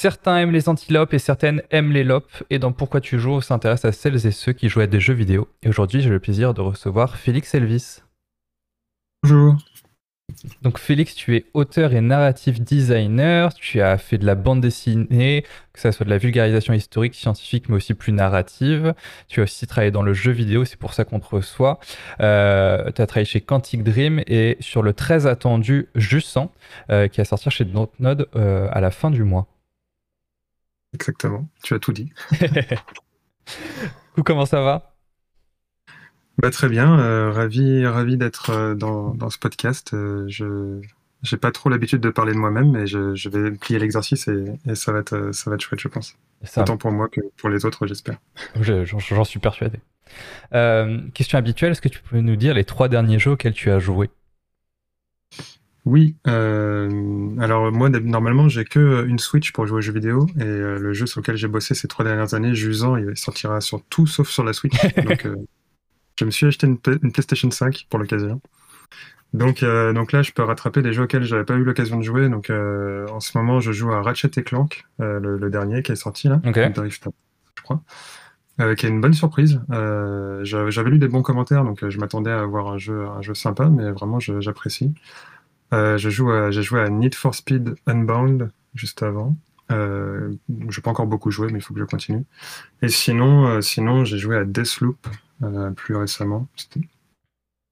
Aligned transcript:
Certains 0.00 0.38
aiment 0.38 0.52
les 0.52 0.70
antilopes 0.70 1.12
et 1.12 1.18
certaines 1.18 1.62
aiment 1.70 1.92
les 1.92 2.04
lopes. 2.04 2.42
Et 2.48 2.58
dans 2.58 2.72
Pourquoi 2.72 3.02
tu 3.02 3.18
joues, 3.18 3.32
on 3.32 3.40
s'intéresse 3.42 3.84
à 3.84 3.92
celles 3.92 4.26
et 4.26 4.30
ceux 4.30 4.54
qui 4.54 4.70
jouent 4.70 4.80
à 4.80 4.86
des 4.86 4.98
jeux 4.98 5.12
vidéo. 5.12 5.46
Et 5.62 5.68
aujourd'hui, 5.68 6.00
j'ai 6.00 6.08
le 6.08 6.18
plaisir 6.18 6.54
de 6.54 6.62
recevoir 6.62 7.18
Félix 7.18 7.54
Elvis. 7.54 7.98
Bonjour. 9.22 9.56
Donc 10.62 10.78
Félix, 10.78 11.14
tu 11.14 11.36
es 11.36 11.44
auteur 11.52 11.92
et 11.92 12.00
narrative 12.00 12.64
designer, 12.64 13.52
tu 13.52 13.82
as 13.82 13.98
fait 13.98 14.16
de 14.16 14.24
la 14.24 14.36
bande 14.36 14.62
dessinée, 14.62 15.44
que 15.74 15.80
ce 15.80 15.90
soit 15.90 16.06
de 16.06 16.10
la 16.10 16.16
vulgarisation 16.16 16.72
historique, 16.72 17.14
scientifique, 17.14 17.68
mais 17.68 17.74
aussi 17.74 17.92
plus 17.92 18.12
narrative. 18.12 18.94
Tu 19.28 19.40
as 19.40 19.42
aussi 19.42 19.66
travaillé 19.66 19.90
dans 19.90 20.00
le 20.00 20.14
jeu 20.14 20.32
vidéo, 20.32 20.64
c'est 20.64 20.78
pour 20.78 20.94
ça 20.94 21.04
qu'on 21.04 21.20
te 21.20 21.28
reçoit. 21.28 21.78
Euh, 22.22 22.90
tu 22.92 23.02
as 23.02 23.06
travaillé 23.06 23.26
chez 23.26 23.42
Quantic 23.42 23.84
Dream 23.84 24.22
et 24.26 24.56
sur 24.60 24.82
le 24.82 24.94
très 24.94 25.26
attendu 25.26 25.88
Jusant, 25.94 26.50
euh, 26.90 27.06
qui 27.06 27.18
va 27.18 27.26
sortir 27.26 27.52
chez 27.52 27.66
Dontnod 27.66 28.28
euh, 28.34 28.66
à 28.72 28.80
la 28.80 28.90
fin 28.90 29.10
du 29.10 29.24
mois. 29.24 29.46
Exactement, 30.94 31.48
tu 31.62 31.74
as 31.74 31.78
tout 31.78 31.92
dit. 31.92 32.12
comment 34.24 34.46
ça 34.46 34.60
va? 34.60 34.90
Bah, 36.38 36.50
très 36.50 36.68
bien, 36.68 36.98
euh, 36.98 37.30
ravi, 37.30 37.86
ravi 37.86 38.16
d'être 38.16 38.50
euh, 38.50 38.74
dans, 38.74 39.12
dans, 39.14 39.28
ce 39.28 39.38
podcast. 39.38 39.92
Euh, 39.92 40.24
je 40.28 40.80
j'ai 41.22 41.36
pas 41.36 41.50
trop 41.50 41.68
l'habitude 41.68 42.00
de 42.00 42.08
parler 42.08 42.32
de 42.32 42.38
moi-même, 42.38 42.70
mais 42.70 42.86
je, 42.86 43.14
je 43.14 43.28
vais 43.28 43.50
plier 43.50 43.78
l'exercice 43.78 44.26
et, 44.26 44.46
et, 44.66 44.74
ça, 44.74 44.90
va 44.90 45.00
être, 45.00 45.34
ça 45.34 45.50
va 45.50 45.56
être 45.56 45.60
chouette, 45.60 45.80
je 45.80 45.88
pense. 45.88 46.16
Ça... 46.44 46.62
Autant 46.62 46.78
pour 46.78 46.92
moi 46.92 47.08
que 47.08 47.20
pour 47.36 47.50
les 47.50 47.66
autres, 47.66 47.86
j'espère. 47.86 48.16
J'en 48.60 49.24
suis 49.24 49.38
persuadé. 49.38 49.80
question 51.12 51.36
habituelle, 51.36 51.72
est-ce 51.72 51.82
que 51.82 51.90
tu 51.90 52.00
peux 52.00 52.20
nous 52.20 52.36
dire 52.36 52.54
les 52.54 52.64
trois 52.64 52.88
derniers 52.88 53.18
jeux 53.18 53.32
auxquels 53.32 53.52
tu 53.52 53.70
as 53.70 53.78
joué? 53.80 54.08
Oui, 55.86 56.16
euh, 56.26 57.30
alors 57.40 57.72
moi 57.72 57.88
normalement 57.88 58.48
j'ai 58.48 58.64
que 58.64 59.06
une 59.06 59.18
Switch 59.18 59.52
pour 59.52 59.66
jouer 59.66 59.78
aux 59.78 59.80
jeux 59.80 59.94
vidéo 59.94 60.26
et 60.38 60.42
euh, 60.42 60.78
le 60.78 60.92
jeu 60.92 61.06
sur 61.06 61.20
lequel 61.20 61.36
j'ai 61.36 61.48
bossé 61.48 61.74
ces 61.74 61.88
trois 61.88 62.04
dernières 62.04 62.34
années, 62.34 62.54
Jusant, 62.54 62.96
il 62.96 63.16
sortira 63.16 63.60
sur 63.60 63.82
tout 63.84 64.06
sauf 64.06 64.28
sur 64.28 64.44
la 64.44 64.52
Switch. 64.52 64.76
donc 65.04 65.24
euh, 65.24 65.36
je 66.20 66.26
me 66.26 66.30
suis 66.30 66.46
acheté 66.46 66.66
une, 66.66 66.78
PlayStation 66.78 67.50
5 67.50 67.86
pour 67.88 67.98
l'occasion. 67.98 68.40
Donc, 69.32 69.62
euh, 69.62 69.92
donc 69.92 70.12
là, 70.12 70.22
je 70.22 70.32
peux 70.32 70.42
rattraper 70.42 70.82
des 70.82 70.92
jeux 70.92 71.04
auxquels 71.04 71.22
j'avais 71.22 71.44
pas 71.44 71.54
eu 71.54 71.64
l'occasion 71.64 71.96
de 71.96 72.02
jouer. 72.02 72.28
Donc, 72.28 72.50
euh, 72.50 73.06
en 73.08 73.20
ce 73.20 73.36
moment, 73.38 73.60
je 73.60 73.72
joue 73.72 73.90
à 73.92 74.02
Ratchet 74.02 74.28
Clank, 74.28 74.84
euh, 75.00 75.18
le, 75.20 75.50
dernier 75.50 75.82
qui 75.82 75.92
est 75.92 75.96
sorti 75.96 76.28
là, 76.28 76.40
je 76.44 77.62
crois, 77.62 77.82
qui 78.76 78.86
est 78.86 78.88
une 78.88 79.00
bonne 79.00 79.14
surprise. 79.14 79.60
j'avais 80.42 80.90
lu 80.90 80.98
des 80.98 81.08
bons 81.08 81.22
commentaires, 81.22 81.64
donc 81.64 81.88
je 81.88 81.98
m'attendais 81.98 82.30
à 82.30 82.40
avoir 82.40 82.68
un 82.68 82.78
jeu, 82.78 83.06
un 83.06 83.22
jeu 83.22 83.34
sympa, 83.34 83.68
mais 83.68 83.90
vraiment, 83.90 84.18
j'apprécie. 84.20 84.92
Je 85.72 86.10
joue, 86.10 86.30
j'ai 86.50 86.62
joué 86.62 86.80
à 86.80 86.88
Need 86.88 87.14
for 87.14 87.34
Speed 87.34 87.74
Unbound 87.86 88.50
juste 88.74 89.02
avant. 89.02 89.36
Euh, 89.70 90.32
je 90.48 90.78
n'ai 90.78 90.82
pas 90.82 90.90
encore 90.90 91.06
beaucoup 91.06 91.30
joué, 91.30 91.48
mais 91.52 91.58
il 91.58 91.62
faut 91.62 91.74
que 91.74 91.80
je 91.80 91.84
continue. 91.84 92.24
Et 92.82 92.88
sinon, 92.88 93.60
sinon 93.62 94.04
j'ai 94.04 94.18
joué 94.18 94.36
à 94.36 94.44
Deathloop, 94.44 95.06
euh, 95.42 95.70
plus 95.70 95.96
récemment. 95.96 96.48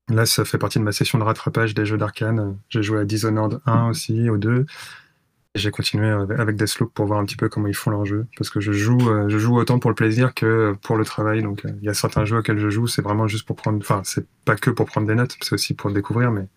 Là, 0.08 0.24
ça 0.24 0.44
fait 0.46 0.56
partie 0.56 0.78
de 0.78 0.84
ma 0.84 0.92
session 0.92 1.18
de 1.18 1.24
rattrapage 1.24 1.74
des 1.74 1.84
jeux 1.84 1.98
d'arcane. 1.98 2.56
J'ai 2.70 2.82
joué 2.82 3.00
à 3.00 3.04
Dishonored 3.04 3.60
1 3.66 3.90
aussi, 3.90 4.30
au 4.30 4.38
2. 4.38 4.64
Et 5.54 5.58
j'ai 5.58 5.70
continué 5.70 6.08
avec 6.08 6.56
Deathloop 6.56 6.92
pour 6.94 7.06
voir 7.06 7.18
un 7.18 7.26
petit 7.26 7.36
peu 7.36 7.50
comment 7.50 7.66
ils 7.66 7.76
font 7.76 7.90
leur 7.90 8.06
jeu. 8.06 8.26
Parce 8.38 8.48
que 8.48 8.60
je 8.60 8.72
joue, 8.72 9.10
euh, 9.10 9.48
autant 9.48 9.78
pour 9.78 9.90
le 9.90 9.94
plaisir 9.94 10.32
que 10.32 10.74
pour 10.82 10.96
le 10.96 11.04
travail. 11.04 11.42
Donc, 11.42 11.66
euh, 11.66 11.70
il 11.82 11.84
y 11.84 11.90
a 11.90 11.94
certains 11.94 12.24
jeux 12.24 12.38
auxquels 12.38 12.58
je 12.58 12.70
joue, 12.70 12.86
c'est 12.86 13.02
vraiment 13.02 13.28
juste 13.28 13.46
pour 13.46 13.56
prendre. 13.56 13.78
Enfin, 13.78 14.00
c'est 14.04 14.26
pas 14.46 14.56
que 14.56 14.70
pour 14.70 14.86
prendre 14.86 15.06
des 15.06 15.14
notes, 15.14 15.36
c'est 15.42 15.52
aussi 15.52 15.74
pour 15.74 15.90
découvrir, 15.90 16.30
mais 16.30 16.48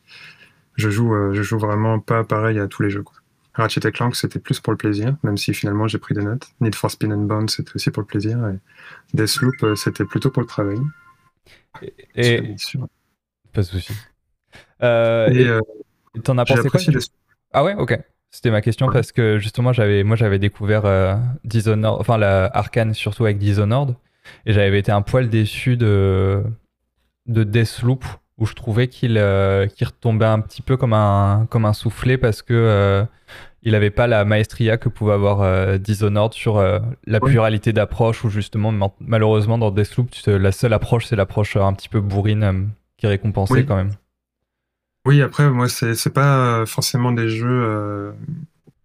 je 0.75 0.89
joue, 0.89 1.33
je 1.33 1.41
joue 1.41 1.57
vraiment 1.57 1.99
pas 1.99 2.23
pareil 2.23 2.59
à 2.59 2.67
tous 2.67 2.83
les 2.83 2.89
jeux. 2.89 3.03
Quoi. 3.03 3.15
Ratchet 3.53 3.91
Clank, 3.91 4.15
c'était 4.15 4.39
plus 4.39 4.59
pour 4.59 4.71
le 4.71 4.77
plaisir, 4.77 5.15
même 5.23 5.37
si 5.37 5.53
finalement 5.53 5.87
j'ai 5.87 5.97
pris 5.97 6.15
des 6.15 6.23
notes. 6.23 6.47
Need 6.61 6.75
for 6.75 6.89
Spin 6.89 7.11
and 7.11 7.25
Bound, 7.25 7.49
c'était 7.49 7.75
aussi 7.75 7.91
pour 7.91 8.01
le 8.01 8.07
plaisir. 8.07 8.37
Et 8.47 8.57
Deathloop, 9.13 9.75
c'était 9.75 10.05
plutôt 10.05 10.31
pour 10.31 10.41
le 10.41 10.47
travail. 10.47 10.79
Et, 12.15 12.55
pas 13.53 13.61
de 13.61 13.65
souci. 13.65 13.93
Euh, 14.83 15.29
et 15.29 15.47
euh, 15.47 15.59
t'en 16.23 16.37
as 16.37 16.45
pensé 16.45 16.69
quoi 16.69 16.79
Ah 17.51 17.63
ouais, 17.63 17.75
ok. 17.75 17.99
C'était 18.29 18.51
ma 18.51 18.61
question 18.61 18.89
parce 18.89 19.11
que 19.11 19.39
justement, 19.39 19.73
j'avais, 19.73 20.03
moi, 20.03 20.15
j'avais 20.15 20.39
découvert 20.39 20.85
euh, 20.85 21.15
Dishonored, 21.43 21.99
enfin 21.99 22.17
la 22.17 22.45
Arkane 22.45 22.93
surtout 22.93 23.25
avec 23.25 23.37
Dishonored, 23.37 23.95
et 24.45 24.53
j'avais 24.53 24.79
été 24.79 24.91
un 24.91 25.01
poil 25.01 25.29
déçu 25.29 25.75
de 25.75 26.41
de 27.27 27.43
Deathloop 27.43 28.05
où 28.37 28.45
je 28.45 28.53
trouvais 28.53 28.87
qu'il 28.87 29.17
retombait 29.17 30.25
un 30.25 30.39
petit 30.39 30.61
peu 30.61 30.77
comme 30.77 30.93
un 30.93 31.47
comme 31.49 31.65
un 31.65 31.73
soufflet 31.73 32.17
parce 32.17 32.41
que 32.41 33.05
il 33.63 33.73
n'avait 33.73 33.91
pas 33.91 34.07
la 34.07 34.25
maestria 34.25 34.77
que 34.77 34.89
pouvait 34.89 35.13
avoir 35.13 35.41
euh, 35.41 35.77
Dishonored 35.77 36.33
sur 36.33 36.57
euh, 36.57 36.79
la 37.05 37.19
pluralité 37.19 37.73
d'approches, 37.73 38.23
ou 38.23 38.29
justement, 38.29 38.73
malheureusement, 38.99 39.57
dans 39.57 39.71
Deathloop, 39.71 40.09
la 40.25 40.51
seule 40.51 40.73
approche, 40.73 41.05
c'est 41.05 41.15
l'approche 41.15 41.55
euh, 41.55 41.61
un 41.61 41.73
petit 41.73 41.89
peu 41.89 42.01
bourrine 42.01 42.69
qui 42.97 43.05
est 43.05 43.09
récompensée 43.09 43.65
quand 43.65 43.75
même. 43.75 43.91
Oui, 45.05 45.21
après, 45.21 45.49
moi, 45.49 45.67
c'est 45.67 46.13
pas 46.13 46.65
forcément 46.65 47.11
des 47.11 47.29
jeux 47.29 48.13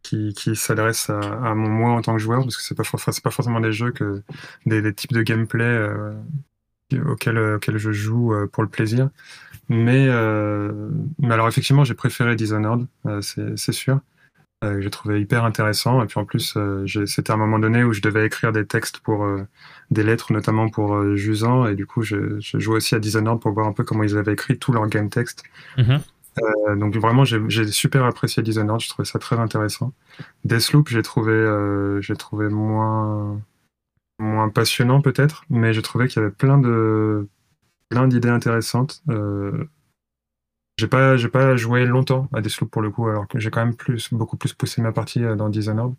qui, 0.03 0.35
s'adressent 0.55 1.11
à, 1.11 1.55
mon 1.55 1.69
moi 1.69 1.91
en 1.93 2.01
tant 2.01 2.15
que 2.15 2.19
joueur, 2.19 2.43
parce 2.43 2.57
que 2.57 2.63
c'est 2.63 2.75
pas, 2.75 2.85
pas 2.85 3.31
forcément 3.31 3.61
des 3.61 3.73
jeux 3.73 3.93
que 3.93 4.23
des, 4.65 4.95
types 4.95 5.13
de 5.13 5.23
gameplay 5.23 5.89
auxquels, 6.95 7.39
auxquels, 7.39 7.79
je 7.79 7.93
joue 7.93 8.33
pour 8.53 8.63
le 8.63 8.69
plaisir. 8.69 9.11
Mais, 9.69 10.07
mais 11.19 11.35
alors, 11.35 11.49
effectivement, 11.49 11.85
j'ai 11.85 11.95
préféré 11.95 12.37
Dishonored, 12.37 12.87
c'est 13.21 13.73
sûr 13.73 14.01
euh, 14.65 14.81
j'ai 14.81 14.91
trouvé 14.91 15.21
hyper 15.21 15.45
intéressant. 15.45 16.03
Et 16.03 16.07
puis 16.07 16.19
en 16.19 16.25
plus, 16.25 16.55
euh, 16.57 16.87
c'était 17.07 17.31
un 17.31 17.37
moment 17.37 17.59
donné 17.59 17.85
où 17.85 17.93
je 17.93 18.01
devais 18.01 18.25
écrire 18.25 18.53
des 18.53 18.67
textes 18.67 19.01
pour 19.01 19.25
euh, 19.25 19.47
des 19.91 20.03
lettres, 20.03 20.33
notamment 20.33 20.69
pour 20.69 21.15
Jusant. 21.17 21.67
Et 21.67 21.75
du 21.75 21.87
coup, 21.87 22.03
je, 22.03 22.41
je, 22.41 22.59
jouais 22.59 22.77
aussi 22.77 22.95
à 22.95 22.99
Dishonored 22.99 23.41
pour 23.41 23.53
voir 23.53 23.67
un 23.67 23.73
peu 23.73 23.85
comment 23.85 24.03
ils 24.03 24.17
avaient 24.17 24.33
écrit 24.33 24.59
tout 24.59 24.73
leur 24.73 24.87
game 24.89 25.11
text. 25.11 25.43
Mhm. 25.77 26.01
donc 26.79 26.97
vraiment, 26.97 27.25
j'ai 27.25 27.67
super 27.69 28.05
apprécié 28.05 28.43
Dishonored. 28.43 28.81
Je 28.81 28.89
trouvais 28.89 29.07
ça 29.07 29.19
très 29.19 29.39
intéressant. 29.39 29.93
Deathloop, 30.45 30.89
j'ai 30.89 31.03
trouvé, 31.03 31.35
j'ai 32.01 32.17
trouvé 32.17 32.49
moins 32.49 33.41
moins 34.19 34.49
passionnant 34.49 35.03
peut-être, 35.03 35.45
mais 35.51 35.73
j'ai 35.73 35.83
trouvé 35.83 36.09
qu'il 36.09 36.23
y 36.23 36.25
avait 36.25 36.35
plein 36.35 36.59
de 36.59 37.29
plein 37.89 38.09
d'idées 38.09 38.31
intéressantes. 38.31 39.03
Euh, 39.11 39.69
j'ai 40.79 40.89
pas, 40.89 41.17
j'ai 41.17 41.29
pas 41.29 41.57
joué 41.57 41.87
longtemps 41.87 42.29
à 42.35 42.41
Deathloop 42.41 42.71
pour 42.71 42.83
le 42.83 42.91
coup, 42.91 43.09
alors 43.09 43.27
que 43.29 43.39
j'ai 43.39 43.51
quand 43.51 43.65
même 43.65 43.77
plus, 43.77 44.13
beaucoup 44.13 44.37
plus 44.37 44.53
poussé 44.53 44.83
ma 44.83 44.93
partie 44.93 45.25
euh, 45.25 45.35
dans 45.35 45.49
Dishonored. 45.49 45.95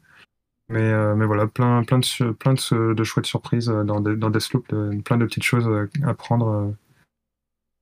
Mais, 0.69 0.91
euh, 0.91 1.15
mais 1.15 1.25
voilà, 1.25 1.47
plein, 1.47 1.83
plein, 1.83 1.99
de, 1.99 2.31
plein 2.31 2.53
de, 2.53 2.93
de 2.93 3.03
chouettes 3.03 3.25
surprises 3.25 3.69
euh, 3.69 3.83
dans, 3.83 4.01
dans 4.01 4.29
Deathloop, 4.29 4.67
plein 5.03 5.17
de 5.17 5.25
petites 5.25 5.43
choses 5.43 5.69
à 6.03 6.13
prendre. 6.13 6.75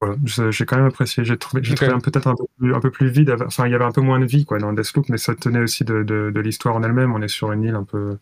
Voilà, 0.02 0.18
j'ai 0.24 0.66
quand 0.66 0.78
même 0.78 0.86
apprécié. 0.86 1.26
J'ai 1.26 1.38
trouvé, 1.38 1.64
j'ai 1.64 1.74
trouvé 1.74 1.92
peut-être 2.04 2.28
un 2.28 2.36
peu 2.36 2.46
plus, 2.58 2.76
un 2.76 2.80
peu 2.80 2.92
plus 2.92 3.08
vide. 3.08 3.36
Enfin, 3.46 3.66
il 3.66 3.72
y 3.72 3.76
avait 3.76 3.86
un 3.86 3.92
peu 3.92 4.02
moins 4.02 4.20
de 4.20 4.26
vie 4.26 4.46
quoi 4.46 4.60
dans 4.60 4.72
Deathloop, 4.72 5.10
mais 5.10 5.18
ça 5.18 5.34
tenait 5.36 5.62
aussi 5.62 5.84
de, 5.84 6.04
de, 6.04 6.32
de 6.34 6.40
l'histoire 6.42 6.76
en 6.76 6.84
elle-même. 6.84 7.14
On 7.14 7.22
est 7.22 7.28
sur 7.28 7.52
une 7.52 7.64
île 7.64 7.76
un 7.76 7.84
peu. 7.84 8.18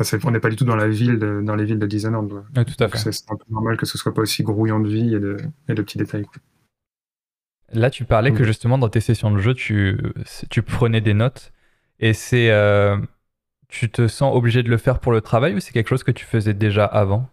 Enfin, 0.00 0.18
on 0.24 0.30
n'est 0.30 0.40
pas 0.40 0.48
du 0.50 0.56
tout 0.56 0.64
dans 0.64 0.76
la 0.76 0.88
ville, 0.88 1.18
de, 1.18 1.40
dans 1.42 1.56
les 1.56 1.64
villes 1.64 1.78
de 1.78 1.86
Dishonored. 1.86 2.44
tout 2.54 2.84
à 2.84 2.88
fait. 2.88 3.12
C'est 3.12 3.30
un 3.30 3.36
peu 3.36 3.44
normal 3.50 3.76
que 3.76 3.86
ce 3.86 3.98
soit 3.98 4.14
pas 4.14 4.22
aussi 4.22 4.42
grouillant 4.42 4.80
de 4.80 4.88
vie 4.88 5.14
et 5.14 5.18
de, 5.18 5.36
et 5.68 5.74
de 5.74 5.82
petits 5.82 5.98
détails. 5.98 6.24
Quoi. 6.24 6.40
Là, 7.72 7.90
tu 7.90 8.04
parlais 8.04 8.32
que 8.32 8.44
justement 8.44 8.78
dans 8.78 8.88
tes 8.88 9.00
sessions 9.00 9.30
de 9.30 9.38
jeu, 9.38 9.54
tu, 9.54 9.98
tu 10.50 10.62
prenais 10.62 11.00
des 11.00 11.14
notes. 11.14 11.52
Et 12.00 12.12
c'est. 12.14 12.50
Euh, 12.50 12.96
tu 13.68 13.90
te 13.90 14.08
sens 14.08 14.34
obligé 14.34 14.62
de 14.62 14.70
le 14.70 14.78
faire 14.78 14.98
pour 14.98 15.12
le 15.12 15.20
travail 15.20 15.54
ou 15.54 15.60
c'est 15.60 15.72
quelque 15.72 15.88
chose 15.88 16.02
que 16.02 16.10
tu 16.10 16.24
faisais 16.24 16.54
déjà 16.54 16.86
avant? 16.86 17.28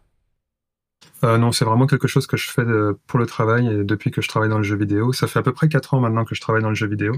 Euh, 1.23 1.37
Non, 1.37 1.53
c'est 1.53 1.63
vraiment 1.63 1.87
quelque 1.87 2.07
chose 2.09 2.27
que 2.27 2.35
je 2.35 2.49
fais 2.49 2.63
pour 3.07 3.19
le 3.19 3.25
travail 3.25 3.67
et 3.67 3.83
depuis 3.85 4.11
que 4.11 4.21
je 4.21 4.27
travaille 4.27 4.49
dans 4.49 4.57
le 4.57 4.63
jeu 4.63 4.75
vidéo. 4.75 5.13
Ça 5.13 5.27
fait 5.27 5.39
à 5.39 5.43
peu 5.43 5.53
près 5.53 5.69
4 5.69 5.93
ans 5.93 6.01
maintenant 6.01 6.25
que 6.25 6.35
je 6.35 6.41
travaille 6.41 6.61
dans 6.61 6.69
le 6.69 6.75
jeu 6.75 6.87
vidéo. 6.87 7.15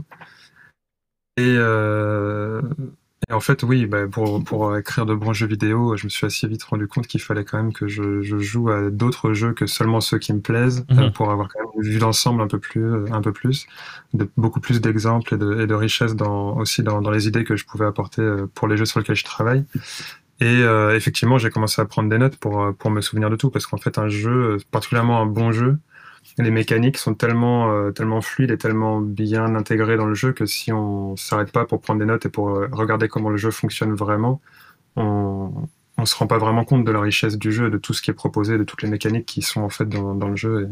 Et, 1.38 1.56
euh, 1.57 2.62
et 3.30 3.34
en 3.34 3.42
fait, 3.42 3.64
oui, 3.64 3.88
bah, 3.88 4.08
pour, 4.10 4.42
pour 4.42 4.78
écrire 4.78 5.06
de 5.06 5.14
bons 5.14 5.34
jeux 5.34 5.48
vidéo, 5.48 5.98
je 5.98 6.06
me 6.06 6.10
suis 6.10 6.25
assez 6.25 6.48
vite 6.48 6.63
rendu 6.63 6.88
compte 6.88 7.07
qu'il 7.07 7.22
fallait 7.22 7.44
quand 7.44 7.57
même 7.57 7.74
que 7.74 7.88
je, 7.88 8.22
je 8.22 8.38
joue 8.38 8.69
à 8.69 8.90
d'autres 8.90 9.34
jeux 9.34 9.51
que 9.51 9.68
seulement 9.68 10.00
ceux 10.00 10.18
qui 10.18 10.31
me 10.31 10.40
plaisent, 10.40 10.86
euh, 10.92 11.07
mhm. 11.07 11.12
pour 11.12 11.30
avoir 11.30 11.50
quand 11.50 11.60
même 11.60 11.69
une 11.75 11.92
vue 11.92 12.00
d'ensemble 12.00 12.42
un 12.42 12.48
peu 12.48 12.57
plus, 12.57 13.12
un 13.12 13.22
peu 13.22 13.34
plus, 13.34 13.68
de, 14.13 14.30
beaucoup 14.38 14.62
plus 14.62 14.80
d'exemples 14.80 15.34
et 15.34 15.38
de, 15.38 15.60
et 15.60 15.68
de 15.68 15.74
richesse 15.74 16.16
dans, 16.16 16.56
aussi 16.56 16.84
dans, 16.84 17.01
dans 17.01 17.12
les 17.12 17.28
idées 17.28 17.44
que 17.44 17.57
je 17.57 17.66
pouvais 17.66 17.86
apporter 17.86 18.22
euh, 18.22 18.48
pour 18.56 18.69
les 18.69 18.78
jeux 18.78 18.86
sur 18.86 19.00
lesquels 19.00 19.18
je 19.18 19.25
travaille. 19.25 19.66
Et 20.40 20.46
euh, 20.46 20.96
effectivement, 20.96 21.38
j'ai 21.38 21.50
commencé 21.50 21.81
à 21.81 21.86
prendre 21.86 22.10
des 22.10 22.19
notes 22.19 22.38
pour, 22.38 22.74
pour 22.78 22.92
me 22.92 23.01
souvenir 23.01 23.30
de 23.30 23.36
tout, 23.36 23.50
parce 23.50 23.66
qu'en 23.66 23.78
fait, 23.78 23.98
un 23.98 24.07
jeu, 24.07 24.57
particulièrement 24.72 25.22
un 25.22 25.25
bon 25.25 25.51
jeu, 25.51 25.80
les 26.38 26.51
mécaniques 26.51 26.98
sont 26.98 27.16
tellement, 27.16 27.72
euh, 27.72 27.92
tellement 27.92 28.22
fluides 28.22 28.51
et 28.51 28.57
tellement 28.57 29.01
bien 29.01 29.56
intégrées 29.56 29.98
dans 29.98 30.06
le 30.06 30.13
jeu 30.13 30.34
que 30.34 30.45
si 30.45 30.72
on 30.72 31.16
s'arrête 31.16 31.51
pas 31.51 31.66
pour 31.66 31.81
prendre 31.81 32.00
des 32.00 32.06
notes 32.06 32.25
et 32.25 32.30
pour 32.30 32.50
euh, 32.50 32.68
regarder 32.72 33.07
comment 33.07 33.30
le 33.30 33.38
jeu 33.38 33.50
fonctionne 33.50 33.94
vraiment, 33.94 34.39
on, 34.95 35.51
on, 35.98 36.06
se 36.06 36.16
rend 36.16 36.28
pas 36.28 36.38
vraiment 36.38 36.63
compte 36.63 36.86
de 36.86 36.92
la 36.92 37.01
richesse 37.01 37.39
du 37.39 37.51
jeu, 37.51 37.72
de 37.72 37.80
tout 37.80 37.94
ce 37.94 38.04
qui 38.04 38.12
est 38.12 38.13
proposé, 38.13 38.60
de 38.60 38.63
toutes 38.63 38.84
les 38.84 38.89
mécaniques 38.89 39.25
qui 39.25 39.42
sont 39.42 39.62
en 39.62 39.69
fait 39.69 39.89
dans, 39.89 40.13
dans 40.13 40.28
le 40.28 40.36
jeu. 40.36 40.69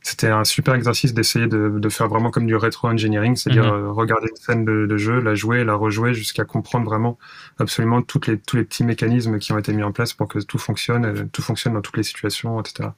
C'était 0.00 0.28
un 0.28 0.44
super 0.44 0.74
exercice 0.74 1.12
d'essayer 1.12 1.46
de, 1.46 1.78
de, 1.78 1.88
faire 1.90 2.08
vraiment 2.08 2.30
comme 2.30 2.46
du 2.46 2.56
rétro 2.56 2.88
engineering, 2.88 3.36
c'est-à-dire 3.36 3.64
mhm. 3.64 3.84
euh, 3.84 3.92
regarder 3.92 4.28
une 4.30 4.36
scène 4.36 4.64
de, 4.64 4.86
de, 4.86 4.96
jeu, 4.96 5.20
la 5.20 5.34
jouer, 5.34 5.62
la 5.64 5.74
rejouer 5.74 6.14
jusqu'à 6.14 6.44
comprendre 6.44 6.86
vraiment 6.86 7.18
absolument 7.58 8.00
toutes 8.00 8.28
les, 8.28 8.38
tous 8.38 8.56
les 8.56 8.64
petits 8.64 8.84
mécanismes 8.84 9.38
qui 9.38 9.52
ont 9.52 9.58
été 9.58 9.74
mis 9.74 9.82
en 9.82 9.92
place 9.92 10.14
pour 10.14 10.26
que 10.26 10.38
tout 10.38 10.58
fonctionne, 10.58 11.28
tout 11.32 11.42
fonctionne 11.42 11.74
dans 11.74 11.82
toutes 11.82 11.98
les 11.98 12.02
situations, 12.02 12.58
etc. 12.60 12.90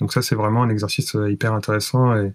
Donc 0.00 0.12
ça, 0.12 0.22
c'est 0.22 0.34
vraiment 0.34 0.62
un 0.62 0.68
exercice 0.68 1.14
euh, 1.16 1.30
hyper 1.30 1.52
intéressant 1.52 2.16
et 2.16 2.32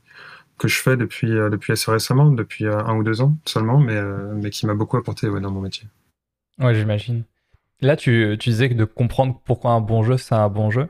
que 0.58 0.68
je 0.68 0.80
fais 0.80 0.96
depuis, 0.96 1.30
depuis 1.30 1.74
assez 1.74 1.92
récemment, 1.92 2.30
depuis 2.30 2.68
un 2.68 2.96
ou 2.96 3.04
deux 3.04 3.22
ans 3.22 3.36
seulement, 3.44 3.80
mais, 3.80 4.50
qui 4.52 4.68
m'a 4.68 4.76
beaucoup 4.76 4.98
apporté 4.98 5.28
dans 5.28 5.52
mon 5.52 5.62
métier. 5.62 5.88
Ouais, 6.60 6.76
j'imagine. 6.76 7.24
Là, 7.82 7.98
tu, 7.98 8.38
disais 8.38 8.70
que 8.70 8.76
de 8.76 8.86
comprendre 8.86 9.42
pourquoi 9.46 9.72
un 9.72 9.82
bon 9.82 10.04
jeu, 10.04 10.18
c'est 10.18 10.36
un 10.36 10.50
bon 10.50 10.70
jeu. 10.70 10.88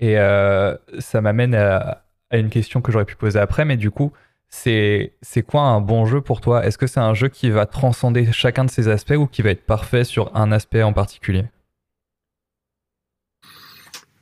Et 0.00 0.18
euh, 0.18 0.76
ça 0.98 1.20
m'amène 1.20 1.54
à, 1.54 2.04
une 2.32 2.50
question 2.50 2.80
que 2.80 2.90
j'aurais 2.90 3.04
pu 3.04 3.14
poser 3.14 3.38
après, 3.38 3.64
mais 3.64 3.76
du 3.76 3.90
coup, 3.90 4.12
c'est 4.48 5.12
quoi 5.46 5.62
un 5.62 5.80
bon 5.80 6.06
jeu 6.06 6.20
pour 6.20 6.40
toi? 6.40 6.64
Est-ce 6.64 6.78
que 6.78 6.86
c'est 6.86 7.00
un 7.00 7.14
jeu 7.14 7.28
qui 7.28 7.50
va 7.50 7.66
transcender 7.66 8.32
chacun 8.32 8.64
de 8.64 8.70
ses 8.70 8.88
aspects 8.88 9.16
ou 9.16 9.26
qui 9.26 9.42
va 9.42 9.50
être 9.50 9.64
parfait 9.64 10.04
sur 10.04 10.34
un 10.36 10.50
aspect 10.50 10.82
en 10.82 10.92
particulier? 10.92 11.44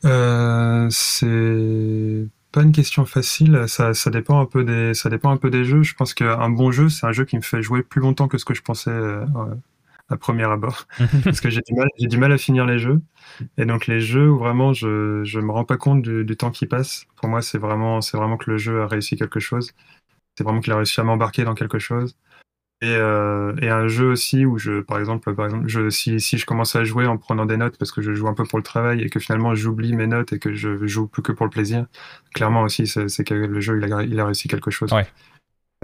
Euh, 0.04 0.86
C'est 0.90 2.28
pas 2.52 2.62
une 2.62 2.72
question 2.72 3.04
facile. 3.04 3.64
Ça, 3.66 3.94
ça, 3.94 4.10
dépend 4.10 4.40
un 4.40 4.46
peu 4.46 4.64
des, 4.64 4.94
ça 4.94 5.08
dépend 5.10 5.30
un 5.30 5.36
peu 5.36 5.50
des 5.50 5.64
jeux. 5.64 5.82
Je 5.82 5.94
pense 5.94 6.14
qu'un 6.14 6.50
bon 6.50 6.70
jeu, 6.70 6.88
c'est 6.88 7.06
un 7.06 7.12
jeu 7.12 7.24
qui 7.24 7.36
me 7.36 7.42
fait 7.42 7.62
jouer 7.62 7.82
plus 7.82 8.00
longtemps 8.00 8.28
que 8.28 8.38
ce 8.38 8.44
que 8.44 8.54
je 8.54 8.62
pensais. 8.62 8.90
Euh, 8.90 9.24
à 10.12 10.16
premier 10.16 10.44
abord. 10.44 10.86
parce 11.24 11.40
que 11.40 11.50
j'ai 11.50 11.60
du, 11.62 11.74
mal, 11.74 11.88
du 11.98 12.16
mal 12.18 12.32
à 12.32 12.38
finir 12.38 12.66
les 12.66 12.78
jeux. 12.78 13.00
Et 13.56 13.64
donc 13.64 13.86
les 13.86 14.00
jeux 14.00 14.28
où 14.30 14.38
vraiment 14.38 14.72
je 14.72 14.86
ne 14.86 15.42
me 15.42 15.50
rends 15.50 15.64
pas 15.64 15.76
compte 15.76 16.02
du, 16.02 16.36
temps 16.36 16.50
qui 16.50 16.66
passe, 16.66 17.06
pour 17.16 17.28
moi 17.28 17.42
c'est 17.42 17.58
vraiment, 17.58 18.00
vraiment 18.12 18.36
que 18.36 18.50
le 18.50 18.58
jeu 18.58 18.82
a 18.82 18.86
réussi 18.86 19.16
quelque 19.16 19.40
chose. 19.40 19.72
C'est 20.36 20.44
vraiment 20.44 20.60
qu'il 20.60 20.72
a 20.72 20.76
réussi 20.76 21.00
à 21.00 21.04
m'embarquer 21.04 21.44
dans 21.44 21.54
quelque 21.54 21.78
chose. 21.78 22.16
Et, 22.82 22.96
euh, 22.96 23.54
et, 23.62 23.68
un 23.68 23.86
jeu 23.86 24.10
aussi 24.10 24.44
où 24.44 24.58
je, 24.58 24.80
par 24.80 24.98
exemple, 24.98 25.32
par 25.34 25.44
exemple 25.44 25.68
je, 25.68 25.88
si, 25.88 26.18
si, 26.18 26.36
je 26.36 26.44
commence 26.44 26.74
à 26.74 26.82
jouer 26.82 27.06
en 27.06 27.16
prenant 27.16 27.46
des 27.46 27.56
notes 27.56 27.76
parce 27.78 27.92
que 27.92 28.02
je 28.02 28.12
joue 28.12 28.26
un 28.26 28.34
peu 28.34 28.42
pour 28.42 28.58
le 28.58 28.64
travail 28.64 29.02
et 29.02 29.08
que 29.08 29.20
finalement 29.20 29.54
j'oublie 29.54 29.94
mes 29.94 30.08
notes 30.08 30.32
et 30.32 30.40
que 30.40 30.52
je 30.52 30.84
joue 30.88 31.06
plus 31.06 31.22
que 31.22 31.30
pour 31.30 31.46
le 31.46 31.50
plaisir, 31.50 31.86
clairement 32.34 32.62
aussi 32.62 32.88
c'est 32.88 33.22
que 33.22 33.34
le 33.34 33.60
jeu 33.60 33.80
il 33.80 33.92
a, 33.92 34.02
il 34.02 34.18
a 34.18 34.26
réussi 34.26 34.48
quelque 34.48 34.72
chose. 34.72 34.92
Ouais. 34.92 35.06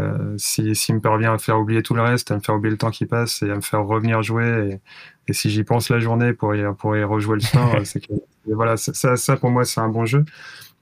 Euh, 0.00 0.34
s'il 0.38 0.74
si, 0.74 0.92
me 0.92 1.00
parvient 1.00 1.34
à 1.34 1.38
faire 1.38 1.60
oublier 1.60 1.84
tout 1.84 1.94
le 1.94 2.02
reste, 2.02 2.32
à 2.32 2.34
me 2.34 2.40
faire 2.40 2.56
oublier 2.56 2.72
le 2.72 2.78
temps 2.78 2.90
qui 2.90 3.06
passe 3.06 3.42
et 3.42 3.50
à 3.50 3.54
me 3.54 3.60
faire 3.60 3.84
revenir 3.84 4.22
jouer, 4.24 4.80
et, 5.28 5.32
si 5.32 5.50
j'y 5.50 5.62
pense 5.62 5.90
la 5.90 6.00
journée 6.00 6.32
pour 6.32 6.56
y, 6.56 6.64
pour 6.76 6.96
y 6.96 7.04
rejouer 7.04 7.34
le 7.34 7.40
soir, 7.42 7.76
c'est 7.84 8.00
que 8.00 8.12
voilà, 8.46 8.76
ça, 8.76 9.16
ça 9.16 9.36
pour 9.36 9.50
moi 9.50 9.64
c'est 9.64 9.80
un 9.80 9.88
bon 9.88 10.04
jeu. 10.04 10.24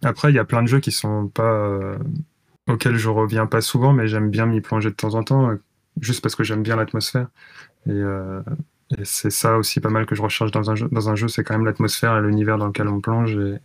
Après, 0.03 0.31
il 0.31 0.35
y 0.35 0.39
a 0.39 0.45
plein 0.45 0.63
de 0.63 0.69
jeux 0.69 0.81
qui 0.81 0.93
sont 0.93 1.29
pas 1.29 1.43
euh, 1.43 1.99
auxquels 2.69 2.97
je 2.97 3.11
reviens 3.11 3.47
pas 3.47 3.61
souvent, 3.61 3.93
mais 3.93 4.09
j'aime 4.09 4.31
bien 4.31 4.47
m'y 4.47 4.63
plonger 4.63 4.91
de 4.91 4.95
temps 4.95 5.15
en 5.15 5.23
temps, 5.23 5.51
juste 6.01 6.23
parce 6.23 6.35
que 6.35 6.45
j'aime 6.45 6.63
bien 6.63 6.77
l'atmosphère. 6.77 7.29
Et, 7.87 7.91
euh, 7.91 8.43
et 8.97 9.05
c'est 9.05 9.31
ça 9.31 9.57
aussi 9.57 9.81
pas 9.81 9.91
mal 9.91 10.07
que 10.07 10.15
je 10.15 10.23
recherche 10.23 10.51
dans 10.51 10.71
un 10.71 10.75
jeu. 10.75 10.89
Dans 10.93 11.09
un 11.09 11.17
jeu, 11.17 11.29
c'est 11.29 11.45
quand 11.45 11.55
même 11.55 11.67
l'atmosphère 11.67 12.17
et 12.17 12.23
l'univers 12.23 12.59
dans 12.59 12.67
lequel 12.67 12.89
on 12.89 13.01
plonge. 13.01 13.37
Et, 13.37 13.59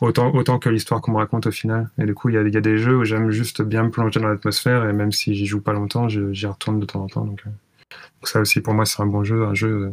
Autant, 0.00 0.34
autant 0.34 0.58
que 0.58 0.68
l'histoire 0.68 1.00
qu'on 1.00 1.12
me 1.12 1.18
raconte 1.18 1.46
au 1.46 1.50
final. 1.52 1.88
Et 1.98 2.04
du 2.04 2.14
coup, 2.14 2.28
il 2.28 2.34
y 2.34 2.38
a, 2.38 2.42
y 2.42 2.56
a, 2.56 2.60
des 2.60 2.78
jeux 2.78 2.98
où 2.98 3.04
j'aime 3.04 3.30
juste 3.30 3.62
bien 3.62 3.84
me 3.84 3.90
plonger 3.90 4.18
dans 4.18 4.28
l'atmosphère, 4.28 4.88
et 4.88 4.92
même 4.92 5.12
si 5.12 5.34
j'y 5.34 5.46
joue 5.46 5.60
pas 5.60 5.72
longtemps, 5.72 6.08
j'y 6.08 6.46
retourne 6.46 6.80
de 6.80 6.86
temps 6.86 7.02
en 7.02 7.06
temps. 7.06 7.24
Donc, 7.24 7.42
euh, 7.46 7.50
donc 7.50 8.28
ça 8.28 8.40
aussi, 8.40 8.60
pour 8.60 8.74
moi, 8.74 8.86
c'est 8.86 9.00
un 9.00 9.06
bon 9.06 9.22
jeu, 9.22 9.46
un 9.46 9.54
jeu, 9.54 9.68
euh, 9.68 9.92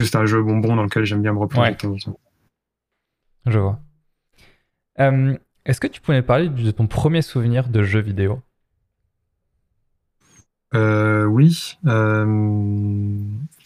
juste 0.00 0.16
un 0.16 0.26
jeu 0.26 0.42
bonbon 0.42 0.74
dans 0.74 0.82
lequel 0.82 1.04
j'aime 1.04 1.22
bien 1.22 1.32
me 1.32 1.38
replonger 1.38 1.72
de 1.72 1.76
temps 1.76 1.92
en 1.92 1.96
temps. 1.96 2.20
Je 3.46 3.58
vois. 3.58 3.78
Euh, 4.98 5.36
est-ce 5.64 5.80
que 5.80 5.86
tu 5.86 6.00
pourrais 6.00 6.22
parler 6.22 6.48
de 6.48 6.70
ton 6.72 6.88
premier 6.88 7.22
souvenir 7.22 7.68
de 7.68 7.84
jeu 7.84 8.00
vidéo? 8.00 8.42
Oui. 10.72 11.78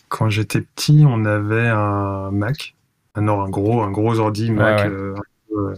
quand 0.09 0.29
j'étais 0.29 0.61
petit, 0.61 1.05
on 1.07 1.25
avait 1.25 1.69
un 1.69 2.31
Mac. 2.31 2.75
Non, 3.17 3.43
un 3.43 3.49
gros, 3.49 3.83
un 3.83 3.91
gros 3.91 4.19
ordi 4.19 4.51
Mac. 4.51 4.89
Euh, 5.57 5.75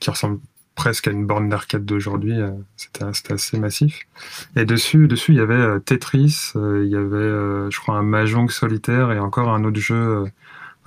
qui 0.00 0.10
ressemble 0.10 0.38
presque 0.74 1.08
à 1.08 1.10
une 1.10 1.26
borne 1.26 1.48
d'arcade 1.48 1.84
d'aujourd'hui. 1.84 2.40
Euh, 2.40 2.52
c'était 2.76 3.04
assez 3.32 3.58
massif. 3.58 4.06
Et 4.54 4.64
dessus, 4.64 5.08
dessus, 5.08 5.32
il 5.32 5.38
y 5.38 5.40
avait 5.40 5.54
euh, 5.54 5.78
Tetris, 5.80 6.52
il 6.54 6.88
y 6.88 6.96
avait, 6.96 7.70
je 7.70 7.80
crois, 7.80 7.96
un 7.96 8.02
Mahjong 8.02 8.50
solitaire 8.50 9.10
et 9.10 9.18
encore 9.18 9.48
un 9.48 9.64
autre 9.64 9.80
jeu 9.80 10.24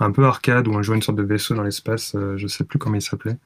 un 0.00 0.10
peu 0.10 0.24
arcade 0.24 0.66
où 0.66 0.72
on 0.72 0.82
jouait 0.82 0.96
une 0.96 1.02
sorte 1.02 1.18
de 1.18 1.22
vaisseau 1.22 1.54
dans 1.54 1.62
l'espace. 1.62 2.16
je 2.36 2.46
sais 2.46 2.64
plus 2.64 2.78
comment 2.78 2.96
il 2.96 3.02
s'appelait. 3.02 3.36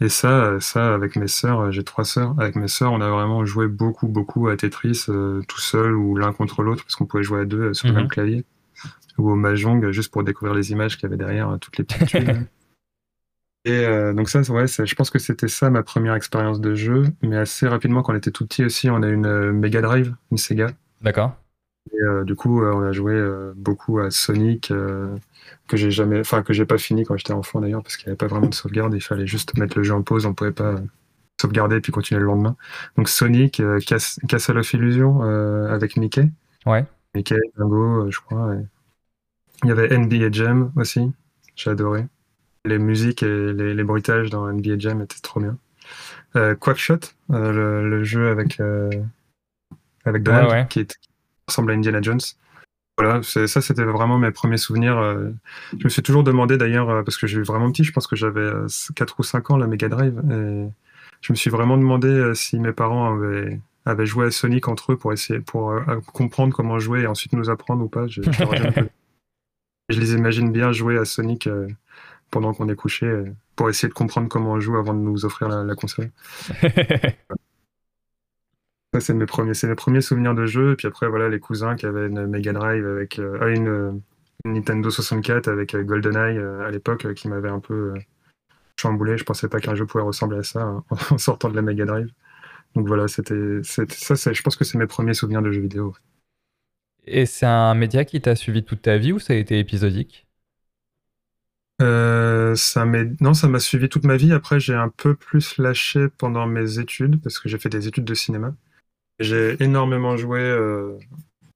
Et 0.00 0.08
ça, 0.08 0.58
ça 0.60 0.94
avec 0.94 1.16
mes 1.16 1.28
sœurs, 1.28 1.70
j'ai 1.72 1.84
trois 1.84 2.04
sœurs. 2.04 2.34
Avec 2.38 2.56
mes 2.56 2.68
sœurs, 2.68 2.92
on 2.92 3.00
a 3.00 3.10
vraiment 3.10 3.44
joué 3.44 3.68
beaucoup, 3.68 4.08
beaucoup 4.08 4.48
à 4.48 4.56
Tetris 4.56 5.06
tout 5.06 5.60
seul 5.60 5.94
ou 5.94 6.16
l'un 6.16 6.32
contre 6.32 6.62
l'autre 6.62 6.84
parce 6.84 6.96
qu'on 6.96 7.06
pouvait 7.06 7.22
jouer 7.22 7.42
à 7.42 7.44
deux 7.44 7.74
sur 7.74 7.88
le 7.88 7.94
même 7.94 8.04
mhm. 8.04 8.08
clavier 8.08 8.44
ou 9.18 9.30
au 9.30 9.36
Mahjong 9.36 9.90
juste 9.90 10.10
pour 10.10 10.24
découvrir 10.24 10.54
les 10.54 10.72
images 10.72 10.96
qu'il 10.96 11.04
y 11.04 11.06
avait 11.06 11.18
derrière 11.18 11.58
toutes 11.60 11.76
les 11.78 11.84
petites 11.84 12.06
tuiles. 12.06 12.46
Et 13.66 13.72
euh, 13.72 14.14
donc 14.14 14.30
ça, 14.30 14.40
ouais, 14.40 14.66
je 14.66 14.94
pense 14.94 15.10
que 15.10 15.18
c'était 15.18 15.48
ça 15.48 15.68
ma 15.68 15.82
première 15.82 16.14
expérience 16.14 16.60
de 16.60 16.74
jeu. 16.74 17.04
Mais 17.22 17.36
assez 17.36 17.68
rapidement, 17.68 18.02
quand 18.02 18.14
on 18.14 18.16
était 18.16 18.30
tout 18.30 18.46
petit 18.46 18.64
aussi, 18.64 18.88
on 18.88 19.02
a 19.02 19.08
une 19.08 19.26
euh, 19.26 19.52
Mega 19.52 19.82
Drive, 19.82 20.14
une 20.30 20.38
Sega. 20.38 20.68
D'accord. 21.02 21.36
Et 21.92 22.02
euh, 22.02 22.24
du 22.24 22.34
coup, 22.34 22.62
on 22.62 22.82
a 22.82 22.92
joué 22.92 23.20
beaucoup 23.56 23.98
à 23.98 24.10
Sonic, 24.10 24.68
que 24.68 25.76
j'ai 25.76 25.90
jamais, 25.90 26.20
enfin 26.20 26.42
que 26.42 26.52
j'ai 26.52 26.66
pas 26.66 26.78
fini 26.78 27.04
quand 27.04 27.16
j'étais 27.16 27.32
enfant 27.32 27.60
d'ailleurs, 27.60 27.82
parce 27.82 27.96
qu'il 27.96 28.06
n'y 28.06 28.10
avait 28.10 28.16
pas 28.16 28.26
vraiment 28.26 28.48
de 28.48 28.54
sauvegarde. 28.54 28.94
Il 28.94 29.00
fallait 29.00 29.26
juste 29.26 29.56
mettre 29.58 29.76
le 29.76 29.84
jeu 29.84 29.94
en 29.94 30.02
pause, 30.02 30.26
on 30.26 30.34
pouvait 30.34 30.52
pas 30.52 30.76
sauvegarder 31.40 31.76
et 31.76 31.80
puis 31.80 31.92
continuer 31.92 32.20
le 32.20 32.26
lendemain. 32.26 32.56
Donc 32.96 33.08
Sonic, 33.08 33.62
Castle 34.28 34.58
of 34.58 34.72
Illusion 34.72 35.22
avec 35.68 35.96
Mickey. 35.96 36.28
Ouais. 36.66 36.84
Mickey, 37.14 37.36
Dingo, 37.56 38.10
je 38.10 38.20
crois. 38.20 38.54
Il 39.62 39.68
y 39.68 39.72
avait 39.72 39.96
NBA 39.96 40.30
Jam 40.32 40.72
aussi, 40.76 41.12
j'ai 41.54 41.70
adoré. 41.70 42.06
Les 42.64 42.78
musiques 42.78 43.22
et 43.22 43.52
les, 43.52 43.84
bruitages 43.84 44.30
dans 44.30 44.50
NBA 44.50 44.78
Jam 44.78 45.00
étaient 45.02 45.20
trop 45.22 45.40
bien. 45.40 45.58
Euh, 46.36 46.54
Quackshot, 46.54 47.00
euh, 47.30 47.82
le, 47.82 48.04
jeu 48.04 48.28
avec, 48.28 48.60
euh, 48.60 48.90
avec 50.04 50.22
Donald, 50.22 50.68
Qui, 50.68 50.86
ressemble 51.50 51.72
à 51.72 51.74
Indiana 51.74 52.00
Jones. 52.02 52.20
Voilà, 52.98 53.22
ça 53.22 53.60
c'était 53.60 53.84
vraiment 53.84 54.18
mes 54.18 54.30
premiers 54.30 54.58
souvenirs. 54.58 54.98
Euh. 54.98 55.30
je 55.78 55.84
me 55.84 55.88
suis 55.88 56.02
toujours 56.02 56.22
demandé 56.22 56.58
d'ailleurs, 56.58 57.02
parce 57.04 57.16
que 57.16 57.26
j'ai 57.26 57.38
eu 57.38 57.42
vraiment 57.42 57.70
petit, 57.70 57.84
je 57.84 57.92
pense 57.92 58.06
que 58.06 58.16
j'avais 58.16 58.50
4 58.94 59.20
ou 59.20 59.22
5 59.22 59.50
ans 59.50 59.56
la 59.56 59.66
Mega 59.66 59.88
Drive, 59.88 60.20
et 60.30 60.68
je 61.22 61.32
me 61.32 61.36
suis 61.36 61.48
vraiment 61.48 61.78
demandé 61.78 62.32
si 62.34 62.58
mes 62.58 62.72
parents 62.72 63.14
avaient, 63.14 63.58
avaient 63.86 64.04
joué 64.04 64.26
à 64.26 64.30
Sonic 64.30 64.68
entre 64.68 64.92
eux 64.92 64.96
pour 64.96 65.14
essayer 65.14 65.40
pour 65.40 65.74
comprendre 66.12 66.54
comment 66.54 66.78
jouer 66.78 67.02
et 67.02 67.06
ensuite 67.06 67.32
nous 67.32 67.48
apprendre 67.48 67.82
ou 67.84 67.88
pas. 67.88 68.06
Je, 68.06 68.20
je 68.20 70.00
les 70.00 70.12
imagine 70.12 70.52
bien 70.52 70.72
jouer 70.72 70.98
à 70.98 71.06
Sonic 71.06 71.48
pendant 72.30 72.54
qu'on 72.54 72.68
est 72.68 72.76
couché 72.76 73.06
euh, 73.06 73.24
pour 73.56 73.68
essayer 73.68 73.88
de 73.88 73.94
comprendre 73.94 74.28
comment 74.28 74.52
on 74.52 74.60
joue 74.60 74.76
avant 74.76 74.94
de 74.94 75.00
nous 75.00 75.24
offrir 75.24 75.48
la, 75.48 75.74
console. 75.74 76.10
Ça, 78.92 79.00
c'est 79.00 79.14
mes 79.14 79.26
premiers, 79.26 79.54
c'est 79.54 79.68
mes 79.68 79.74
premiers 79.74 80.00
souvenirs 80.00 80.34
de 80.34 80.46
jeu. 80.46 80.72
Et 80.72 80.76
puis 80.76 80.88
après, 80.88 81.08
voilà, 81.08 81.28
les 81.28 81.38
cousins 81.38 81.76
qui 81.76 81.86
avaient 81.86 82.06
une 82.06 82.26
Mega 82.26 82.52
Drive 82.52 82.86
avec 82.86 83.18
euh, 83.18 83.38
ah, 83.40 83.48
une, 83.48 84.02
Nintendo 84.44 84.90
64 84.90 85.48
avec 85.48 85.74
euh, 85.74 85.82
GoldenEye 85.82 86.38
à 86.38 86.70
l'époque 86.70 87.14
qui 87.14 87.28
m'avait 87.28 87.50
un 87.50 87.60
peu 87.60 87.94
chamboulé. 88.80 89.16
Je 89.16 89.24
pensais 89.24 89.48
pas 89.48 89.60
qu'un 89.60 89.74
jeu 89.74 89.86
pouvait 89.86 90.04
ressembler 90.04 90.38
à 90.38 90.42
ça 90.42 90.62
hein, 90.62 90.84
en 91.10 91.18
sortant 91.18 91.48
de 91.48 91.56
la 91.56 91.62
Mega 91.62 91.84
Drive. 91.84 92.10
Donc 92.74 92.86
voilà, 92.86 93.08
c'était, 93.08 93.62
ça. 93.62 93.84
Je 94.32 94.42
pense 94.42 94.56
que 94.56 94.64
c'est 94.64 94.78
mes 94.78 94.86
premiers 94.86 95.14
souvenirs 95.14 95.42
de 95.42 95.50
jeux 95.50 95.60
vidéo. 95.60 95.94
Et 97.06 97.26
c'est 97.26 97.46
un 97.46 97.74
média 97.74 98.04
qui 98.04 98.20
t'a 98.20 98.36
suivi 98.36 98.64
toute 98.64 98.82
ta 98.82 98.96
vie 98.98 99.12
ou 99.12 99.18
ça 99.18 99.32
a 99.32 99.36
été 99.36 99.58
épisodique? 99.58 100.26
Euh, 101.80 102.54
ça 102.56 102.84
non, 103.20 103.34
ça 103.34 103.48
m'a 103.48 103.58
suivi 103.58 103.88
toute 103.88 104.04
ma 104.04 104.16
vie. 104.16 104.32
Après, 104.32 104.60
j'ai 104.60 104.74
un 104.74 104.90
peu 104.90 105.14
plus 105.14 105.56
lâché 105.58 106.08
pendant 106.18 106.46
mes 106.46 106.78
études 106.78 107.20
parce 107.22 107.38
que 107.38 107.48
j'ai 107.48 107.58
fait 107.58 107.70
des 107.70 107.88
études 107.88 108.04
de 108.04 108.14
cinéma. 108.14 108.54
J'ai 109.20 109.62
énormément 109.62 110.16
joué, 110.16 110.40
euh, 110.40 110.98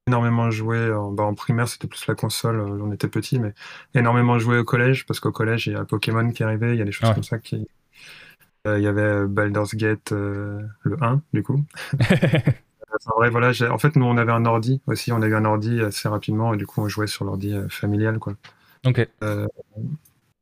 énormément 0.07 0.51
joué 0.51 0.93
en, 0.93 1.11
bah, 1.11 1.25
en 1.25 1.35
primaire, 1.35 1.67
c'était 1.67 1.89
plus 1.89 2.07
la 2.07 2.15
console, 2.15 2.61
euh, 2.61 2.79
j'en 2.79 2.93
étais 2.93 3.09
petit, 3.09 3.39
mais 3.39 3.55
énormément 3.95 4.39
joué 4.39 4.59
au 4.59 4.65
collège 4.65 5.07
parce 5.07 5.19
qu'au 5.19 5.33
collège, 5.33 5.67
il 5.67 5.73
y 5.73 5.77
a 5.77 5.85
Pokémon 5.85 6.31
qui 6.31 6.45
arrivait, 6.45 6.75
il 6.75 6.79
y 6.79 6.83
a 6.83 6.85
des 6.85 6.93
choses 6.93 7.13
comme 7.15 7.25
ça 7.25 7.39
qui. 7.39 7.67
il 8.67 8.83
y 8.83 8.87
avait 8.87 9.27
Baldur's 9.27 9.75
Gate 9.75 10.13
le 10.13 10.69
1, 11.01 11.23
du 11.33 11.43
coup. 11.43 11.65
en 13.07 13.31
voilà, 13.31 13.53
en 13.73 13.79
fait, 13.79 13.97
nous, 13.97 14.05
on 14.05 14.19
avait 14.19 14.33
un 14.33 14.45
ordi 14.45 14.83
aussi, 14.87 15.11
on 15.13 15.23
a 15.23 15.27
eu 15.27 15.35
un 15.35 15.45
ordi 15.47 15.81
assez 15.81 16.09
rapidement 16.09 16.53
et 16.53 16.59
du 16.59 16.67
coup, 16.67 16.83
on 16.83 16.89
jouait 16.89 17.07
sur 17.07 17.25
l'ordi 17.25 17.57
familial, 17.71 18.19
quoi. 18.19 18.35
Ok. 18.87 19.09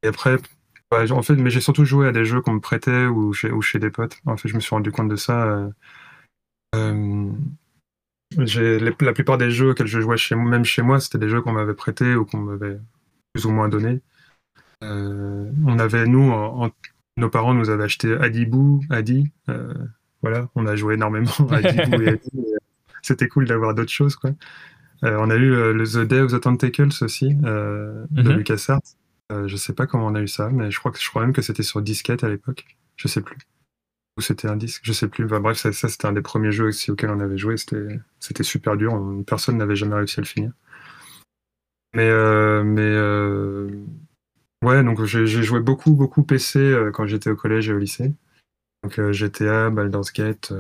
Et 0.03 0.09
après, 0.09 0.37
en 0.91 1.23
fait, 1.23 1.37
mais 1.37 1.51
j'ai 1.51 1.61
surtout 1.61 1.85
joué 1.85 2.09
à 2.09 2.13
des 2.13 2.25
jeux 2.25 2.41
qu'on 2.41 2.55
me 2.55 2.61
prêtait 2.61 3.07
ou 3.07 3.33
chez, 3.33 3.53
ou 3.53 3.63
chez 3.63 3.79
des 3.79 3.91
potes. 3.91 4.19
En 4.27 4.37
fait, 4.37 4.49
je 4.49 4.55
me 4.57 4.61
suis 4.61 4.75
rendu 4.75 4.91
compte 4.91 5.09
de 5.09 5.17
ça. 5.17 5.69
Euh, 6.75 7.31
euh, 8.39 8.93
la 9.01 9.13
plupart 9.13 9.39
des 9.39 9.51
jeux 9.51 9.71
auxquels 9.71 9.87
je 9.87 10.01
jouais 10.01 10.17
chez, 10.17 10.35
même 10.35 10.65
chez 10.65 10.83
moi, 10.83 11.01
c'était 11.01 11.19
des 11.19 11.29
jeux 11.29 11.43
qu'on 11.43 11.53
m'avait 11.53 11.75
prêtés 11.75 12.15
ou 12.15 12.25
qu'on 12.25 12.39
m'avait 12.39 12.79
plus 13.33 13.47
ou 13.47 13.51
moins 13.51 13.69
donné. 13.69 14.01
on 14.81 15.79
avait, 15.79 16.07
nous, 16.07 16.33
nos 17.17 17.29
parents 17.29 17.55
nous 17.55 17.71
avaient 17.71 17.85
acheté 17.85 18.15
Adibou, 18.15 18.83
Adi. 18.91 19.31
voilà, 20.23 20.49
on 20.55 20.67
a 20.67 20.77
joué 20.77 20.95
énormément 20.95 21.31
à 21.51 21.57
Adibou 21.57 22.03
et 22.03 22.09
Adi. 22.09 22.31
C'était 23.03 23.29
cool 23.29 23.47
d'avoir 23.47 23.75
d'autres 23.75 23.93
choses, 23.93 24.17
quoi. 24.17 24.31
on 25.03 25.29
a 25.29 25.35
eu 25.35 25.51
le 25.75 25.85
The 25.85 26.07
Day 26.07 26.21
of 26.21 26.33
the 26.33 26.41
Tentacles 26.41 27.05
aussi, 27.05 27.35
de 27.35 28.07
mhm. 28.13 28.33
LucasArts. 28.33 28.81
je 29.31 29.57
sais 29.57 29.75
pas 29.75 29.87
comment 29.87 30.07
on 30.07 30.15
a 30.15 30.23
eu 30.23 30.29
ça, 30.29 30.49
mais 30.49 30.71
je 30.71 30.79
crois 30.79 30.91
que 30.91 31.01
je 31.01 31.09
crois 31.09 31.23
même 31.23 31.35
que 31.35 31.43
c'était 31.43 31.65
sur 31.65 31.83
disquette 31.83 32.25
à 32.25 32.29
l'époque. 32.29 32.65
Je 32.97 33.09
sais 33.09 33.21
plus 33.21 33.37
c'était 34.19 34.49
un 34.49 34.57
disque, 34.57 34.83
je 34.85 34.93
sais 34.93 35.09
plus. 35.09 35.27
bref, 35.27 35.57
ça, 35.57 35.73
c'était 35.73 36.07
un 36.07 36.13
des 36.13 36.23
premiers 36.23 36.53
jeux 36.53 36.67
aussi 36.67 36.91
auxquels 36.91 37.11
on 37.11 37.21
avait 37.21 37.39
joué. 37.39 37.57
C'était, 37.57 38.43
super 38.43 38.77
dur. 38.77 39.01
Personne 39.27 39.57
n'avait 39.57 39.77
jamais 39.77 39.95
réussi 39.95 40.21
à 40.21 40.23
le 40.23 40.27
finir. 40.27 40.53
Mais, 41.95 42.09
euh, 42.09 42.63
mais 42.63 42.81
euh, 42.83 43.69
ouais, 44.63 44.83
donc 44.83 45.05
j'ai, 45.05 45.27
joué 45.27 45.61
beaucoup, 45.61 45.93
beaucoup 45.93 46.23
PC 46.23 46.59
euh, 46.59 46.91
quand 46.91 47.07
j'étais 47.07 47.31
au 47.31 47.37
collège 47.37 47.69
et 47.69 47.73
au 47.73 47.79
lycée. 47.79 48.15
Donc 48.83 49.01
GTA, 49.13 49.71
Baldur's 49.71 50.13
Gate, 50.13 50.53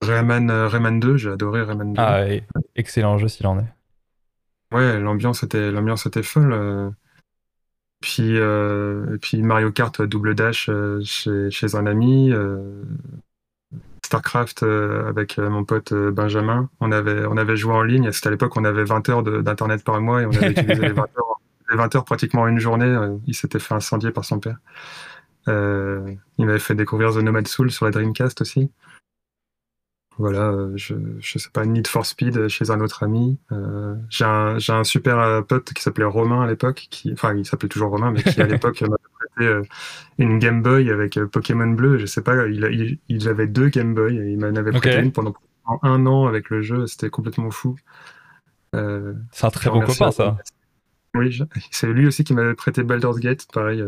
Rayman, 0.00 0.50
Rayman 0.50 1.00
2, 1.00 1.16
j'ai 1.16 1.30
adoré 1.30 1.62
Rayman 1.62 1.94
2. 1.94 2.00
Ah, 2.00 2.24
excellent 2.76 3.18
jeu 3.18 3.28
s'il 3.28 3.46
en 3.46 3.58
est. 3.58 3.72
Ouais, 4.72 5.00
l'ambiance 5.00 5.42
était, 5.42 5.70
l'ambiance 5.70 6.06
était 6.06 6.22
folle. 6.22 6.94
Puis, 8.02 8.38
euh, 8.38 9.16
puis 9.22 9.42
Mario 9.42 9.70
Kart 9.70 10.02
double 10.02 10.34
dash 10.34 10.68
euh, 10.68 11.00
chez, 11.04 11.74
un 11.74 11.86
ami. 11.86 12.30
Euh, 12.32 12.82
Starcraft 14.04 14.64
avec 14.64 15.38
mon 15.38 15.64
pote 15.64 15.94
Benjamin. 15.94 16.68
On 16.80 16.92
avait, 16.92 17.56
joué 17.56 17.72
en 17.72 17.82
ligne. 17.82 18.12
C'était 18.12 18.28
à 18.28 18.30
l'époque, 18.32 18.54
on 18.58 18.64
avait 18.64 18.84
20 18.84 19.08
heures 19.08 19.22
d'internet 19.22 19.82
par 19.84 19.98
mois 20.02 20.20
et 20.20 20.26
on 20.26 20.30
avait 20.30 20.50
utilisé 20.50 20.82
les 20.82 20.92
20 20.92 21.02
heures, 21.02 21.40
les 21.70 21.76
20 21.76 21.94
heures 21.94 22.04
pratiquement 22.04 22.46
une 22.46 22.58
journée. 22.58 22.94
il 23.26 23.34
s'était 23.34 23.60
fait 23.60 23.72
incendier 23.72 24.10
par 24.10 24.26
son 24.26 24.38
père. 24.38 24.58
il 25.46 26.44
m'avait 26.44 26.58
fait 26.58 26.74
découvrir 26.74 27.12
The 27.14 27.22
Nomad 27.22 27.48
Soul 27.48 27.70
sur 27.70 27.86
la 27.86 27.90
Dreamcast 27.90 28.42
aussi. 28.42 28.70
Voilà, 30.18 30.50
euh, 30.50 30.72
je, 30.76 30.94
je 31.20 31.38
sais 31.38 31.48
pas, 31.50 31.64
Need 31.64 31.86
for 31.86 32.04
Speed 32.04 32.48
chez 32.48 32.70
un 32.70 32.80
autre 32.80 33.02
ami. 33.02 33.38
Euh, 33.50 33.94
j'ai 34.10 34.24
un, 34.24 34.58
un, 34.68 34.84
super 34.84 35.18
euh, 35.18 35.40
pote 35.42 35.72
qui 35.72 35.82
s'appelait 35.82 36.04
Romain 36.04 36.42
à 36.42 36.46
l'époque, 36.46 36.86
qui, 36.90 37.12
enfin, 37.12 37.34
il 37.34 37.46
s'appelait 37.46 37.68
toujours 37.68 37.90
Romain, 37.90 38.10
mais 38.10 38.22
qui 38.22 38.40
à 38.40 38.46
l'époque 38.46 38.82
m'a 38.82 38.96
prêté 38.98 39.60
une 40.18 40.38
Game 40.38 40.62
Boy 40.62 40.90
avec 40.90 41.18
Pokémon 41.24 41.68
Bleu. 41.68 41.98
Je 41.98 42.06
sais 42.06 42.22
pas, 42.22 42.46
il, 42.46 42.98
il, 43.08 43.28
avait 43.28 43.46
deux 43.46 43.68
Game 43.68 43.94
Boy 43.94 44.18
et 44.18 44.32
il 44.32 44.38
m'en 44.38 44.54
avait 44.54 44.70
prêté 44.70 45.00
une 45.00 45.12
pendant 45.12 45.34
un 45.82 46.06
an 46.06 46.26
avec 46.26 46.50
le 46.50 46.60
jeu. 46.60 46.86
C'était 46.86 47.10
complètement 47.10 47.50
fou. 47.50 47.76
c'est 48.72 49.44
un 49.44 49.50
très 49.50 49.70
bon 49.70 49.80
copain, 49.80 50.10
ça. 50.10 50.36
Oui, 51.14 51.38
c'est 51.70 51.88
lui 51.88 52.06
aussi 52.06 52.24
qui 52.24 52.32
m'avait 52.32 52.54
prêté 52.54 52.82
Baldur's 52.82 53.18
Gate, 53.18 53.46
pareil, 53.52 53.82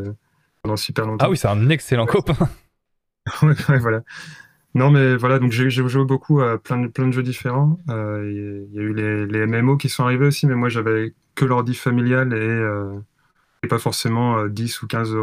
pendant 0.62 0.76
super 0.76 1.06
longtemps. 1.06 1.26
Ah 1.26 1.30
oui, 1.30 1.36
c'est 1.36 1.48
un 1.48 1.68
excellent 1.68 2.06
copain. 2.06 2.48
ouais, 3.42 3.78
voilà. 3.78 4.02
Non, 4.74 4.90
mais 4.90 5.14
voilà, 5.14 5.38
donc 5.38 5.52
j'ai 5.52 5.70
joué 5.70 6.04
beaucoup 6.04 6.40
à 6.40 6.58
plein 6.58 6.78
de, 6.78 6.88
plein 6.88 7.06
de 7.06 7.12
jeux 7.12 7.22
différents. 7.22 7.78
Euh, 7.90 8.66
il 8.68 8.74
y, 8.74 8.78
a 8.78 8.82
eu 8.82 8.92
les, 8.92 9.26
les, 9.26 9.46
MMO 9.46 9.76
qui 9.76 9.88
sont 9.88 10.02
arrivés 10.02 10.26
aussi, 10.26 10.48
mais 10.48 10.56
moi 10.56 10.68
j'avais 10.68 11.14
que 11.36 11.44
l'ordi 11.44 11.74
familial 11.74 12.32
et, 12.32 12.36
euh, 12.36 12.98
et, 13.62 13.68
pas 13.68 13.78
forcément 13.78 14.46
10 14.46 14.76
euh, 14.76 14.84
ou 14.84 14.86
15 14.88 15.14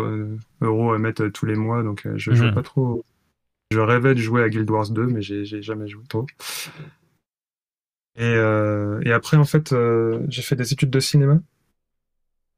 euros 0.62 0.94
à 0.94 1.00
mettre 1.00 1.28
tous 1.28 1.46
les 1.46 1.56
mois, 1.56 1.84
donc 1.84 2.08
je 2.16 2.34
jouais 2.34 2.54
pas 2.54 2.64
trop. 2.64 3.04
Je 3.72 3.80
rêvais 3.80 4.16
de 4.16 4.20
jouer 4.20 4.44
à 4.44 4.50
Guild 4.50 4.70
Wars 4.70 4.90
2, 4.90 5.06
mais 5.08 5.22
j'ai 5.22 5.44
jamais 5.62 5.88
joué 5.88 6.04
trop. 6.08 6.26
Et, 8.18 8.34
et 9.04 9.12
après, 9.12 9.36
en 9.36 9.46
fait, 9.46 9.76
j'ai 10.30 10.42
fait 10.42 10.56
des 10.56 10.72
études 10.72 10.90
de 10.90 11.00
cinéma 11.02 11.40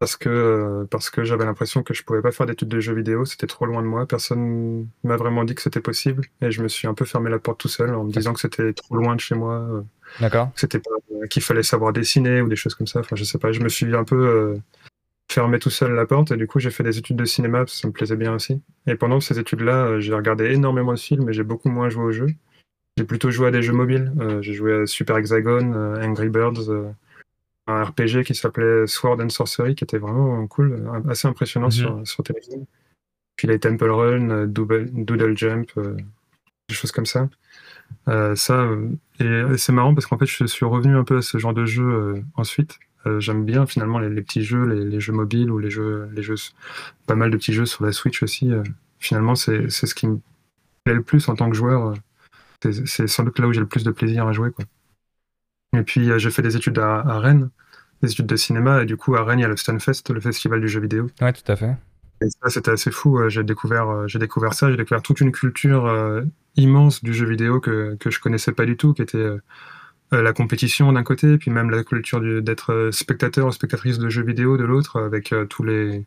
parce 0.03 0.17
que, 0.17 0.85
parce 0.91 1.09
que 1.09 1.23
j'avais 1.23 1.45
l'impression 1.45 1.81
que 1.81 1.93
je 1.93 2.03
pouvais 2.03 2.21
pas 2.21 2.33
faire 2.33 2.45
d'études 2.45 2.67
de 2.67 2.81
jeux 2.81 2.93
vidéo, 2.93 3.23
c'était 3.23 3.47
trop 3.47 3.65
loin 3.65 3.81
de 3.81 3.87
moi, 3.87 4.05
personne 4.05 4.85
m'a 5.05 5.15
vraiment 5.15 5.45
dit 5.45 5.55
que 5.55 5.61
c'était 5.61 5.79
possible, 5.79 6.25
et 6.41 6.51
je 6.51 6.61
me 6.61 6.67
suis 6.67 6.89
un 6.89 6.93
peu 6.93 7.05
fermé 7.05 7.29
la 7.29 7.39
porte 7.39 7.61
tout 7.61 7.69
seul 7.69 7.95
en 7.95 8.03
me 8.03 8.11
disant 8.11 8.33
que 8.33 8.41
c'était 8.41 8.73
trop 8.73 8.97
loin 8.97 9.15
de 9.15 9.21
chez 9.21 9.33
moi, 9.33 9.61
euh, 9.61 9.81
D'accord. 10.19 10.51
c'était 10.57 10.81
qu'il 11.29 11.41
fallait 11.41 11.63
savoir 11.63 11.93
dessiner 11.93 12.41
ou 12.41 12.49
des 12.49 12.57
choses 12.57 12.75
comme 12.75 12.85
ça, 12.85 12.99
enfin 12.99 13.15
je 13.15 13.23
sais 13.23 13.37
pas, 13.37 13.53
je 13.53 13.61
me 13.61 13.69
suis 13.69 13.95
un 13.95 14.03
peu 14.03 14.27
euh, 14.27 14.57
fermé 15.31 15.57
tout 15.57 15.69
seul 15.69 15.93
la 15.93 16.05
porte, 16.05 16.31
et 16.33 16.35
du 16.35 16.47
coup 16.47 16.59
j'ai 16.59 16.69
fait 16.69 16.83
des 16.83 16.97
études 16.97 17.15
de 17.15 17.23
cinéma, 17.23 17.59
parce 17.59 17.71
que 17.71 17.77
ça 17.77 17.87
me 17.87 17.93
plaisait 17.93 18.17
bien 18.17 18.35
aussi. 18.35 18.61
Et 18.87 18.95
pendant 18.95 19.21
ces 19.21 19.39
études-là, 19.39 19.85
euh, 19.85 19.99
j'ai 20.01 20.13
regardé 20.13 20.51
énormément 20.51 20.91
de 20.91 20.99
films, 20.99 21.29
et 21.29 21.33
j'ai 21.33 21.43
beaucoup 21.43 21.69
moins 21.69 21.87
joué 21.87 22.03
aux 22.03 22.11
jeux. 22.11 22.33
J'ai 22.97 23.05
plutôt 23.05 23.31
joué 23.31 23.47
à 23.47 23.51
des 23.51 23.61
jeux 23.61 23.71
mobiles, 23.71 24.11
j'ai 24.41 24.53
joué 24.53 24.81
à 24.81 24.85
Super 24.85 25.15
Hexagon, 25.15 25.95
Angry 26.01 26.27
Birds, 26.27 26.69
un 27.67 27.83
RPG 27.83 28.23
qui 28.25 28.35
s'appelait 28.35 28.87
Sword 28.87 29.21
and 29.21 29.29
Sorcery, 29.29 29.75
qui 29.75 29.83
était 29.83 29.97
vraiment 29.97 30.45
cool, 30.47 30.89
assez 31.09 31.27
impressionnant 31.27 31.67
mhm. 31.67 32.05
sur, 32.05 32.23
télévision. 32.23 32.67
Puis 33.35 33.47
les 33.47 33.59
Temple 33.59 33.89
Run, 33.89 34.29
euh, 34.29 34.45
Doodle, 34.47 35.37
Jump, 35.37 35.71
euh, 35.77 35.95
des 36.69 36.75
choses 36.75 36.91
comme 36.91 37.05
ça. 37.05 37.29
Euh, 38.07 38.35
ça, 38.35 38.67
et, 39.19 39.57
c'est 39.57 39.71
marrant 39.71 39.93
parce 39.93 40.05
qu'en 40.05 40.17
fait, 40.17 40.25
je 40.25 40.45
suis 40.45 40.65
revenu 40.65 40.95
un 40.95 41.03
peu 41.03 41.17
à 41.17 41.21
ce 41.21 41.37
genre 41.37 41.53
de 41.53 41.65
jeu 41.65 42.23
ensuite. 42.35 42.79
J'aime 43.19 43.43
bien 43.43 43.65
finalement 43.65 43.99
les, 43.99 44.21
petits 44.21 44.43
jeux, 44.43 44.63
les, 44.63 44.99
jeux 45.01 45.11
mobiles 45.11 45.51
ou 45.51 45.59
les 45.59 45.69
jeux, 45.69 46.07
les 46.13 46.23
jeux, 46.23 46.35
pas 47.05 47.15
mal 47.15 47.31
de 47.31 47.35
petits 47.35 47.51
jeux 47.51 47.65
sur 47.65 47.83
la 47.83 47.91
Switch 47.91 48.23
aussi. 48.23 48.49
finalement, 48.97 49.35
c'est 49.35 49.69
ce 49.69 49.93
qui 49.93 50.07
me 50.07 50.19
plaît 50.85 50.93
le 50.93 51.03
plus 51.03 51.27
en 51.27 51.35
tant 51.35 51.49
que 51.49 51.55
joueur. 51.55 51.95
C'est 52.61 53.07
sans 53.07 53.25
doute 53.25 53.39
là 53.39 53.47
où 53.47 53.51
j'ai 53.51 53.59
le 53.59 53.67
plus 53.67 53.83
de 53.83 53.91
plaisir 53.91 54.25
à 54.25 54.31
jouer. 54.31 54.51
Quoi. 54.51 54.63
Et 55.73 55.83
puis 55.83 56.09
euh, 56.09 56.17
j'ai 56.17 56.31
fait 56.31 56.41
des 56.41 56.55
études 56.55 56.79
à, 56.79 57.19
Rennes, 57.19 57.49
des 58.01 58.11
études 58.11 58.27
de 58.27 58.35
cinéma, 58.35 58.83
et 58.83 58.85
du 58.85 58.97
coup 58.97 59.15
à 59.15 59.23
Rennes 59.23 59.39
il 59.39 59.43
y 59.43 59.45
a 59.45 59.49
le 59.49 59.57
Stunfest, 59.57 60.03
le 60.09 60.19
festival 60.19 60.61
du 60.61 60.67
jeu 60.67 60.79
vidéo. 60.79 61.07
Ouais, 61.21 61.33
tout 61.33 61.51
à 61.51 61.55
fait. 61.55 61.75
Et 62.21 62.29
ça 62.29 62.49
c'était 62.49 62.71
assez 62.71 62.91
fou. 62.91 63.17
Euh, 63.17 63.29
j'ai 63.29 63.43
découvert, 63.43 63.89
euh, 63.89 64.07
j'ai 64.07 64.19
découvert 64.19 64.53
ça, 64.53 64.69
j'ai 64.69 64.77
découvert 64.77 65.01
toute 65.01 65.19
une 65.19 65.31
culture 65.31 65.91
immense 66.55 67.03
du 67.03 67.13
jeu 67.13 67.27
vidéo 67.27 67.59
que 67.59 67.95
que 67.99 68.11
je 68.11 68.19
connaissais 68.19 68.51
pas 68.51 68.65
du 68.65 68.77
tout, 68.77 68.93
qui 68.93 69.01
était 69.01 69.27
la 70.11 70.31
compétition 70.31 70.93
d'un 70.93 71.01
côté, 71.01 71.39
puis 71.39 71.49
même 71.49 71.71
la 71.71 71.83
culture 71.83 72.21
d'être 72.41 72.89
spectateur 72.91 73.47
ou 73.47 73.51
spectatrice 73.51 73.97
de 73.97 74.09
jeux 74.09 74.23
vidéo 74.23 74.57
de 74.57 74.63
l'autre, 74.63 75.01
avec 75.01 75.33
tous 75.49 75.63
les 75.63 76.05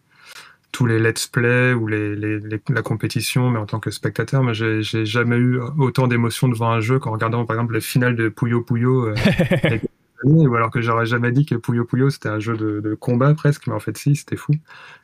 tous 0.76 0.84
les 0.84 0.98
let's 0.98 1.26
play 1.26 1.72
ou 1.72 1.86
les, 1.86 2.14
la 2.68 2.82
compétition, 2.82 3.48
mais 3.48 3.58
en 3.58 3.64
tant 3.64 3.80
que 3.80 3.90
spectateur, 3.90 4.42
mais 4.42 4.52
j'ai 4.52 4.82
jamais 5.06 5.36
eu 5.36 5.58
autant 5.78 6.06
d'émotions 6.06 6.48
devant 6.48 6.70
un 6.70 6.80
jeu 6.80 6.98
qu'en 6.98 7.12
regardant 7.12 7.46
par 7.46 7.56
exemple 7.56 7.72
les 7.72 7.80
finales 7.80 8.14
de 8.14 8.28
Puyo 8.28 8.60
Puyo. 8.60 9.06
Euh, 9.06 9.14
ou 10.24 10.54
alors 10.54 10.70
que 10.70 10.82
j'aurais 10.82 11.06
jamais 11.06 11.32
dit 11.32 11.46
que 11.46 11.54
Puyo 11.54 11.86
Puyo 11.86 12.10
c'était 12.10 12.28
un 12.28 12.40
jeu 12.40 12.58
de, 12.58 12.94
combat 12.94 13.32
presque, 13.32 13.68
mais 13.68 13.72
en 13.72 13.80
fait 13.80 13.96
si, 13.96 14.16
c'était 14.16 14.36
fou. 14.36 14.52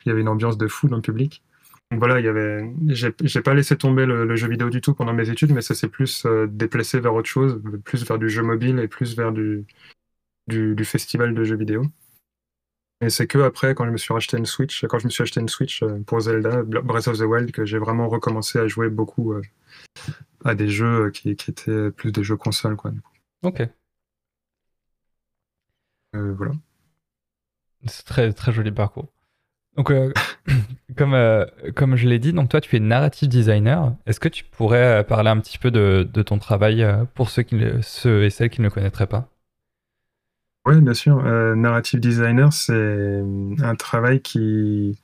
Il 0.05 0.09
y 0.09 0.11
avait 0.11 0.21
une 0.21 0.27
ambiance 0.27 0.59
de 0.59 0.67
fou 0.67 0.87
dans 0.87 0.97
le 0.97 1.01
public. 1.01 1.41
Donc 1.89 1.97
voilà, 1.97 2.19
il 2.19 2.25
y 2.25 2.29
avait, 2.29 2.71
j'ai 2.91 3.41
pas 3.41 3.55
laissé 3.55 3.75
tomber 3.75 4.05
le, 4.05 4.35
jeu 4.35 4.47
vidéo 4.47 4.69
du 4.69 4.79
tout 4.79 4.93
pendant 4.93 5.13
mes 5.13 5.31
études, 5.31 5.53
mais 5.53 5.61
ça 5.61 5.73
s'est 5.73 5.89
plus 5.89 6.23
euh, 6.27 6.45
déplacé 6.45 6.99
vers 6.99 7.15
autre 7.15 7.29
chose, 7.29 7.59
plus 7.83 8.05
vers 8.05 8.19
du 8.19 8.29
jeu 8.29 8.43
mobile 8.43 8.77
et 8.77 8.87
plus 8.87 9.17
vers 9.17 9.31
du, 9.31 9.65
du 10.47 10.85
festival 10.85 11.33
de 11.33 11.43
jeux 11.43 11.57
vidéo. 11.57 11.81
Et 13.01 13.09
c'est 13.09 13.27
que 13.27 13.39
après, 13.39 13.75
quand 13.75 13.85
je 13.85 13.91
me 13.91 13.97
suis 13.97 14.13
acheté 14.13 14.37
une 14.37 14.45
Switch, 14.45 14.85
quand 14.85 14.99
je 14.99 15.05
me 15.05 15.09
suis 15.09 15.23
acheté 15.23 15.41
une 15.41 15.49
Switch 15.49 15.83
euh, 15.83 15.99
pour 16.05 16.21
Zelda, 16.21 16.63
Breath 16.63 17.07
of 17.07 17.17
the 17.17 17.23
Wild, 17.23 17.51
que 17.51 17.65
j'ai 17.65 17.77
vraiment 17.77 18.07
recommencé 18.07 18.59
à 18.59 18.67
jouer 18.67 18.89
beaucoup 18.89 19.33
euh, 19.33 19.41
à 20.45 20.55
des 20.55 20.69
jeux 20.69 21.11
qui, 21.11 21.29
étaient 21.29 21.91
plus 21.91 22.11
des 22.11 22.23
jeux 22.23 22.37
consoles, 22.37 22.77
quoi. 22.77 22.91
Ok. 23.41 23.61
Euh, 26.15 26.33
voilà. 26.33 26.53
C'est 27.85 28.05
très 28.05 28.31
très 28.31 28.53
joli 28.53 28.71
parcours. 28.71 29.11
Donc, 29.75 29.91
comme, 30.95 31.45
comme 31.75 31.95
je 31.97 32.07
l'ai 32.07 32.19
dit, 32.19 32.31
donc 32.31 32.47
toi, 32.47 32.61
tu 32.61 32.75
es 32.77 32.79
narrative 32.79 33.27
designer. 33.27 33.95
Est-ce 34.05 34.19
que 34.21 34.29
tu 34.29 34.45
pourrais 34.45 35.03
parler 35.05 35.29
un 35.29 35.39
petit 35.39 35.57
peu 35.57 35.71
de, 35.71 36.07
de 36.09 36.21
ton 36.21 36.37
travail 36.37 36.87
pour 37.15 37.29
ceux, 37.29 37.41
qui, 37.41 37.59
ceux 37.81 38.23
et 38.23 38.29
celles 38.29 38.49
qui 38.49 38.61
ne 38.61 38.67
le 38.67 38.71
connaîtraient 38.71 39.07
pas? 39.07 39.32
Oui, 40.65 40.79
bien 40.79 40.93
sûr. 40.93 41.19
Euh, 41.25 41.55
narrative 41.55 41.99
designer, 41.99 42.53
c'est 42.53 43.21
un 43.61 43.75
travail 43.75 44.21
qui, 44.21 44.97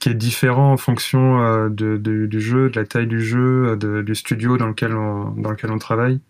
qui 0.00 0.08
est 0.08 0.14
différent 0.14 0.72
en 0.72 0.76
fonction 0.78 1.42
euh, 1.42 1.68
du 1.68 2.40
jeu, 2.40 2.70
de 2.70 2.80
la 2.80 2.86
taille 2.86 3.06
du 3.06 3.20
jeu, 3.20 3.76
du 3.76 4.14
studio 4.14 4.56
dans 4.56 4.68
lequel 4.68 4.96
on, 4.96 5.32
dans 5.32 5.50
lequel 5.50 5.70
on 5.72 5.78
travaille. 5.78 6.20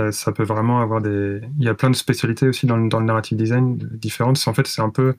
Euh, 0.00 0.12
ça 0.12 0.32
peut 0.32 0.44
vraiment 0.44 0.80
avoir 0.80 1.00
des. 1.02 1.40
Il 1.58 1.64
y 1.64 1.68
a 1.68 1.74
plein 1.74 1.90
de 1.90 1.96
spécialités 1.96 2.46
aussi 2.48 2.66
dans, 2.66 2.78
dans 2.78 3.00
le 3.00 3.06
narrative 3.06 3.36
design 3.36 3.76
différentes. 3.76 4.42
En 4.46 4.54
fait, 4.54 4.66
c'est 4.68 4.82
un 4.82 4.90
peu. 4.90 5.14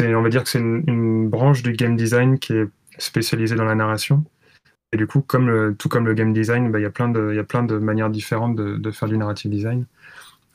On 0.00 0.22
va 0.22 0.28
dire 0.28 0.44
que 0.44 0.50
c'est 0.50 0.60
une, 0.60 1.28
branche 1.30 1.62
du 1.62 1.72
game 1.72 1.96
design 1.96 2.38
qui 2.38 2.52
est 2.54 2.68
spécialisée 2.98 3.56
dans 3.56 3.64
la 3.64 3.74
narration. 3.74 4.24
Et 4.92 4.96
du 4.98 5.06
coup, 5.06 5.20
comme 5.22 5.74
tout 5.76 5.88
comme 5.88 6.06
le 6.06 6.14
game 6.14 6.32
design, 6.32 6.70
bah, 6.70 6.78
il, 6.80 6.82
y 6.82 6.86
a 6.86 6.90
plein 6.90 7.08
de, 7.08 7.30
il 7.32 7.36
y 7.36 7.38
a 7.40 7.44
plein 7.44 7.62
de 7.62 7.78
manières 7.78 8.10
différentes 8.10 8.56
de, 8.56 8.76
de 8.76 8.90
faire 8.90 9.08
du 9.08 9.18
narrative 9.18 9.50
design. 9.50 9.86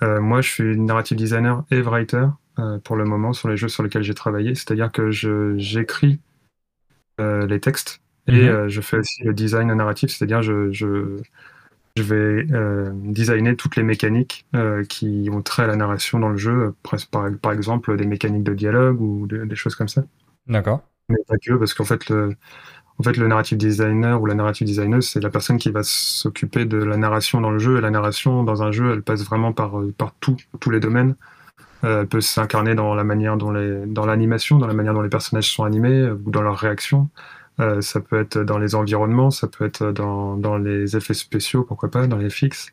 Euh, 0.03 0.19
moi, 0.19 0.41
je 0.41 0.49
suis 0.49 0.77
narrative 0.79 1.17
designer 1.17 1.63
et 1.71 1.81
writer 1.81 2.27
euh, 2.59 2.79
pour 2.79 2.95
le 2.95 3.05
moment 3.05 3.33
sur 3.33 3.49
les 3.49 3.57
jeux 3.57 3.69
sur 3.69 3.83
lesquels 3.83 4.03
j'ai 4.03 4.13
travaillé. 4.13 4.55
C'est-à-dire 4.55 4.91
que 4.91 5.11
j'écris 5.57 6.19
euh, 7.19 7.45
les 7.45 7.59
textes 7.59 8.01
et 8.27 8.49
mhm. 8.49 8.67
je 8.67 8.81
fais 8.81 8.97
aussi 8.97 9.23
le 9.23 9.33
design 9.33 9.73
narratif, 9.73 10.11
c'est-à-dire 10.11 10.41
je, 10.41 10.71
je, 10.71 11.17
je 11.97 12.03
vais 12.03 12.45
designer 12.93 13.55
toutes 13.55 13.75
les 13.75 13.83
mécaniques 13.83 14.45
qui 14.89 15.27
ont 15.31 15.41
trait 15.41 15.63
à 15.63 15.67
la 15.67 15.75
narration 15.75 16.19
dans 16.19 16.29
le 16.29 16.37
jeu, 16.37 16.73
par, 17.11 17.29
par 17.41 17.51
exemple 17.51 17.97
des 17.97 18.05
mécaniques 18.05 18.43
de 18.43 18.53
dialogue 18.53 19.01
ou 19.01 19.27
des 19.27 19.55
choses 19.55 19.75
comme 19.75 19.89
ça. 19.89 20.03
D'accord. 20.47 20.81
Mais 21.09 21.17
pas 21.27 21.37
que, 21.37 21.53
parce 21.53 21.73
qu'en 21.73 21.83
fait, 21.83 22.09
le, 22.09 22.35
en 23.01 23.03
fait, 23.03 23.17
le 23.17 23.27
narrative 23.27 23.57
designer 23.57 24.21
ou 24.21 24.27
la 24.27 24.35
narrative 24.35 24.67
designer, 24.67 25.01
c'est 25.01 25.21
la 25.21 25.31
personne 25.31 25.57
qui 25.57 25.71
va 25.71 25.81
s'occuper 25.81 26.65
de 26.65 26.77
la 26.77 26.97
narration 26.97 27.41
dans 27.41 27.49
le 27.49 27.57
jeu. 27.57 27.79
Et 27.79 27.81
la 27.81 27.89
narration 27.89 28.43
dans 28.43 28.61
un 28.61 28.71
jeu, 28.71 28.93
elle 28.93 29.01
passe 29.01 29.23
vraiment 29.23 29.53
par, 29.53 29.71
par 29.97 30.13
tout, 30.19 30.37
tous 30.59 30.69
les 30.69 30.79
domaines. 30.79 31.15
Euh, 31.83 32.01
elle 32.01 32.07
peut 32.07 32.21
s'incarner 32.21 32.75
dans 32.75 32.93
la 32.93 33.03
manière 33.03 33.37
dont 33.37 33.49
les, 33.49 33.87
dans 33.87 34.05
l'animation, 34.05 34.59
dans 34.59 34.67
la 34.67 34.75
manière 34.75 34.93
dont 34.93 35.01
les 35.01 35.09
personnages 35.09 35.51
sont 35.51 35.63
animés 35.63 36.11
ou 36.11 36.29
dans 36.29 36.43
leurs 36.43 36.57
réactions. 36.57 37.09
Euh, 37.59 37.81
ça 37.81 38.01
peut 38.01 38.19
être 38.19 38.37
dans 38.37 38.59
les 38.59 38.75
environnements, 38.75 39.31
ça 39.31 39.47
peut 39.47 39.65
être 39.65 39.91
dans, 39.91 40.37
dans 40.37 40.59
les 40.59 40.95
effets 40.95 41.15
spéciaux, 41.15 41.63
pourquoi 41.63 41.89
pas, 41.89 42.05
dans 42.05 42.17
les 42.17 42.29
fixes 42.29 42.71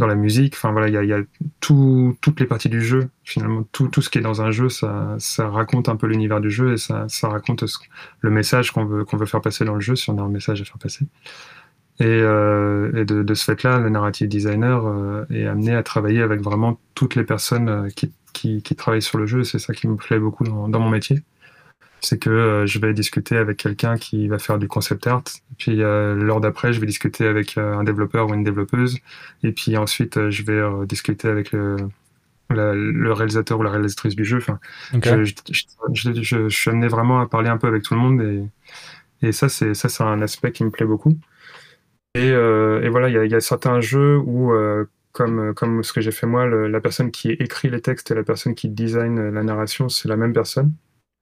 dans 0.00 0.06
la 0.06 0.16
musique. 0.16 0.54
Enfin 0.56 0.72
voilà, 0.72 0.88
il 0.88 1.08
y 1.08 1.12
a, 1.12 1.20
toutes 1.60 2.40
les 2.40 2.46
parties 2.46 2.68
du 2.68 2.82
jeu. 2.82 3.08
Finalement, 3.22 3.64
tout, 3.70 3.88
tout, 3.88 4.02
ce 4.02 4.10
qui 4.10 4.18
est 4.18 4.22
dans 4.22 4.42
un 4.42 4.50
jeu, 4.50 4.68
ça, 4.68 5.16
raconte 5.38 5.88
un 5.88 5.96
peu 5.96 6.06
l'univers 6.06 6.40
du 6.40 6.50
jeu 6.50 6.72
et 6.72 6.76
ça, 6.76 7.06
raconte 7.22 7.64
le 8.20 8.30
message 8.30 8.72
qu'on 8.72 8.84
veut, 8.86 9.04
faire 9.26 9.40
passer 9.40 9.64
dans 9.64 9.74
le 9.74 9.80
jeu, 9.80 9.94
si 9.94 10.10
on 10.10 10.18
a 10.18 10.22
un 10.22 10.28
message 10.28 10.60
à 10.60 10.64
faire 10.64 10.78
passer. 10.78 11.04
Et, 12.00 12.06
euh, 12.06 13.04
de, 13.04 13.34
ce 13.34 13.44
fait-là, 13.44 13.78
le 13.78 13.90
narrative 13.90 14.26
designer 14.26 14.86
euh, 14.86 15.26
est 15.30 15.46
amené 15.46 15.74
à 15.74 15.82
travailler 15.82 16.22
avec 16.22 16.40
vraiment 16.40 16.80
toutes 16.94 17.14
les 17.14 17.24
personnes 17.24 17.68
euh, 17.68 17.88
qui, 18.32 18.74
travaillent 18.74 19.02
sur 19.02 19.18
le 19.18 19.26
jeu. 19.26 19.44
C'est 19.44 19.58
ça 19.58 19.74
qui 19.74 19.86
me 19.86 19.96
plaît 19.96 20.18
beaucoup 20.18 20.44
dans 20.44 20.80
mon 20.80 20.88
métier 20.88 21.22
c'est 22.00 22.18
que 22.18 22.30
euh, 22.30 22.66
je 22.66 22.78
vais 22.78 22.92
discuter 22.94 23.36
avec 23.36 23.58
quelqu'un 23.58 23.96
qui 23.96 24.28
va 24.28 24.38
faire 24.38 24.58
du 24.58 24.68
concept 24.68 25.06
art, 25.06 25.24
puis 25.58 25.82
euh, 25.82 26.14
l'heure 26.14 26.40
d'après, 26.40 26.72
je 26.72 26.80
vais 26.80 26.86
discuter 26.86 27.26
avec 27.26 27.58
euh, 27.58 27.74
un 27.74 27.84
développeur 27.84 28.28
ou 28.28 28.34
une 28.34 28.44
développeuse, 28.44 28.98
et 29.42 29.52
puis 29.52 29.76
ensuite, 29.76 30.30
je 30.30 30.42
vais 30.42 30.86
discuter 30.86 31.28
avec 31.28 31.52
le, 31.52 31.76
le, 32.48 33.12
réalisateur 33.12 33.58
ou 33.58 33.62
la 33.62 33.70
réalisatrice 33.70 34.16
du 34.16 34.24
jeu. 34.24 34.38
Enfin, 34.38 34.58
je, 34.92 35.34
je, 35.92 36.48
suis 36.48 36.70
amené 36.70 36.88
vraiment 36.88 37.20
à 37.20 37.28
parler 37.28 37.48
un 37.48 37.58
peu 37.58 37.66
avec 37.66 37.82
tout 37.82 37.94
le 37.94 38.00
monde, 38.00 38.22
et, 38.22 39.28
et 39.28 39.32
ça, 39.32 39.48
c'est 39.48 39.74
ça, 39.74 39.88
c'est 39.88 40.02
un 40.02 40.22
aspect 40.22 40.52
qui 40.52 40.64
me 40.64 40.70
plaît 40.70 40.86
beaucoup. 40.86 41.16
Et, 42.14 42.28
et 42.28 42.88
voilà, 42.88 43.08
il 43.08 43.14
y 43.14 43.18
a, 43.18 43.24
y 43.24 43.34
a, 43.34 43.40
certains 43.40 43.80
jeux 43.80 44.18
où 44.18 44.52
comme, 45.12 45.54
comme 45.54 45.82
ce 45.84 45.92
que 45.92 46.00
j'ai 46.00 46.10
fait 46.10 46.26
moi, 46.26 46.46
la 46.46 46.80
personne 46.80 47.10
qui 47.10 47.30
écrit 47.30 47.68
les 47.68 47.80
textes 47.80 48.10
et 48.10 48.14
la 48.14 48.24
personne 48.24 48.54
qui 48.54 48.68
design 48.68 49.30
la 49.30 49.42
narration, 49.42 49.88
c'est 49.88 50.08
la 50.08 50.16
même 50.16 50.32
personne. 50.32 50.72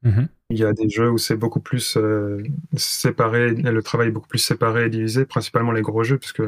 Mhm. 0.03 0.29
Il 0.51 0.59
y 0.59 0.65
a 0.65 0.73
des 0.73 0.89
jeux 0.89 1.11
où 1.11 1.19
c'est 1.19 1.37
beaucoup 1.37 1.61
plus 1.61 1.97
euh, 1.97 2.43
séparé, 2.77 3.51
le 3.51 3.83
travail 3.83 4.09
est 4.09 4.13
beaucoup 4.13 4.29
plus 4.29 4.39
séparé 4.39 4.87
et 4.87 4.89
divisé, 4.89 5.27
principalement 5.27 5.73
les 5.73 5.83
gros 5.83 6.05
jeux, 6.05 6.19
puisque 6.19 6.43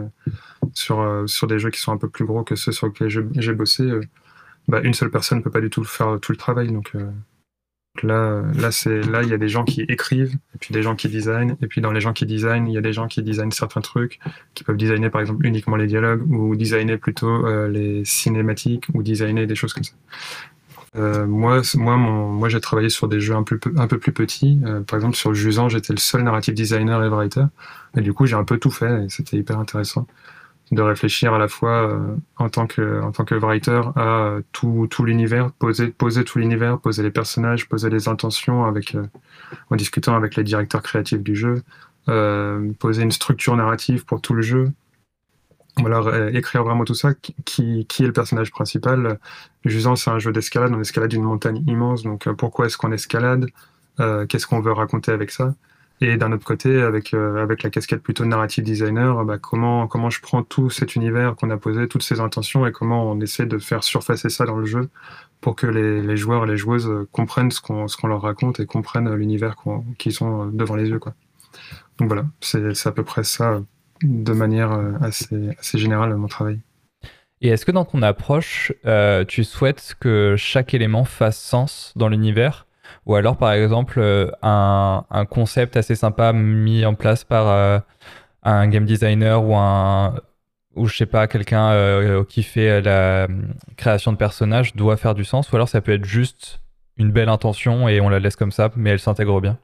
sur, 0.73 1.01
euh, 1.01 1.27
sur 1.27 1.47
des 1.47 1.59
jeux 1.59 1.71
qui 1.71 1.81
sont 1.81 1.93
un 1.93 1.99
peu 1.99 2.09
plus 2.09 2.25
gros 2.25 2.45
que 2.45 2.55
ceux 2.55 2.73
sur 2.73 2.87
lesquels 2.87 3.09
j'ai 3.09 3.53
bossé, 3.53 3.83
euh, 3.83 4.01
bah, 4.69 4.81
une 4.83 4.95
seule 4.95 5.11
personne 5.11 5.39
ne 5.39 5.43
peut 5.43 5.51
pas 5.51 5.61
du 5.61 5.71
tout 5.71 5.85
faire 5.85 6.19
tout 6.21 6.33
le 6.33 6.39
travail. 6.39 6.69
Donc 6.69 6.97
là, 8.03 8.43
là, 8.55 8.71
c'est, 8.71 9.03
là, 9.03 9.23
il 9.23 9.29
y 9.29 9.35
a 9.35 9.39
des 9.39 9.49
gens 9.49 9.65
qui 9.65 9.83
écrivent, 9.83 10.37
et 10.55 10.59
puis 10.59 10.73
des 10.73 10.83
gens 10.83 10.95
qui 10.95 11.09
designent, 11.09 11.57
et 11.61 11.67
puis 11.67 11.81
dans 11.81 11.93
les 11.93 12.01
gens 12.01 12.13
qui 12.13 12.25
designent, 12.25 12.69
il 12.69 12.75
y 12.75 12.79
a 12.79 12.81
des 12.81 12.93
gens 12.93 13.09
qui 13.09 13.23
designent 13.23 13.51
certains 13.51 13.81
trucs, 13.81 14.21
qui 14.55 14.65
peuvent 14.65 14.77
designer 14.77 15.11
par 15.11 15.21
exemple 15.21 15.45
uniquement 15.45 15.77
les 15.77 15.89
dialogues, 15.89 16.23
ou 16.31 16.55
designer 16.57 16.99
plutôt 16.99 17.67
les 17.67 18.05
cinématiques, 18.05 18.87
ou 18.95 19.03
designer 19.03 19.47
des 19.47 19.57
choses 19.57 19.75
comme 19.75 19.85
ça. 19.85 19.95
Euh, 20.97 21.27
moi, 21.27 21.63
moi, 21.77 21.97
mon, 21.97 22.29
moi, 22.29 22.49
j'ai 22.49 22.61
travaillé 22.61 22.89
sur 22.89 23.07
des 23.09 23.21
jeux 23.21 23.35
un, 23.35 23.45
peu, 23.45 23.61
un 23.77 23.87
peu 23.87 23.99
plus 23.99 24.13
petits. 24.13 24.61
Euh, 24.65 24.81
par 24.81 24.97
exemple, 24.97 25.17
sur 25.17 25.35
Jusant, 25.35 25.69
j'étais 25.69 25.93
le 25.93 25.99
seul 25.99 26.23
narrative 26.23 26.55
designer 26.55 27.03
et 27.05 27.09
writer. 27.09 27.45
Et 27.97 28.01
du 28.01 28.13
coup, 28.13 28.27
j'ai 28.27 28.35
un 28.37 28.45
peu 28.45 28.59
tout 28.59 28.71
fait 28.71 29.05
et 29.05 29.09
c'était 29.09 29.37
hyper 29.37 29.59
intéressant 29.59 30.07
de 30.73 30.83
réfléchir 30.83 31.35
à 31.35 31.39
la 31.39 31.49
fois 31.49 31.89
euh, 31.91 32.17
en 32.37 32.49
tant 32.49 32.69
que 32.69 33.03
en 33.03 33.11
tant 33.11 33.25
que 33.25 33.35
writer 33.35 33.81
à 33.97 34.37
tout, 34.53 34.87
tout 34.89 35.05
l'univers, 35.05 35.51
poser 35.53 35.89
poser 35.89 36.25
tout 36.25 36.39
l'univers, 36.39 36.79
poser 36.79 37.03
les 37.03 37.11
personnages, 37.11 37.69
poser 37.69 37.91
les 37.91 38.09
intentions 38.09 38.65
avec 38.65 38.97
en 39.71 39.77
discutant 39.77 40.15
avec 40.15 40.37
les 40.37 40.45
directeurs 40.45 40.83
créatifs 40.83 41.23
du 41.23 41.35
jeu, 41.35 41.63
poser 42.79 43.03
une 43.03 43.11
structure 43.11 43.57
narrative 43.57 44.05
pour 44.05 44.21
tout 44.21 44.33
le 44.33 44.43
jeu, 44.43 44.71
voilà, 45.79 46.31
écrire 46.31 46.65
vraiment 46.65 46.85
tout 46.85 46.95
ça. 46.95 47.15
Qui, 47.45 47.87
qui 47.87 48.03
est 48.03 48.07
le 48.07 48.13
personnage 48.13 48.51
principal 48.51 49.19
Jusant, 49.65 49.97
c'est 49.97 50.11
un 50.11 50.19
jeu 50.19 50.33
d'escalade. 50.33 50.73
On 50.75 50.81
escalade 50.81 51.13
une 51.13 51.23
montagne 51.23 51.63
immense. 51.67 52.03
Donc, 52.03 52.27
euh, 52.27 52.35
pourquoi 52.35 52.67
est-ce 52.67 52.77
qu'on 52.77 52.93
escalade? 52.93 53.47
Euh, 54.01 54.27
Qu'est-ce 54.27 54.47
qu'on 54.47 54.61
veut 54.61 54.73
raconter 54.73 55.13
avec 55.13 55.31
ça? 55.31 55.55
Et 56.01 56.17
d'un 56.17 56.33
autre 56.33 56.47
côté, 56.47 56.81
avec, 56.81 57.13
euh, 57.13 57.43
avec 57.43 57.63
la 57.63 57.69
casquette 57.69 58.03
plutôt 58.03 58.25
narrative 58.25 58.65
designer, 58.65 59.23
bah, 59.27 59.37
comment, 59.37 59.87
comment 59.87 60.09
je 60.09 60.23
prends 60.23 60.43
tout 60.43 60.71
cet 60.71 60.97
univers 60.97 61.37
qu'on 61.37 61.51
a 61.51 61.59
posé, 61.59 61.89
toutes 61.89 62.03
ces 62.03 62.21
intentions, 62.21 62.67
et 62.67 62.73
comment 62.73 63.11
on 63.11 63.21
essaie 63.21 63.45
de 63.45 63.59
faire 63.59 63.85
surfacer 63.85 64.31
ça 64.31 64.47
dans 64.47 64.57
le 64.57 64.65
jeu 64.65 64.89
pour 65.43 65.57
que 65.57 65.67
les, 65.67 66.17
joueurs 66.17 66.45
et 66.45 66.47
les 66.47 66.57
joueuses 66.57 66.91
comprennent 67.13 67.51
ce 67.51 67.61
qu'on 67.61 67.87
qu'on 67.87 68.09
leur 68.09 68.23
raconte 68.23 68.61
et 68.61 68.67
comprennent 68.67 69.15
l'univers 69.15 69.57
qu'ils 69.99 70.13
sont 70.13 70.47
devant 70.47 70.77
les 70.77 70.89
yeux. 70.89 70.99
Quoi. 70.99 71.15
Donc 71.99 72.09
voilà, 72.09 72.25
c'est 72.41 72.87
à 72.87 72.93
peu 72.93 73.05
près 73.05 73.25
ça 73.25 73.61
de 74.03 74.33
manière 74.33 74.73
euh, 74.73 74.93
assez, 75.01 75.51
assez 75.59 75.79
générale 75.79 76.15
mon 76.17 76.29
travail. 76.29 76.61
Et 77.43 77.49
est-ce 77.49 77.65
que 77.65 77.73
dans 77.73 77.85
ton 77.85 78.03
approche, 78.03 78.73
euh, 78.85 79.25
tu 79.25 79.45
souhaites 79.45 79.95
que 79.99 80.35
chaque 80.37 80.75
élément 80.75 81.05
fasse 81.05 81.39
sens 81.39 81.93
dans 81.97 82.09
l'univers? 82.09 82.67
Ou 83.07 83.15
alors, 83.15 83.37
par 83.37 83.53
exemple, 83.53 83.99
euh, 83.99 84.31
un, 84.43 85.05
concept 85.31 85.77
assez 85.77 85.95
sympa 85.95 86.33
mis 86.33 86.85
en 86.85 86.95
place 86.95 87.25
par 87.25 87.83
un 88.43 88.69
game 88.69 88.85
designer 88.85 89.43
ou 89.43 89.55
un 89.57 90.17
ou 90.77 90.87
je 90.87 90.97
sais 90.97 91.07
pas 91.07 91.27
quelqu'un 91.27 92.25
qui 92.29 92.43
fait 92.43 92.81
la 92.81 93.27
création 93.77 94.13
de 94.13 94.17
personnages 94.17 94.75
doit 94.77 94.97
faire 94.97 95.15
du 95.15 95.25
sens? 95.25 95.51
Ou 95.51 95.57
alors 95.57 95.69
ça 95.69 95.81
peut 95.81 95.93
être 95.93 96.05
juste 96.05 96.61
une 96.97 97.11
belle 97.11 97.29
intention 97.29 97.89
et 97.89 98.01
on 98.01 98.09
la 98.09 98.19
laisse 98.19 98.37
comme 98.37 98.53
ça 98.53 98.71
mais 98.77 98.91
elle 98.91 99.01
s'intègre 99.01 99.41
bien? 99.41 99.59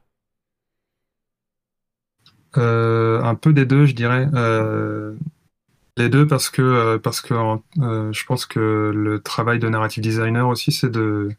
Un 2.57 3.35
peu 3.35 3.53
des 3.53 3.65
deux, 3.65 3.85
je 3.85 3.93
dirais. 3.93 4.27
Euh, 4.33 5.13
les 5.97 6.09
deux 6.09 6.27
parce 6.27 6.49
que 6.49 6.61
euh, 6.61 6.97
parce 6.99 7.21
que 7.21 7.33
je 7.75 8.25
pense 8.25 8.45
que 8.45 8.91
le 8.93 9.19
travail 9.19 9.59
de 9.59 9.67
narrative 9.67 10.03
designer 10.03 10.47
aussi, 10.47 10.71
c'est 10.71 10.89
de 10.89 11.29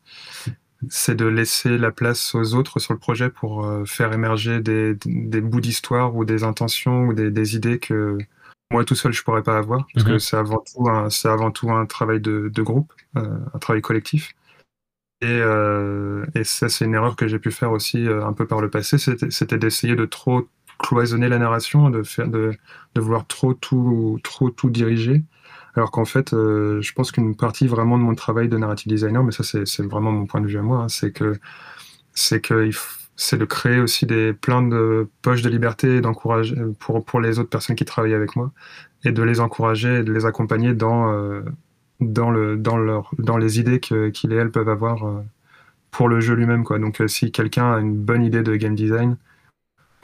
c'est 0.89 1.15
de 1.15 1.27
laisser 1.27 1.77
la 1.77 1.91
place 1.91 2.35
aux 2.35 2.55
autres 2.55 2.79
sur 2.79 2.93
le 2.93 2.99
projet 2.99 3.31
pour 3.31 3.69
faire 3.87 4.13
émerger 4.13 4.61
des, 4.61 4.97
des 5.05 5.41
bouts 5.41 5.61
d'histoire 5.61 6.15
ou 6.15 6.25
des 6.25 6.45
intentions 6.45 7.07
ou 7.07 7.15
des, 7.15 7.33
des, 7.33 7.57
idées 7.57 7.81
que 7.81 8.17
moi 8.71 8.85
tout 8.85 8.95
seul 8.95 9.13
je 9.13 9.25
pourrais 9.25 9.43
pas 9.43 9.59
avoir 9.59 9.89
parce 9.93 10.07
que 10.07 10.13
mhm. 10.13 10.19
c'est 10.21 10.37
avant 10.37 10.63
tout 10.63 10.89
un, 10.89 11.11
c'est 11.11 11.29
avant 11.29 11.51
tout 11.51 11.71
un 11.73 11.85
travail 11.87 12.21
de, 12.21 12.49
de 12.49 12.63
groupe, 12.63 12.93
un 13.15 13.59
travail 13.61 13.83
collectif. 13.83 14.35
Et, 15.21 15.41
et 16.37 16.45
ça, 16.45 16.69
c'est 16.69 16.85
une 16.85 16.95
erreur 16.95 17.17
que 17.17 17.27
j'ai 17.27 17.41
pu 17.41 17.51
faire 17.51 17.73
aussi 17.73 18.07
un 18.07 18.33
peu 18.33 18.47
par 18.47 18.61
le 18.61 18.71
passé, 18.71 18.99
c'était 18.99 19.59
d'essayer 19.59 19.97
de 19.97 20.05
trop 20.05 20.49
cloisonner 20.79 21.29
la 21.29 21.39
narration, 21.39 21.91
de 21.91 22.03
faire 22.03 22.29
de, 22.29 22.53
vouloir 22.97 23.27
trop 23.27 23.55
tout 23.55 24.19
trop 24.23 24.51
tout 24.51 24.71
diriger. 24.71 25.25
Alors 25.75 25.91
qu'en 25.91 26.05
fait, 26.05 26.33
euh, 26.33 26.81
je 26.81 26.93
pense 26.93 27.13
qu'une 27.13 27.37
partie 27.37 27.67
vraiment 27.69 27.99
de 27.99 28.03
mon 28.03 28.15
travail 28.15 28.49
de 28.49 28.57
narrative 28.57 28.89
designer, 28.91 29.23
mais 29.23 29.33
ça 29.33 29.45
c'est 29.45 29.83
vraiment 29.83 30.13
mon 30.13 30.27
point 30.27 30.41
de 30.41 30.47
vue 30.47 30.59
à 30.59 30.63
moi, 30.63 30.79
hein, 30.79 30.89
c'est 30.89 31.13
que 31.13 31.39
c'est 32.15 32.41
que 32.41 32.71
c'est 33.17 33.39
de 33.39 33.45
créer 33.45 33.81
aussi 33.81 34.07
des 34.07 34.33
plein 34.33 34.63
de 34.63 35.09
poches 35.23 35.43
de 35.43 35.49
liberté 35.51 36.01
d'encourager 36.01 36.57
pour 36.81 37.05
pour 37.05 37.21
les 37.21 37.39
autres 37.39 37.51
personnes 37.51 37.77
qui 37.77 37.85
travaillent 37.85 38.15
avec 38.15 38.37
moi 38.37 38.53
et 39.05 39.13
de 39.13 39.23
les 39.23 39.41
encourager 39.41 39.99
et 40.01 40.03
de 40.05 40.13
les 40.13 40.27
accompagner 40.27 40.75
dans 40.75 41.13
euh, 41.13 41.43
dans 42.01 42.31
le 42.31 42.57
dans 42.57 42.77
leur 42.77 43.11
dans 43.19 43.37
les 43.39 43.61
idées 43.61 43.81
qu'ils 43.81 44.33
et 44.33 44.37
elles 44.37 44.51
peuvent 44.51 44.69
avoir 44.69 45.07
euh, 45.07 45.23
pour 45.91 46.09
le 46.09 46.21
jeu 46.21 46.35
lui-même 46.35 46.65
quoi. 46.65 46.79
Donc 46.79 47.03
si 47.09 47.33
quelqu'un 47.33 47.73
a 47.75 47.81
une 47.81 47.97
bonne 47.97 48.23
idée 48.25 48.43
de 48.43 48.55
game 48.57 48.75
design, 48.75 49.17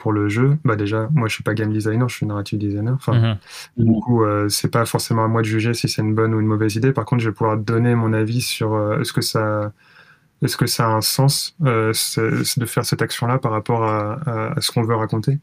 pour 0.05 0.13
le 0.13 0.29
jeu, 0.29 0.59
bah 0.63 0.75
déjà, 0.75 1.09
moi 1.15 1.27
je 1.27 1.33
suis 1.33 1.41
pas 1.41 1.55
game 1.55 1.73
designer, 1.73 2.07
je 2.07 2.17
suis 2.17 2.27
narrative 2.27 2.59
designer. 2.59 2.93
Enfin, 2.93 3.13
mhm. 3.13 3.37
du 3.87 3.99
coup, 4.01 4.23
euh, 4.23 4.49
c'est 4.49 4.69
pas 4.69 4.85
forcément 4.85 5.25
à 5.25 5.27
moi 5.27 5.41
de 5.41 5.47
juger 5.47 5.73
si 5.73 5.89
c'est 5.89 6.03
une 6.03 6.13
bonne 6.13 6.35
ou 6.35 6.39
une 6.39 6.45
mauvaise 6.45 6.75
idée. 6.75 6.91
Par 6.93 7.05
contre, 7.05 7.23
je 7.23 7.29
vais 7.29 7.33
pouvoir 7.33 7.57
donner 7.57 7.95
mon 7.95 8.13
avis 8.13 8.41
sur 8.41 8.75
euh, 8.75 8.99
est-ce 8.99 9.11
que 9.11 9.21
ça, 9.21 9.71
est-ce 10.43 10.57
que 10.57 10.67
ça 10.67 10.85
a 10.85 10.89
un 10.89 11.01
sens 11.01 11.57
euh, 11.63 11.91
de 12.17 12.65
faire 12.67 12.85
cette 12.85 13.01
action-là 13.01 13.39
par 13.39 13.51
rapport 13.51 13.83
à, 13.83 14.53
à, 14.55 14.61
ce 14.61 14.71
qu'on 14.71 14.83
veut 14.83 14.95
raconter, 14.95 15.39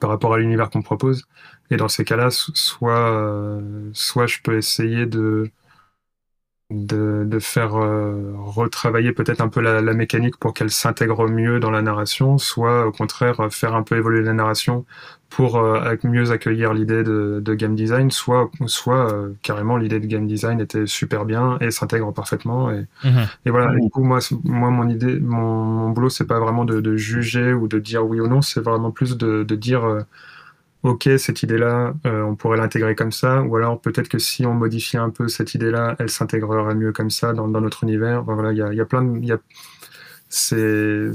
par 0.00 0.10
rapport 0.10 0.34
à 0.34 0.38
l'univers 0.38 0.70
qu'on 0.70 0.82
propose. 0.82 1.26
Et 1.72 1.76
dans 1.76 1.88
ces 1.88 2.04
cas-là, 2.04 2.28
soit, 2.30 3.60
soit 3.92 4.26
je 4.28 4.38
peux 4.40 4.56
essayer 4.56 5.06
de 5.06 5.50
de, 6.70 7.24
de 7.26 7.38
faire 7.38 7.76
euh, 7.76 8.32
retravailler 8.36 9.12
peut-être 9.12 9.42
un 9.42 9.48
peu 9.48 9.60
la, 9.60 9.82
la 9.82 9.92
mécanique 9.92 10.38
pour 10.38 10.54
qu'elle 10.54 10.70
s'intègre 10.70 11.28
mieux 11.28 11.60
dans 11.60 11.70
la 11.70 11.82
narration, 11.82 12.38
soit 12.38 12.86
au 12.86 12.92
contraire 12.92 13.48
faire 13.50 13.74
un 13.74 13.82
peu 13.82 13.96
évoluer 13.96 14.22
la 14.22 14.32
narration 14.32 14.86
pour 15.28 15.58
euh, 15.58 15.94
mieux 16.04 16.30
accueillir 16.30 16.72
l'idée 16.72 17.02
de, 17.02 17.42
de, 17.44 17.54
game 17.54 17.74
design, 17.74 18.10
soit, 18.10 18.50
soit 18.66 19.12
euh, 19.12 19.34
carrément 19.42 19.76
l'idée 19.76 20.00
de 20.00 20.06
game 20.06 20.26
design 20.26 20.60
était 20.60 20.86
super 20.86 21.24
bien 21.24 21.58
et 21.60 21.70
s'intègre 21.70 22.12
parfaitement. 22.12 22.70
Et, 22.70 22.86
mhm. 23.04 23.26
et 23.44 23.50
voilà, 23.50 23.74
du 23.74 23.90
coup, 23.90 24.02
moi, 24.02 24.20
moi 24.44 24.70
mon 24.70 24.88
idée, 24.88 25.20
mon, 25.20 25.64
mon 25.64 25.90
boulot, 25.90 26.08
c'est 26.08 26.26
pas 26.26 26.38
vraiment 26.38 26.64
de, 26.64 26.80
de, 26.80 26.96
juger 26.96 27.52
ou 27.52 27.68
de 27.68 27.78
dire 27.78 28.06
oui 28.06 28.20
ou 28.20 28.28
non, 28.28 28.42
c'est 28.42 28.60
vraiment 28.60 28.90
plus 28.90 29.16
de, 29.18 29.42
de 29.42 29.54
dire 29.54 30.04
ok, 30.84 31.08
cette 31.18 31.42
idée-là, 31.42 31.94
euh, 32.06 32.22
on 32.22 32.36
pourrait 32.36 32.58
l'intégrer 32.58 32.94
comme 32.94 33.10
ça, 33.10 33.42
ou 33.42 33.56
alors 33.56 33.80
peut-être 33.80 34.08
que 34.08 34.18
si 34.18 34.46
on 34.46 34.54
modifie 34.54 34.96
un 34.96 35.10
peu 35.10 35.28
cette 35.28 35.54
idée-là, 35.54 35.96
elle 35.98 36.10
s'intégrerait 36.10 36.74
mieux 36.74 36.92
comme 36.92 37.10
ça 37.10 37.32
dans, 37.32 37.48
notre 37.48 37.82
univers. 37.84 38.22
voilà, 38.22 38.52
il 38.52 38.58
y 38.58 38.62
a, 38.62 38.72
y 38.72 38.80
a, 38.80 38.84
plein 38.84 39.02
de, 39.02 39.40
c'est, 40.28 41.10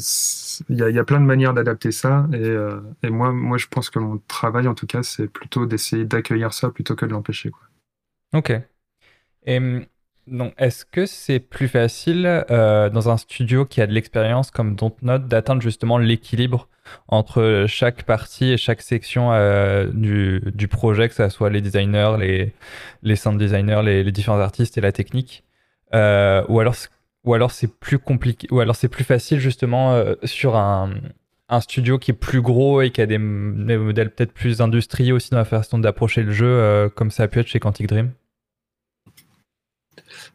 il 0.69 0.77
y, 0.77 0.99
a, 0.99 1.03
plein 1.03 1.19
de 1.21 1.25
manières 1.25 1.53
d'adapter 1.53 1.91
ça. 1.91 2.27
Et, 2.34 2.55
et, 3.03 3.10
moi, 3.10 3.32
moi, 3.32 3.58
je 3.58 3.67
pense 3.67 3.89
que 3.89 3.99
mon 3.99 4.17
travail, 4.27 4.67
en 4.67 4.75
tout 4.75 4.88
cas, 4.88 5.03
c'est 5.03 5.27
plutôt 5.27 5.65
d'essayer 5.65 6.05
d'accueillir 6.05 6.53
ça 6.53 6.69
plutôt 6.69 6.95
que 6.95 7.05
de 7.05 7.12
l'empêcher. 7.12 7.51
Ok. 8.34 8.51
Et 9.45 9.60
donc, 10.31 10.53
est-ce 10.57 10.85
que 10.85 11.05
c'est 11.05 11.39
plus 11.39 11.67
facile 11.67 12.45
euh, 12.51 12.89
dans 12.89 13.09
un 13.09 13.17
studio 13.17 13.65
qui 13.65 13.81
a 13.81 13.87
de 13.87 13.93
l'expérience 13.93 14.51
comme 14.51 14.75
Dontnod 14.75 15.27
d'atteindre 15.27 15.61
justement 15.61 15.97
l'équilibre 15.97 16.67
entre 17.07 17.65
chaque 17.67 18.03
partie 18.03 18.51
et 18.51 18.57
chaque 18.57 18.81
section 18.81 19.31
euh, 19.31 19.89
du, 19.93 20.41
du, 20.53 20.67
projet, 20.67 21.07
que 21.07 21.15
ce 21.15 21.29
soit 21.29 21.49
les 21.49 21.61
designers, 21.61 22.15
les, 22.19 22.53
les 23.03 23.15
sound 23.15 23.39
designers, 23.39 23.81
les, 23.83 24.03
les 24.03 24.11
différents 24.11 24.39
artistes 24.39 24.77
et 24.77 24.81
la 24.81 24.91
technique 24.91 25.43
euh, 25.93 26.43
Ou 26.47 26.59
alors, 26.59 26.75
ou 27.23 27.33
alors 27.33 27.51
c'est 27.51 27.71
plus 27.71 27.99
compliqué, 27.99 28.47
ou 28.51 28.59
alors 28.59 28.75
c'est 28.75 28.87
plus 28.87 29.03
facile 29.03 29.39
justement 29.39 30.03
sur 30.23 30.55
un, 30.55 30.91
un 31.49 31.61
studio 31.61 31.99
qui 31.99 32.11
est 32.11 32.15
plus 32.15 32.41
gros 32.41 32.81
et 32.81 32.89
qui 32.91 33.01
a 33.01 33.05
des, 33.05 33.17
des 33.17 33.77
modèles 33.77 34.11
peut-être 34.11 34.33
plus 34.33 34.61
industriels 34.61 35.13
aussi 35.13 35.29
dans 35.31 35.37
la 35.37 35.45
façon 35.45 35.77
d'approcher 35.77 36.23
le 36.23 36.31
jeu, 36.31 36.89
comme 36.95 37.11
ça 37.11 37.23
a 37.23 37.27
pu 37.27 37.39
être 37.39 37.47
chez 37.47 37.59
Quantic 37.59 37.87
Dream? 37.87 38.11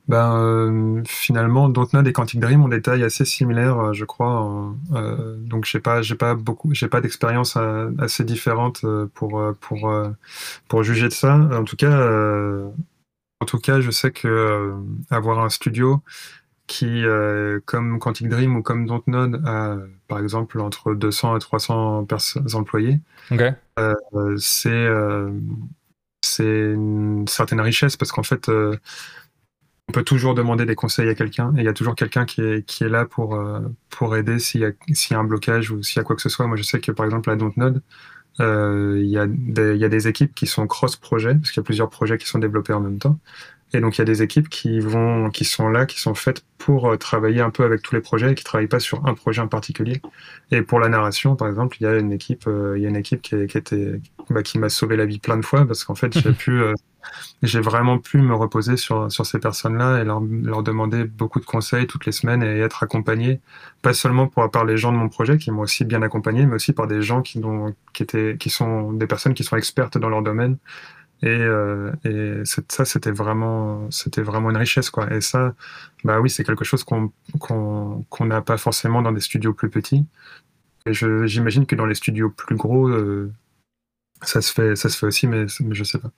Ben, 0.06 0.36
euh, 0.36 1.02
finalement, 1.06 1.70
Dontnod 1.70 2.06
et 2.06 2.12
Quantic 2.12 2.38
Dream 2.38 2.62
ont 2.62 2.68
des 2.68 2.82
tailles 2.82 3.04
assez 3.04 3.24
similaires, 3.24 3.78
euh, 3.78 3.92
je 3.94 4.04
crois. 4.04 4.74
Euh, 4.92 5.36
donc, 5.38 5.64
j'ai 5.64 5.80
pas, 5.80 6.02
j'ai 6.02 6.14
pas 6.14 6.34
beaucoup, 6.34 6.74
j'ai 6.74 6.88
pas 6.88 7.00
d'expérience 7.00 7.56
assez 7.98 8.24
différente 8.24 8.84
pour 9.14 9.42
pour 9.60 9.92
pour 10.68 10.82
juger 10.82 11.08
de 11.08 11.12
ça. 11.12 11.34
En 11.36 11.64
tout 11.64 11.76
cas, 11.76 11.88
en 13.40 13.46
tout 13.46 13.58
cas, 13.58 13.80
je 13.80 13.90
sais 13.90 14.10
que 14.10 14.74
avoir 15.10 15.40
un 15.40 15.48
studio 15.48 16.02
qui, 16.66 17.04
comme 17.64 17.98
Quantic 17.98 18.28
Dream 18.28 18.56
ou 18.56 18.62
comme 18.62 18.86
Dontnod, 18.86 19.42
a 19.46 19.78
par 20.08 20.18
exemple 20.18 20.60
entre 20.60 20.94
200 20.94 21.36
et 21.36 21.40
300 21.40 22.06
employés, 22.54 23.00
c'est 24.36 24.86
c'est 26.22 26.44
une 26.44 27.26
certaine 27.28 27.60
richesse 27.60 27.96
parce 27.96 28.12
qu'en 28.12 28.22
fait 28.22 28.50
on 29.88 29.92
peut 29.92 30.02
toujours 30.04 30.34
demander 30.34 30.64
des 30.64 30.74
conseils 30.74 31.08
à 31.08 31.14
quelqu'un 31.14 31.52
et 31.56 31.60
il 31.60 31.64
y 31.64 31.68
a 31.68 31.72
toujours 31.72 31.94
quelqu'un 31.94 32.24
qui 32.24 32.40
est, 32.40 32.66
qui 32.66 32.84
est 32.84 32.88
là 32.88 33.04
pour, 33.04 33.34
euh, 33.34 33.60
pour 33.90 34.16
aider 34.16 34.38
s'il 34.38 34.62
y, 34.62 34.64
a, 34.64 34.72
s'il 34.92 35.12
y 35.12 35.16
a 35.16 35.20
un 35.20 35.24
blocage 35.24 35.70
ou 35.70 35.82
s'il 35.82 35.98
y 35.98 36.00
a 36.00 36.04
quoi 36.04 36.16
que 36.16 36.22
ce 36.22 36.28
soit. 36.28 36.46
Moi, 36.46 36.56
je 36.56 36.62
sais 36.62 36.80
que 36.80 36.90
par 36.90 37.04
exemple 37.04 37.30
à 37.30 37.36
Dontnod, 37.36 37.82
euh, 38.40 38.98
il, 39.00 39.08
y 39.08 39.18
a 39.18 39.26
des, 39.26 39.74
il 39.74 39.80
y 39.80 39.84
a 39.84 39.88
des 39.88 40.08
équipes 40.08 40.34
qui 40.34 40.46
sont 40.46 40.66
cross-projets, 40.66 41.34
parce 41.34 41.50
qu'il 41.50 41.60
y 41.60 41.64
a 41.64 41.64
plusieurs 41.64 41.90
projets 41.90 42.18
qui 42.18 42.26
sont 42.26 42.38
développés 42.38 42.72
en 42.72 42.80
même 42.80 42.98
temps. 42.98 43.18
Et 43.72 43.80
donc, 43.80 43.98
il 43.98 44.00
y 44.00 44.02
a 44.02 44.04
des 44.04 44.22
équipes 44.22 44.48
qui, 44.48 44.78
vont, 44.78 45.30
qui 45.30 45.44
sont 45.44 45.68
là, 45.68 45.84
qui 45.86 46.00
sont 46.00 46.14
faites 46.14 46.44
pour 46.58 46.90
euh, 46.90 46.96
travailler 46.96 47.40
un 47.40 47.50
peu 47.50 47.64
avec 47.64 47.82
tous 47.82 47.94
les 47.94 48.00
projets 48.00 48.32
et 48.32 48.34
qui 48.34 48.42
ne 48.42 48.46
travaillent 48.46 48.68
pas 48.68 48.80
sur 48.80 49.04
un 49.06 49.14
projet 49.14 49.40
en 49.40 49.48
particulier. 49.48 50.00
Et 50.52 50.62
pour 50.62 50.78
la 50.80 50.88
narration, 50.88 51.36
par 51.36 51.48
exemple, 51.48 51.76
il 51.80 51.84
y 51.84 51.86
a 51.86 51.96
une 51.96 52.12
équipe, 52.12 52.46
euh, 52.46 52.78
y 52.78 52.86
a 52.86 52.88
une 52.88 52.96
équipe 52.96 53.22
qui, 53.22 53.46
qui, 53.46 53.58
était, 53.58 54.00
bah, 54.30 54.42
qui 54.42 54.58
m'a 54.58 54.68
sauvé 54.68 54.96
la 54.96 55.06
vie 55.06 55.18
plein 55.18 55.36
de 55.36 55.44
fois 55.44 55.66
parce 55.66 55.84
qu'en 55.84 55.94
fait, 55.94 56.16
j'ai 56.18 56.32
pu, 56.32 56.62
j'ai 57.42 57.60
vraiment 57.60 57.98
pu 57.98 58.18
me 58.18 58.34
reposer 58.34 58.76
sur, 58.76 59.10
sur 59.10 59.26
ces 59.26 59.38
personnes-là 59.38 60.00
et 60.00 60.04
leur, 60.04 60.20
leur 60.20 60.62
demander 60.62 61.04
beaucoup 61.04 61.40
de 61.40 61.44
conseils 61.44 61.86
toutes 61.86 62.06
les 62.06 62.12
semaines 62.12 62.42
et 62.42 62.58
être 62.60 62.82
accompagné, 62.82 63.40
pas 63.82 63.94
seulement 63.94 64.26
pour, 64.28 64.50
par 64.50 64.64
les 64.64 64.76
gens 64.76 64.92
de 64.92 64.96
mon 64.96 65.08
projet 65.08 65.38
qui 65.38 65.50
m'ont 65.50 65.62
aussi 65.62 65.84
bien 65.84 66.02
accompagné, 66.02 66.46
mais 66.46 66.54
aussi 66.54 66.72
par 66.72 66.86
des 66.86 67.02
gens 67.02 67.22
qui, 67.22 67.42
ont, 67.44 67.74
qui, 67.92 68.02
étaient, 68.02 68.36
qui 68.38 68.50
sont 68.50 68.92
des 68.92 69.06
personnes 69.06 69.34
qui 69.34 69.44
sont 69.44 69.56
expertes 69.56 69.98
dans 69.98 70.08
leur 70.08 70.22
domaine 70.22 70.58
et, 71.24 71.28
euh, 71.28 71.92
et 72.04 72.42
ça, 72.44 72.84
c'était 72.84 73.10
vraiment, 73.10 73.88
vraiment 74.18 74.50
une 74.50 74.56
richesse, 74.58 74.90
quoi. 74.90 75.10
Et 75.14 75.22
ça, 75.22 75.54
bah 76.04 76.20
oui, 76.20 76.28
c'est 76.28 76.44
quelque 76.44 76.64
chose 76.64 76.84
qu'on 76.84 77.12
qu'on 77.38 78.26
n'a 78.26 78.42
pas 78.42 78.58
forcément 78.58 79.00
dans 79.00 79.12
des 79.12 79.20
studios 79.20 79.54
plus 79.54 79.70
petits. 79.70 80.04
Et 80.86 80.92
j'imagine 80.92 81.66
que 81.66 81.76
dans 81.76 81.86
les 81.86 81.94
studios 81.94 82.30
plus 82.30 82.56
gros, 82.56 82.88
euh, 82.88 83.32
ça 84.22 84.42
se 84.42 84.52
fait, 84.52 84.76
ça 84.76 84.88
se 84.90 84.98
fait 84.98 85.06
aussi, 85.06 85.26
mais, 85.26 85.46
mais 85.60 85.74
je 85.74 85.84
sais 85.84 85.98
pas. 85.98 86.10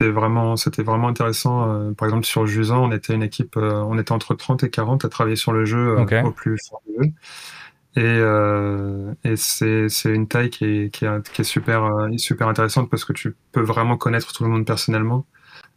C'était 0.00 0.10
vraiment, 0.12 0.56
c'était 0.56 0.82
vraiment 0.82 1.08
intéressant. 1.08 1.70
Euh, 1.70 1.92
par 1.92 2.08
exemple, 2.08 2.26
sur 2.26 2.46
Jusan, 2.46 2.82
on 2.84 2.92
était 2.92 3.14
une 3.14 3.22
équipe, 3.22 3.56
euh, 3.56 3.74
on 3.82 3.98
était 3.98 4.12
entre 4.12 4.34
30 4.34 4.64
et 4.64 4.70
40 4.70 5.04
à 5.04 5.08
travailler 5.08 5.36
sur 5.36 5.52
le 5.52 5.64
jeu 5.64 5.96
au 6.24 6.32
plus 6.32 6.58
fort 6.68 6.82
du 6.86 7.04
jeu. 7.04 7.12
Et, 7.96 8.00
euh, 8.02 9.14
et 9.22 9.36
c'est, 9.36 9.88
c'est 9.88 10.12
une 10.12 10.26
taille 10.26 10.50
qui 10.50 10.64
est, 10.64 10.90
qui 10.90 11.04
est, 11.04 11.30
qui 11.32 11.42
est 11.42 11.44
super, 11.44 11.84
euh, 11.84 12.08
super 12.18 12.48
intéressante 12.48 12.90
parce 12.90 13.04
que 13.04 13.12
tu 13.12 13.36
peux 13.52 13.60
vraiment 13.62 13.96
connaître 13.96 14.32
tout 14.32 14.42
le 14.42 14.50
monde 14.50 14.66
personnellement 14.66 15.26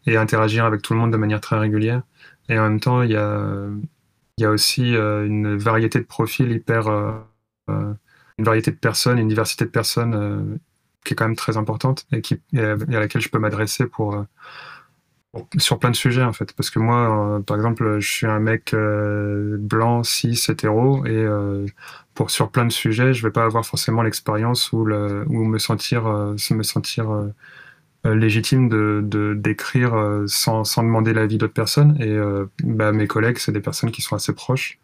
et 0.08 0.18
interagir 0.18 0.66
avec 0.66 0.82
tout 0.82 0.94
le 0.94 1.00
monde 1.00 1.12
de 1.12 1.18
manière 1.18 1.42
très 1.42 1.60
régulière. 1.60 2.04
Et 2.50 2.58
en 2.60 2.64
même 2.64 2.80
temps, 2.80 3.04
il 3.04 3.12
y 3.12 3.18
a, 3.18 3.68
il 4.38 4.44
y 4.44 4.46
a 4.46 4.52
aussi 4.52 4.96
euh, 4.96 5.26
une 5.28 5.58
variété 5.58 6.00
de 6.00 6.06
profils 6.06 6.52
hyper, 6.52 6.88
euh, 6.88 7.14
une 7.68 8.46
variété 8.46 8.72
de 8.72 8.78
personnes, 8.78 9.20
une 9.20 9.28
diversité 9.28 9.66
de 9.66 9.70
personnes 9.70 10.60
qui 11.08 11.14
est 11.14 11.16
quand 11.16 11.26
même 11.26 11.36
très 11.36 11.58
importante 11.58 12.06
et, 12.12 12.22
à 12.58 13.00
laquelle 13.00 13.22
je 13.22 13.30
peux 13.30 13.40
m'adresser 13.40 13.88
pour 13.88 14.26
sur 15.58 15.80
plein 15.80 15.92
de 15.92 15.96
sujets 15.96 16.24
en 16.24 16.34
fait. 16.34 16.54
Parce 16.54 16.70
que 16.70 16.80
moi 16.80 17.38
euh, 17.38 17.40
par 17.40 17.58
exemple 17.58 18.00
je 18.00 18.08
suis 18.08 18.28
un 18.28 18.40
mec 18.40 18.74
euh, 18.74 19.58
blanc 19.60 20.04
cis 20.04 20.40
hétéro 20.50 21.06
et 21.06 21.12
euh, 21.12 21.66
pour 22.14 22.32
sur 22.32 22.50
plein 22.52 22.66
de 22.66 22.72
sujets 22.72 23.14
je 23.14 23.24
vais 23.24 23.32
pas 23.32 23.44
avoir 23.44 23.66
forcément 23.66 24.02
l'expérience 24.02 24.72
ou 24.72 24.86
le 24.86 25.26
ou 25.28 25.44
me 25.46 25.60
sentir 25.60 26.06
me 26.06 26.64
sentir 26.64 27.08
légitime 28.06 28.70
de 28.70 29.34
d'écrire 29.36 30.24
sans, 30.28 30.64
sans 30.64 30.84
demander 30.84 31.14
l'avis 31.14 31.38
d'autres 31.38 31.54
personnes. 31.54 31.98
Et 32.02 32.18
bah, 32.64 32.92
mes 32.92 33.08
collègues 33.08 33.38
c'est 33.38 33.52
des 33.52 33.62
personnes 33.62 33.92
qui 33.92 34.02
sont 34.02 34.16
assez 34.16 34.34
proches 34.34 34.80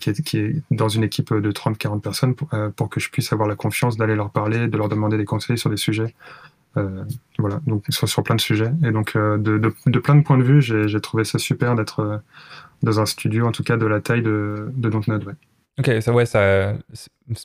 qui 0.00 0.10
est, 0.10 0.22
qui, 0.22 0.38
est, 0.38 0.62
dans 0.70 0.88
une 0.88 1.02
équipe 1.02 1.32
de 1.34 1.52
30-40 1.52 2.00
personnes 2.00 2.34
pour, 2.34 2.48
pour, 2.76 2.88
que 2.88 3.00
je 3.00 3.10
puisse 3.10 3.32
avoir 3.32 3.48
la 3.48 3.56
confiance 3.56 3.96
d'aller 3.96 4.14
leur 4.14 4.30
parler, 4.30 4.68
de 4.68 4.76
leur 4.76 4.88
demander 4.88 5.16
des 5.16 5.24
conseils 5.24 5.58
sur 5.58 5.70
des 5.70 5.76
sujets 5.76 6.14
euh, 6.76 7.04
voilà, 7.38 7.60
donc 7.66 7.84
sur, 7.88 8.08
sur, 8.08 8.22
plein 8.22 8.34
de 8.34 8.40
sujets. 8.40 8.70
Et 8.84 8.90
donc, 8.90 9.16
euh, 9.16 9.38
de, 9.38 9.58
de, 9.58 9.72
de, 9.86 9.98
plein 9.98 10.16
de 10.16 10.22
points 10.22 10.38
de 10.38 10.42
vue, 10.42 10.60
j'ai 10.60 11.00
trouvé 11.00 11.24
ça 11.24 11.38
super 11.38 11.74
d'être 11.74 12.00
euh, 12.00 12.18
dans 12.82 13.00
un 13.00 13.06
studio, 13.06 13.46
en 13.46 13.52
tout 13.52 13.62
cas 13.62 13.76
de 13.76 13.86
la 13.86 14.00
taille 14.00 14.22
de, 14.22 14.70
de 14.74 14.88
Dontnod. 14.88 15.24
Ouais. 15.24 15.34
Ok, 15.78 16.02
ça, 16.02 16.12
ouais, 16.12 16.26
ça, 16.26 16.74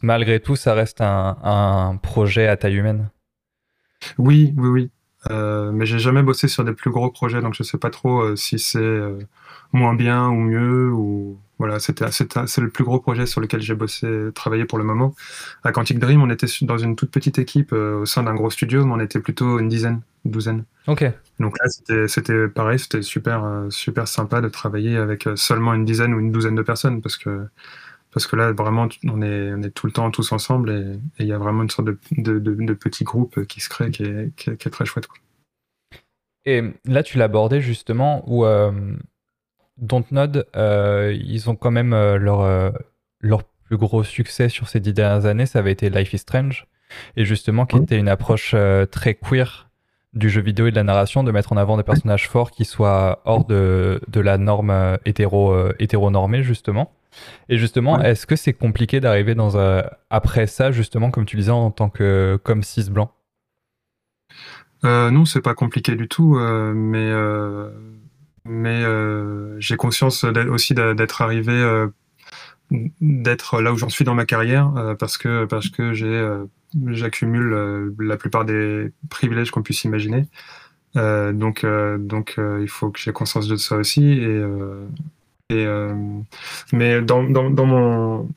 malgré 0.01 0.39
tout, 0.39 0.55
ça 0.55 0.73
reste 0.73 1.01
un, 1.01 1.37
un 1.43 1.95
projet 1.97 2.47
à 2.47 2.57
taille 2.57 2.75
humaine. 2.75 3.09
Oui, 4.17 4.53
oui, 4.57 4.69
oui. 4.69 4.89
Euh, 5.29 5.71
mais 5.71 5.85
j'ai 5.85 5.99
jamais 5.99 6.23
bossé 6.23 6.47
sur 6.47 6.63
des 6.63 6.73
plus 6.73 6.91
gros 6.91 7.11
projets, 7.11 7.41
donc 7.41 7.53
je 7.53 7.63
sais 7.63 7.77
pas 7.77 7.89
trop 7.89 8.35
si 8.37 8.57
c'est 8.57 9.01
moins 9.73 9.93
bien 9.93 10.29
ou 10.29 10.35
mieux 10.35 10.91
ou 10.91 11.37
voilà, 11.59 11.79
c'était 11.79 12.05
c'est 12.09 12.61
le 12.61 12.69
plus 12.69 12.85
gros 12.85 13.01
projet 13.01 13.25
sur 13.25 13.41
lequel 13.41 13.61
j'ai 13.61 13.75
bossé, 13.75 14.07
travaillé 14.33 14.63
pour 14.63 14.77
le 14.77 14.85
moment. 14.85 15.13
À 15.63 15.73
Quantic 15.73 15.99
Dream, 15.99 16.23
on 16.23 16.29
était 16.29 16.47
dans 16.61 16.77
une 16.77 16.95
toute 16.95 17.11
petite 17.11 17.37
équipe 17.37 17.73
euh, 17.73 17.99
au 17.99 18.05
sein 18.05 18.23
d'un 18.23 18.33
gros 18.33 18.49
studio, 18.49 18.85
mais 18.85 18.93
on 18.93 18.99
était 19.01 19.19
plutôt 19.19 19.59
une 19.59 19.67
dizaine, 19.67 19.99
une 20.23 20.31
douzaine. 20.31 20.63
Ok. 20.87 21.03
Donc 21.37 21.57
là, 21.59 22.07
c'était 22.07 22.47
pareil, 22.47 22.79
c'était 22.79 23.01
super 23.01 23.43
euh, 23.43 23.69
super 23.69 24.07
sympa 24.07 24.39
de 24.39 24.47
travailler 24.47 24.95
avec 24.95 25.27
euh, 25.27 25.35
seulement 25.35 25.73
une 25.73 25.83
dizaine 25.83 26.13
ou 26.13 26.21
une 26.21 26.31
douzaine 26.31 26.55
de 26.55 26.61
personnes 26.61 27.01
parce 27.01 27.17
que 27.17 27.45
parce 28.11 28.25
que 28.25 28.37
là, 28.37 28.53
vraiment, 28.53 28.87
on 29.03 29.21
est, 29.21 29.53
on 29.53 29.61
est 29.61 29.69
tout 29.69 29.85
le 29.85 29.91
temps 29.91 30.09
tous 30.11 30.31
ensemble 30.31 30.71
et 30.71 30.99
il 31.19 31.27
y 31.27 31.33
a 31.33 31.37
vraiment 31.37 31.61
une 31.61 31.69
sorte 31.69 31.89
de, 31.89 31.97
de, 32.17 32.39
de, 32.39 32.73
petit 32.73 33.03
groupe 33.03 33.45
qui 33.45 33.59
se 33.59 33.69
crée 33.69 33.91
qui 33.91 34.03
est, 34.03 34.33
qui 34.35 34.49
est, 34.49 34.69
très 34.71 34.85
chouette. 34.85 35.05
Quoi. 35.05 35.19
Et 36.45 36.63
là, 36.85 37.03
tu 37.03 37.19
l'as 37.19 37.25
abordé 37.25 37.61
justement 37.61 38.23
où 38.25 38.45
Dontnod, 39.79 40.47
euh, 40.55 41.15
ils 41.19 41.49
ont 41.49 41.55
quand 41.55 41.71
même 41.71 41.93
euh, 41.93 42.17
leur, 42.17 42.41
euh, 42.41 42.71
leur 43.21 43.43
plus 43.43 43.77
gros 43.77 44.03
succès 44.03 44.49
sur 44.49 44.67
ces 44.67 44.79
dix 44.79 44.93
dernières 44.93 45.25
années, 45.25 45.45
ça 45.45 45.59
avait 45.59 45.71
été 45.71 45.89
Life 45.89 46.13
is 46.13 46.19
Strange, 46.19 46.67
et 47.15 47.25
justement 47.25 47.65
qui 47.65 47.77
était 47.77 47.97
une 47.97 48.09
approche 48.09 48.55
très 48.91 49.13
queer 49.13 49.69
du 50.13 50.29
jeu 50.29 50.41
vidéo 50.41 50.65
et 50.65 50.71
de 50.71 50.75
la 50.75 50.83
narration, 50.83 51.23
de 51.23 51.31
mettre 51.31 51.53
en 51.53 51.57
avant 51.57 51.77
des 51.77 51.83
personnages 51.83 52.27
forts 52.27 52.49
qui 52.49 52.65
soient 52.65 53.21
hors 53.25 53.45
de, 53.45 54.01
de 54.07 54.19
la 54.19 54.39
norme 54.39 54.97
hétéro, 55.05 55.55
hétéronormée, 55.77 56.41
justement. 56.41 56.91
Et 57.47 57.57
justement, 57.57 58.01
est-ce 58.01 58.25
que 58.25 58.35
c'est 58.35 58.53
compliqué 58.53 58.99
d'arriver 58.99 59.35
dans 59.35 59.57
un... 59.59 59.83
après 60.09 60.47
ça, 60.47 60.71
justement, 60.71 61.11
comme 61.11 61.25
tu 61.25 61.37
disais, 61.37 61.51
en 61.51 61.69
tant 61.69 61.89
que 61.89 62.39
comme 62.43 62.63
cis 62.63 62.89
blanc 62.89 63.11
euh, 64.83 65.11
Non, 65.11 65.25
c'est 65.25 65.41
pas 65.41 65.53
compliqué 65.53 65.95
du 65.95 66.07
tout, 66.07 66.39
mais 66.39 66.73
mais 66.73 67.11
euh, 67.11 67.69
j'ai 69.59 69.77
conscience 69.77 70.23
aussi 70.23 70.73
d'être 70.73 71.21
arrivé, 71.21 71.53
euh, 71.53 71.87
d'être 73.01 73.61
là 73.61 73.73
où 73.73 73.77
j'en 73.77 73.89
suis 73.89 74.05
dans 74.05 74.15
ma 74.15 74.25
carrière, 74.25 74.75
euh, 74.77 74.95
parce 74.95 75.17
que 75.17 75.45
parce 75.45 75.69
que 75.69 75.93
j'accumule 76.87 77.93
la 77.99 78.17
plupart 78.17 78.45
des 78.45 78.91
privilèges 79.09 79.51
qu'on 79.51 79.63
puisse 79.63 79.83
imaginer. 79.83 80.27
donc 80.95 81.65
donc 81.99 82.35
il 82.37 82.69
faut 82.69 82.89
que 82.89 82.99
j'ai 82.99 83.11
conscience 83.11 83.47
de 83.47 83.55
ça 83.55 83.77
aussi 83.77 84.03
et 85.49 85.65
mais 86.71 87.01
dans, 87.01 87.23
dans, 87.23 87.49
dans 87.49 87.65
mon 87.65 88.29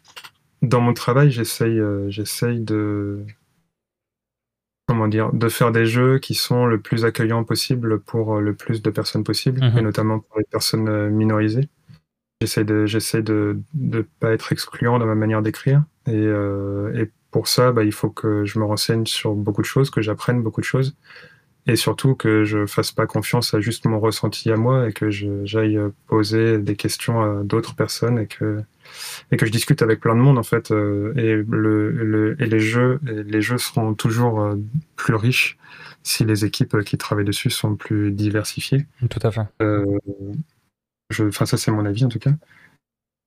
dans 0.63 0.81
mon 0.81 0.95
travail 0.95 1.31
j'essaye 1.31 1.81
j'essaye 2.09 2.61
de 2.61 3.27
comment 4.93 5.09
dire, 5.09 5.33
de 5.33 5.49
faire 5.49 5.73
des 5.73 5.87
jeux 5.87 6.19
qui 6.19 6.35
sont 6.35 6.67
le 6.67 6.79
plus 6.79 7.07
accueillants 7.07 7.45
possible 7.45 7.99
pour 7.99 8.37
euh, 8.37 8.41
le 8.41 8.55
plus 8.55 8.83
de 8.83 8.91
personnes 8.91 9.25
possible, 9.25 9.63
mhm. 9.63 9.79
et 9.79 9.83
notamment 9.83 10.19
pour 10.21 10.39
les 10.39 10.45
personnes 10.45 10.87
euh, 10.87 11.09
minorisées. 11.09 11.69
j'essaie 12.43 12.65
de 12.65 12.85
j'essaie 12.85 13.23
de 13.23 13.59
ne 13.75 14.03
pas 14.03 14.33
être 14.33 14.53
excluant 14.53 14.99
dans 14.99 15.07
ma 15.07 15.15
manière 15.15 15.41
d'écrire 15.41 15.83
et, 16.07 16.27
et, 16.95 17.11
pour 17.31 17.49
ça 17.49 17.73
bah, 17.73 17.85
il 17.85 17.93
faut 17.93 18.11
que 18.11 18.45
je 18.45 18.59
me 18.59 18.65
renseigne 18.65 19.07
sur 19.07 19.35
beaucoup 19.35 19.63
de 19.63 19.67
choses 19.67 19.89
que 19.89 20.03
j'apprenne 20.03 20.43
beaucoup 20.43 20.61
de 20.61 20.67
choses 20.67 20.95
et 21.67 21.77
surtout 21.77 22.15
que 22.15 22.45
je 22.45 22.67
fasse 22.67 22.91
pas 22.91 23.07
confiance 23.07 23.55
à 23.55 23.61
juste 23.61 23.87
mon 23.87 24.01
ressenti 24.01 24.51
à 24.51 24.57
moi 24.57 24.89
et 24.89 24.93
que 24.93 25.09
j'aille 25.11 25.79
poser 26.09 26.59
des 26.59 26.77
questions 26.77 27.23
à 27.23 27.45
d'autres 27.45 27.75
personnes 27.75 28.19
et 28.19 28.27
que 28.27 28.63
et 29.31 29.37
que 29.37 29.47
je 29.47 29.51
discute 29.51 29.83
avec 29.83 30.01
plein 30.01 30.15
de 30.15 30.21
monde 30.21 30.39
en 30.39 30.43
fait 30.43 30.71
euh, 30.71 31.13
et 31.17 31.35
le, 31.37 31.91
le, 31.91 32.37
et 32.41 32.47
les 32.47 32.61
jeux 32.61 33.01
les 33.03 33.43
jeux 33.43 33.59
seront 33.59 33.95
toujours 33.95 34.41
euh, 34.41 34.57
plus 34.97 35.15
riches 35.15 35.59
si 36.03 36.25
les 36.25 36.45
équipes 36.45 36.83
qui 36.83 36.99
travaillent 36.99 37.25
dessus 37.25 37.51
sont 37.51 37.77
plus 37.77 38.11
diversifiées. 38.11 38.87
Tout 39.09 39.21
à 39.23 39.31
fait. 39.31 39.43
Euh, 39.61 39.85
enfin 41.21 41.47
ça 41.47 41.57
c'est 41.57 41.71
mon 41.71 41.85
avis 41.85 42.05
en 42.05 42.09
tout 42.09 42.19
cas. 42.19 42.33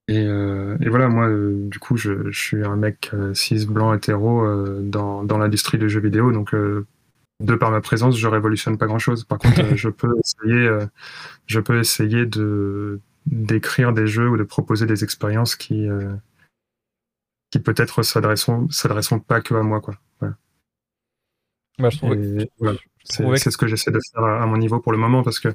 Et, 0.08 0.24
euh, 0.24 0.76
et 0.80 0.88
voilà, 0.88 1.08
moi, 1.08 1.26
euh, 1.26 1.68
du 1.68 1.80
coup, 1.80 1.96
je, 1.96 2.30
je, 2.30 2.38
suis 2.38 2.64
un 2.64 2.76
mec 2.76 3.10
cis, 3.34 3.66
blanc, 3.66 3.92
hétéro 3.92 4.46
dans, 4.80 5.24
dans 5.24 5.36
l'industrie 5.36 5.78
du 5.78 5.88
jeu 5.88 5.98
vidéo, 6.00 6.30
donc 6.30 6.54
de 6.54 7.54
par 7.56 7.72
ma 7.72 7.80
présence, 7.80 8.16
je 8.16 8.28
révolutionne 8.28 8.78
pas 8.78 8.86
grand 8.86 9.00
chose. 9.00 9.24
Par 9.24 9.38
contre, 9.38 9.62
je 9.74 9.88
peux 9.88 10.14
essayer, 10.24 10.78
je 11.46 11.58
peux 11.58 11.80
essayer 11.80 12.24
de 12.24 13.00
d'écrire 13.26 13.92
des 13.92 14.06
jeux 14.06 14.28
ou 14.28 14.36
de 14.36 14.42
proposer 14.42 14.86
des 14.86 15.04
expériences 15.04 15.56
qui 15.56 15.88
euh, 15.88 16.14
qui 17.50 17.58
peut-être 17.58 18.02
s'adresseront 18.02 18.68
s'adresseront 18.70 19.20
pas 19.20 19.40
que 19.40 19.54
à 19.54 19.62
moi 19.62 19.80
quoi. 19.80 19.94
Bah, 21.78 21.90
je 21.90 21.98
c'est 23.04 23.50
ce 23.50 23.56
que 23.58 23.66
j'essaie 23.66 23.90
de 23.90 24.00
faire 24.12 24.24
à, 24.24 24.46
mon 24.46 24.56
niveau 24.56 24.80
pour 24.80 24.92
le 24.92 24.98
moment 24.98 25.22
parce 25.22 25.38
que 25.40 25.54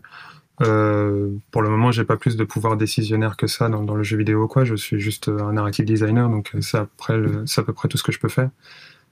pour 1.49 1.63
le 1.63 1.69
moment, 1.69 1.91
j'ai 1.91 2.05
pas 2.05 2.17
plus 2.17 2.37
de 2.37 2.43
pouvoir 2.43 2.77
décisionnaire 2.77 3.35
que 3.35 3.47
ça 3.47 3.67
dans, 3.67 3.83
dans, 3.83 3.95
le 3.95 4.03
jeu 4.03 4.15
vidéo 4.15 4.47
quoi. 4.47 4.63
Je 4.63 4.75
suis 4.75 4.99
juste 4.99 5.27
un 5.27 5.53
narrative 5.53 5.85
designer, 5.85 6.29
donc 6.29 6.55
c'est 6.61 6.77
après 6.77 7.19
c'est 7.47 7.61
à 7.61 7.63
peu 7.63 7.73
près 7.73 7.87
tout 7.87 7.97
ce 7.97 8.03
que 8.03 8.11
je 8.11 8.19
peux 8.19 8.29
faire. 8.29 8.51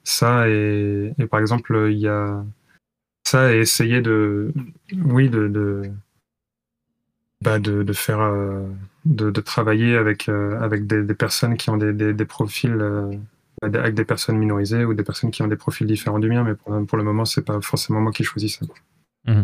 Ça 0.03 0.47
et, 0.47 1.11
et 1.17 1.25
par 1.25 1.39
exemple, 1.39 1.87
il 1.89 1.97
y 1.97 2.07
a 2.07 2.45
ça 3.25 3.53
et 3.53 3.59
essayer 3.59 4.01
de, 4.01 4.53
oui, 5.05 5.29
de, 5.29 5.47
de, 5.47 5.83
bah 7.41 7.59
de, 7.59 7.83
de, 7.83 7.93
faire, 7.93 8.19
euh, 8.19 8.67
de, 9.05 9.31
de, 9.31 9.41
travailler 9.41 9.95
avec, 9.95 10.27
euh, 10.27 10.59
avec 10.61 10.87
des, 10.87 11.03
des, 11.03 11.13
personnes 11.13 11.55
qui 11.57 11.69
ont 11.69 11.77
des, 11.77 11.93
des, 11.93 12.13
des 12.13 12.25
profils, 12.25 12.71
euh, 12.71 13.11
avec 13.61 13.95
des 13.95 14.05
personnes 14.05 14.37
minorisées 14.37 14.85
ou 14.85 14.93
des 14.93 15.03
personnes 15.03 15.31
qui 15.31 15.41
ont 15.41 15.47
des 15.47 15.55
profils 15.55 15.87
différents 15.87 16.19
du 16.19 16.29
mien, 16.29 16.43
mais 16.43 16.55
pour, 16.55 16.85
pour 16.85 16.97
le 16.97 17.03
moment, 17.03 17.25
c'est 17.25 17.45
pas 17.45 17.61
forcément 17.61 18.01
moi 18.01 18.11
qui 18.11 18.23
choisis 18.23 18.59
ça. 18.59 18.65
Mmh. 19.25 19.43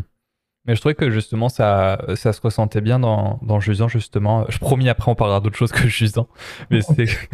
Mais 0.65 0.75
je 0.75 0.79
trouvais 0.79 0.95
que 0.95 1.11
justement 1.11 1.47
ça, 1.47 2.03
ça 2.15 2.33
se 2.33 2.41
ressentait 2.41 2.81
bien 2.81 2.97
dans, 2.97 3.39
dans 3.43 3.59
Jusant 3.59 3.87
justement. 3.87 4.45
Je 4.49 4.57
promis 4.57 4.89
après 4.89 5.11
on 5.11 5.15
parlera 5.15 5.39
d'autre 5.39 5.55
chose 5.55 5.71
que 5.71 5.87
Jusant. 5.87 6.27
Mais 6.71 6.81
c'est 6.81 7.05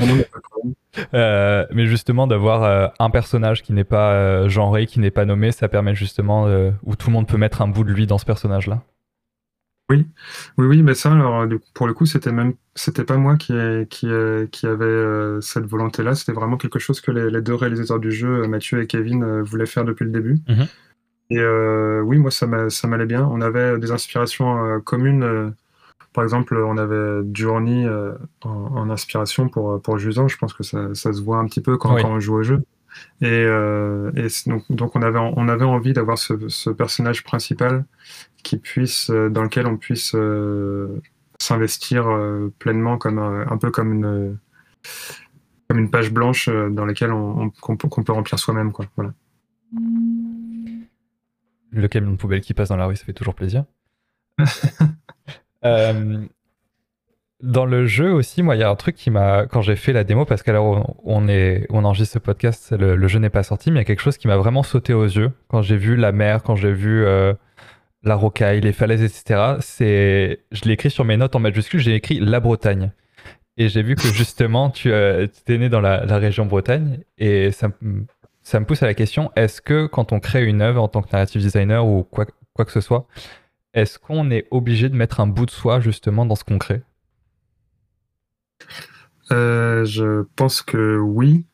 euh, 1.13 1.65
mais 1.71 1.86
justement 1.86 2.28
d'avoir 2.28 2.63
euh, 2.63 2.88
un 3.00 3.10
personnage 3.10 3.63
qui 3.63 3.71
n'est 3.71 3.86
pas 3.86 4.12
euh, 4.12 4.50
genré, 4.50 4.86
qui 4.86 5.00
n'est 5.00 5.12
pas 5.12 5.24
nommé, 5.24 5.54
ça 5.54 5.69
permet 5.69 5.95
justement 5.95 6.47
où 6.84 6.95
tout 6.95 7.10
le 7.10 7.13
monde 7.13 7.28
peut 7.28 7.38
mettre 7.38 7.62
un 7.62 7.67
bout 7.67 7.86
de 7.86 7.91
lui 7.91 8.08
dans 8.08 8.17
ce 8.17 8.26
personnage 8.26 8.67
là. 8.67 8.84
Oui, 9.91 10.08
oui, 10.58 10.67
oui, 10.67 10.84
mais 10.84 10.95
ça, 10.95 11.12
alors, 11.12 11.45
pour 11.73 11.86
le 11.86 11.93
coup, 11.93 12.06
c'était 12.06 12.32
même, 12.32 12.54
c'était 12.75 13.04
pas 13.04 13.17
moi 13.17 13.36
qui, 13.36 13.54
qui, 13.89 14.08
qui 14.51 14.67
avait 14.67 15.41
cette 15.41 15.65
volonté-là. 15.65 16.15
C'était 16.15 16.32
vraiment 16.32 16.58
quelque 16.58 16.80
chose 16.80 17.01
que 17.01 17.12
les, 17.12 17.41
deux 17.41 17.56
réalisateurs 17.56 17.99
du 17.99 18.12
jeu, 18.12 18.47
Mathieu 18.47 18.82
et 18.82 18.88
Kevin, 18.88 19.41
voulaient 19.41 19.65
faire 19.65 19.86
depuis 19.86 20.06
le 20.06 20.12
début. 20.12 20.36
Mm-hmm. 20.47 20.67
Et 21.32 21.39
euh, 21.39 22.01
oui, 22.01 22.17
moi, 22.17 22.30
ça 22.30 22.45
m'allait 22.45 23.06
bien. 23.06 23.25
On 23.25 23.39
avait 23.39 23.80
des 23.80 23.91
inspirations 23.91 24.65
euh, 24.65 24.80
communes. 24.80 25.23
Euh, 25.23 25.49
par 26.12 26.25
exemple, 26.25 26.58
on 26.58 26.77
avait 26.77 27.25
Journey 27.34 27.88
en, 28.43 28.89
inspiration 28.89 29.47
pour, 29.47 29.82
pour 29.82 29.97
Jusant. 29.97 30.27
Je 30.27 30.38
pense 30.38 30.54
que 30.54 30.63
ça, 30.63 30.93
ça, 30.93 31.13
se 31.13 31.21
voit 31.21 31.38
un 31.38 31.45
petit 31.45 31.62
peu 31.62 31.77
quand, 31.77 31.95
quand 31.95 32.10
on 32.10 32.19
joue 32.19 32.36
au 32.36 32.43
jeu. 32.43 32.65
Et, 33.21 33.43
et 33.43 34.27
donc, 34.47 34.69
donc, 34.69 34.95
on, 34.97 35.01
avait, 35.01 35.19
on 35.19 35.47
avait 35.47 35.63
envie 35.63 35.93
d'avoir 35.93 36.17
ce, 36.17 36.34
ce, 36.49 36.69
personnage 36.69 37.23
principal 37.23 37.86
qui 38.43 38.58
puisse, 38.58 39.10
dans 39.10 39.43
lequel 39.43 39.67
on 39.67 39.77
puisse 39.77 40.15
s'investir 41.39 42.06
pleinement, 42.60 42.97
comme 42.97 43.19
un 43.19 43.58
peu 43.58 43.71
comme 43.71 43.93
une, 43.93 44.38
comme 45.69 45.80
une 45.80 45.89
page 45.89 46.12
blanche 46.12 46.49
dans 46.49 46.86
laquelle 46.86 47.12
on, 47.12 47.49
qu'on 47.49 47.75
peut 47.75 48.12
remplir 48.12 48.39
soi-même. 48.39 48.71
Quoi. 48.71 48.86
Voilà 48.95 49.13
le 51.71 51.88
camion 51.88 52.12
de 52.12 52.17
poubelle 52.17 52.41
qui 52.41 52.54
passe 52.54 52.69
dans 52.69 52.77
la 52.77 52.86
rue, 52.86 52.95
ça 52.95 53.06
fait 53.06 53.13
toujours 53.13 53.36
plaisir. 53.36 53.65
Euh, 55.63 56.25
dans 57.43 57.67
le 57.67 57.86
jeu 57.86 58.12
aussi, 58.12 58.41
moi, 58.41 58.56
il 58.56 58.62
y 58.62 58.63
a 58.63 58.69
un 58.71 58.75
truc 58.75 58.95
qui 58.95 59.12
m'a, 59.12 59.45
quand 59.45 59.62
j'ai 59.62 59.75
fait 59.75 59.93
la 59.93 60.04
démo, 60.04 60.25
parce 60.25 60.41
qu'alors 60.41 60.99
on, 61.04 61.27
est, 61.27 61.67
on 61.69 61.86
enregistre 61.86 62.13
ce 62.13 62.17
podcast, 62.17 62.71
le, 62.71 63.08
jeu 63.08 63.19
n'est 63.19 63.30
pas 63.30 63.43
sorti, 63.43 63.69
mais 63.69 63.75
il 63.75 63.82
y 63.82 63.82
a 63.82 63.86
quelque 63.86 64.01
chose 64.01 64.17
qui 64.17 64.27
m'a 64.27 64.38
vraiment 64.38 64.63
sauté 64.63 64.95
aux 64.95 65.06
yeux 65.06 65.32
quand 65.49 65.62
j'ai 65.62 65.77
vu 65.77 65.95
la 65.95 66.12
mer, 66.12 66.41
quand 66.41 66.56
j'ai 66.56 66.73
vu 66.73 67.06
euh, 67.06 67.36
la 68.04 68.16
rocaille, 68.16 68.62
les 68.62 68.74
falaises, 68.74 69.04
etc. 69.04 69.58
C'est, 69.60 70.44
je 70.52 70.64
l'ai 70.66 70.74
écrit 70.74 70.90
sur 70.92 71.06
mes 71.06 71.18
notes 71.18 71.36
en 71.36 71.40
majuscule, 71.40 71.80
j'ai 71.80 71.96
écrit 71.96 72.20
la 72.20 72.40
Bretagne. 72.40 72.92
Et 73.58 73.70
j'ai 73.70 73.84
vu 73.84 73.96
que 73.96 74.08
justement, 74.14 74.70
tu 74.70 74.92
euh, 74.92 75.28
es 75.48 75.58
né 75.58 75.70
dans 75.70 75.82
la, 75.82 76.06
la 76.06 76.18
région 76.18 76.46
Bretagne, 76.46 77.00
et 77.18 77.52
ça 77.52 77.70
ça 78.44 78.60
me 78.60 78.66
pousse 78.66 78.84
à 78.84 78.88
la 78.88 78.94
question 78.94 79.32
est-ce 79.36 79.62
que 79.62 79.86
quand 79.86 80.12
on 80.12 80.20
crée 80.20 80.46
une 80.46 80.62
œuvre 80.62 80.82
en 80.82 80.88
tant 80.88 81.02
que 81.02 81.10
narrative 81.12 81.42
designer 81.42 81.86
ou 81.86 82.04
quoi, 82.04 82.26
quoi 82.54 82.66
que 82.66 82.72
ce 82.72 82.82
soit, 82.82 83.08
est-ce 83.74 84.00
qu'on 84.00 84.32
est 84.32 84.48
obligé 84.52 84.90
de 84.90 84.96
mettre 84.96 85.20
un 85.20 85.28
bout 85.28 85.46
de 85.46 85.52
soi 85.52 85.80
justement 85.80 86.26
dans 86.26 86.36
ce 86.36 86.44
qu'on 86.44 86.58
crée? 86.58 86.82
Euh, 89.32 89.86
Je 89.86 90.24
pense 90.36 90.62
que 90.62 90.98
oui. 90.98 91.46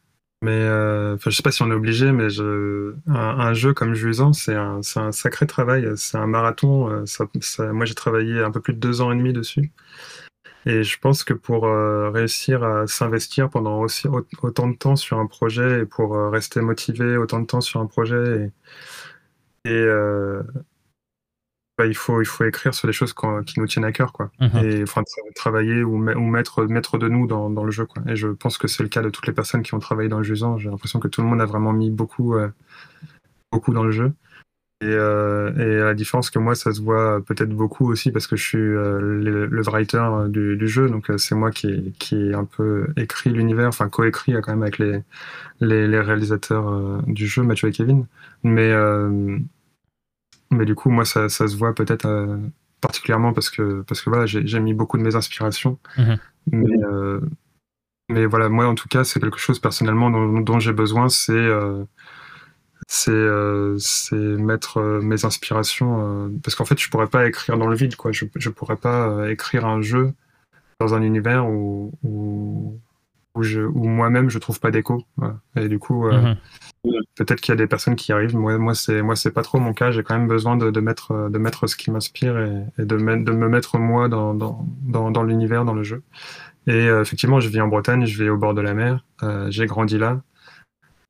Mais 0.43 0.51
euh, 0.51 1.17
je 1.17 1.29
sais 1.31 1.41
pas 1.41 1.51
si 1.51 1.63
on 1.63 1.71
est 1.71 1.73
obligé, 1.73 2.11
mais 2.11 2.29
je, 2.29 2.93
un, 3.07 3.53
jeu 3.53 3.73
comme 3.73 3.95
Juisant, 3.95 4.33
c'est 4.33 4.55
un, 4.55 4.81
un, 4.95 5.11
sacré 5.11 5.47
travail. 5.47 5.87
C'est 5.97 6.17
un 6.17 6.27
marathon. 6.27 6.89
Euh, 6.89 7.05
ça, 7.05 7.25
moi, 7.73 7.85
j'ai 7.85 7.95
travaillé 7.95 8.41
un 8.41 8.51
peu 8.51 8.61
plus 8.61 8.73
de 8.73 8.79
deux 8.79 9.01
ans 9.01 9.11
et 9.11 9.15
demi 9.15 9.33
dessus. 9.33 9.71
Et 10.65 10.83
je 10.83 10.99
pense 10.99 11.23
que 11.23 11.33
pour 11.33 11.65
euh, 11.65 12.11
réussir 12.11 12.63
à 12.63 12.87
s'investir 12.87 13.49
pendant 13.49 13.79
aussi 13.81 14.07
autant 14.43 14.67
de 14.67 14.75
temps 14.75 14.95
sur 14.95 15.17
un 15.19 15.27
projet 15.27 15.81
et 15.81 15.85
pour 15.85 16.15
rester 16.31 16.61
motivé 16.61 17.17
autant 17.17 17.39
de 17.39 17.45
temps 17.47 17.61
sur 17.61 17.79
un 17.79 17.87
projet, 17.87 18.51
et, 19.65 19.85
il, 21.85 21.95
faut, 21.95 22.21
il 22.21 22.25
faut 22.25 22.43
écrire 22.45 22.73
sur 22.73 22.87
des 22.87 22.93
choses 22.93 23.13
qui 23.45 23.59
nous 23.59 23.67
tiennent 23.67 23.85
à 23.85 23.91
cœur, 23.91 24.13
quoi. 24.13 24.31
Mhm. 24.39 24.63
Et 24.63 24.83
enfin, 24.83 25.03
travailler 25.35 25.83
ou, 25.83 25.95
ou, 25.95 26.27
mettre, 26.27 26.63
mettre 26.65 26.97
de 26.97 27.07
nous 27.07 27.27
dans, 27.27 27.49
dans, 27.49 27.63
le 27.63 27.71
jeu, 27.71 27.85
quoi. 27.85 28.01
Et 28.07 28.15
je 28.15 28.27
pense 28.27 28.57
que 28.57 28.67
c'est 28.67 28.83
le 28.83 28.89
cas 28.89 29.01
de 29.01 29.09
toutes 29.09 29.27
les 29.27 29.33
personnes 29.33 29.63
qui 29.63 29.73
ont 29.73 29.79
travaillé 29.79 30.09
dans 30.09 30.17
le 30.17 30.23
Jusant. 30.23 30.57
J'ai 30.57 30.69
l'impression 30.69 30.99
que 30.99 31.07
tout 31.07 31.21
le 31.21 31.27
monde 31.27 31.41
a 31.41 31.45
vraiment 31.45 31.73
mis 31.73 31.89
beaucoup, 31.89 32.35
beaucoup 33.51 33.73
dans 33.73 33.83
le 33.83 33.91
jeu. 33.91 34.11
Et, 34.79 34.85
euh, 34.85 35.51
et, 35.57 35.81
à 35.81 35.85
la 35.85 35.93
différence 35.95 36.29
que 36.29 36.37
moi, 36.37 36.53
ça 36.53 36.71
se 36.71 36.81
voit 36.81 37.19
peut-être 37.25 37.49
beaucoup 37.49 37.89
aussi 37.89 38.11
parce 38.11 38.27
que 38.27 38.35
je 38.35 38.43
suis 38.43 38.59
euh, 38.59 38.99
le, 38.99 39.61
writer 39.63 40.07
du, 40.29 40.55
du, 40.55 40.67
jeu, 40.67 40.87
donc 40.87 41.09
euh, 41.09 41.17
c'est 41.17 41.33
moi 41.33 41.49
qui, 41.49 41.95
qui 41.97 42.15
ai 42.15 42.35
un 42.35 42.45
peu 42.45 42.87
écrit 42.95 43.31
l'univers, 43.31 43.69
enfin 43.69 43.89
coécrit 43.89 44.33
quand 44.33 44.49
même 44.49 44.61
avec 44.61 44.77
les, 44.77 45.01
les, 45.61 45.87
les 45.87 45.99
réalisateurs 45.99 46.69
euh, 46.69 46.99
du 47.07 47.25
jeu, 47.25 47.41
Mathieu 47.41 47.69
et 47.69 47.71
Kevin. 47.71 48.05
Mais, 48.43 48.71
mais 50.51 50.65
du 50.65 50.75
coup, 50.75 50.89
moi, 50.89 51.05
ça, 51.05 51.29
ça 51.29 51.47
se 51.47 51.55
voit 51.55 51.73
peut-être 51.73 52.07
particulièrement 52.81 53.33
parce 53.33 53.49
que, 53.49 53.81
parce 53.81 54.01
que 54.01 54.09
voilà, 54.09 54.25
j'ai 54.25 54.59
mis 54.59 54.73
beaucoup 54.73 54.97
de 54.97 55.03
mes 55.03 55.15
inspirations. 55.15 55.79
Mm-hmm. 55.97 56.17
Mais, 56.51 56.77
mais 58.09 58.25
voilà, 58.25 58.49
moi, 58.49 58.67
en 58.67 58.75
tout 58.75 58.87
cas, 58.87 59.03
c'est 59.03 59.19
quelque 59.19 59.39
chose 59.39 59.59
personnellement 59.59 60.09
dont, 60.09 60.39
dont 60.41 60.59
j'ai 60.59 60.73
besoin, 60.73 61.09
c'est 61.09 61.49
c'est 62.87 63.11
euh, 63.11 63.77
mettre 64.37 64.77
euh, 64.77 65.01
mes 65.01 65.25
inspirations 65.25 66.27
euh, 66.27 66.29
parce 66.43 66.55
qu'en 66.55 66.65
fait 66.65 66.79
je 66.79 66.89
pourrais 66.89 67.07
pas 67.07 67.27
écrire 67.27 67.57
dans 67.57 67.67
le 67.67 67.75
vide 67.75 67.95
quoi 67.95 68.11
je 68.13 68.25
je 68.35 68.49
pourrais 68.49 68.77
pas 68.77 69.09
euh, 69.09 69.29
écrire 69.29 69.65
un 69.65 69.81
jeu 69.81 70.13
dans 70.79 70.93
un 70.93 71.01
univers 71.01 71.49
où 71.49 71.91
où, 72.03 72.79
où 73.35 73.43
je 73.43 73.61
où 73.61 73.85
moi-même 73.87 74.29
je 74.29 74.39
trouve 74.39 74.59
pas 74.59 74.71
d'écho 74.71 75.03
et 75.55 75.67
du 75.67 75.79
coup 75.79 76.07
euh, 76.07 76.21
mhm. 76.21 76.37
Peut-être 77.15 77.41
qu'il 77.41 77.51
y 77.51 77.53
a 77.53 77.57
des 77.57 77.67
personnes 77.67 77.95
qui 77.95 78.11
arrivent 78.11 78.35
moi 78.35 78.57
moi 78.57 78.73
c'est 78.73 79.01
moi 79.01 79.15
c'est 79.15 79.31
pas 79.31 79.41
trop 79.41 79.59
mon 79.59 79.73
cas 79.73 79.91
j'ai 79.91 80.03
quand 80.03 80.17
même 80.17 80.27
besoin 80.27 80.55
de, 80.55 80.79
mettre 80.79 81.29
de 81.29 81.37
mettre 81.37 81.67
ce 81.67 81.75
qui 81.75 81.91
m'inspire 81.91 82.37
et, 82.37 82.85
de, 82.85 82.95
me, 82.95 83.23
de 83.23 83.31
me 83.31 83.49
mettre 83.49 83.77
moi 83.77 84.07
dans 84.07 84.33
dans 84.33 84.65
dans, 85.11 85.23
l'univers 85.23 85.65
dans 85.65 85.73
le 85.73 85.83
jeu 85.83 86.03
et 86.67 86.85
effectivement 86.85 87.39
je 87.39 87.49
vis 87.49 87.59
en 87.61 87.67
Bretagne 87.67 88.05
je 88.05 88.23
vis 88.23 88.29
au 88.29 88.37
bord 88.37 88.53
de 88.53 88.61
la 88.61 88.73
mer 88.73 89.03
j'ai 89.49 89.65
grandi 89.65 89.97
là 89.97 90.21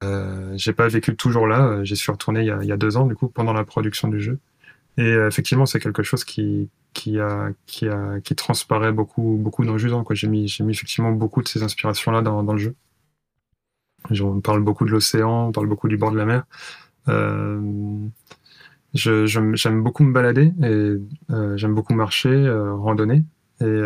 euh, 0.04 0.54
j'ai 0.58 0.74
pas 0.74 0.88
vécu 0.88 1.16
toujours 1.16 1.48
là, 1.48 1.66
euh, 1.66 1.84
j'y 1.84 1.96
suis 1.96 2.12
retourné 2.12 2.42
il 2.42 2.46
y, 2.48 2.52
a, 2.52 2.60
il 2.62 2.68
y, 2.68 2.72
a, 2.72 2.78
deux 2.78 2.98
ans 2.98 3.08
du 3.08 3.16
coup 3.16 3.30
pendant 3.30 3.54
la 3.54 3.64
production 3.64 4.08
du 4.08 4.22
jeu. 4.22 4.40
Et 4.98 5.02
euh, 5.04 5.28
effectivement, 5.28 5.66
c'est 5.66 5.80
quelque 5.80 6.04
chose 6.04 6.24
qui 6.24 6.70
qui 6.94 7.20
a 7.20 7.50
qui 7.66 7.88
a 7.88 8.20
qui 8.22 8.36
transparaît 8.36 8.92
beaucoup 8.92 9.38
beaucoup 9.40 9.66
dans 9.66 9.74
le 9.74 9.78
jeu. 9.80 9.90
J'ai 10.12 10.28
mis 10.28 10.48
j'ai 10.48 10.64
mis 10.64 10.74
effectivement 10.74 11.12
beaucoup 11.12 11.42
de 11.42 11.48
ces 11.48 11.64
inspirations 11.64 12.12
là 12.12 12.22
dans, 12.22 12.44
dans 12.44 12.54
le 12.54 12.60
jeu. 12.60 12.76
On 14.22 14.42
parle 14.42 14.62
beaucoup 14.62 14.86
de 14.86 14.92
l'océan, 14.92 15.48
on 15.48 15.52
parle 15.52 15.68
beaucoup 15.68 15.88
du 15.88 15.98
bord 15.98 16.12
de 16.12 16.18
la 16.18 16.26
mer. 16.26 16.44
Euh, 17.10 17.60
j'aime 18.94 19.84
beaucoup 19.84 20.04
me 20.04 20.14
balader 20.14 20.54
et 20.64 20.96
euh, 21.32 21.58
j'aime 21.58 21.74
beaucoup 21.74 21.94
marcher, 21.94 22.30
euh, 22.30 22.74
randonner. 22.74 23.24
Et 23.60 23.82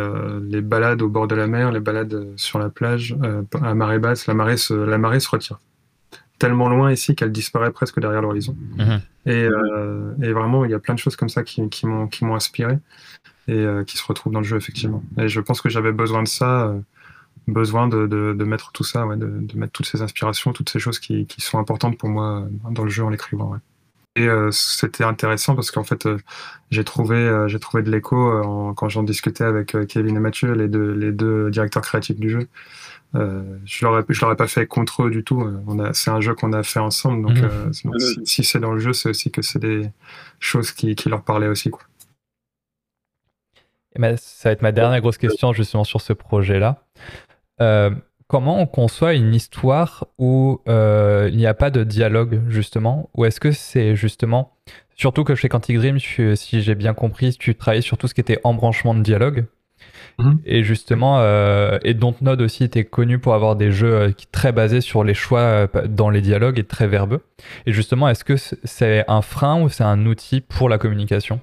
les 0.49 0.59
balades 0.59 1.01
au 1.01 1.07
bord 1.07 1.29
de 1.29 1.35
la 1.35 1.47
mer, 1.47 1.71
les 1.71 1.79
balades 1.79 2.33
sur 2.35 2.59
la 2.59 2.67
plage, 2.67 3.15
à 3.61 3.73
marée 3.73 3.99
basse, 3.99 4.27
la 4.27 4.33
marée 4.33 4.57
se, 4.57 4.73
la 4.73 4.97
marée 4.97 5.21
se 5.21 5.29
retire 5.29 5.61
tellement 6.39 6.67
loin 6.67 6.91
ici 6.91 7.15
qu'elle 7.15 7.31
disparaît 7.31 7.71
presque 7.71 8.01
derrière 8.01 8.21
l'horizon. 8.21 8.57
Mhm. 8.77 8.99
Et, 9.27 9.47
et, 10.23 10.33
vraiment, 10.33 10.65
il 10.65 10.71
y 10.71 10.73
a 10.73 10.79
plein 10.79 10.93
de 10.93 10.99
choses 10.99 11.15
comme 11.15 11.29
ça 11.29 11.43
qui, 11.43 11.69
qui 11.69 11.85
m'ont 11.85 12.35
inspiré 12.35 12.79
et 13.47 13.65
qui 13.87 13.95
se 13.95 14.03
retrouvent 14.05 14.33
dans 14.33 14.41
le 14.41 14.45
jeu, 14.45 14.57
effectivement. 14.57 15.03
Et 15.17 15.29
je 15.29 15.39
pense 15.39 15.61
que 15.61 15.69
j'avais 15.69 15.93
besoin 15.93 16.21
de 16.21 16.27
ça 16.27 16.75
besoin 17.47 17.87
de, 17.87 18.07
de, 18.07 18.43
mettre 18.43 18.71
tout 18.71 18.83
ça, 18.83 19.05
ouais, 19.05 19.17
de, 19.17 19.27
de, 19.41 19.57
mettre 19.57 19.73
toutes 19.73 19.85
ces 19.85 20.01
inspirations, 20.01 20.53
toutes 20.53 20.69
ces 20.69 20.79
choses 20.79 20.99
qui, 20.99 21.25
qui, 21.25 21.41
sont 21.41 21.59
importantes 21.59 21.97
pour 21.97 22.09
moi 22.09 22.47
dans 22.69 22.83
le 22.83 22.89
jeu 22.89 23.03
en 23.03 23.09
l'écrivant. 23.09 23.51
Ouais. 23.51 23.59
Et 24.17 24.27
euh, 24.27 24.51
c'était 24.51 25.05
intéressant 25.05 25.55
parce 25.55 25.71
qu'en 25.71 25.85
fait, 25.85 26.05
euh, 26.05 26.17
j'ai 26.69 26.83
trouvé, 26.83 27.15
euh, 27.15 27.47
j'ai 27.47 27.59
trouvé 27.59 27.81
de 27.81 27.89
l'écho 27.89 28.73
quand 28.75 28.89
j'en 28.89 29.03
discutais 29.03 29.45
avec 29.45 29.75
Kevin 29.87 30.17
et 30.17 30.19
Mathieu, 30.19 30.53
les 30.53 30.67
deux, 30.67 30.91
les 30.91 31.13
deux 31.13 31.49
directeurs 31.49 31.81
créatifs 31.81 32.19
du 32.19 32.29
jeu. 32.29 32.47
je 33.13 33.85
l'aurais, 33.85 34.03
je 34.09 34.21
l'aurais 34.21 34.35
pas 34.35 34.47
fait 34.47 34.67
contre 34.67 35.03
eux 35.03 35.11
du 35.11 35.23
tout. 35.23 35.41
On 35.65 35.79
a, 35.79 35.93
c'est 35.93 36.11
un 36.11 36.19
jeu 36.19 36.33
qu'on 36.33 36.51
a 36.51 36.63
fait 36.63 36.79
ensemble, 36.79 37.25
donc, 37.25 37.37
mhm. 37.37 37.73
si, 37.73 38.19
si, 38.25 38.43
c'est 38.43 38.59
dans 38.59 38.73
le 38.73 38.79
jeu, 38.79 38.91
c'est 38.91 39.09
aussi 39.09 39.31
que 39.31 39.41
c'est 39.41 39.59
des 39.59 39.89
choses 40.39 40.71
qui, 40.71 40.95
qui 40.95 41.07
leur 41.07 41.23
parlaient 41.23 41.47
aussi, 41.47 41.69
quoi. 41.69 41.81
Et 43.93 44.17
ça 44.17 44.49
va 44.49 44.53
être 44.53 44.61
ma 44.61 44.71
dernière 44.71 45.01
grosse 45.01 45.17
question 45.17 45.51
justement 45.51 45.83
sur 45.83 45.99
ce 45.99 46.13
projet-là. 46.13 46.83
Euh, 47.61 47.91
comment 48.27 48.59
on 48.59 48.65
conçoit 48.65 49.13
une 49.13 49.33
histoire 49.33 50.07
où 50.17 50.61
euh, 50.67 51.29
il 51.31 51.37
n'y 51.37 51.45
a 51.45 51.53
pas 51.53 51.69
de 51.69 51.83
dialogue, 51.83 52.41
justement? 52.49 53.09
Ou 53.15 53.25
est-ce 53.25 53.39
que 53.39 53.51
c'est 53.51 53.95
justement. 53.95 54.53
Surtout 54.95 55.23
que 55.23 55.35
chez 55.35 55.49
Quantic 55.49 55.77
Dream, 55.77 55.99
si 55.99 56.61
j'ai 56.61 56.75
bien 56.75 56.93
compris, 56.93 57.35
tu 57.37 57.55
travaillais 57.55 57.81
sur 57.81 57.97
tout 57.97 58.07
ce 58.07 58.13
qui 58.13 58.21
était 58.21 58.39
embranchement 58.43 58.93
de 58.93 59.01
dialogue. 59.01 59.45
Mhm. 60.19 60.39
Et 60.45 60.63
justement, 60.63 61.19
euh, 61.19 61.79
et 61.83 61.93
Dontnod 61.93 62.39
aussi 62.41 62.63
était 62.63 62.85
connu 62.85 63.17
pour 63.17 63.33
avoir 63.33 63.55
des 63.55 63.71
jeux 63.71 64.13
très 64.31 64.51
basés 64.51 64.81
sur 64.81 65.03
les 65.03 65.13
choix 65.13 65.67
dans 65.89 66.09
les 66.09 66.21
dialogues 66.21 66.59
et 66.59 66.63
très 66.63 66.87
verbeux. 66.87 67.21
Et 67.65 67.73
justement, 67.73 68.09
est-ce 68.09 68.23
que 68.23 68.35
c'est 68.37 69.03
un 69.07 69.21
frein 69.21 69.61
ou 69.61 69.69
c'est 69.69 69.83
un 69.83 70.05
outil 70.05 70.41
pour 70.41 70.69
la 70.69 70.77
communication 70.77 71.39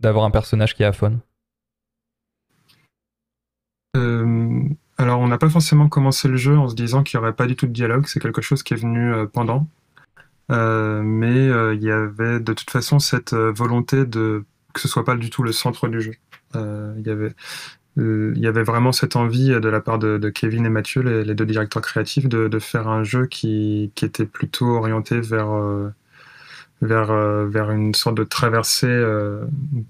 d'avoir 0.00 0.24
un 0.24 0.30
personnage 0.30 0.74
qui 0.74 0.82
est 0.82 0.86
aphone 0.86 1.20
alors, 4.98 5.20
on 5.20 5.28
n'a 5.28 5.38
pas 5.38 5.48
forcément 5.48 5.88
commencé 5.88 6.26
le 6.26 6.36
jeu 6.36 6.58
en 6.58 6.68
se 6.68 6.74
disant 6.74 7.04
qu'il 7.04 7.18
n'y 7.18 7.24
aurait 7.24 7.34
pas 7.34 7.46
du 7.46 7.54
tout 7.54 7.66
de 7.66 7.72
dialogue. 7.72 8.06
C'est 8.08 8.20
quelque 8.20 8.42
chose 8.42 8.64
qui 8.64 8.74
est 8.74 8.76
venu 8.76 9.12
euh, 9.12 9.26
pendant. 9.26 9.68
Euh, 10.50 11.02
mais 11.02 11.36
euh, 11.36 11.74
il 11.74 11.82
y 11.82 11.90
avait 11.90 12.40
de 12.40 12.52
toute 12.52 12.70
façon 12.70 12.98
cette 12.98 13.34
volonté 13.34 14.04
de 14.04 14.44
que 14.72 14.80
ce 14.80 14.88
soit 14.88 15.04
pas 15.04 15.14
du 15.14 15.30
tout 15.30 15.42
le 15.42 15.52
centre 15.52 15.88
du 15.88 16.00
jeu. 16.00 16.14
Il 16.54 18.38
y 18.38 18.46
avait 18.46 18.62
vraiment 18.62 18.92
cette 18.92 19.16
envie 19.16 19.48
de 19.48 19.68
la 19.68 19.80
part 19.80 19.98
de, 19.98 20.28
Kevin 20.30 20.66
et 20.66 20.68
Mathieu, 20.68 21.02
les, 21.02 21.34
deux 21.34 21.46
directeurs 21.46 21.82
créatifs, 21.82 22.28
de, 22.28 22.58
faire 22.58 22.88
un 22.88 23.02
jeu 23.02 23.26
qui, 23.26 23.92
était 24.02 24.26
plutôt 24.26 24.76
orienté 24.76 25.20
vers, 25.20 25.50
vers, 26.80 27.12
vers 27.46 27.70
une 27.72 27.94
sorte 27.94 28.16
de 28.16 28.24
traversée, 28.24 29.04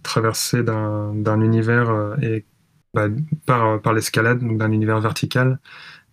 traversée 0.03 0.62
d'un 0.62 1.40
univers 1.40 2.16
et 2.23 2.44
bah, 2.98 3.14
par, 3.46 3.80
par 3.80 3.92
l'escalade, 3.92 4.40
donc 4.40 4.58
d'un 4.58 4.72
univers 4.72 5.00
vertical, 5.00 5.58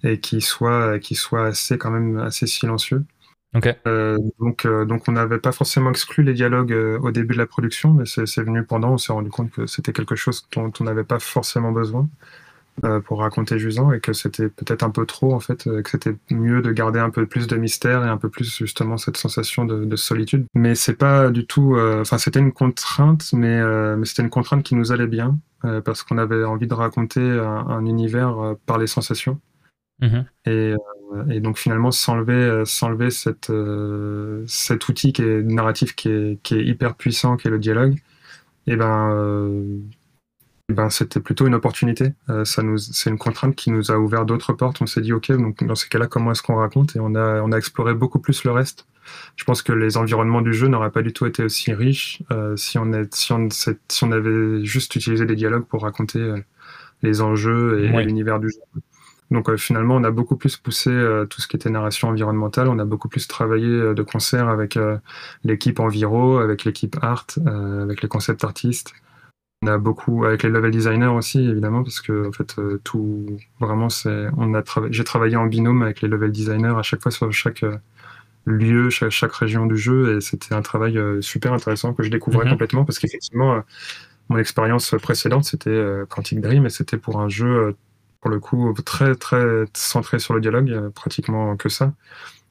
et 0.03 0.19
qui 0.19 0.41
soit, 0.41 0.99
qui 0.99 1.15
soit 1.15 1.47
assez, 1.47 1.77
quand 1.77 1.91
même, 1.91 2.17
assez 2.17 2.47
silencieux. 2.47 3.03
Euh, 3.87 4.17
donc, 4.39 4.65
euh, 4.65 4.85
donc 4.85 5.03
on 5.07 5.13
n'avait 5.13 5.39
pas 5.39 5.51
forcément 5.51 5.89
exclu 5.89 6.23
les 6.23 6.33
dialogues 6.33 6.73
euh, 6.73 6.99
au 6.99 7.11
début 7.11 7.33
de 7.33 7.39
la 7.39 7.45
production, 7.45 7.93
mais 7.93 8.05
c'est 8.05 8.41
venu 8.41 8.63
pendant, 8.63 8.93
on 8.93 8.97
s'est 8.97 9.13
rendu 9.13 9.29
compte 9.29 9.51
que 9.51 9.65
c'était 9.65 9.93
quelque 9.93 10.15
chose 10.15 10.47
dont 10.53 10.71
on 10.79 10.83
n'avait 10.83 11.03
pas 11.03 11.19
forcément 11.19 11.71
besoin 11.71 12.07
pour 13.05 13.21
raconter 13.21 13.57
Jusant 13.57 13.93
et 13.93 14.01
que 14.01 14.11
c'était 14.11 14.49
peut-être 14.49 14.83
un 14.83 14.89
peu 14.89 15.05
trop 15.05 15.33
en 15.33 15.39
fait, 15.39 15.63
que 15.63 15.89
c'était 15.89 16.13
mieux 16.29 16.61
de 16.61 16.73
garder 16.73 16.99
un 16.99 17.09
peu 17.09 17.25
plus 17.25 17.47
de 17.47 17.55
mystère 17.55 18.03
et 18.05 18.09
un 18.09 18.17
peu 18.17 18.27
plus 18.27 18.53
justement 18.53 18.97
cette 18.97 19.15
sensation 19.15 19.63
de, 19.63 19.85
de 19.85 19.95
solitude. 19.95 20.45
Mais 20.55 20.75
c'est 20.75 20.95
pas 20.95 21.29
du 21.29 21.47
tout, 21.47 21.77
enfin 21.79 22.17
c'était 22.17 22.41
une 22.41 22.51
contrainte, 22.51 23.31
mais, 23.31 23.63
mais 23.95 24.05
c'était 24.05 24.23
une 24.23 24.29
contrainte 24.29 24.63
qui 24.63 24.75
nous 24.75 24.91
allait 24.91 25.07
bien 25.07 25.39
parce 25.83 26.03
qu'on 26.03 26.17
avait 26.17 26.43
envie 26.43 26.67
de 26.67 26.73
raconter 26.73 27.21
un, 27.21 27.85
univers 27.85 28.39
euh, 28.39 28.53
par 28.65 28.77
les 28.77 28.87
sensations. 28.87 29.39
Mhm. 30.01 30.25
Euh, 30.47 30.75
et, 31.29 31.39
donc 31.39 31.57
finalement 31.57 31.89
s'enlever 31.89 32.63
s'enlever 32.65 33.09
cette 33.09 33.49
cet 34.45 34.89
outil 34.89 35.13
qui 35.13 35.21
est 35.21 35.41
narratif 35.41 35.95
qui 35.95 36.09
est, 36.09 36.41
qui 36.43 36.55
est 36.55 36.65
hyper 36.65 36.95
puissant 36.95 37.37
qui 37.37 37.47
est 37.47 37.51
le 37.51 37.59
dialogue 37.59 37.95
et 38.67 38.75
ben 38.75 39.53
ben 40.67 40.89
c'était 40.89 41.21
plutôt 41.21 41.47
une 41.47 41.53
opportunité 41.53 42.11
ça 42.43 42.61
nous 42.61 42.77
c'est 42.77 43.09
une 43.09 43.17
contrainte 43.17 43.55
qui 43.55 43.71
nous 43.71 43.89
a 43.89 43.97
ouvert 43.97 44.25
d'autres 44.25 44.51
portes 44.51 44.81
on 44.81 44.85
s'est 44.85 44.99
dit 44.99 45.13
ok 45.13 45.31
donc 45.31 45.63
dans 45.63 45.75
ces 45.75 45.87
cas-là 45.87 46.07
comment 46.07 46.31
est-ce 46.31 46.43
qu'on 46.43 46.57
raconte? 46.57 46.97
Et 46.97 46.99
on 46.99 47.15
a 47.15 47.41
on 47.41 47.53
a 47.53 47.57
exploré 47.57 47.93
beaucoup 47.93 48.19
plus 48.19 48.43
le 48.43 48.51
reste 48.51 48.85
je 49.35 49.43
pense 49.43 49.61
que 49.61 49.73
les 49.73 49.97
environnements 49.97 50.41
du 50.41 50.53
jeu 50.53 50.67
n'auraient 50.67 50.91
pas 50.91 51.01
du 51.01 51.13
tout 51.13 51.25
été 51.25 51.43
aussi 51.43 51.73
riches 51.73 52.21
euh, 52.31 52.55
si, 52.55 52.77
on 52.77 52.91
est, 52.93 53.13
si, 53.13 53.33
on, 53.33 53.49
si, 53.49 54.03
on, 54.03 54.11
avait 54.11 54.63
juste 54.63 54.95
utilisé 54.95 55.25
des 55.25 55.35
dialogues 55.35 55.65
pour 55.65 55.83
raconter 55.83 56.19
euh, 56.19 56.37
les 57.01 57.21
enjeux 57.21 57.83
et, 57.83 58.03
l'univers 58.03 58.39
du 58.39 58.49
jeu. 58.49 58.81
Donc 59.31 59.49
euh, 59.49 59.57
finalement, 59.57 59.95
on 59.95 60.03
a 60.03 60.11
beaucoup 60.11 60.37
plus 60.37 60.57
poussé 60.57 60.91
tout 61.29 61.41
ce 61.41 61.47
qui 61.47 61.55
était 61.55 61.69
narration 61.69 62.09
environnementale, 62.09 62.67
on 62.67 62.79
a 62.79 62.85
beaucoup 62.85 63.09
plus 63.09 63.27
travaillé 63.27 63.67
de 63.67 64.03
concert 64.03 64.49
avec 64.49 64.77
l'équipe 65.43 65.79
Enviro, 65.79 66.37
avec 66.37 66.63
l'équipe 66.63 66.95
Art, 67.01 67.27
avec 67.45 68.01
les 68.01 68.07
concept 68.07 68.43
artistes. 68.43 68.93
On 69.61 69.67
a 69.67 69.77
beaucoup 69.77 70.25
avec 70.25 70.43
les 70.43 70.49
level 70.49 70.69
designers 70.69 71.07
aussi 71.07 71.39
évidemment 71.39 71.81
parce 71.81 72.01
que 72.01 72.27
en 72.27 72.31
fait 72.31 72.55
tout 72.83 73.25
vraiment 73.59 73.89
c'est 73.89 74.27
on 74.37 74.53
a 74.53 74.61
travaillé 74.61 74.93
j'ai 74.93 75.03
travaillé 75.03 75.37
en 75.37 75.47
binôme 75.47 75.81
avec 75.81 76.01
les 76.01 76.07
level 76.07 76.31
designers 76.31 76.75
à 76.77 76.83
chaque 76.83 77.01
fois 77.01 77.11
sur 77.11 77.31
chaque 77.31 77.65
lieu, 78.45 78.89
chaque, 78.89 79.11
chaque, 79.11 79.33
région 79.33 79.65
du 79.65 79.77
jeu, 79.77 80.17
et 80.17 80.21
c'était 80.21 80.53
un 80.53 80.61
travail 80.61 80.97
euh, 80.97 81.21
super 81.21 81.53
intéressant 81.53 81.93
que 81.93 82.03
je 82.03 82.09
découvrais 82.09 82.45
mhm. 82.45 82.51
complètement, 82.51 82.85
parce 82.85 82.99
qu'effectivement, 82.99 83.55
euh, 83.55 83.61
mon 84.29 84.37
expérience 84.37 84.95
précédente, 85.01 85.43
c'était 85.43 85.69
euh, 85.69 86.05
Quantic 86.05 86.39
Dream, 86.41 86.65
et 86.65 86.69
c'était 86.69 86.97
pour 86.97 87.19
un 87.19 87.29
jeu, 87.29 87.75
pour 88.21 88.29
le 88.31 88.39
coup, 88.39 88.73
très, 88.85 89.15
très 89.15 89.65
centré 89.73 90.19
sur 90.19 90.33
le 90.33 90.41
dialogue, 90.41 90.89
pratiquement 90.93 91.55
que 91.57 91.69
ça. 91.69 91.93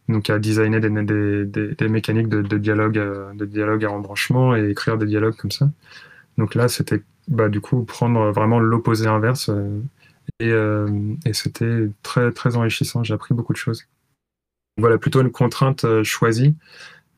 Donc, 0.08 0.28
à 0.28 0.38
designer 0.38 0.80
des, 0.80 0.90
des, 0.90 1.46
des, 1.46 1.74
des 1.74 1.88
mécaniques 1.88 2.28
de, 2.28 2.42
de, 2.42 2.58
dialogue, 2.58 3.00
de 3.34 3.44
dialogue 3.46 3.84
à 3.84 3.90
embranchement 3.90 4.54
et 4.54 4.68
écrire 4.68 4.98
des 4.98 5.06
dialogues 5.06 5.36
comme 5.36 5.50
ça. 5.50 5.70
Donc 6.36 6.54
là, 6.54 6.68
c'était 6.68 7.02
bah, 7.26 7.48
du 7.48 7.60
coup 7.60 7.84
prendre 7.84 8.30
vraiment 8.30 8.60
l'opposé 8.60 9.06
inverse, 9.06 9.50
et, 10.40 10.50
et 10.50 11.32
c'était 11.32 11.88
très, 12.02 12.32
très 12.32 12.56
enrichissant. 12.56 13.02
J'ai 13.02 13.14
appris 13.14 13.34
beaucoup 13.34 13.52
de 13.52 13.58
choses 13.58 13.86
voilà, 14.76 14.98
plutôt 14.98 15.20
une 15.20 15.30
contrainte 15.30 15.84
euh, 15.84 16.02
choisie 16.04 16.56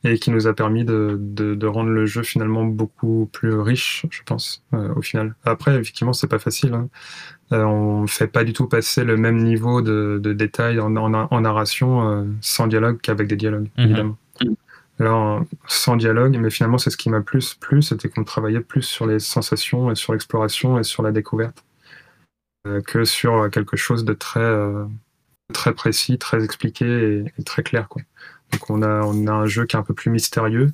et 0.05 0.19
qui 0.19 0.31
nous 0.31 0.47
a 0.47 0.55
permis 0.55 0.85
de, 0.85 1.19
de, 1.19 1.66
rendre 1.66 1.90
le 1.90 2.07
jeu 2.07 2.23
finalement 2.23 2.64
beaucoup 2.64 3.29
plus 3.33 3.59
riche, 3.59 4.07
je 4.11 4.23
pense, 4.25 4.62
euh, 4.73 4.95
au 4.95 5.03
final. 5.03 5.35
Après, 5.45 5.75
effectivement, 5.75 6.12
c'est 6.12 6.29
pas 6.29 6.38
facile. 6.38 6.75
Hein. 6.75 6.88
Euh, 7.53 7.64
on 7.64 8.07
fait 8.07 8.29
pas 8.29 8.45
du 8.45 8.53
tout 8.53 8.69
passer 8.69 9.03
le 9.03 9.16
même 9.16 9.38
niveau 9.38 9.83
de, 9.83 10.21
de 10.23 10.33
détail 10.33 10.79
en, 10.79 10.95
en, 10.95 11.40
narration 11.40 12.29
sans 12.40 12.69
dialogue 12.69 13.01
qu'avec 13.01 13.27
des 13.27 13.37
dialogues, 13.37 13.69
mhm. 13.79 13.85
évidemment. 13.85 14.16
Alors, 15.01 15.45
sans 15.66 15.97
dialogue, 15.97 16.38
mais 16.38 16.51
finalement, 16.51 16.79
c'est 16.79 16.90
ce 16.90 16.97
qui 16.97 17.11
m'a 17.11 17.21
plus 17.21 17.55
plu, 17.55 17.83
c'était 17.83 18.09
qu'on 18.09 18.25
travaillait 18.25 18.61
plus 18.61 18.83
sur 18.83 19.07
les 19.07 19.19
sensations 19.19 19.90
et 19.90 19.97
sur 19.97 20.12
l'exploration 20.12 20.79
et 20.79 20.85
sur 20.85 21.03
la 21.03 21.11
découverte 21.11 21.64
que 22.87 23.05
sur 23.05 23.49
quelque 23.51 23.77
chose 23.77 24.05
de 24.05 24.12
très 24.12 24.40
très 25.52 25.72
précis, 25.72 26.18
très 26.18 26.44
expliqué 26.44 27.24
et, 27.38 27.42
très 27.44 27.62
clair. 27.62 27.88
Quoi. 27.88 28.02
Donc 28.52 28.70
on 28.70 28.82
a, 28.82 29.02
on 29.02 29.26
a 29.26 29.32
un 29.32 29.46
jeu 29.46 29.66
qui 29.66 29.76
est 29.76 29.78
un 29.78 29.82
peu 29.82 29.94
plus 29.94 30.11
mystérieux 30.11 30.72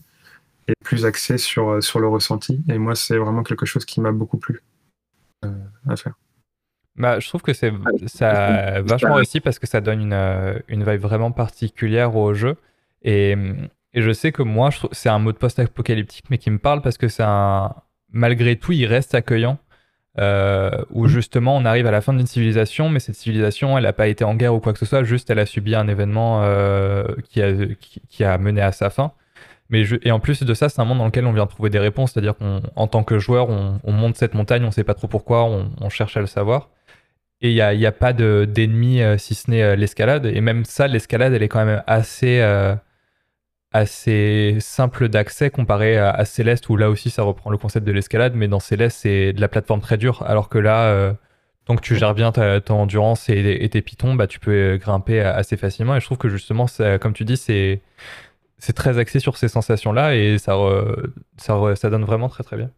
et 0.68 0.72
plus 0.84 1.04
axé 1.04 1.38
sur, 1.38 1.82
sur 1.82 2.00
le 2.00 2.08
ressenti. 2.08 2.62
Et 2.68 2.78
moi, 2.78 2.94
c'est 2.94 3.16
vraiment 3.16 3.42
quelque 3.42 3.66
chose 3.66 3.84
qui 3.84 4.00
m'a 4.00 4.12
beaucoup 4.12 4.38
plu 4.38 4.62
euh, 5.44 5.50
à 5.88 5.96
faire. 5.96 6.14
Bah, 6.96 7.18
je 7.20 7.28
trouve 7.28 7.42
que 7.42 7.54
c'est 7.54 7.72
ça 8.06 8.82
vachement 8.82 9.14
réussi 9.14 9.40
parce 9.40 9.58
que 9.58 9.66
ça 9.66 9.80
donne 9.80 10.02
une, 10.02 10.62
une 10.68 10.84
vibe 10.84 11.00
vraiment 11.00 11.32
particulière 11.32 12.14
au 12.16 12.34
jeu. 12.34 12.56
Et, 13.02 13.34
et 13.94 14.02
je 14.02 14.12
sais 14.12 14.32
que 14.32 14.42
moi, 14.42 14.70
c'est 14.92 15.08
un 15.08 15.18
mode 15.18 15.38
post-apocalyptique, 15.38 16.26
mais 16.30 16.38
qui 16.38 16.50
me 16.50 16.58
parle 16.58 16.82
parce 16.82 16.98
que 16.98 17.08
c'est 17.08 17.24
un. 17.24 17.74
Malgré 18.10 18.56
tout, 18.56 18.72
il 18.72 18.84
reste 18.86 19.14
accueillant. 19.14 19.58
Euh, 20.18 20.70
où 20.90 21.08
justement 21.08 21.56
on 21.56 21.64
arrive 21.64 21.86
à 21.86 21.90
la 21.90 22.02
fin 22.02 22.12
d'une 22.12 22.26
civilisation, 22.26 22.90
mais 22.90 23.00
cette 23.00 23.14
civilisation, 23.14 23.78
elle 23.78 23.84
n'a 23.84 23.94
pas 23.94 24.08
été 24.08 24.24
en 24.24 24.34
guerre 24.34 24.54
ou 24.54 24.60
quoi 24.60 24.74
que 24.74 24.78
ce 24.78 24.84
soit, 24.84 25.04
juste 25.04 25.30
elle 25.30 25.38
a 25.38 25.46
subi 25.46 25.74
un 25.74 25.88
événement 25.88 26.42
euh, 26.42 27.04
qui, 27.30 27.40
a, 27.40 27.52
qui, 28.10 28.24
mené 28.38 28.60
à 28.60 28.72
sa 28.72 28.90
fin. 28.90 29.12
Mais 29.70 29.84
et 30.02 30.10
en 30.10 30.20
plus 30.20 30.42
de 30.42 30.52
ça, 30.52 30.68
c'est 30.68 30.82
un 30.82 30.84
monde 30.84 30.98
dans 30.98 31.06
lequel 31.06 31.24
on 31.24 31.32
vient 31.32 31.46
trouver 31.46 31.70
des 31.70 31.78
réponses, 31.78 32.12
c'est-à-dire 32.12 32.34
qu'en 32.36 32.86
tant 32.88 33.04
que 33.04 33.18
joueur, 33.18 33.48
on, 33.48 33.92
monte 33.92 34.16
cette 34.16 34.34
montagne, 34.34 34.64
on 34.64 34.70
sait 34.70 34.84
pas 34.84 34.92
trop 34.92 35.08
pourquoi, 35.08 35.44
on, 35.44 35.88
cherche 35.88 36.14
à 36.18 36.20
le 36.20 36.26
savoir. 36.26 36.68
Et 37.40 37.50
il 37.50 37.78
n'y 37.78 37.86
a, 37.86 37.92
pas 37.92 38.12
d'ennemis 38.12 39.00
euh, 39.02 39.16
si 39.16 39.34
ce 39.34 39.50
n'est 39.50 39.76
l'escalade. 39.76 40.26
Et 40.26 40.42
même 40.42 40.66
ça, 40.66 40.88
l'escalade, 40.88 41.32
elle 41.32 41.42
est 41.42 41.48
quand 41.48 41.64
même 41.64 41.82
assez 41.86 42.38
assez 43.72 44.56
simple 44.60 45.08
d'accès 45.08 45.50
comparé 45.50 45.96
à, 45.98 46.24
Céleste 46.24 46.68
où 46.68 46.76
là 46.76 46.90
aussi 46.90 47.10
ça 47.10 47.22
reprend 47.22 47.50
le 47.50 47.58
concept 47.58 47.86
de 47.86 47.92
l'escalade 47.92 48.34
mais 48.34 48.48
dans 48.48 48.60
Céleste 48.60 48.98
c'est 49.02 49.32
de 49.32 49.40
la 49.40 49.48
plateforme 49.48 49.80
très 49.80 49.96
dure. 49.96 50.22
Alors 50.26 50.48
que 50.48 50.58
là 50.58 50.84
euh, 50.86 51.12
tant 51.64 51.76
que 51.76 51.82
tu 51.82 51.96
gères 51.96 52.14
bien 52.14 52.32
ta, 52.32 52.60
endurance 52.70 53.28
et, 53.28 53.68
tes 53.70 53.82
pitons 53.82 54.14
bah 54.14 54.26
tu 54.26 54.40
peux 54.40 54.76
grimper 54.76 55.20
assez 55.20 55.56
facilement. 55.56 55.96
Et 55.96 56.00
je 56.00 56.06
trouve 56.06 56.18
que 56.18 56.28
justement 56.28 56.66
comme 57.00 57.12
tu 57.12 57.24
dis 57.24 57.36
c'est 57.36 57.80
c'est 58.58 58.74
très 58.74 58.98
axé 58.98 59.20
sur 59.20 59.36
ces 59.36 59.48
sensations 59.48 59.92
là 59.92 60.14
et 60.14 60.38
ça, 60.38 60.56
ça 61.38 61.90
donne 61.90 62.04
vraiment 62.04 62.28
très 62.28 62.44
très 62.44 62.56
bien 62.56 62.70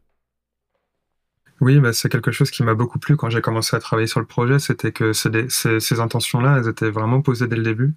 oui, 1.64 1.80
bah, 1.80 1.94
c'est 1.94 2.10
quelque 2.10 2.30
chose 2.30 2.50
qui 2.50 2.62
m'a 2.62 2.74
beaucoup 2.74 2.98
plu 2.98 3.16
quand 3.16 3.30
j'ai 3.30 3.40
commencé 3.40 3.74
à 3.74 3.80
travailler 3.80 4.06
sur 4.06 4.20
le 4.20 4.26
projet, 4.26 4.58
c'était 4.58 4.92
que 4.92 5.14
ces, 5.14 6.00
intentions-là, 6.00 6.58
elles 6.58 6.68
étaient 6.68 6.90
vraiment 6.90 7.22
posées 7.22 7.46
dès 7.46 7.56
le 7.56 7.62
début. 7.62 7.94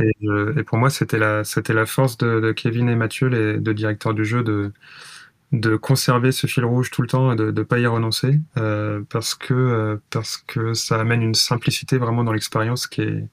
Et, 0.00 0.10
et, 0.20 0.62
pour 0.64 0.76
moi, 0.76 0.90
c'était 0.90 1.18
la, 1.18 1.44
force 1.86 2.18
de, 2.18 2.50
Kevin 2.50 2.88
et 2.88 2.96
Mathieu, 2.96 3.28
les 3.28 3.58
deux 3.58 3.74
directeurs 3.74 4.12
du 4.12 4.24
jeu, 4.24 4.42
de, 4.42 4.72
de 5.52 5.76
conserver 5.76 6.32
ce 6.32 6.48
fil 6.48 6.64
rouge 6.64 6.90
tout 6.90 7.00
le 7.00 7.06
temps 7.06 7.32
et 7.32 7.36
de 7.36 7.52
ne 7.52 7.62
pas 7.62 7.78
y 7.78 7.86
renoncer, 7.86 8.40
euh, 8.56 9.02
parce, 9.08 9.36
que, 9.36 9.54
euh, 9.54 9.96
parce 10.10 10.38
que 10.38 10.74
ça 10.74 11.00
amène 11.00 11.22
une 11.22 11.34
simplicité 11.34 11.98
vraiment 11.98 12.24
dans 12.24 12.32
l'expérience 12.32 12.88
qui 12.88 13.02
est, 13.02 13.28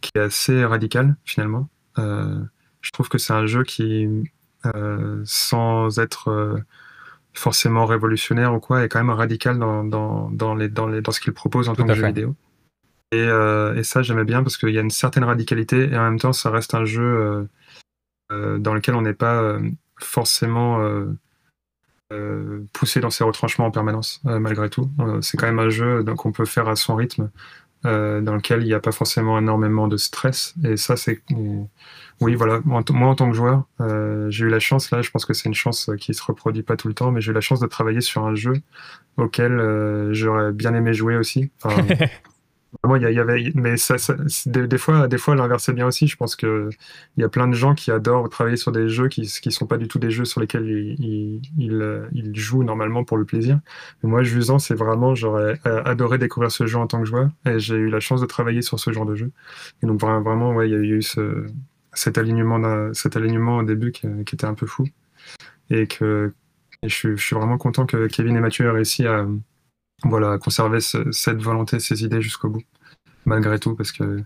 qui 0.00 0.12
est 0.14 0.20
assez 0.20 0.64
radicale, 0.64 1.16
finalement. 1.26 1.68
Euh, 1.98 2.40
je 2.80 2.90
trouve 2.90 3.10
que 3.10 3.18
c'est 3.18 3.34
un 3.34 3.46
jeu 3.46 3.64
qui, 3.64 4.08
sans 5.24 5.98
être 5.98 6.64
forcément 7.34 7.84
révolutionnaire 7.84 8.54
ou 8.54 8.60
quoi, 8.60 8.84
est 8.84 8.88
quand 8.88 9.00
même 9.00 9.10
radical 9.10 9.58
dans, 9.58 9.84
dans, 9.84 10.30
dans, 10.30 10.54
les, 10.54 10.68
dans, 10.68 10.86
les, 10.86 11.02
dans 11.02 11.12
ce 11.12 11.20
qu'il 11.20 11.32
propose 11.32 11.68
en 11.68 11.74
tant 11.74 11.86
que 11.86 11.94
jeu 11.94 12.06
vidéo. 12.06 12.34
Et, 13.12 13.18
euh, 13.18 13.74
et 13.74 13.84
ça, 13.84 14.02
j'aimais 14.02 14.24
bien 14.24 14.42
parce 14.42 14.56
qu'il 14.56 14.70
y 14.70 14.78
a 14.78 14.80
une 14.80 14.90
certaine 14.90 15.24
radicalité 15.24 15.90
et 15.90 15.96
en 15.96 16.04
même 16.04 16.18
temps, 16.18 16.32
ça 16.32 16.50
reste 16.50 16.74
un 16.74 16.84
jeu 16.84 17.02
euh, 17.02 17.44
euh, 18.32 18.58
dans 18.58 18.74
lequel 18.74 18.94
on 18.94 19.02
n'est 19.02 19.14
pas 19.14 19.58
forcément 20.00 20.80
poussé 22.72 23.00
dans 23.00 23.10
ses 23.10 23.24
retranchements 23.24 23.66
en 23.66 23.70
permanence, 23.70 24.20
malgré 24.24 24.70
tout. 24.70 24.90
c'est 25.20 25.36
quand 25.36 25.46
même 25.46 25.58
un 25.58 25.68
jeu 25.68 26.04
qu'on 26.16 26.32
peut 26.32 26.44
faire 26.44 26.68
à 26.68 26.76
son 26.76 26.94
rythme, 26.94 27.30
dans 27.82 28.34
lequel 28.34 28.62
il 28.62 28.66
n'y 28.66 28.74
a 28.74 28.80
pas 28.80 28.92
forcément 28.92 29.38
énormément 29.38 29.88
de 29.88 29.96
stress. 29.96 30.54
Et 30.64 30.76
ça, 30.76 30.96
c'est 30.96 31.22
oui, 32.20 32.34
voilà. 32.34 32.60
Moi, 32.64 32.78
en 32.80 33.14
tant 33.14 33.30
que 33.30 33.36
joueur, 33.36 33.64
euh, 33.80 34.30
j'ai 34.30 34.44
eu 34.44 34.48
la 34.48 34.60
chance, 34.60 34.90
là, 34.90 35.02
je 35.02 35.10
pense 35.10 35.24
que 35.24 35.34
c'est 35.34 35.48
une 35.48 35.54
chance 35.54 35.90
qui 35.98 36.14
se 36.14 36.22
reproduit 36.22 36.62
pas 36.62 36.76
tout 36.76 36.88
le 36.88 36.94
temps, 36.94 37.10
mais 37.10 37.20
j'ai 37.20 37.32
eu 37.32 37.34
la 37.34 37.40
chance 37.40 37.60
de 37.60 37.66
travailler 37.66 38.00
sur 38.00 38.24
un 38.24 38.34
jeu 38.34 38.54
auquel 39.16 39.52
euh, 39.52 40.12
j'aurais 40.12 40.52
bien 40.52 40.74
aimé 40.74 40.94
jouer 40.94 41.16
aussi. 41.16 41.50
Enfin, 41.62 41.82
moi, 42.84 42.98
il 42.98 43.12
y, 43.12 43.18
avait, 43.18 43.50
mais 43.54 43.76
ça, 43.76 43.96
des, 44.46 44.78
fois, 44.78 45.08
des 45.08 45.18
fois, 45.18 45.34
l'inverse 45.34 45.68
est 45.68 45.72
bien 45.72 45.86
aussi. 45.86 46.06
Je 46.06 46.16
pense 46.16 46.36
que 46.36 46.70
il 47.16 47.20
y 47.20 47.24
a 47.24 47.28
plein 47.28 47.48
de 47.48 47.54
gens 47.54 47.74
qui 47.74 47.90
adorent 47.90 48.28
travailler 48.28 48.56
sur 48.56 48.70
des 48.70 48.88
jeux 48.88 49.08
qui, 49.08 49.22
qui 49.22 49.50
sont 49.50 49.66
pas 49.66 49.76
du 49.76 49.88
tout 49.88 49.98
des 49.98 50.10
jeux 50.10 50.24
sur 50.24 50.40
lesquels 50.40 50.66
ils, 50.68 51.42
ils, 51.58 52.08
ils, 52.12 52.36
jouent 52.36 52.64
normalement 52.64 53.04
pour 53.04 53.16
le 53.16 53.24
plaisir. 53.24 53.58
Mais 54.02 54.10
moi, 54.10 54.22
Jusant, 54.22 54.58
c'est 54.58 54.74
vraiment, 54.74 55.14
j'aurais 55.14 55.58
euh, 55.66 55.82
adoré 55.84 56.18
découvrir 56.18 56.50
ce 56.50 56.66
jeu 56.66 56.78
en 56.78 56.86
tant 56.86 57.00
que 57.00 57.06
joueur, 57.06 57.28
et 57.44 57.58
j'ai 57.58 57.76
eu 57.76 57.88
la 57.88 58.00
chance 58.00 58.20
de 58.20 58.26
travailler 58.26 58.62
sur 58.62 58.78
ce 58.78 58.92
genre 58.92 59.06
de 59.06 59.16
jeu. 59.16 59.32
Et 59.82 59.86
donc 59.86 60.00
vraiment, 60.00 60.52
ouais, 60.52 60.68
il 60.68 60.72
y 60.72 60.76
a 60.76 60.78
eu 60.78 61.02
ce 61.02 61.46
cet 61.94 62.18
alignement, 62.18 62.92
cet 62.94 63.16
alignement 63.16 63.58
au 63.58 63.62
début 63.62 63.92
qui, 63.92 64.06
était 64.06 64.44
un 64.44 64.54
peu 64.54 64.66
fou. 64.66 64.86
Et 65.70 65.86
que 65.86 66.34
je, 66.82 67.16
suis 67.16 67.34
vraiment 67.34 67.58
content 67.58 67.86
que 67.86 68.06
Kevin 68.06 68.36
et 68.36 68.40
Mathieu 68.40 68.66
aient 68.66 68.70
réussi 68.70 69.06
à 69.06 69.26
voilà, 70.04 70.38
conserver 70.38 70.80
cette 70.80 71.42
volonté, 71.42 71.80
ces 71.80 72.04
idées 72.04 72.20
jusqu'au 72.20 72.50
bout, 72.50 72.64
malgré 73.24 73.58
tout, 73.58 73.74
parce 73.74 73.92
que 73.92 74.22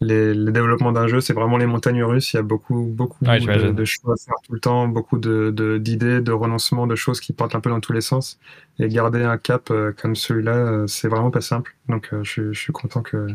les, 0.00 0.34
le 0.34 0.52
développement 0.52 0.92
d'un 0.92 1.08
jeu, 1.08 1.20
c'est 1.20 1.32
vraiment 1.32 1.56
les 1.56 1.66
montagnes 1.66 2.02
russes. 2.04 2.32
Il 2.32 2.36
y 2.36 2.38
a 2.38 2.42
beaucoup, 2.42 2.84
beaucoup 2.84 3.24
de, 3.24 3.70
de, 3.70 3.84
choix 3.84 4.14
à 4.14 4.16
faire 4.16 4.34
tout 4.44 4.52
le 4.52 4.60
temps, 4.60 4.88
beaucoup 4.88 5.18
d'idées, 5.18 5.52
de, 5.52 5.78
d'idées, 5.78 6.20
de 6.20 6.32
renoncements, 6.32 6.86
de 6.86 6.96
choses 6.96 7.20
qui 7.20 7.32
partent 7.32 7.54
un 7.54 7.60
peu 7.60 7.70
dans 7.70 7.80
tous 7.80 7.92
les 7.92 8.02
sens. 8.02 8.38
Et 8.78 8.88
garder 8.88 9.24
un 9.24 9.38
cap 9.38 9.70
euh, 9.70 9.92
comme 9.92 10.14
celui-là, 10.14 10.56
euh, 10.56 10.86
c'est 10.86 11.08
vraiment 11.08 11.30
pas 11.30 11.40
simple. 11.40 11.74
Donc, 11.88 12.10
euh, 12.12 12.22
je, 12.22 12.52
je, 12.52 12.60
suis 12.60 12.72
content 12.72 13.02
que, 13.02 13.26
je 13.28 13.34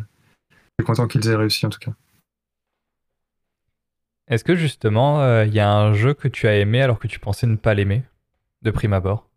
suis 0.80 0.86
content 0.86 1.08
qu'ils 1.08 1.28
aient 1.28 1.36
réussi 1.36 1.66
en 1.66 1.70
tout 1.70 1.80
cas. 1.80 1.94
Est-ce 4.28 4.44
que 4.44 4.56
justement, 4.56 5.22
euh, 5.22 5.46
il 5.46 5.54
y 5.54 5.60
a 5.60 5.72
un 5.72 5.94
jeu 5.94 6.16
que 6.16 6.28
tu 6.28 6.48
as 6.48 6.58
aimé 6.58 6.82
alors 6.82 6.98
que 6.98 7.08
tu 7.08 7.20
pensais 7.20 7.46
ne 7.46 7.56
pas 7.56 7.76
l'aimer, 7.76 8.02
de 8.64 8.72
prime 8.72 8.94
abord? 8.94 9.30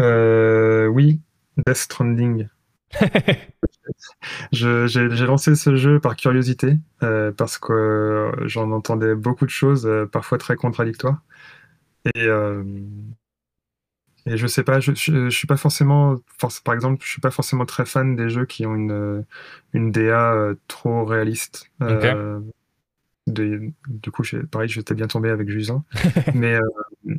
Euh, 0.00 0.86
Oui, 0.86 1.20
Death 1.66 1.76
Stranding. 1.76 2.48
J'ai 4.52 5.26
lancé 5.26 5.54
ce 5.54 5.76
jeu 5.76 6.00
par 6.00 6.16
curiosité, 6.16 6.76
euh, 7.02 7.32
parce 7.32 7.58
que 7.58 8.32
j'en 8.46 8.70
entendais 8.72 9.14
beaucoup 9.14 9.44
de 9.44 9.50
choses, 9.50 9.88
parfois 10.12 10.38
très 10.38 10.56
contradictoires. 10.56 11.20
Et, 12.14 12.28
et 14.28 14.36
je 14.36 14.46
sais 14.46 14.62
pas, 14.62 14.80
je, 14.80 14.92
je, 14.94 15.30
suis 15.30 15.46
pas 15.46 15.56
forcément, 15.56 16.16
par 16.64 16.74
exemple, 16.74 17.02
je 17.02 17.08
suis 17.08 17.20
pas 17.20 17.30
forcément 17.30 17.64
très 17.64 17.86
fan 17.86 18.16
des 18.16 18.28
jeux 18.28 18.44
qui 18.44 18.66
ont 18.66 18.74
une, 18.74 19.24
une 19.72 19.90
DA 19.90 20.32
euh, 20.32 20.54
trop 20.68 21.04
réaliste. 21.04 21.70
Euh, 21.82 22.40
de, 23.26 23.70
du 23.88 24.10
coup, 24.10 24.22
pareil, 24.50 24.68
j'étais 24.68 24.94
bien 24.94 25.06
tombé 25.06 25.30
avec 25.30 25.48
Jusant. 25.48 25.84
Mais 26.34 26.54
euh, 26.54 27.14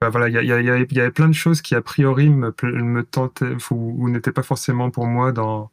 bah 0.00 0.10
voilà, 0.10 0.28
il 0.28 0.34
y, 0.34 0.52
y, 0.52 0.94
y, 0.94 1.00
avait 1.00 1.10
plein 1.10 1.28
de 1.28 1.34
choses 1.34 1.60
qui 1.60 1.74
a 1.74 1.82
priori 1.82 2.28
me, 2.28 2.54
me 2.62 3.02
tentaient 3.02 3.56
ou, 3.70 4.08
n'étaient 4.08 4.32
pas 4.32 4.44
forcément 4.44 4.90
pour 4.90 5.06
moi 5.06 5.32
dans, 5.32 5.70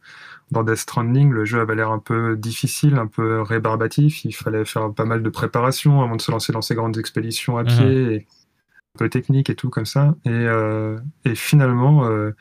dans 0.52 0.64
Death 0.64 0.78
Stranding. 0.78 1.32
Le 1.32 1.46
jeu 1.46 1.60
avait 1.60 1.76
l'air 1.76 1.92
un 1.92 2.00
peu 2.00 2.36
difficile, 2.36 2.96
un 2.96 3.08
peu 3.08 3.42
rébarbatif. 3.42 4.26
Il 4.26 4.34
fallait 4.34 4.66
faire 4.66 4.92
pas 4.94 5.06
mal 5.06 5.22
de 5.22 5.30
préparation 5.30 6.02
avant 6.02 6.16
de 6.16 6.22
se 6.22 6.32
lancer 6.32 6.54
dans 6.54 6.62
ces 6.62 6.76
grandes 6.76 6.98
expéditions 6.98 7.58
à 7.58 7.64
mhm. 7.64 7.68
pied. 7.68 8.14
Et, 8.14 8.28
peu 8.96 9.10
technique 9.10 9.50
et 9.50 9.56
tout 9.56 9.70
comme 9.70 9.86
ça. 9.86 10.16
Et, 10.26 10.30
euh, 10.30 11.00
et 11.26 11.36
finalement, 11.36 12.06
euh, 12.08 12.32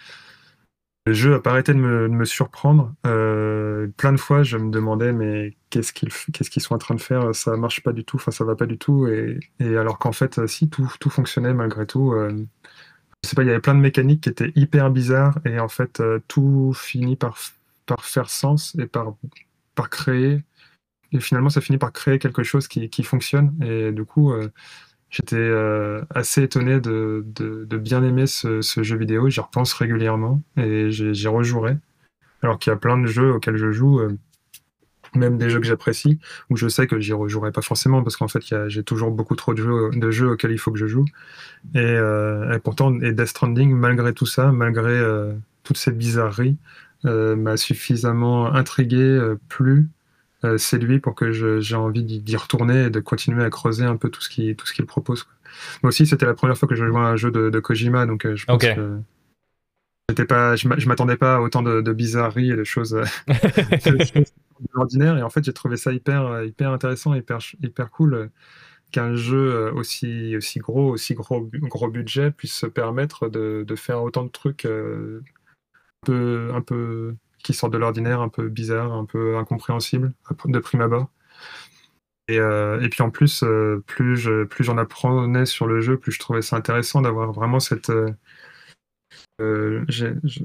le 1.06 1.12
jeu 1.12 1.34
a 1.34 1.40
pas 1.40 1.50
arrêté 1.50 1.74
de 1.74 1.78
me, 1.78 2.08
de 2.08 2.14
me 2.14 2.24
surprendre. 2.24 2.94
Euh, 3.06 3.88
plein 3.96 4.12
de 4.12 4.16
fois, 4.16 4.42
je 4.42 4.56
me 4.56 4.70
demandais, 4.70 5.12
mais 5.12 5.56
qu'est-ce 5.70 5.92
qu'ils 5.92 6.10
qu'est-ce 6.32 6.50
qu'ils 6.50 6.62
sont 6.62 6.74
en 6.74 6.78
train 6.78 6.94
de 6.94 7.00
faire? 7.00 7.34
Ça 7.34 7.56
marche 7.56 7.82
pas 7.82 7.92
du 7.92 8.04
tout, 8.04 8.16
enfin, 8.16 8.30
ça 8.30 8.44
va 8.44 8.56
pas 8.56 8.66
du 8.66 8.78
tout. 8.78 9.06
Et, 9.08 9.38
et 9.60 9.76
alors 9.76 9.98
qu'en 9.98 10.12
fait, 10.12 10.46
si, 10.46 10.68
tout, 10.70 10.90
tout 11.00 11.10
fonctionnait 11.10 11.54
malgré 11.54 11.86
tout. 11.86 12.14
je 13.22 13.28
sais 13.28 13.36
pas, 13.36 13.42
il 13.42 13.48
y 13.48 13.50
avait 13.50 13.60
plein 13.60 13.74
de 13.74 13.80
mécaniques 13.80 14.22
qui 14.22 14.30
étaient 14.30 14.52
hyper 14.56 14.90
bizarres. 14.90 15.38
Et 15.44 15.60
en 15.60 15.68
fait, 15.68 16.02
tout 16.28 16.72
finit 16.74 17.16
par, 17.16 17.38
par 17.86 18.04
faire 18.04 18.30
sens 18.30 18.74
et 18.78 18.86
par, 18.86 19.14
par 19.74 19.90
créer. 19.90 20.42
Et 21.12 21.20
finalement, 21.20 21.50
ça 21.50 21.60
finit 21.60 21.78
par 21.78 21.92
créer 21.92 22.18
quelque 22.18 22.42
chose 22.42 22.66
qui, 22.66 22.88
qui 22.90 23.02
fonctionne. 23.02 23.54
Et 23.62 23.92
du 23.92 24.04
coup, 24.04 24.32
J'étais 25.14 25.36
euh, 25.36 26.02
assez 26.12 26.42
étonné 26.42 26.80
de, 26.80 27.24
de, 27.24 27.78
bien 27.78 28.02
aimer 28.02 28.26
ce, 28.26 28.60
jeu 28.60 28.96
vidéo. 28.96 29.28
J'y 29.28 29.38
repense 29.38 29.72
régulièrement 29.72 30.42
et 30.56 30.90
j'y 30.90 31.28
rejouerai. 31.28 31.76
Alors 32.42 32.58
qu'il 32.58 32.72
y 32.72 32.74
a 32.74 32.76
plein 32.76 32.98
de 32.98 33.06
jeux 33.06 33.30
auxquels 33.30 33.56
je 33.56 33.70
joue, 33.70 34.00
euh, 34.00 34.18
même 35.14 35.38
des 35.38 35.50
jeux 35.50 35.60
que 35.60 35.66
j'apprécie, 35.66 36.18
où 36.50 36.56
je 36.56 36.66
sais 36.66 36.88
que 36.88 36.98
j'y 36.98 37.12
rejouerai 37.12 37.52
pas 37.52 37.62
forcément 37.62 38.02
parce 38.02 38.16
qu'en 38.16 38.26
fait, 38.26 38.42
j'ai 38.66 38.82
toujours 38.82 39.12
beaucoup 39.12 39.36
trop 39.36 39.54
de 39.54 39.62
jeux, 39.62 39.90
de 39.92 40.10
jeux 40.10 40.30
auxquels 40.30 40.50
il 40.50 40.58
faut 40.58 40.72
que 40.72 40.80
je 40.80 40.88
joue. 40.88 41.04
Et, 41.76 41.78
euh, 41.78 42.58
pourtant, 42.58 42.92
et 43.00 43.12
Death 43.12 43.28
Stranding, 43.28 43.72
malgré 43.72 44.14
tout 44.14 44.26
ça, 44.26 44.50
malgré 44.50 45.00
toutes 45.62 45.78
ces 45.78 45.92
bizarreries, 45.92 46.56
m'a 47.04 47.56
suffisamment 47.56 48.52
intrigué, 48.52 49.36
plu 49.48 49.86
euh, 50.44 50.58
c'est 50.58 50.78
lui 50.78 51.00
pour 51.00 51.14
que 51.14 51.32
j'ai 51.32 51.76
envie 51.76 52.02
d'y 52.02 52.36
retourner 52.36 52.84
et 52.84 52.90
de 52.90 53.00
continuer 53.00 53.44
à 53.44 53.50
creuser 53.50 53.84
un 53.84 53.96
peu 53.96 54.10
tout 54.10 54.20
ce 54.20 54.28
qu'il 54.28 54.54
tout 54.56 54.66
ce 54.66 54.74
qu'il 54.74 54.84
propose. 54.84 55.26
Moi 55.82 55.88
aussi, 55.88 56.06
c'était 56.06 56.26
la 56.26 56.34
première 56.34 56.58
fois 56.58 56.68
que 56.68 56.74
je 56.74 56.84
jouais 56.84 57.00
à 57.00 57.04
un 57.04 57.16
jeu 57.16 57.30
de, 57.30 57.60
Kojima, 57.60 58.06
donc 58.06 58.26
euh, 58.26 58.36
je 58.36 58.44
pense 58.44 58.62
que 58.62 58.98
j'étais 60.08 60.26
pas, 60.26 60.54
je 60.56 60.88
m'attendais 60.88 61.16
pas 61.16 61.36
à 61.36 61.40
autant 61.40 61.62
de, 61.62 61.92
bizarreries 61.92 62.50
et 62.50 62.56
de 62.56 62.64
choses, 62.64 62.94
euh, 62.94 63.04
ordinaires. 64.74 65.16
Et 65.16 65.22
en 65.22 65.30
fait, 65.30 65.44
j'ai 65.44 65.52
trouvé 65.52 65.76
ça 65.76 65.92
hyper, 65.92 66.42
hyper 66.44 66.72
intéressant, 66.72 67.14
hyper, 67.14 67.38
hyper 67.62 67.90
cool 67.90 68.30
qu'un 68.90 69.14
jeu 69.14 69.72
aussi, 69.72 70.36
aussi 70.36 70.58
gros, 70.58 70.90
aussi 70.90 71.14
gros, 71.14 71.48
gros 71.62 71.88
budget 71.88 72.30
puisse 72.32 72.54
se 72.54 72.66
permettre 72.66 73.28
de, 73.28 73.64
de 73.66 73.76
faire 73.76 74.02
autant 74.02 74.24
de 74.24 74.30
trucs 74.30 74.66
un 74.66 75.20
peu, 76.02 76.50
un 76.52 76.60
peu 76.60 77.14
qui 77.44 77.54
sortent 77.54 77.72
de 77.72 77.78
l'ordinaire, 77.78 78.20
un 78.20 78.28
peu 78.28 78.48
bizarre, 78.48 78.92
un 78.92 79.04
peu 79.04 79.36
incompréhensible 79.36 80.12
de 80.46 80.58
prime 80.58 80.80
abord. 80.80 81.10
Et, 82.26 82.38
euh, 82.38 82.80
et 82.80 82.88
puis 82.88 83.02
en 83.02 83.10
plus, 83.10 83.44
euh, 83.44 83.84
plus 83.86 84.16
je, 84.16 84.44
plus 84.44 84.64
j'en 84.64 84.78
apprenais 84.78 85.46
sur 85.46 85.66
le 85.66 85.80
jeu, 85.80 85.98
plus 85.98 86.10
je 86.10 86.18
trouvais 86.18 86.42
ça 86.42 86.56
intéressant 86.56 87.02
d'avoir 87.02 87.32
vraiment 87.32 87.60
cette. 87.60 87.92
Euh, 89.40 89.84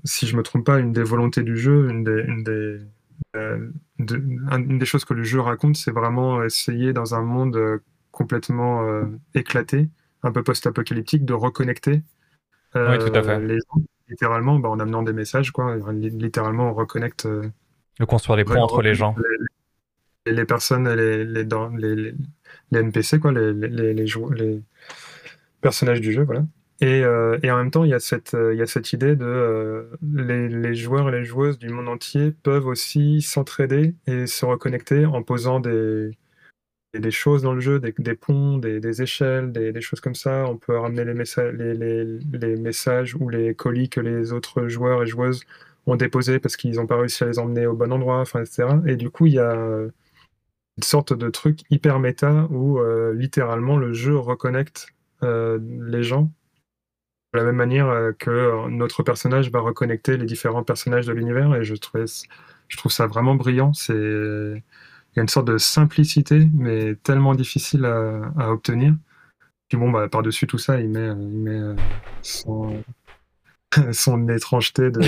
si 0.04 0.28
je 0.28 0.36
me 0.36 0.44
trompe 0.44 0.66
pas, 0.66 0.80
une 0.80 0.92
des 0.92 1.04
volontés 1.04 1.42
du 1.42 1.58
jeu, 1.58 1.90
une 1.90 2.04
des, 2.04 2.22
une 2.28 2.44
des, 2.44 2.80
une 3.34 4.78
des 4.78 4.86
choses 4.86 5.06
que 5.06 5.14
le 5.14 5.24
jeu 5.24 5.40
raconte, 5.40 5.78
c'est 5.78 5.92
vraiment 5.92 6.44
essayer 6.44 6.92
dans 6.92 7.16
un 7.16 7.22
monde 7.22 7.82
complètement 8.12 8.86
éclaté, 9.34 9.90
un 10.24 10.32
peu 10.32 10.44
post-apocalyptique, 10.44 11.24
de 11.24 11.34
reconnecter 11.34 12.04
oui, 12.76 13.00
tout 13.00 13.12
à 13.16 13.24
fait. 13.24 13.40
les 13.40 13.58
gens 13.58 13.82
littéralement 14.10 14.60
bah, 14.60 14.70
en 14.70 14.80
amenant 14.80 15.04
des 15.04 15.14
messages, 15.14 15.52
quoi. 15.52 15.78
Littéralement, 15.94 16.72
on 16.72 16.74
reconnecte. 16.74 17.28
de 17.28 18.06
construire 18.06 18.38
les 18.38 18.46
ponts 18.46 18.62
entre 18.62 18.82
les 18.82 18.96
gens. 18.96 19.16
les 20.26 20.46
personnes, 20.46 20.88
les, 20.88 21.26
les, 21.26 21.44
les, 21.44 22.14
les, 22.72 22.80
NPC, 22.80 23.20
quoi, 23.20 23.32
les, 23.32 23.54
les, 23.54 23.94
les, 23.94 24.06
les, 24.36 24.62
personnages 25.62 26.02
du 26.02 26.12
jeu, 26.12 26.24
voilà. 26.24 26.44
Et, 26.82 27.04
euh, 27.04 27.38
et, 27.44 27.52
en 27.52 27.58
même 27.58 27.72
temps, 27.72 27.84
il 27.84 27.90
y 27.90 27.94
a 27.94 28.00
cette, 28.00 28.38
il 28.54 28.58
y 28.58 28.62
a 28.62 28.66
cette 28.66 28.94
idée 28.94 29.16
de 29.16 29.26
euh, 29.26 29.98
les, 30.02 30.48
les, 30.48 30.76
joueurs 30.76 31.10
et 31.10 31.12
les 31.12 31.26
joueuses 31.26 31.60
du 31.60 31.68
monde 31.68 31.90
entier 31.90 32.32
peuvent 32.32 32.68
aussi 32.68 33.22
s'entraider 33.22 33.96
et 34.08 34.28
se 34.28 34.46
reconnecter 34.46 35.06
en 35.06 35.22
posant 35.22 35.60
des, 35.60 36.12
des 36.94 37.12
choses 37.12 37.44
dans 37.44 37.54
le 37.54 37.60
jeu, 37.60 37.80
des, 37.80 38.16
ponts, 38.16 38.58
des, 38.58 39.02
échelles, 39.02 39.52
des, 39.52 39.82
choses 39.82 40.02
comme 40.02 40.16
ça. 40.16 40.46
On 40.48 40.58
peut 40.58 40.78
ramener 40.78 41.06
les, 41.06 41.14
messages, 41.14 41.54
les, 41.54 42.56
messages 42.58 43.16
ou 43.16 43.30
les 43.30 43.54
colis 43.54 43.90
que 43.90 44.00
les 44.00 44.34
autres 44.34 44.68
joueurs 44.68 45.04
et 45.04 45.08
joueuses 45.08 45.44
ont 45.86 45.96
déposés 45.96 46.40
parce 46.40 46.58
qu'ils 46.58 46.76
n'ont 46.76 46.88
pas 46.88 46.98
réussi 46.98 47.24
à 47.24 47.28
les 47.28 47.40
emmener 47.40 47.68
au 47.68 47.76
bon 47.76 47.92
endroit, 47.92 48.24
etc. 48.24 48.68
Et 48.88 48.96
du 48.96 49.10
coup, 49.10 49.28
il 49.28 49.34
y 49.34 49.40
a 49.40 49.56
une 50.78 50.84
sorte 50.84 51.14
de 51.14 51.30
truc 51.30 51.60
hyper 51.70 52.00
méta 52.00 52.48
où 52.50 52.80
euh, 52.80 53.14
littéralement 53.14 53.78
le 53.78 53.94
jeu 53.94 54.18
reconnecte 54.18 54.88
euh, 55.24 55.60
les 55.62 56.04
gens 56.04 56.32
de 57.34 57.40
la 57.40 57.44
même 57.44 57.58
manière 57.58 57.90
euh, 57.90 58.14
que 58.18 58.70
notre 58.70 59.04
personnage 59.04 59.52
va 59.52 59.60
reconnecter 59.60 60.18
les 60.18 60.26
différents 60.26 60.64
personnages 60.64 61.06
de 61.06 61.14
l'univers. 61.14 61.54
Et 61.56 61.64
je, 61.64 61.76
je 61.76 62.78
trouve 62.78 62.92
ça 62.92 63.08
vraiment 63.08 63.36
brillant. 63.36 63.74
C'est 63.74 64.64
il 65.12 65.18
y 65.18 65.20
a 65.20 65.22
une 65.24 65.30
sorte 65.30 65.48
de 65.48 65.58
simplicité, 65.58 66.48
mais 66.54 66.96
tellement 66.96 67.36
difficile 67.36 67.86
à, 67.86 68.32
à 68.38 68.52
obtenir. 68.52 68.96
Puis 69.68 69.78
bon, 69.78 69.92
bah, 69.92 70.08
par-dessus 70.10 70.48
tout 70.48 70.58
ça, 70.58 70.80
il 70.80 70.90
met, 70.90 71.08
il 71.08 71.40
met 71.40 71.76
son, 72.22 72.84
son 73.92 74.28
étrangeté 74.30 74.92
de, 74.92 75.00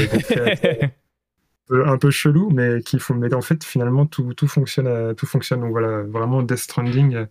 de 1.70 1.82
un 1.86 1.98
peu 1.98 2.12
chelou, 2.12 2.50
mais 2.52 2.82
qui 2.82 3.00
faut. 3.00 3.14
Mais 3.14 3.34
en 3.34 3.42
fait, 3.42 3.64
finalement, 3.64 4.06
tout, 4.06 4.34
tout 4.34 4.48
fonctionne. 4.48 5.16
tout 5.16 5.26
fonctionne. 5.26 5.62
Donc 5.62 5.72
voilà, 5.72 6.04
vraiment 6.04 6.44
Death 6.44 6.58
Stranding 6.58 7.28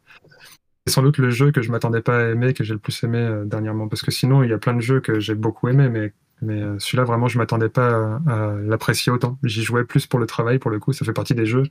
c'est 0.86 0.94
sans 0.94 1.02
doute 1.02 1.18
le 1.18 1.30
jeu 1.30 1.52
que 1.52 1.62
je 1.62 1.70
m'attendais 1.70 2.00
pas 2.00 2.18
à 2.18 2.28
aimer, 2.30 2.54
que 2.54 2.64
j'ai 2.64 2.72
le 2.74 2.78
plus 2.78 3.02
aimé 3.04 3.18
euh, 3.18 3.44
dernièrement. 3.44 3.88
Parce 3.88 4.02
que 4.02 4.10
sinon, 4.10 4.42
il 4.42 4.50
y 4.50 4.52
a 4.52 4.58
plein 4.58 4.74
de 4.74 4.80
jeux 4.80 5.00
que 5.00 5.20
j'ai 5.20 5.34
beaucoup 5.34 5.68
aimé, 5.68 5.88
mais, 5.88 6.12
mais 6.42 6.60
euh, 6.60 6.78
celui-là, 6.78 7.04
vraiment, 7.04 7.28
je 7.28 7.38
m'attendais 7.38 7.68
pas 7.68 8.20
à, 8.26 8.54
l'apprécier 8.62 9.12
autant. 9.12 9.38
J'y 9.42 9.62
jouais 9.62 9.84
plus 9.84 10.06
pour 10.06 10.18
le 10.18 10.26
travail, 10.26 10.58
pour 10.58 10.70
le 10.70 10.78
coup. 10.78 10.92
Ça 10.92 11.04
fait 11.04 11.12
partie 11.12 11.34
des 11.34 11.46
jeux 11.46 11.64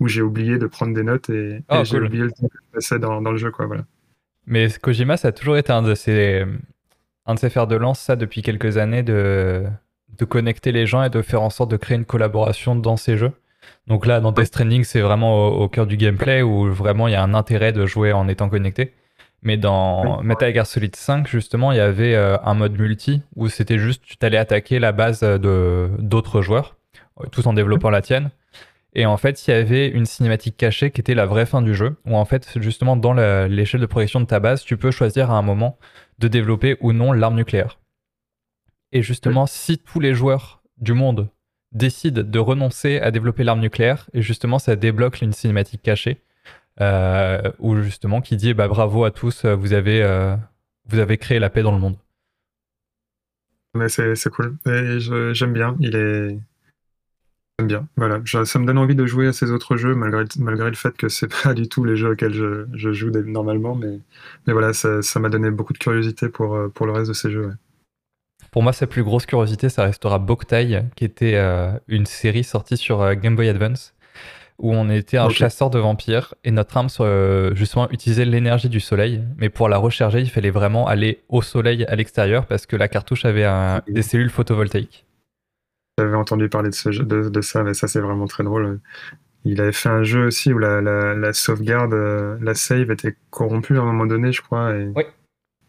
où 0.00 0.08
j'ai 0.08 0.22
oublié 0.22 0.58
de 0.58 0.66
prendre 0.66 0.94
des 0.94 1.02
notes 1.02 1.30
et, 1.30 1.62
oh, 1.68 1.82
j'ai 1.84 1.98
oublié 1.98 2.24
le 2.24 2.30
temps 2.30 2.48
que 2.48 2.58
je 2.58 2.76
passais 2.76 2.98
dans, 2.98 3.20
dans, 3.20 3.32
le 3.32 3.38
jeu, 3.38 3.50
quoi. 3.50 3.66
Voilà. 3.66 3.84
Mais 4.46 4.68
Kojima, 4.80 5.16
ça 5.16 5.28
a 5.28 5.32
toujours 5.32 5.56
été 5.56 5.72
un 5.72 5.82
de 5.82 5.94
ses, 5.94 6.44
un 7.26 7.34
de 7.34 7.38
ses 7.38 7.50
fers 7.50 7.66
de 7.66 7.76
lance, 7.76 8.00
ça, 8.00 8.16
depuis 8.16 8.42
quelques 8.42 8.76
années, 8.76 9.02
de, 9.02 9.64
de 10.18 10.24
connecter 10.24 10.72
les 10.72 10.86
gens 10.86 11.02
et 11.02 11.10
de 11.10 11.22
faire 11.22 11.42
en 11.42 11.50
sorte 11.50 11.70
de 11.70 11.76
créer 11.76 11.96
une 11.96 12.04
collaboration 12.04 12.76
dans 12.76 12.96
ces 12.96 13.16
jeux. 13.16 13.32
Donc 13.86 14.06
là, 14.06 14.20
dans 14.20 14.32
Death 14.32 14.46
Stranding, 14.46 14.84
c'est 14.84 15.00
vraiment 15.00 15.48
au, 15.48 15.68
cœur 15.68 15.86
du 15.86 15.96
gameplay 15.96 16.42
où 16.42 16.72
vraiment 16.72 17.08
il 17.08 17.12
y 17.12 17.16
a 17.16 17.22
un 17.22 17.34
intérêt 17.34 17.72
de 17.72 17.86
jouer 17.86 18.12
en 18.12 18.28
étant 18.28 18.48
connecté. 18.48 18.94
Mais 19.42 19.56
dans 19.56 20.22
Metal 20.22 20.54
Gear 20.54 20.66
Solid 20.66 20.94
5, 20.94 21.26
justement, 21.26 21.72
il 21.72 21.78
y 21.78 21.80
avait 21.80 22.14
euh, 22.14 22.36
un 22.44 22.54
mode 22.54 22.78
multi 22.78 23.22
où 23.34 23.48
c'était 23.48 23.78
juste 23.78 24.02
tu 24.04 24.16
t'allais 24.16 24.36
attaquer 24.36 24.78
la 24.78 24.92
base 24.92 25.20
de 25.20 25.90
d'autres 25.98 26.42
joueurs, 26.42 26.76
euh, 27.20 27.26
tout 27.26 27.46
en 27.48 27.52
développant 27.52 27.90
la 27.90 28.02
tienne. 28.02 28.30
Et 28.94 29.06
en 29.06 29.16
fait, 29.16 29.46
il 29.46 29.50
y 29.50 29.54
avait 29.54 29.88
une 29.88 30.04
cinématique 30.04 30.56
cachée 30.56 30.90
qui 30.90 31.00
était 31.00 31.14
la 31.14 31.26
vraie 31.26 31.46
fin 31.46 31.62
du 31.62 31.74
jeu, 31.74 31.96
où 32.06 32.14
en 32.14 32.24
fait, 32.26 32.58
justement, 32.60 32.94
dans 32.94 33.14
l'échelle 33.46 33.80
de 33.80 33.86
progression 33.86 34.20
de 34.20 34.26
ta 34.26 34.38
base, 34.38 34.64
tu 34.64 34.76
peux 34.76 34.90
choisir 34.90 35.30
à 35.30 35.38
un 35.38 35.42
moment 35.42 35.78
de 36.18 36.28
développer 36.28 36.76
ou 36.80 36.92
non 36.92 37.12
l'arme 37.12 37.36
nucléaire. 37.36 37.78
Et 38.92 39.02
justement, 39.02 39.46
si 39.46 39.78
tous 39.78 39.98
les 39.98 40.12
joueurs 40.12 40.62
du 40.76 40.92
monde 40.92 41.30
décide 41.72 42.30
de 42.30 42.38
renoncer 42.38 42.98
à 42.98 43.10
développer 43.10 43.44
l'arme 43.44 43.60
nucléaire 43.60 44.08
et 44.12 44.22
justement 44.22 44.58
ça 44.58 44.76
débloque 44.76 45.22
une 45.22 45.32
cinématique 45.32 45.82
cachée 45.82 46.20
euh, 46.80 47.50
où 47.58 47.76
justement 47.76 48.20
qui 48.20 48.36
dit 48.36 48.54
bah, 48.54 48.68
bravo 48.68 49.04
à 49.04 49.10
tous, 49.10 49.44
vous 49.44 49.72
avez, 49.72 50.02
euh, 50.02 50.36
vous 50.86 50.98
avez 50.98 51.18
créé 51.18 51.38
la 51.38 51.50
paix 51.50 51.62
dans 51.62 51.72
le 51.72 51.78
monde. 51.78 51.96
Mais 53.74 53.88
c'est, 53.88 54.30
cool. 54.30 54.56
Et 54.66 54.98
j'aime 55.34 55.52
bien. 55.52 55.76
Il 55.80 55.96
est. 55.96 56.38
J'aime 57.58 57.68
bien. 57.68 57.88
Voilà. 57.96 58.20
ça 58.44 58.58
me 58.58 58.66
donne 58.66 58.78
envie 58.78 58.94
de 58.94 59.06
jouer 59.06 59.28
à 59.28 59.32
ces 59.32 59.50
autres 59.50 59.76
jeux, 59.76 59.94
malgré, 59.94 60.24
malgré 60.38 60.68
le 60.68 60.76
fait 60.76 60.94
que 60.96 61.08
c'est 61.08 61.28
pas 61.42 61.54
du 61.54 61.68
tout 61.68 61.84
les 61.84 61.96
jeux 61.96 62.10
auxquels 62.10 62.34
je, 62.34 62.66
je 62.74 62.92
joue 62.92 63.10
normalement. 63.10 63.74
Mais, 63.74 63.98
mais 64.46 64.52
voilà, 64.52 64.72
ça, 64.72 65.00
ça 65.00 65.20
m'a 65.20 65.30
donné 65.30 65.50
beaucoup 65.50 65.72
de 65.72 65.78
curiosité 65.78 66.28
pour, 66.28 66.58
pour 66.74 66.86
le 66.86 66.92
reste 66.92 67.08
de 67.08 67.14
ces 67.14 67.30
jeux. 67.30 67.52
Pour 68.52 68.62
moi, 68.62 68.74
sa 68.74 68.86
plus 68.86 69.02
grosse 69.02 69.24
curiosité, 69.24 69.70
ça 69.70 69.84
restera 69.84 70.18
Boktai, 70.18 70.84
qui 70.94 71.06
était 71.06 71.36
euh, 71.36 71.72
une 71.88 72.04
série 72.04 72.44
sortie 72.44 72.76
sur 72.76 73.00
euh, 73.00 73.14
Game 73.14 73.34
Boy 73.34 73.48
Advance, 73.48 73.94
où 74.62 74.72
on 74.72 74.88
était 74.88 75.18
un 75.18 75.28
chasseur 75.28 75.70
de 75.70 75.78
vampires 75.78 76.34
et 76.44 76.52
notre 76.52 76.76
arme, 76.76 76.88
euh, 77.00 77.54
justement, 77.54 77.90
utilisait 77.90 78.24
l'énergie 78.24 78.68
du 78.68 78.80
soleil. 78.80 79.22
Mais 79.36 79.50
pour 79.50 79.68
la 79.68 79.76
recharger, 79.76 80.20
il 80.20 80.30
fallait 80.30 80.50
vraiment 80.50 80.86
aller 80.86 81.20
au 81.28 81.42
soleil 81.42 81.84
à 81.86 81.96
l'extérieur 81.96 82.46
parce 82.46 82.64
que 82.66 82.76
la 82.76 82.88
cartouche 82.88 83.24
avait 83.24 83.46
des 83.88 84.02
cellules 84.02 84.30
photovoltaïques. 84.30 85.04
J'avais 85.98 86.16
entendu 86.16 86.48
parler 86.48 86.70
de, 86.70 87.02
de, 87.02 87.28
de 87.28 87.40
ça, 87.40 87.62
mais 87.64 87.74
ça, 87.74 87.88
c'est 87.88 88.00
vraiment 88.00 88.26
très 88.26 88.44
drôle. 88.44 88.80
Il 89.44 89.60
avait 89.60 89.72
fait 89.72 89.88
un 89.88 90.04
jeu 90.04 90.26
aussi 90.26 90.52
où 90.52 90.58
la, 90.58 90.80
la, 90.80 91.32
sauvegarde, 91.32 91.92
la 92.40 92.54
save 92.54 92.90
était 92.92 93.16
corrompue 93.30 93.76
à 93.76 93.82
un 93.82 93.84
moment 93.84 94.06
donné, 94.06 94.32
je 94.32 94.40
crois. 94.40 94.74
Et... 94.74 94.90
Oui. 94.94 95.02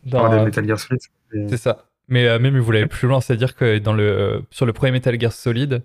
Dans 0.06 0.30
des 0.30 0.44
Metal 0.44 0.68
Gear 0.68 0.80
Solid. 0.80 1.02
C'est 1.50 1.58
ça. 1.58 1.86
Mais 2.10 2.28
euh, 2.28 2.38
même, 2.40 2.56
il 2.56 2.62
voulait 2.62 2.80
aller 2.80 2.88
plus 2.88 3.08
loin, 3.08 3.22
c'est-à-dire 3.22 3.56
que 3.56 3.80
dans 3.80 3.94
le, 3.94 4.04
euh, 4.04 4.40
sur 4.52 4.66
le 4.66 4.74
premier 4.74 4.92
Metal 4.92 5.20
Gear 5.20 5.32
Solid, 5.32 5.82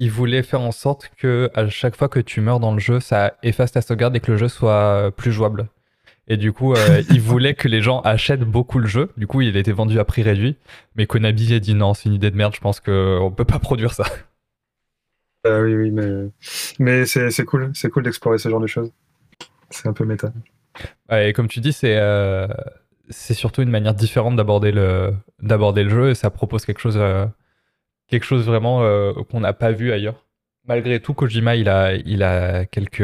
il 0.00 0.10
voulait 0.10 0.42
faire 0.42 0.62
en 0.62 0.72
sorte 0.72 1.10
que 1.16 1.50
à 1.54 1.68
chaque 1.68 1.94
fois 1.94 2.08
que 2.08 2.18
tu 2.18 2.40
meurs 2.40 2.58
dans 2.58 2.72
le 2.72 2.80
jeu, 2.80 2.98
ça 2.98 3.34
efface 3.42 3.72
ta 3.72 3.82
sauvegarde 3.82 4.16
et 4.16 4.20
que 4.20 4.32
le 4.32 4.38
jeu 4.38 4.48
soit 4.48 5.12
plus 5.16 5.30
jouable. 5.30 5.68
Et 6.26 6.36
du 6.36 6.52
coup, 6.52 6.72
euh, 6.74 7.02
il 7.10 7.20
voulait 7.20 7.54
que 7.54 7.68
les 7.68 7.82
gens 7.82 8.00
achètent 8.00 8.44
beaucoup 8.44 8.78
le 8.78 8.86
jeu. 8.86 9.10
Du 9.16 9.26
coup, 9.26 9.42
il 9.42 9.56
était 9.56 9.72
vendu 9.72 9.98
à 9.98 10.04
prix 10.04 10.22
réduit. 10.22 10.56
Mais 10.96 11.06
Konami 11.06 11.52
a 11.52 11.58
dit 11.58 11.74
non, 11.74 11.92
c'est 11.92 12.08
une 12.08 12.14
idée 12.14 12.30
de 12.30 12.36
merde, 12.36 12.54
je 12.54 12.60
pense 12.60 12.80
qu'on 12.80 13.32
peut 13.36 13.44
pas 13.44 13.58
produire 13.58 13.92
ça. 13.92 14.04
Ah 15.42 15.62
oui, 15.62 15.74
oui, 15.74 15.90
mais, 15.90 16.28
mais 16.78 17.06
c'est 17.06 17.46
cool. 17.46 17.70
C'est 17.72 17.88
cool 17.88 18.02
d'explorer 18.02 18.36
ce 18.36 18.50
genre 18.50 18.60
de 18.60 18.66
choses. 18.66 18.92
C'est 19.70 19.88
un 19.88 19.94
peu 19.94 20.04
méta. 20.04 20.30
et 21.10 21.32
comme 21.32 21.48
tu 21.48 21.60
dis, 21.60 21.72
c'est 21.72 21.96
surtout 23.32 23.62
une 23.62 23.70
manière 23.70 23.94
différente 23.94 24.36
d'aborder 24.36 24.70
le, 24.70 25.14
le 25.40 25.88
jeu 25.88 26.10
et 26.10 26.14
ça 26.14 26.28
propose 26.28 26.66
quelque 26.66 26.82
chose, 26.82 26.98
euh, 26.98 27.24
quelque 28.10 28.24
chose 28.24 28.44
vraiment 28.44 28.82
euh, 28.82 29.12
qu'on 29.30 29.40
n'a 29.40 29.52
pas 29.52 29.72
vu 29.72 29.92
ailleurs. 29.92 30.26
Malgré 30.66 31.00
tout, 31.00 31.14
Kojima, 31.14 31.56
il 31.56 31.68
a, 31.68 31.94
il 31.94 32.22
a 32.22 32.66
quelques, 32.66 33.02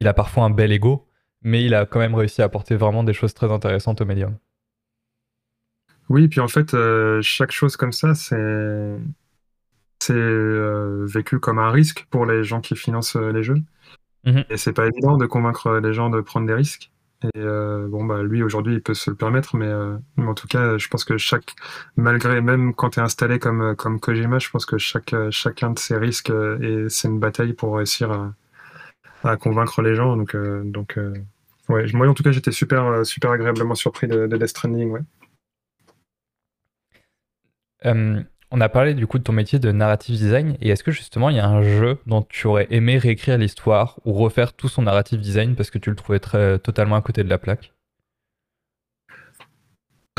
il 0.00 0.08
a 0.08 0.14
parfois 0.14 0.44
un 0.44 0.50
bel 0.50 0.72
ego, 0.72 1.06
mais 1.42 1.64
il 1.64 1.74
a 1.74 1.84
quand 1.84 1.98
même 1.98 2.14
réussi 2.14 2.40
à 2.40 2.46
apporter 2.46 2.76
vraiment 2.76 3.04
des 3.04 3.12
choses 3.12 3.34
très 3.34 3.50
intéressantes 3.52 4.00
au 4.00 4.04
médium. 4.06 4.36
Oui, 6.08 6.28
puis 6.28 6.40
en 6.40 6.48
fait, 6.48 6.74
euh, 6.74 7.20
chaque 7.22 7.52
chose 7.52 7.76
comme 7.76 7.92
ça, 7.92 8.14
c'est, 8.14 8.96
c'est 9.98 10.14
vécu 10.14 11.38
comme 11.40 11.58
un 11.58 11.70
risque 11.70 12.06
pour 12.10 12.26
les 12.26 12.44
gens 12.44 12.60
qui 12.60 12.76
financent 12.76 13.16
les 13.16 13.42
jeux. 13.42 13.62
Mm-hmm. 14.24 14.46
Et 14.50 14.56
c'est 14.56 14.72
pas 14.72 14.86
évident 14.86 15.16
de 15.16 15.26
convaincre 15.26 15.78
les 15.78 15.92
gens 15.92 16.08
de 16.08 16.20
prendre 16.20 16.46
des 16.46 16.54
risques. 16.54 16.90
Et 17.24 17.38
euh, 17.38 17.88
bon, 17.88 18.04
bah, 18.04 18.22
lui, 18.22 18.42
aujourd'hui, 18.42 18.74
il 18.74 18.82
peut 18.82 18.92
se 18.92 19.10
le 19.10 19.16
permettre, 19.16 19.56
euh, 19.56 19.98
mais, 20.16 20.26
en 20.26 20.34
tout 20.34 20.46
cas, 20.46 20.76
je 20.76 20.88
pense 20.88 21.04
que 21.04 21.16
chaque, 21.16 21.54
malgré, 21.96 22.42
même 22.42 22.74
quand 22.74 22.90
tu 22.90 23.00
es 23.00 23.02
installé 23.02 23.38
comme, 23.38 23.74
comme 23.76 23.98
Kojima, 23.98 24.38
je 24.38 24.50
pense 24.50 24.66
que 24.66 24.76
chaque, 24.76 25.14
chacun 25.30 25.70
de 25.70 25.78
ces 25.78 25.96
risques, 25.96 26.30
et 26.30 26.86
c'est 26.88 27.08
une 27.08 27.18
bataille 27.18 27.54
pour 27.54 27.76
réussir 27.76 28.34
à, 29.22 29.36
convaincre 29.38 29.80
les 29.80 29.94
gens. 29.94 30.16
Donc, 30.16 30.34
euh, 30.34 30.62
donc 30.64 30.98
ouais, 31.70 31.86
moi, 31.94 32.06
en 32.08 32.14
tout 32.14 32.22
cas, 32.22 32.32
j'étais 32.32 32.52
super, 32.52 33.06
super 33.06 33.30
agréablement 33.30 33.74
surpris 33.74 34.06
de, 34.06 34.26
de 34.26 34.36
Death 34.36 34.48
Stranding, 34.48 34.90
ouais. 34.90 35.00
On 38.56 38.60
a 38.60 38.68
parlé 38.68 38.94
du 38.94 39.08
coup 39.08 39.18
de 39.18 39.24
ton 39.24 39.32
métier 39.32 39.58
de 39.58 39.72
narrative 39.72 40.14
design. 40.14 40.56
Et 40.60 40.68
est-ce 40.68 40.84
que 40.84 40.92
justement 40.92 41.28
il 41.28 41.34
y 41.34 41.40
a 41.40 41.48
un 41.48 41.62
jeu 41.62 41.98
dont 42.06 42.22
tu 42.22 42.46
aurais 42.46 42.68
aimé 42.70 42.98
réécrire 42.98 43.36
l'histoire 43.36 43.98
ou 44.04 44.12
refaire 44.12 44.52
tout 44.52 44.68
son 44.68 44.82
narrative 44.82 45.18
design 45.18 45.56
parce 45.56 45.72
que 45.72 45.78
tu 45.78 45.90
le 45.90 45.96
trouvais 45.96 46.20
très, 46.20 46.60
totalement 46.60 46.94
à 46.94 47.02
côté 47.02 47.24
de 47.24 47.28
la 47.28 47.38
plaque? 47.38 47.72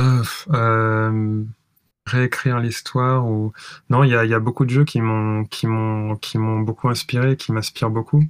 Euh, 0.02 0.22
euh, 0.50 1.44
Réécrire 2.08 2.60
l'histoire 2.60 3.26
ou 3.26 3.54
non 3.90 4.04
il 4.04 4.10
y 4.10 4.16
a, 4.16 4.40
beaucoup 4.42 4.66
de 4.66 4.70
jeux 4.70 4.84
qui 4.84 5.00
m'ont 5.00 5.46
qui 5.46 5.66
m'ont 5.66 6.18
qui 6.18 6.38
m'ont 6.38 6.60
beaucoup 6.60 6.90
inspiré, 6.90 7.38
qui 7.38 7.54
m'inspirent 7.54 7.90
beaucoup. 7.90 8.22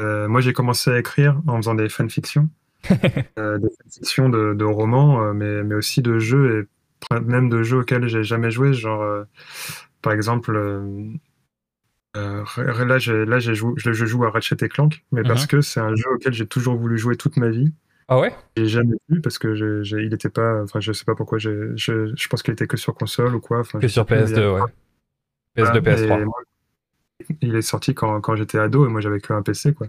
Euh, 0.00 0.28
moi 0.28 0.40
j'ai 0.42 0.52
commencé 0.52 0.92
à 0.92 0.98
écrire 1.00 1.42
en 1.48 1.56
faisant 1.56 1.74
des 1.74 1.88
fanfictions, 1.88 2.48
des 2.88 3.68
fanfictions 3.82 4.28
de, 4.28 4.54
de 4.54 4.64
romans, 4.64 5.34
mais, 5.34 5.64
mais 5.64 5.74
aussi 5.74 6.02
de 6.02 6.20
jeux 6.20 6.60
et 6.60 6.68
même 7.12 7.48
de 7.48 7.62
jeux 7.62 7.78
auxquels 7.78 8.06
j'ai 8.08 8.24
jamais 8.24 8.50
joué, 8.50 8.72
genre 8.72 9.02
euh, 9.02 9.24
par 10.02 10.12
exemple 10.12 10.54
euh, 10.54 11.12
euh, 12.16 12.44
là, 12.84 12.98
là 13.24 13.38
joué, 13.38 13.74
je, 13.76 13.92
joue 13.92 14.24
à 14.24 14.30
Ratchet 14.30 14.56
Clank, 14.68 15.04
mais 15.12 15.22
parce 15.22 15.42
mhm. 15.42 15.48
que 15.48 15.60
c'est 15.60 15.80
un 15.80 15.94
jeu 15.94 16.10
auquel 16.14 16.32
j'ai 16.32 16.46
toujours 16.46 16.76
voulu 16.76 16.98
jouer 16.98 17.16
toute 17.16 17.36
ma 17.36 17.48
vie. 17.48 17.72
Ah 18.08 18.18
ouais? 18.18 18.34
J'ai 18.56 18.66
jamais 18.66 18.96
vu 19.08 19.20
parce 19.20 19.38
que 19.38 19.82
il 20.00 20.12
était 20.12 20.28
pas, 20.28 20.62
enfin 20.62 20.80
je 20.80 20.92
sais 20.92 21.04
pas 21.04 21.14
pourquoi, 21.14 21.38
je, 21.38 21.74
je 21.76 22.28
pense 22.28 22.42
qu'il 22.42 22.52
était 22.52 22.66
que 22.66 22.76
sur 22.76 22.94
console 22.94 23.36
ou 23.36 23.40
quoi. 23.40 23.62
Que 23.62 23.88
sur 23.88 24.04
PS2, 24.04 24.54
ouais. 24.54 24.60
PS2, 25.56 25.80
PS3. 25.80 26.26
il 27.40 27.54
est 27.54 27.62
sorti 27.62 27.94
quand, 27.94 28.20
quand 28.20 28.34
j'étais 28.34 28.58
ado 28.58 28.86
et 28.86 28.88
moi 28.88 29.00
j'avais 29.00 29.20
que 29.20 29.32
un 29.32 29.42
PC 29.42 29.74
quoi. 29.74 29.86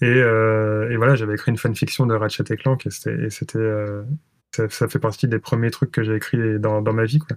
Et, 0.00 0.22
voilà, 0.96 1.14
j'avais 1.14 1.34
écrit 1.34 1.50
une 1.50 1.56
fanfiction 1.56 2.06
de 2.06 2.14
Ratchet 2.14 2.44
et 2.50 2.56
Clank 2.56 2.86
et 2.86 2.90
c'était 2.90 3.70
ça, 4.54 4.88
fait 4.88 4.98
partie 4.98 5.28
des 5.28 5.38
premiers 5.38 5.70
trucs 5.70 5.90
que 5.90 6.02
j'ai 6.02 6.14
écrit 6.14 6.58
dans, 6.58 6.82
ma 6.92 7.04
vie. 7.04 7.18
Quoi. 7.18 7.36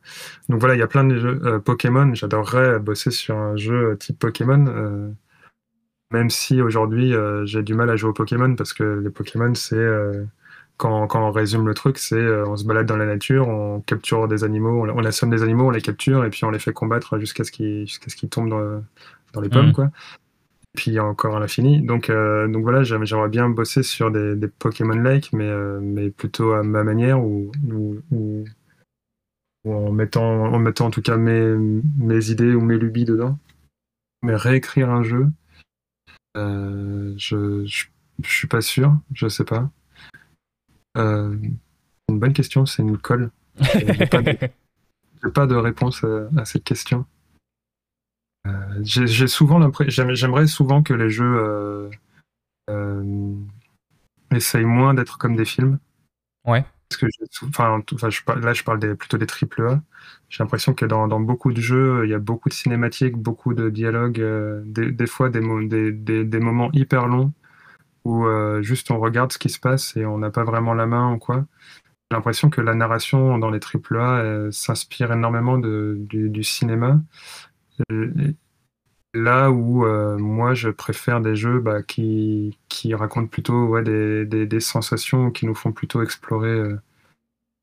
Donc 0.50 0.60
voilà, 0.60 0.76
il 0.76 0.80
y 0.80 0.84
a 0.84 0.88
plein 0.88 1.04
de 1.04 1.18
jeux 1.18 1.60
Pokémon. 1.60 2.14
J'adorerais 2.14 2.80
bosser 2.80 3.12
sur 3.12 3.36
un 3.38 3.56
jeu 3.56 3.98
type 4.00 4.20
Pokémon. 4.20 5.14
même 6.12 6.30
si 6.30 6.62
aujourd'hui 6.62 7.14
j'ai 7.46 7.64
du 7.64 7.74
mal 7.74 7.90
à 7.90 7.96
jouer 7.96 8.10
aux 8.10 8.14
Pokémon 8.14 8.56
parce 8.56 8.74
que 8.74 8.84
les 8.84 9.10
Pokémon 9.10 9.54
c'est 9.56 9.76
quand, 10.78 11.16
on 11.16 11.32
résume 11.32 11.68
le 11.68 11.74
truc, 11.74 11.98
c'est 11.98 12.16
euh, 12.16 12.46
on 12.48 12.56
se 12.56 12.64
balade 12.64 12.86
dans 12.86 12.98
la 12.98 13.06
nature, 13.06 13.48
on 13.48 13.82
capture 13.82 14.28
des 14.28 14.44
animaux, 14.44 14.86
on, 14.88 15.06
assomme 15.06 15.32
des 15.32 15.44
animaux, 15.44 15.68
on 15.68 15.72
les 15.72 15.82
capture 15.82 16.24
et 16.24 16.30
puis 16.30 16.46
on 16.46 16.52
les 16.52 16.60
fait 16.60 16.74
combattre 16.74 17.18
jusqu'à 17.20 17.44
ce 17.44 17.52
qu'ils 17.52 17.88
jusqu'à 17.88 18.10
ce 18.10 18.26
tombent 18.28 18.50
dans, 18.50 19.42
les 19.42 19.50
pommes, 19.50 19.70
mm. 19.70 19.74
quoi. 19.74 19.90
Puis 20.78 20.98
encore 21.00 21.36
à 21.36 21.40
l'infini. 21.42 21.82
Donc, 21.82 22.10
euh, 22.10 22.48
donc 22.48 22.64
voilà, 22.64 22.84
j'aimerais 22.84 23.28
bien 23.28 23.50
bosser 23.50 23.84
sur 23.84 24.12
des, 24.12 24.48
Pokémon-like, 24.48 25.34
mais, 25.34 25.50
euh, 25.50 25.80
mais 25.82 26.10
plutôt 26.10 26.54
à 26.54 26.64
ma 26.64 26.84
manière 26.84 27.22
ou, 27.22 27.52
en, 29.66 29.92
mettant, 29.92 30.24
en 30.24 30.60
mettant 30.60 30.86
en 30.86 30.92
tout 30.92 31.02
cas 31.02 31.18
mes, 31.18 31.58
mes 32.00 32.30
idées 32.30 32.54
ou 32.54 32.62
mes 32.62 32.78
lubies 32.78 33.06
dedans. 33.06 33.38
Mais 34.24 34.36
réécrire 34.36 34.90
un 34.90 35.04
jeu, 35.04 35.28
je, 36.36 37.64
je, 37.66 37.86
je 38.24 38.32
suis 38.32 38.48
pas 38.48 38.62
sûr, 38.62 38.98
je 39.14 39.28
sais 39.28 39.44
pas. 39.44 39.70
Euh, 40.98 41.36
une 42.10 42.20
bonne 42.20 42.34
question, 42.34 42.66
c'est 42.66 42.82
une 42.82 42.98
colle. 42.98 43.32
J'ai 43.74 44.08
pas, 44.08 44.22
pas, 45.34 45.48
de 45.48 45.56
réponse 45.56 46.04
à, 46.04 46.46
cette 46.46 46.64
question. 46.64 47.06
Euh, 48.46 48.52
j'ai 48.84 49.28
souvent 49.28 49.60
l'impression, 49.60 50.14
j'aimerais 50.14 50.48
souvent 50.48 50.84
que 50.84 50.94
les 50.94 51.10
jeux 51.10 51.38
euh, 51.38 51.90
euh, 52.70 53.34
essayent 54.32 54.66
moins 54.66 54.94
d'être 54.94 55.18
comme 55.18 55.36
des 55.36 55.46
films. 55.46 55.80
Ouais. 56.46 56.66
Parce 56.90 57.02
que, 57.02 57.08
enfin, 57.48 57.84
là, 58.40 58.54
je 58.54 58.64
parle 58.64 58.80
des, 58.80 58.96
plutôt 58.96 59.18
des 59.18 59.26
triple 59.26 59.68
A. 59.68 59.82
J'ai 60.30 60.42
l'impression 60.42 60.74
que 60.74 60.86
dans, 60.86 61.20
beaucoup 61.20 61.52
de 61.52 61.60
jeux, 61.60 62.06
il 62.06 62.10
y 62.10 62.14
a 62.14 62.20
beaucoup 62.20 62.48
de 62.48 62.54
cinématiques, 62.54 63.18
beaucoup 63.18 63.54
de 63.54 63.70
dialogues, 63.70 64.24
des, 64.66 65.08
fois 65.08 65.30
des, 65.30 65.92
des, 65.92 66.24
des, 66.24 66.40
moments 66.40 66.70
hyper 66.72 67.08
longs 67.08 67.34
où 68.08 68.26
euh, 68.26 68.62
juste 68.62 68.90
on 68.90 69.00
regarde 69.00 69.34
ce 69.34 69.38
qui 69.38 69.50
se 69.50 69.60
passe 69.60 69.98
et 69.98 70.06
on 70.06 70.18
n'a 70.18 70.32
pas 70.32 70.46
vraiment 70.46 70.74
la 70.74 70.86
main 70.86 71.14
ou 71.14 71.18
quoi. 71.18 71.46
J'ai 72.10 72.16
l'impression 72.16 72.50
que 72.50 72.62
la 72.62 72.74
narration 72.74 73.38
dans 73.38 73.50
les 73.50 73.60
AAA 73.60 74.52
s'inspire 74.52 75.12
énormément 75.12 75.58
de, 75.58 75.98
du, 76.08 76.44
cinéma. 76.44 77.02
Là 79.14 79.52
où 79.52 79.86
euh, 79.86 80.18
moi 80.18 80.54
je 80.54 80.70
préfère 80.70 81.22
des 81.22 81.36
jeux 81.36 81.60
bah, 81.60 81.82
qui, 81.84 82.58
qui 82.70 82.94
racontent 82.94 83.28
plutôt 83.28 83.80
des, 83.82 84.26
des, 84.26 84.60
sensations, 84.60 85.32
qui 85.32 85.46
nous 85.46 85.56
font 85.56 85.72
plutôt 85.72 86.02
explorer, 86.04 86.50
euh, 86.50 86.80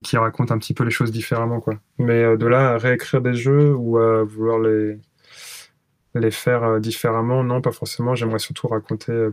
qui 0.05 0.17
racontent 0.17 0.55
un 0.55 0.59
petit 0.59 0.75
peu 0.75 0.85
les 0.85 0.91
choses 0.91 1.13
différemment. 1.13 1.61
Quoi. 1.61 1.79
Mais 1.99 2.37
de 2.37 2.47
là 2.47 2.71
à 2.73 2.79
réécrire 2.79 3.21
des 3.23 3.35
jeux 3.35 3.75
ou 3.75 3.99
à 3.99 4.25
vouloir 4.25 4.59
les, 4.61 4.99
les 6.15 6.31
faire 6.31 6.81
différemment, 6.81 7.45
non, 7.45 7.61
pas 7.61 7.73
forcément. 7.73 8.15
J'aimerais 8.15 8.39
surtout 8.39 8.69
raconter 8.69 9.31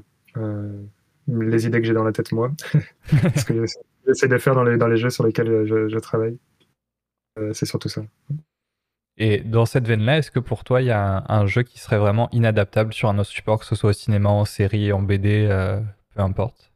les 1.27 1.65
idées 1.65 1.81
que 1.81 1.87
j'ai 1.87 1.93
dans 1.93 2.03
la 2.03 2.11
tête 2.11 2.31
moi. 2.31 2.51
ce 3.35 3.45
que 3.45 3.65
j'essaie 4.05 4.27
de 4.27 4.37
faire 4.37 4.55
dans 4.55 4.63
les, 4.63 4.77
dans 4.77 4.87
les 4.87 4.97
jeux 4.97 5.09
sur 5.09 5.25
lesquels 5.25 5.65
je, 5.65 5.99
travaille. 5.99 6.37
Euh, 7.39 7.53
c'est 7.53 7.65
surtout 7.65 7.89
ça. 7.89 8.01
Et 9.17 9.39
dans 9.39 9.65
cette 9.65 9.87
veine-là, 9.87 10.17
est-ce 10.17 10.31
que 10.31 10.39
pour 10.39 10.63
toi, 10.63 10.81
il 10.81 10.87
y 10.87 10.91
a 10.91 11.23
un, 11.27 11.45
jeu 11.45 11.63
qui 11.63 11.79
serait 11.79 11.97
vraiment 11.97 12.29
inadaptable 12.31 12.93
sur 12.93 13.09
un 13.09 13.19
autre 13.19 13.29
support, 13.29 13.59
que 13.59 13.65
ce 13.65 13.75
soit 13.75 13.91
au 13.91 13.93
cinéma, 13.93 14.29
en 14.29 14.45
série, 14.45 14.91
en 14.91 15.01
BD, 15.01 15.47
euh, 15.49 15.79
peu 16.15 16.21
importe? 16.21 16.71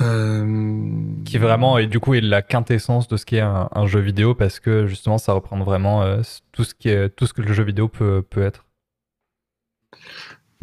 Euh, 0.00 1.22
Qui 1.24 1.38
vraiment, 1.38 1.78
et 1.78 1.86
du 1.86 2.00
coup, 2.00 2.14
est 2.14 2.20
la 2.20 2.42
quintessence 2.42 3.06
de 3.06 3.16
ce 3.16 3.26
qu'est 3.26 3.40
un, 3.40 3.68
un 3.70 3.86
jeu 3.86 4.00
vidéo, 4.00 4.34
parce 4.34 4.58
que 4.58 4.86
justement, 4.86 5.18
ça 5.18 5.32
reprend 5.34 5.62
vraiment 5.62 6.04
tout, 6.52 6.64
ce 6.64 6.74
qui 6.74 6.88
est, 6.88 7.10
tout 7.10 7.26
ce 7.26 7.34
que 7.34 7.42
le 7.42 7.52
jeu 7.52 7.62
vidéo 7.62 7.88
peut, 7.88 8.22
peut 8.28 8.42
être. 8.42 8.64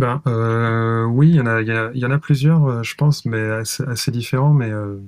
Ben, 0.02 0.20
euh, 0.26 1.06
oui, 1.06 1.30
il 1.30 1.36
y 1.36 1.42
en 1.42 1.46
a, 1.46 1.62
il 1.62 2.00
y, 2.00 2.06
en 2.06 2.12
a 2.12 2.18
plusieurs, 2.18 2.66
euh, 2.66 2.82
je 2.82 2.96
pense, 2.96 3.24
mais 3.26 3.40
assez, 3.40 4.12
différents. 4.12 4.52
Mais 4.52 4.72
euh, 4.72 5.00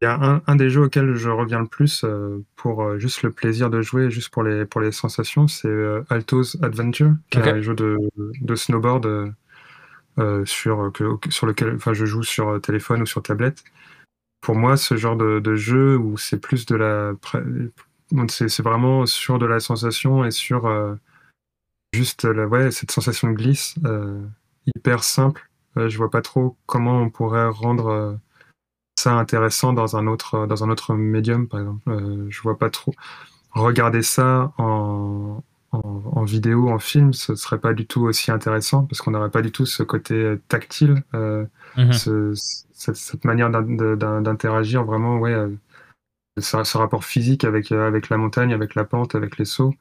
il 0.00 0.04
y 0.04 0.08
a 0.08 0.42
un, 0.46 0.56
des 0.56 0.70
jeux 0.70 0.82
auxquels 0.82 1.14
je 1.14 1.28
reviens 1.28 1.60
le 1.60 1.66
plus 1.66 2.04
pour 2.56 2.98
juste 2.98 3.22
le 3.22 3.32
plaisir 3.32 3.68
de 3.68 3.82
jouer, 3.82 4.10
juste 4.10 4.30
pour 4.30 4.42
les, 4.42 4.64
pour 4.64 4.80
les 4.80 4.92
sensations, 4.92 5.48
c'est 5.48 5.68
Alto's 6.08 6.56
Adventure, 6.62 7.14
qui 7.30 7.38
est 7.38 7.48
un 7.48 7.60
jeu 7.60 7.74
de, 7.74 7.98
de 8.16 8.54
snowboard 8.54 9.34
sur, 10.44 10.92
que, 10.92 11.18
sur 11.30 11.46
lequel 11.46 11.78
je 11.92 12.04
joue 12.04 12.22
sur 12.22 12.60
téléphone 12.60 13.02
ou 13.02 13.06
sur 13.06 13.22
tablette. 13.22 13.64
Pour 14.40 14.54
moi, 14.54 14.76
ce 14.76 14.96
genre 14.96 15.16
de, 15.16 15.40
de 15.40 15.56
jeu 15.56 15.96
où 15.96 16.16
c'est 16.16 16.40
plus 16.40 16.64
de 16.66 16.76
la. 16.76 17.12
C'est 18.28 18.62
vraiment 18.62 19.04
sur 19.04 19.40
de 19.40 19.46
la 19.46 19.58
sensation 19.58 20.24
et 20.24 20.30
sur 20.30 20.68
juste 21.92 22.24
la, 22.24 22.46
ouais, 22.46 22.70
cette 22.70 22.90
sensation 22.90 23.28
de 23.28 23.34
glisse 23.34 23.74
euh, 23.84 24.20
hyper 24.66 25.04
simple. 25.04 25.48
Euh, 25.76 25.88
je 25.88 25.96
vois 25.96 26.10
pas 26.10 26.22
trop 26.22 26.56
comment 26.66 27.00
on 27.00 27.10
pourrait 27.10 27.48
rendre 27.48 27.86
euh, 27.88 28.14
ça 28.98 29.14
intéressant 29.14 29.72
dans 29.72 29.96
un 29.96 30.06
autre 30.06 30.46
dans 30.46 30.64
un 30.64 30.70
autre 30.70 30.94
médium 30.94 31.48
par 31.48 31.60
exemple. 31.60 32.28
je 32.28 32.42
vois 32.42 32.58
pas 32.58 32.70
trop 32.70 32.92
regarder 33.52 34.02
ça 34.02 34.52
en, 34.58 35.42
en, 35.72 36.24
vidéo, 36.24 36.68
en 36.68 36.78
film, 36.78 37.12
ce 37.12 37.34
serait 37.34 37.58
pas 37.58 37.74
du 37.74 37.86
tout 37.86 38.02
aussi 38.02 38.30
intéressant 38.30 38.84
parce 38.84 39.00
qu'on 39.00 39.10
n'aurait 39.10 39.30
pas 39.30 39.42
du 39.42 39.52
tout 39.52 39.66
ce 39.66 39.82
côté 39.82 40.34
tactile, 40.48 41.02
mhm. 41.12 42.34
cette, 42.72 43.24
manière 43.24 43.50
d'interagir 43.50 44.84
vraiment, 44.84 45.18
ouais, 45.18 45.34
ce, 46.38 46.64
ce, 46.64 46.78
rapport 46.78 47.04
physique 47.04 47.44
avec, 47.44 47.72
avec 47.72 48.08
la 48.08 48.16
montagne, 48.16 48.52
avec 48.52 48.74
la 48.74 48.84
pente, 48.84 49.14
avec 49.14 49.38
les 49.38 49.44
sauts. 49.44 49.74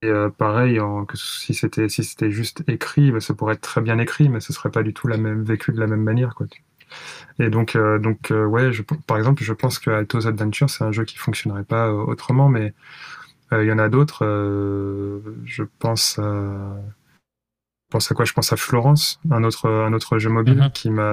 Et 0.00 0.06
euh, 0.06 0.30
pareil, 0.30 0.80
que 1.08 1.16
si 1.16 1.54
c'était 1.54 1.88
si 1.88 2.04
c'était 2.04 2.30
juste 2.30 2.62
écrit, 2.68 3.10
bah, 3.10 3.20
ça 3.20 3.34
pourrait 3.34 3.54
être 3.54 3.60
très 3.60 3.80
bien 3.80 3.98
écrit, 3.98 4.28
mais 4.28 4.38
ce 4.38 4.52
serait 4.52 4.70
pas 4.70 4.84
du 4.84 4.94
tout 4.94 5.08
la 5.08 5.16
même 5.16 5.42
vécu 5.42 5.72
de 5.72 5.80
la 5.80 5.88
même 5.88 6.02
manière, 6.02 6.36
quoi. 6.36 6.46
Et 7.38 7.50
donc 7.50 7.76
euh, 7.76 7.98
donc 7.98 8.30
euh, 8.30 8.44
ouais, 8.44 8.72
je, 8.72 8.82
par 8.82 9.16
exemple, 9.16 9.42
je 9.42 9.52
pense 9.52 9.78
que 9.78 9.90
Alto's 9.90 10.26
Adventure 10.26 10.70
c'est 10.70 10.84
un 10.84 10.92
jeu 10.92 11.04
qui 11.04 11.16
fonctionnerait 11.16 11.64
pas 11.64 11.92
autrement, 11.92 12.48
mais 12.48 12.74
il 13.52 13.64
y 13.64 13.72
en 13.72 13.78
a 13.78 13.88
d'autres. 13.88 14.24
je 15.44 15.62
pense 15.78 16.20
pense 17.90 18.12
à 18.12 18.14
quoi? 18.14 18.24
Je 18.24 18.32
pense 18.34 18.52
à 18.52 18.56
Florence, 18.56 19.20
un 19.30 19.42
autre 19.44 19.70
un 19.70 19.92
autre 19.92 20.18
jeu 20.18 20.28
mobile 20.28 20.58
mm-hmm. 20.58 20.72
qui 20.72 20.90
m'a 20.90 21.12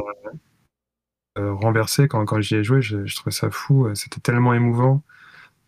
renversé 1.38 2.07
quand 2.07 2.26
quand 2.26 2.41
j'y 2.41 2.55
ai 2.55 2.63
joué. 2.63 2.82
Je, 2.82 3.05
je 3.05 3.15
trouvais 3.15 3.32
ça 3.32 3.49
fou. 3.51 3.88
C'était 3.95 4.19
tellement 4.19 4.53
émouvant 4.53 5.01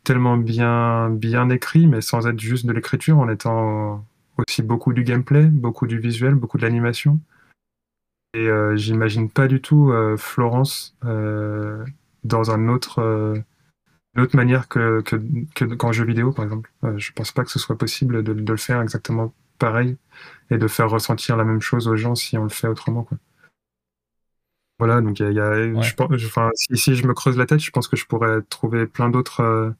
tellement 0.08 0.38
bien, 0.38 1.10
bien 1.10 1.50
écrit, 1.50 1.86
mais 1.86 2.00
sans 2.00 2.28
être 2.28 2.40
juste 2.40 2.66
de 2.66 2.72
l'écriture, 2.72 3.20
en 3.20 3.28
étant 3.28 4.06
aussi 4.38 4.64
beaucoup 4.64 4.94
du 4.94 5.04
gameplay, 5.04 5.44
beaucoup 5.44 5.86
du 5.86 6.00
visuel, 6.00 6.36
beaucoup 6.36 6.58
de 6.58 6.64
l'animation. 6.64 7.20
Et 8.38 8.50
euh, 8.50 8.78
j'imagine 8.78 9.32
pas 9.32 9.48
du 9.48 9.62
tout 9.62 9.92
euh, 9.92 10.16
Florence 10.16 10.96
euh, 11.06 11.84
dans 12.24 12.52
un 12.52 12.68
autre, 12.68 13.02
une 14.16 14.22
autre 14.22 14.36
manière 14.36 14.68
que, 14.68 15.02
que, 15.02 15.16
que 15.56 15.66
qu'en 15.74 15.92
jeu 15.92 16.06
vidéo, 16.06 16.32
par 16.32 16.46
exemple. 16.46 16.72
je 16.98 17.12
pense 17.14 17.32
pas 17.32 17.44
que 17.44 17.50
ce 17.50 17.58
soit 17.58 17.80
possible 17.80 18.22
de, 18.22 18.34
de, 18.34 18.52
le 18.52 18.58
faire 18.58 18.80
exactement 18.82 19.34
pareil 19.58 19.98
et 20.52 20.60
de 20.60 20.68
faire 20.68 20.88
ressentir 20.88 21.36
la 21.36 21.46
même 21.46 21.62
chose 21.62 21.88
aux 21.88 21.96
gens 21.96 22.14
si 22.14 22.38
on 22.38 22.44
le 22.44 22.50
fait 22.50 22.68
autrement. 22.68 23.06
Quoi. 23.06 23.18
Voilà, 24.78 25.02
donc 25.02 25.20
y 25.20 25.24
a, 25.24 25.82
je, 25.82 26.28
enfin, 26.28 26.52
si, 26.54 26.78
si, 26.78 26.96
je 26.96 27.08
me 27.08 27.16
creuse 27.16 27.38
la 27.38 27.48
tête, 27.48 27.60
je 27.60 27.72
pense 27.72 27.88
que 27.88 27.96
je 27.96 28.06
pourrais 28.06 28.44
trouver 28.44 28.86
plein 28.86 29.10
d'autres 29.10 29.74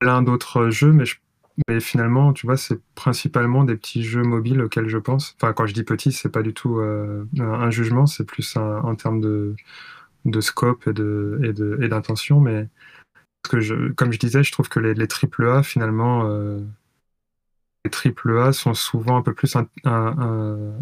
plein 0.00 0.22
d'autres 0.22 0.70
jeux, 0.70 0.92
mais, 0.92 1.04
mais 1.68 1.80
finalement, 1.80 2.32
tu 2.32 2.46
vois, 2.46 2.56
c'est 2.56 2.80
principalement 2.94 3.64
des 3.64 3.76
petits 3.76 4.02
jeux 4.02 4.22
mobiles 4.22 4.62
auxquels 4.62 4.88
je 4.88 4.98
pense. 4.98 5.36
Enfin, 5.40 5.52
quand 5.52 5.66
je 5.66 5.74
dis 5.74 5.84
petit, 5.84 6.12
c'est 6.12 6.30
pas 6.30 6.42
du 6.42 6.54
tout 6.54 6.78
euh, 6.78 7.24
un 7.38 7.70
jugement, 7.70 8.06
c'est 8.06 8.24
plus 8.24 8.56
en 8.56 8.94
termes 8.94 9.20
de, 9.20 9.54
de 10.24 10.40
scope 10.40 10.86
et 10.88 10.92
de 10.92 11.38
et 11.82 11.88
d'intention. 11.88 12.40
mais 12.40 12.68
parce 13.42 13.52
que 13.52 13.60
je, 13.60 13.92
comme 13.92 14.12
je 14.12 14.18
disais, 14.18 14.42
je 14.42 14.52
trouve 14.52 14.68
que 14.68 14.80
les, 14.80 14.94
les 14.94 15.06
AAA, 15.06 15.62
finalement, 15.62 16.26
euh, 16.26 16.60
les 17.84 17.90
AAA 17.90 18.52
sont 18.52 18.74
souvent 18.74 19.16
un 19.16 19.22
peu 19.22 19.34
plus 19.34 19.56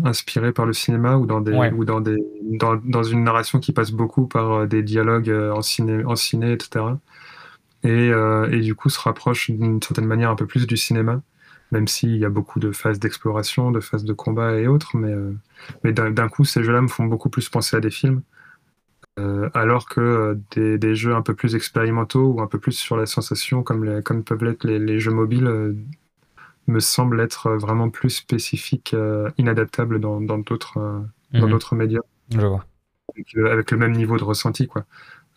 inspirés 0.05 0.53
par 0.53 0.67
le 0.67 0.73
cinéma 0.75 1.17
ou 1.17 1.27
dans 1.27 1.41
des 1.41 1.55
ou 1.73 1.85
dans 1.85 2.01
des 2.01 2.17
dans, 2.43 2.77
dans, 2.77 3.03
une 3.03 3.25
narration 3.25 3.59
qui 3.59 3.73
passe 3.73 3.91
beaucoup 3.91 4.27
par 4.27 4.53
euh, 4.53 4.67
des 4.67 4.83
dialogues 4.83 5.31
en 5.31 5.63
ciné, 5.63 6.05
en 6.05 6.17
ciné 6.17 6.53
etc 6.53 6.85
et, 7.83 7.89
euh, 7.89 8.51
et, 8.51 8.61
du 8.61 8.75
coup 8.75 8.89
se 8.91 9.01
rapproche 9.01 9.51
d'une 9.51 9.81
certaine 9.83 10.07
manière 10.07 10.31
un 10.31 10.37
peu 10.37 10.47
plus 10.47 10.67
du 10.67 10.77
cinéma, 10.77 11.23
même 11.73 11.89
s'il 11.89 12.17
y 12.17 12.25
a 12.25 12.29
beaucoup 12.29 12.61
de 12.61 12.73
phases 12.73 12.99
d'exploration, 12.99 13.71
de 13.71 13.81
phases 13.81 14.05
de 14.05 14.13
combat 14.13 14.59
et 14.59 14.67
autres, 14.67 14.97
mais, 14.97 15.13
euh, 15.13 15.33
mais 15.85 15.93
d'un 15.93 16.29
coup 16.29 16.45
ces 16.45 16.63
jeux-là 16.63 16.83
me 16.83 16.89
font 16.89 17.07
beaucoup 17.07 17.31
plus 17.31 17.49
penser 17.49 17.77
à 17.77 17.81
des 17.81 17.91
films, 17.91 18.23
euh, 19.19 19.49
alors 19.55 19.89
que 19.89 20.39
des, 20.53 20.79
des, 20.79 20.95
jeux 20.95 21.15
un 21.15 21.23
peu 21.23 21.35
plus 21.35 21.55
expérimentaux 21.55 22.27
ou 22.33 22.41
un 22.41 22.47
peu 22.47 22.59
plus 22.59 22.73
sur 22.73 22.97
la 22.97 23.07
sensation, 23.07 23.63
comme, 23.63 23.85
les, 23.85 24.03
comme 24.03 24.25
peuvent 24.25 24.45
l'être 24.45 24.65
les, 24.65 24.79
les, 24.79 25.01
jeux 25.01 25.13
mobiles, 25.13 25.77
me 26.67 26.81
semble 26.81 27.21
être 27.21 27.51
vraiment 27.53 27.91
plus 27.91 28.11
spécifique, 28.11 28.95
inadaptable 29.39 30.01
dans 30.01 30.21
d'autres 30.21 31.05
dans 31.33 31.49
d'autres 31.49 31.75
médias. 31.75 32.01
Je 32.31 32.41
vois. 32.41 32.65
Avec, 33.51 33.71
le 33.71 33.77
même 33.77 33.93
niveau 33.93 34.17
de 34.17 34.25
ressenti, 34.25 34.67
quoi. 34.67 34.85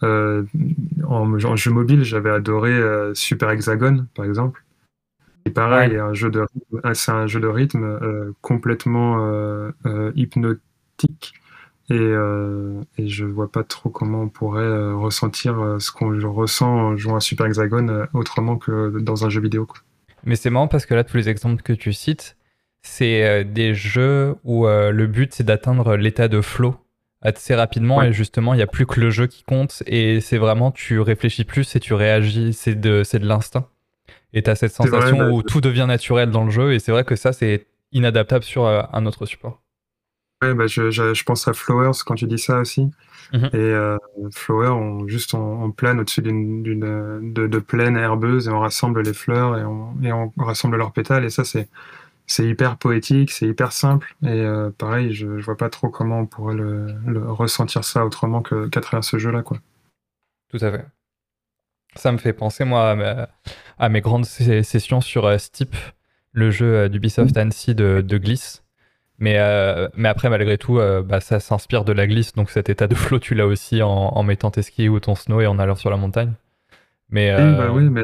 En, 0.04 1.44
en, 1.44 1.56
jeu 1.56 1.72
mobile, 1.72 2.04
j'avais 2.04 2.30
adoré 2.30 2.80
Super 3.14 3.50
Hexagon, 3.52 4.06
par 4.16 4.26
exemple. 4.26 4.64
Et 5.46 5.50
pareil, 5.50 5.98
un 5.98 6.14
jeu 6.14 6.30
de, 6.30 6.46
c'est 6.94 7.12
un 7.12 7.28
jeu 7.28 7.40
de 7.40 7.48
rythme 7.48 8.00
complètement 8.42 9.72
hypnotique 10.16 11.34
et, 11.90 11.96
euh, 11.96 12.82
et, 12.98 13.10
je 13.10 13.26
vois 13.26 13.52
pas 13.52 13.64
trop 13.64 13.90
comment 13.90 14.22
on 14.22 14.30
pourrait 14.30 14.64
euh, 14.64 14.96
ressentir 14.96 15.60
euh, 15.60 15.80
ce 15.80 15.92
qu'on 15.92 16.18
ressent 16.32 16.70
en 16.70 16.96
jouant 16.96 17.18
à 17.18 17.20
Super 17.20 17.46
Hexagon 17.46 17.90
euh, 17.90 18.06
autrement 18.14 18.56
que 18.58 19.00
dans 19.00 19.26
un 19.26 19.30
jeu 19.30 19.42
vidéo. 19.42 19.66
Quoi. 19.66 19.80
Mais 20.24 20.38
c'est 20.38 20.50
marrant 20.50 20.70
parce 20.70 20.86
que 20.86 20.94
là, 20.94 21.04
tous 21.04 21.18
les 21.18 21.28
exemples 21.28 21.62
que 21.62 21.74
tu 21.74 21.92
cites, 21.92 22.38
c'est 22.84 23.44
des 23.46 23.74
jeux 23.74 24.36
où 24.44 24.66
le 24.66 25.08
but 25.08 25.34
c'est 25.34 25.46
d'atteindre 25.46 25.96
l'état 25.96 26.28
de 26.28 26.42
flow 26.42 26.76
assez 27.24 27.56
rapidement 27.56 28.04
et 28.04 28.14
justement 28.14 28.54
il 28.54 28.58
n'y 28.58 28.64
a 28.64 28.68
plus 28.68 28.86
que 28.86 29.00
le 29.00 29.10
jeu 29.10 29.28
qui 29.28 29.44
compte 29.44 29.82
et 29.88 30.22
c'est 30.22 30.38
vraiment 30.38 30.72
tu 30.72 31.00
réfléchis 31.00 31.46
plus 31.46 31.76
et 31.76 31.80
tu 31.80 31.94
réagis, 31.94 32.54
c'est 32.54 32.76
de, 32.76 33.02
de 33.02 33.26
l'instinct. 33.26 33.68
Et 34.34 34.42
tu 34.44 34.50
as 34.50 34.56
cette 34.56 34.74
sensation 34.74 35.32
où 35.32 35.42
tout 35.42 35.62
devient 35.62 35.86
naturel 35.88 36.32
dans 36.32 36.44
le 36.44 36.52
jeu 36.52 36.74
et 36.74 36.80
c'est 36.80 36.92
vrai 36.92 37.04
que 37.04 37.16
ça 37.16 37.34
c'est 37.34 37.66
inadaptable 37.92 38.44
sur 38.44 38.66
un 38.68 39.06
autre 39.06 39.26
support. 39.26 39.62
Bah, 40.42 40.68
je, 40.68 40.92
je, 40.92 41.24
pense 41.24 41.48
à 41.48 41.54
Flowers 41.54 42.04
quand 42.06 42.16
tu 42.16 42.26
dis 42.26 42.38
ça 42.38 42.60
aussi. 42.60 42.90
Mhm. 43.32 43.50
Et 43.54 43.58
euh, 43.58 43.98
Flowers, 44.32 44.72
on, 44.72 45.08
juste 45.08 45.34
on, 45.34 45.72
plane 45.72 46.02
au-dessus 46.02 46.22
d'une, 46.22 46.64
de, 46.64 47.48
de 47.48 47.60
plaine 47.60 47.96
herbeuse 47.96 48.48
et 48.48 48.52
on 48.52 48.60
rassemble 48.60 49.02
les 49.04 49.14
fleurs 49.14 49.58
et 49.58 49.64
on, 49.64 49.94
et 50.04 50.12
on 50.12 50.32
rassemble 50.38 50.76
leurs 50.76 50.92
pétales. 50.92 51.24
Et 51.24 51.30
ça, 51.30 51.46
c'est, 51.46 51.70
c'est 52.26 52.46
hyper 52.46 52.78
poétique, 52.78 53.32
c'est 53.32 53.48
hyper 53.48 53.72
simple. 53.72 54.16
Et 54.24 54.28
euh, 54.28 54.70
pareil, 54.72 55.14
je, 55.14 55.40
je 55.40 55.46
vois 55.46 55.58
pas 55.58 55.70
trop 55.70 55.90
comment 55.90 56.20
on 56.20 56.26
pourrait 56.26 56.56
le, 56.56 57.32
ressentir 57.32 57.84
ça 57.84 58.06
autrement 58.06 58.42
qu'à 58.42 58.82
travers 58.82 59.04
ce 59.04 59.18
jeu-là. 59.18 59.42
Quoi. 59.42 59.58
Tout 60.50 60.60
à 60.62 60.72
fait. 60.72 60.86
Ça 61.96 62.12
me 62.12 62.18
fait 62.18 62.34
penser, 62.34 62.66
moi, 62.66 63.28
à, 63.78 63.90
mes 63.90 64.02
grandes 64.02 64.26
sessions 64.26 65.02
sur 65.02 65.26
euh, 65.26 65.38
Steep, 65.38 65.76
le 66.32 66.50
jeu 66.50 66.90
d'Ubisoft 66.90 67.38
Annecy 67.38 67.76
de, 67.76 68.02
de 68.02 68.18
Glisse 68.18 68.64
mais, 69.20 69.38
euh, 69.38 69.88
mais 69.96 70.10
après, 70.10 70.30
malgré 70.30 70.58
tout, 70.58 70.80
euh, 70.80 71.02
bah, 71.02 71.22
ça 71.22 71.40
s'inspire 71.40 71.86
de 71.86 71.94
la 71.94 72.08
glisse. 72.08 72.34
Donc 72.34 72.50
cet 72.50 72.70
état 72.70 72.88
de 72.88 72.96
flow, 72.96 73.20
tu 73.20 73.36
l'as 73.36 73.48
aussi 73.48 73.82
en, 73.82 74.22
mettant 74.24 74.52
tes 74.52 74.62
skis 74.62 74.90
ou 74.90 75.00
ton 75.00 75.16
snow 75.16 75.42
et 75.42 75.48
en 75.48 75.60
allant 75.60 75.76
sur 75.76 75.90
la 75.90 75.98
montagne. 75.98 76.34
Mais, 77.10 77.34
oui, 77.34 77.56
bah 77.56 77.64
euh, 77.70 77.90
mais 77.90 78.02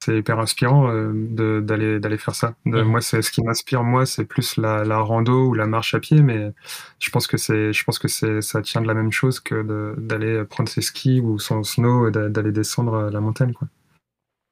c'est 0.00 0.16
hyper 0.18 0.38
inspirant 0.38 0.92
d'aller 0.92 1.98
d'aller 2.00 2.18
faire 2.18 2.34
ça. 2.34 2.54
Moi, 2.64 3.00
c'est 3.00 3.22
ce 3.22 3.30
qui 3.30 3.42
m'inspire. 3.42 3.82
Moi, 3.82 4.06
c'est 4.06 4.24
plus 4.24 4.56
la, 4.56 4.84
la, 4.84 4.98
rando 4.98 5.48
ou 5.48 5.54
la 5.54 5.66
marche 5.66 5.94
à 5.94 6.00
pied, 6.00 6.22
mais 6.22 6.52
je 7.00 7.10
pense 7.10 7.26
que 7.26 7.36
c'est 7.36 7.72
je 7.72 7.84
pense 7.84 7.98
que 7.98 8.08
c'est 8.08 8.40
ça 8.40 8.62
tient 8.62 8.80
de 8.80 8.86
la 8.86 8.94
même 8.94 9.12
chose 9.12 9.40
que 9.40 9.96
d'aller 9.98 10.44
prendre 10.44 10.68
ses 10.68 10.82
skis 10.82 11.20
ou 11.20 11.38
son 11.38 11.62
snow 11.64 12.08
et 12.08 12.10
d'aller 12.12 12.52
descendre 12.52 13.10
la 13.10 13.20
montagne, 13.20 13.52
quoi 13.52 13.68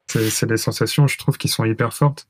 c'est 0.09 0.47
des 0.47 0.57
sensations, 0.57 1.07
je 1.07 1.19
trouve, 1.19 1.37
qui 1.37 1.49
sont 1.49 1.65
hyper 1.65 1.93
fortes, 1.93 2.29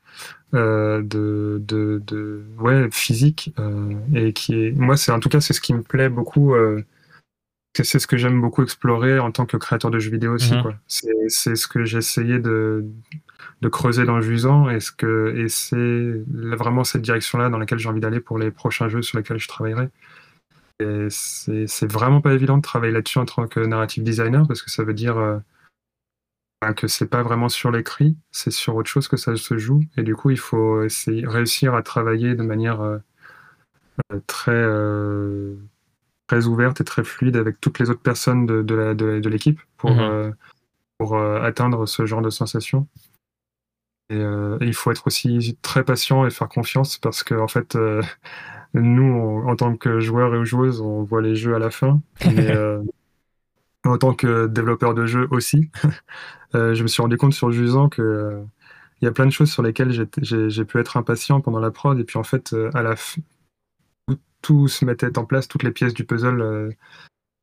euh, 0.54 1.02
de, 1.02 1.62
de, 1.66 2.02
de, 2.06 2.44
ouais, 2.58 2.88
physique, 2.90 3.54
euh, 3.58 3.94
et 4.14 4.32
qui 4.32 4.54
est, 4.54 4.72
moi, 4.72 4.96
c'est 4.96 5.12
en 5.12 5.20
tout 5.20 5.28
cas, 5.28 5.40
c'est 5.40 5.52
ce 5.52 5.60
qui 5.60 5.74
me 5.74 5.82
plaît 5.82 6.08
beaucoup. 6.08 6.54
C'est 7.84 7.98
ce 7.98 8.06
que 8.06 8.16
j'aime 8.16 8.40
beaucoup 8.40 8.62
explorer 8.62 9.18
en 9.18 9.30
tant 9.30 9.46
que 9.46 9.56
créateur 9.56 9.90
de 9.90 9.98
jeux 9.98 10.10
vidéo 10.10 10.34
aussi. 10.34 10.54
Quoi. 10.62 10.74
C'est 10.86 11.56
ce 11.56 11.66
que 11.66 11.84
j'ai 11.84 11.98
essayé 11.98 12.38
de, 12.38 12.84
de 13.62 13.68
creuser 13.68 14.04
dans 14.04 14.20
Jusant, 14.20 14.70
et, 14.70 14.80
ce 14.80 14.92
que, 14.92 15.34
et 15.36 15.48
c'est 15.48 16.24
vraiment 16.28 16.84
cette 16.84 17.02
direction-là 17.02 17.48
dans 17.48 17.58
laquelle 17.58 17.78
j'ai 17.78 17.88
envie 17.88 18.00
d'aller 18.00 18.20
pour 18.20 18.38
les 18.38 18.50
prochains 18.50 18.88
jeux 18.88 19.02
sur 19.02 19.18
lesquels 19.18 19.38
je 19.38 19.48
travaillerai. 19.48 19.88
Et 20.80 21.08
c'est 21.10 21.90
vraiment 21.90 22.20
pas 22.20 22.34
évident 22.34 22.58
de 22.58 22.62
travailler 22.62 22.92
là-dessus 22.92 23.18
en 23.18 23.24
tant 23.24 23.46
que 23.46 23.60
narrative 23.60 24.02
designer, 24.02 24.46
parce 24.46 24.62
que 24.62 24.70
ça 24.70 24.84
veut 24.84 24.94
dire 24.94 25.16
euh, 25.16 25.38
que 26.74 26.86
c'est 26.86 27.06
pas 27.06 27.22
vraiment 27.22 27.48
sur 27.48 27.70
l'écrit, 27.70 28.16
c'est 28.30 28.50
sur 28.50 28.76
autre 28.76 28.90
chose 28.90 29.08
que 29.08 29.16
ça 29.16 29.36
se 29.36 29.58
joue. 29.58 29.80
Et 29.96 30.02
du 30.02 30.14
coup, 30.14 30.30
il 30.30 30.38
faut 30.38 30.82
essayer, 30.82 31.26
réussir 31.26 31.74
à 31.74 31.82
travailler 31.82 32.34
de 32.34 32.42
manière 32.42 32.80
euh, 32.80 32.98
euh, 34.12 34.20
très, 34.26 34.52
euh, 34.52 35.56
très 36.26 36.46
ouverte 36.46 36.80
et 36.80 36.84
très 36.84 37.04
fluide 37.04 37.36
avec 37.36 37.60
toutes 37.60 37.78
les 37.78 37.90
autres 37.90 38.00
personnes 38.00 38.46
de, 38.46 38.62
de, 38.62 39.28
l'équipe 39.28 39.60
pour, 39.76 39.90
mhm. 39.90 40.34
pour 40.98 41.18
atteindre 41.18 41.86
ce 41.86 42.06
genre 42.06 42.22
de 42.22 42.30
sensation. 42.30 42.86
Et, 44.10 44.22
il 44.60 44.74
faut 44.74 44.90
être 44.90 45.06
aussi 45.06 45.58
très 45.62 45.84
patient 45.84 46.26
et 46.26 46.30
faire 46.30 46.48
confiance 46.48 46.98
parce 46.98 47.22
que, 47.22 47.34
en 47.34 47.48
fait, 47.48 47.76
nous, 48.74 49.44
en 49.46 49.56
tant 49.56 49.76
que 49.76 50.00
joueurs 50.00 50.34
et 50.34 50.44
joueuses, 50.44 50.80
on 50.80 51.02
voit 51.02 51.22
les 51.22 51.36
jeux 51.36 51.54
à 51.54 51.58
la 51.58 51.70
fin. 51.70 52.00
Mais, 52.24 52.52
en 53.86 53.98
tant 53.98 54.14
que 54.14 54.46
développeur 54.46 54.94
de 54.94 55.06
jeux 55.06 55.28
aussi, 55.30 55.70
euh, 56.54 56.74
je 56.74 56.82
me 56.82 56.88
suis 56.88 57.02
rendu 57.02 57.16
compte 57.16 57.32
sur 57.32 57.50
Jusant 57.50 57.88
que 57.88 58.02
euh, 58.02 58.42
il 59.00 59.04
y 59.04 59.08
a 59.08 59.12
plein 59.12 59.26
de 59.26 59.30
choses 59.30 59.50
sur 59.50 59.62
lesquelles 59.62 59.92
j'ai 59.92 60.64
pu 60.64 60.78
être 60.78 60.96
impatient 60.96 61.40
pendant 61.40 61.60
la 61.60 61.70
prod, 61.70 61.98
et 61.98 62.04
puis 62.04 62.18
en 62.18 62.22
fait, 62.22 62.52
euh, 62.52 62.70
à 62.74 62.82
la 62.82 62.94
tout 64.46 64.68
se 64.68 64.84
mettait 64.84 65.18
en 65.18 65.24
place, 65.24 65.48
toutes 65.48 65.64
les 65.64 65.72
pièces 65.72 65.92
du 65.92 66.04
puzzle 66.04 66.70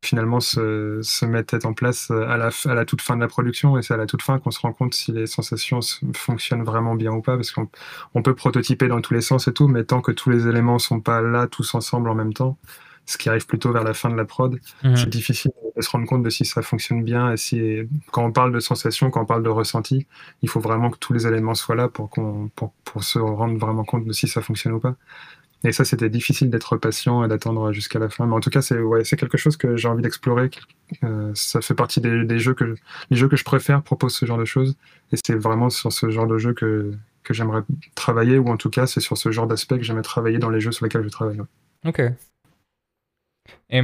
finalement 0.06 0.40
se, 0.40 1.00
se, 1.02 1.26
mettaient 1.26 1.66
en 1.66 1.74
place 1.74 2.12
à 2.12 2.38
la, 2.38 2.50
à 2.66 2.74
la 2.74 2.86
toute 2.86 3.02
fin 3.02 3.16
de 3.16 3.22
la 3.22 3.28
production, 3.28 3.78
et 3.78 3.82
c'est 3.82 3.94
à 3.94 3.98
la 3.98 4.06
toute 4.06 4.22
fin 4.22 4.40
qu'on 4.40 4.52
se 4.52 4.60
rend 4.60 4.74
compte 4.74 4.94
si 4.94 5.12
les 5.12 5.28
sensations 5.28 5.80
fonctionnent 6.14 6.64
vraiment 6.64 6.96
bien 6.96 7.12
ou 7.12 7.22
pas, 7.22 7.36
parce 7.36 7.52
qu'on 7.52 7.70
on 8.14 8.22
peut 8.22 8.36
prototyper 8.36 8.88
dans 8.88 9.02
tous 9.02 9.14
les 9.14 9.22
sens 9.22 9.48
et 9.48 9.54
tout, 9.54 9.68
mais 9.68 9.84
tant 9.84 10.02
que 10.02 10.12
tous 10.12 10.30
les 10.30 10.48
éléments 10.48 10.80
sont 10.80 11.00
pas 11.00 11.22
là 11.22 11.48
tous 11.48 11.74
ensemble 11.74 12.10
en 12.10 12.16
même 12.16 12.34
temps, 12.34 12.58
ce 13.06 13.18
qui 13.18 13.30
arrive 13.30 13.46
plutôt 13.46 13.72
vers 13.72 13.84
la 13.84 13.94
fin 13.94 14.10
de 14.10 14.16
la 14.16 14.26
prod. 14.26 14.60
Mhm. 14.84 14.96
C'est 14.96 15.10
difficile 15.10 15.52
de 15.76 15.82
se 15.82 15.90
rendre 15.90 16.08
compte 16.08 16.24
de 16.24 16.30
si 16.30 16.46
ça 16.46 16.62
fonctionne 16.62 17.04
bien 17.04 17.32
et 17.32 17.38
si, 17.38 17.80
quand 18.12 18.26
on 18.26 18.32
parle 18.32 18.54
de 18.54 18.60
sensation, 18.60 19.10
quand 19.10 19.22
on 19.22 19.26
parle 19.26 19.44
de 19.44 19.50
ressenti, 19.50 20.06
il 20.42 20.50
faut 20.50 20.60
vraiment 20.60 20.90
que 20.90 20.98
tous 20.98 21.14
les 21.14 21.28
éléments 21.28 21.56
soient 21.56 21.76
là 21.76 21.88
pour, 21.88 22.10
qu'on, 22.10 22.50
pour, 22.56 22.74
pour 22.84 23.04
se 23.04 23.20
rendre 23.20 23.58
vraiment 23.58 23.84
compte 23.84 24.06
de 24.06 24.14
si 24.14 24.28
ça 24.28 24.42
fonctionne 24.42 24.74
ou 24.74 24.80
pas. 24.80 24.96
Et 25.64 25.72
ça, 25.72 25.86
c'était 25.86 26.10
difficile 26.10 26.50
d'être 26.50 26.76
patient 26.78 27.24
et 27.24 27.28
d'attendre 27.28 27.72
jusqu'à 27.72 28.00
la 28.00 28.10
fin. 28.10 28.26
Mais 28.26 28.34
en 28.34 28.40
tout 28.40 28.50
cas, 28.50 28.62
c'est 28.62 28.80
ouais, 28.80 29.04
quelque 29.04 29.38
chose 29.38 29.56
que 29.56 29.78
j'ai 29.78 29.88
envie 29.88 30.02
d'explorer. 30.02 30.50
Euh, 31.04 31.32
ça 31.36 31.62
fait 31.62 31.74
partie 31.74 32.02
des, 32.02 32.26
des, 32.26 32.40
jeux 32.40 32.54
que 32.54 32.76
les 33.10 33.18
jeux 33.18 33.30
que 33.30 33.38
je 33.38 33.46
préfère 33.46 33.82
proposent 33.82 34.16
ce 34.16 34.26
genre 34.26 34.38
de 34.38 34.46
choses. 34.46 34.76
Et 35.12 35.16
c'est 35.26 35.36
vraiment 35.36 35.70
sur 35.70 35.92
ce 35.92 36.10
genre 36.10 36.28
de 36.28 36.38
jeu 36.38 36.54
que, 36.54 36.92
que 37.24 37.34
j'aimerais 37.34 37.62
travailler, 37.96 38.38
ou 38.38 38.50
en 38.50 38.58
tout 38.58 38.70
cas, 38.70 38.88
c'est 38.88 39.00
sur 39.00 39.18
ce 39.18 39.32
genre 39.32 39.48
d'aspect 39.48 39.78
que 39.78 39.84
j'aimerais 39.84 40.04
travailler 40.04 40.38
dans 40.38 40.50
les 40.50 40.60
jeux 40.60 40.72
sur 40.72 40.86
lesquels 40.86 41.04
je 41.04 41.10
travaille. 41.10 41.40
Ok, 41.86 42.02
et 43.70 43.82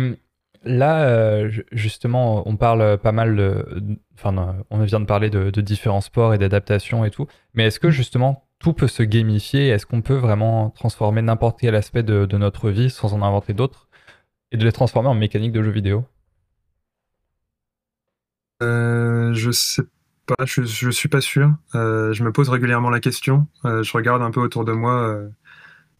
là, 0.64 1.04
euh, 1.04 1.52
justement, 1.72 2.48
on 2.48 2.56
parle 2.56 2.98
pas 2.98 3.12
mal 3.12 3.36
de. 3.36 3.66
Enfin, 4.14 4.56
on 4.70 4.84
vient 4.84 5.00
de 5.00 5.06
parler 5.06 5.30
de, 5.30 5.50
différents 5.62 6.02
sports 6.02 6.34
et 6.34 6.38
d'adaptation 6.38 7.06
et 7.06 7.12
tout. 7.12 7.28
Mais 7.54 7.66
est-ce 7.66 7.80
que 7.80 7.88
mm. 7.88 7.92
justement 7.92 8.46
tout 8.60 8.74
peut 8.74 8.88
se 8.88 9.04
gamifier 9.04 9.70
Est-ce 9.70 9.86
qu'on 9.86 10.02
peut 10.02 10.16
vraiment 10.16 10.70
transformer 10.72 11.22
n'importe 11.22 11.60
quel 11.60 11.76
aspect 11.76 12.04
de, 12.04 12.38
notre 12.38 12.70
vie 12.70 12.90
sans 12.90 13.14
en 13.14 13.22
inventer 13.22 13.54
d'autres 13.54 13.88
et 14.52 14.58
de 14.58 14.66
les 14.66 14.72
transformer 14.72 15.10
en 15.10 15.16
mécanique 15.16 15.52
de 15.52 15.64
jeux 15.64 15.72
vidéo? 15.72 16.06
Euh, 18.62 19.34
Je 19.34 19.52
sais 19.52 19.84
pas, 20.26 20.46
je, 20.46 20.64
je 20.64 20.90
suis 20.90 21.10
pas 21.10 21.22
sûr. 21.22 21.54
Euh, 21.76 22.14
je 22.14 22.24
me 22.24 22.32
pose 22.32 22.50
régulièrement 22.50 22.90
la 22.90 23.00
question. 23.00 23.48
je 23.64 23.92
regarde 23.94 24.22
un 24.22 24.32
peu 24.32 24.42
autour 24.42 24.66
de 24.66 24.74
moi 24.74 25.30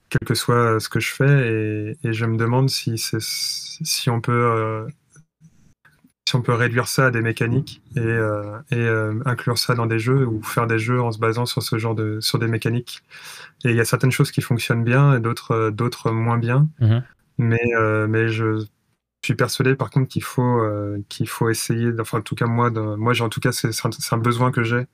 quel 0.10 0.28
que 0.28 0.34
soit 0.34 0.80
ce 0.80 0.90
que 0.90 1.00
je 1.00 1.14
fais, 1.14 1.96
et, 2.04 2.14
je 2.14 2.26
me 2.26 2.38
demande 2.38 2.70
si, 2.70 2.96
si 2.98 4.10
on 4.10 4.22
peut 4.22 4.32
euh, 4.32 4.88
si 6.30 6.36
on 6.36 6.44
peut 6.44 6.54
réduire 6.54 6.88
ça 6.88 7.08
à 7.08 7.12
des 7.12 7.22
mécaniques 7.22 7.82
et, 7.96 8.00
euh, 8.02 8.60
et 8.70 8.76
euh, 8.76 9.20
inclure 9.26 9.58
ça 9.58 9.74
dans 9.74 9.88
des 9.88 9.98
jeux 9.98 10.28
ou 10.28 10.44
faire 10.44 10.68
des 10.68 10.78
jeux 10.78 11.02
en 11.02 11.12
se 11.12 11.18
basant 11.18 11.48
sur 11.48 11.64
ce 11.64 11.80
genre 11.80 11.96
de 11.96 12.20
sur 12.20 12.38
des 12.38 12.48
mécaniques. 12.48 13.02
Et 13.66 13.72
il 13.72 13.76
y 13.76 13.80
a 13.80 13.86
certaines 13.86 14.12
choses 14.12 14.30
qui 14.30 14.42
fonctionnent 14.42 14.84
bien 14.84 15.16
et 15.16 15.20
d'autres 15.20 15.72
d'autres 15.72 16.12
moins 16.12 16.38
bien. 16.38 16.70
Mhm. 16.82 17.04
Mais 17.40 17.72
mais 18.08 18.28
je 18.30 18.64
suis 19.26 19.34
persuadé 19.34 19.76
par 19.76 19.90
contre 19.90 20.08
qu'il 20.08 20.24
faut 20.24 20.62
qu'il 21.10 21.28
faut 21.28 21.50
essayer. 21.50 21.90
Enfin 22.00 22.20
en 22.20 22.22
tout 22.22 22.36
cas 22.36 22.46
moi 22.46 22.70
de, 22.70 22.80
moi 22.80 23.20
en 23.22 23.30
tout 23.30 23.40
cas 23.40 23.52
c'est 23.52 23.72
un, 24.14 24.18
besoin 24.18 24.52
que 24.52 24.62
j'ai 24.62 24.86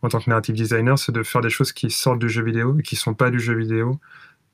en 0.00 0.08
tant 0.08 0.20
que 0.20 0.30
narrative 0.30 0.54
designer, 0.54 0.98
c'est 0.98 1.12
de 1.12 1.22
faire 1.22 1.42
des 1.42 1.50
choses 1.50 1.72
qui 1.72 1.90
sortent 1.90 2.20
du 2.20 2.30
jeu 2.30 2.42
vidéo 2.42 2.78
et 2.78 2.82
qui 2.82 2.96
sont 2.96 3.12
pas 3.12 3.30
du 3.30 3.40
jeu 3.40 3.54
vidéo 3.54 3.98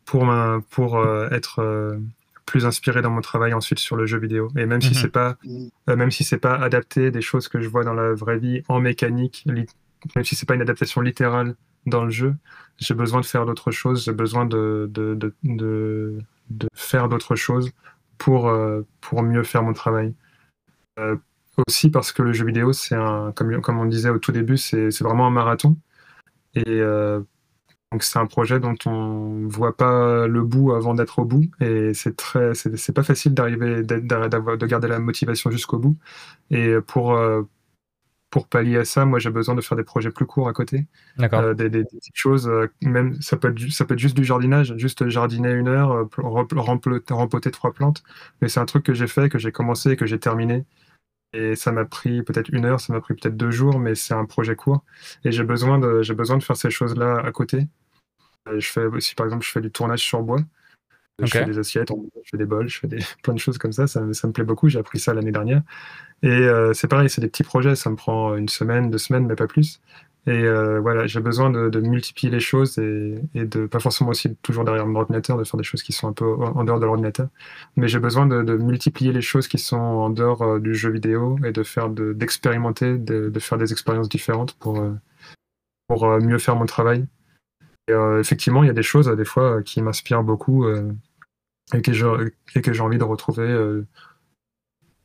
pour, 0.05 0.33
pour 0.71 0.99
euh, 0.99 1.29
être 1.31 1.61
euh, 1.61 1.99
plus 2.47 2.67
inspiré 2.67 3.03
dans 3.03 3.11
mon 3.11 3.21
travail 3.21 3.55
ensuite 3.55 3.79
sur 3.79 3.97
le 3.97 4.07
jeu 4.07 4.19
vidéo. 4.19 4.51
Et 4.57 4.67
même 4.67 4.81
si 4.81 4.91
mhm. 4.91 4.95
c'est 4.95 5.09
pas, 5.09 5.37
euh, 5.89 5.97
même 5.97 6.11
si 6.11 6.25
c'est 6.25 6.39
pas 6.39 6.55
adapté 6.55 7.11
des 7.11 7.23
choses 7.23 7.49
que 7.49 7.61
je 7.61 7.69
vois 7.69 7.85
dans 7.85 7.95
la 7.95 8.13
vraie 8.13 8.39
vie 8.39 8.63
en 8.69 8.81
mécanique, 8.81 9.45
même 9.47 10.25
si 10.25 10.35
c'est 10.35 10.47
pas 10.47 10.55
une 10.55 10.63
adaptation 10.63 11.01
littérale 11.01 11.55
dans 11.87 12.05
le 12.05 12.11
jeu, 12.11 12.35
j'ai 12.79 12.95
besoin 12.95 13.21
de 13.21 13.27
faire 13.27 13.47
d'autres 13.47 13.71
choses, 13.71 14.05
j'ai 14.05 14.13
besoin 14.13 14.47
de, 14.47 14.89
de, 14.93 15.15
de, 15.15 15.35
de, 15.45 16.19
de 16.51 16.69
faire 16.75 17.09
d'autres 17.09 17.37
choses 17.37 17.71
pour, 18.19 18.53
pour 19.01 19.23
mieux 19.23 19.43
faire 19.43 19.63
mon 19.63 19.73
travail. 19.73 20.15
aussi 21.67 21.91
parce 21.91 22.13
que 22.13 22.23
le 22.23 22.33
jeu 22.33 22.45
vidéo, 22.45 22.73
c'est 22.73 22.95
un, 22.95 23.33
comme, 23.33 23.61
comme 23.61 23.79
on 23.79 23.87
disait 23.87 24.11
au 24.11 24.19
tout 24.19 24.33
début, 24.33 24.57
c'est 24.57 25.03
vraiment 25.03 25.27
un 25.27 25.31
marathon. 25.31 25.77
Et 26.55 26.81
Donc 27.95 28.03
c'est 28.03 28.19
un 28.19 28.27
projet 28.27 28.59
dont 28.59 28.75
on 28.87 29.47
voit 29.47 29.77
pas 29.77 30.27
le 30.27 30.43
bout 30.43 30.73
avant 30.73 30.95
d'être 30.95 31.21
au 31.21 31.25
bout 31.25 31.49
et 31.61 31.95
c'est 31.95 32.17
très 32.17 32.53
c'est 32.55 32.93
pas 32.93 33.05
facile 33.05 33.35
d'arriver 33.35 33.85
de 33.85 34.67
garder 34.67 34.89
la 34.89 34.99
motivation 34.99 35.49
jusqu'au 35.53 35.79
bout. 35.79 35.97
Et 36.51 36.75
pour 36.89 37.15
euh, 37.15 37.43
pour 38.31 38.49
pallier 38.49 38.79
à 38.79 38.85
ça, 38.85 39.05
moi 39.05 39.21
j'ai 39.21 39.31
besoin 39.31 39.55
de 39.55 39.61
faire 39.61 39.77
des 39.77 39.85
projets 39.85 40.11
plus 40.11 40.27
courts 40.27 40.49
à 40.49 40.53
côté. 40.53 40.89
Euh, 41.21 41.55
des, 41.55 41.71
des, 41.71 41.85
petites 41.85 42.17
choses, 42.17 42.49
euh, 42.49 42.67
même 42.83 43.15
ça 43.23 43.37
peut, 43.37 43.51
être, 43.53 43.71
ça 43.71 43.85
peut 43.85 43.95
être 43.95 44.01
juste 44.01 44.17
du 44.17 44.25
jardinage, 44.25 44.77
juste 44.77 45.09
jardiner 45.09 45.53
une 45.53 45.69
heure, 45.69 46.09
rempoter 46.17 47.51
trois 47.53 47.73
plantes. 47.73 48.03
Mais 48.43 48.49
c'est 48.49 48.59
un 48.59 48.67
truc 48.67 48.85
que 48.85 48.93
j'ai 48.93 49.07
fait, 49.07 49.29
que 49.29 49.39
j'ai 49.39 49.53
commencé, 49.53 49.95
que 49.95 50.05
j'ai 50.05 50.19
terminé. 50.19 50.65
Et 51.35 51.57
ça 51.57 51.73
m'a 51.73 51.85
pris 51.85 52.23
peut-être 52.23 52.49
une 52.51 52.65
heure, 52.65 52.81
ça 52.81 52.93
m'a 52.93 53.01
pris 53.01 53.15
peut-être 53.15 53.37
deux 53.37 53.51
jours, 53.51 53.79
mais 53.79 53.95
c'est 53.95 54.15
un 54.15 54.25
projet 54.25 54.57
court. 54.57 54.85
Et 55.25 55.33
j'ai 55.33 55.45
besoin 55.45 55.79
de, 55.79 56.03
j'ai 56.03 56.15
besoin 56.15 56.37
de 56.39 56.43
faire 56.45 56.57
ces 56.57 56.71
choses-là 56.71 57.21
à 57.25 57.33
côté. 57.33 57.69
Je 58.47 58.69
fais 58.69 58.85
aussi, 58.87 59.15
par 59.15 59.27
exemple, 59.27 59.45
je 59.45 59.51
fais 59.51 59.61
du 59.61 59.71
tournage 59.71 60.01
sur 60.01 60.23
bois. 60.23 60.41
Je 61.23 61.27
fais 61.27 61.45
des 61.45 61.59
assiettes, 61.59 61.91
je 61.91 62.31
fais 62.31 62.37
des 62.37 62.45
bols, 62.45 62.69
je 62.69 62.81
fais 62.81 62.89
des, 62.89 62.99
plein 63.23 63.35
de 63.35 63.39
choses 63.39 63.59
comme 63.59 63.73
ça. 63.73 63.87
Ça, 63.87 64.01
ça 64.13 64.27
me 64.27 64.33
plaît 64.33 64.45
beaucoup. 64.45 64.69
J'ai 64.69 64.81
appris 64.81 64.99
ça 64.99 65.15
l'année 65.15 65.31
dernière. 65.31 65.63
Et 66.23 66.29
euh, 66.29 66.73
c'est 66.73 66.89
pareil, 66.89 67.09
c'est 67.09 67.21
des 67.21 67.29
petits 67.29 67.45
projets. 67.45 67.77
Ça 67.77 67.89
me 67.91 67.97
prend 67.97 68.35
une 68.37 68.49
semaine, 68.49 68.91
deux 68.91 68.99
semaines, 68.99 69.27
mais 69.27 69.37
pas 69.37 69.47
plus. 69.47 69.81
Et 70.27 70.31
euh, 70.31 70.81
voilà, 70.81 71.07
j'ai 71.07 71.21
besoin 71.21 71.51
de, 71.51 71.81
multiplier 71.81 72.33
les 72.33 72.41
choses 72.41 72.79
et, 72.79 73.21
et, 73.35 73.45
de 73.45 73.67
pas 73.67 73.79
forcément 73.79 74.11
aussi 74.11 74.35
toujours 74.37 74.65
derrière 74.65 74.87
mon 74.87 74.99
ordinateur, 74.99 75.37
de 75.37 75.45
faire 75.45 75.59
des 75.59 75.65
choses 75.65 75.83
qui 75.83 75.93
sont 75.93 76.09
un 76.09 76.15
peu 76.15 76.25
en 76.25 76.65
dehors 76.65 76.81
de 76.81 76.87
l'ordinateur. 76.87 77.29
Mais 77.77 77.89
j'ai 77.89 77.99
besoin 77.99 78.27
de, 78.27 78.57
multiplier 78.57 79.13
les 79.13 79.21
choses 79.21 79.49
qui 79.49 79.59
sont 79.59 79.77
en 79.77 80.09
dehors 80.09 80.41
euh, 80.43 80.61
du 80.61 80.75
jeu 80.75 80.91
vidéo 80.91 81.37
et 81.45 81.53
de 81.53 81.63
faire 81.63 81.91
d'expérimenter, 81.91 82.97
de, 82.97 83.29
de, 83.29 83.41
faire 83.41 83.59
des 83.59 83.73
expériences 83.73 84.09
différentes 84.09 84.55
pour, 84.55 84.81
euh, 84.81 84.93
pour 85.89 86.07
mieux 86.21 86.39
faire 86.39 86.57
mon 86.57 86.67
travail. 86.67 87.05
Et 87.89 87.93
effectivement, 88.19 88.63
il 88.63 88.67
y 88.67 88.71
a 88.71 88.75
des 88.75 88.83
choses 88.83 89.09
des 89.09 89.25
fois 89.25 89.63
qui 89.63 89.83
m'inspirent 89.83 90.23
beaucoup 90.23 90.67
et 90.69 91.83
que 91.83 91.93
j'ai 91.93 92.81
envie 92.81 92.99
de 92.99 93.05
retrouver 93.05 93.83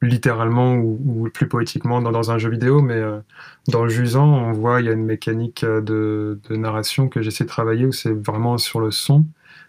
littéralement 0.02 0.76
ou, 0.76 1.30
plus 1.34 1.48
poétiquement 1.48 2.02
dans, 2.02 2.32
un 2.32 2.38
jeu 2.38 2.50
vidéo, 2.50 2.82
mais 2.82 2.96
euh, 2.96 3.20
dans 3.68 3.84
le 3.84 3.90
Jusant, 3.90 4.28
on 4.28 4.52
voit 4.54 4.82
il 4.82 4.86
y 4.86 4.90
a 4.90 4.94
une 4.94 5.06
mécanique 5.06 5.64
euh, 5.64 5.82
de, 5.82 6.56
narration 6.56 7.10
que 7.10 7.22
j'essaie 7.22 7.44
de 7.44 7.50
travailler 7.50 7.86
où 7.86 7.92
c'est 7.92 8.14
vraiment 8.14 8.58
sur 8.58 8.80
le 8.80 8.92
son 8.92 9.26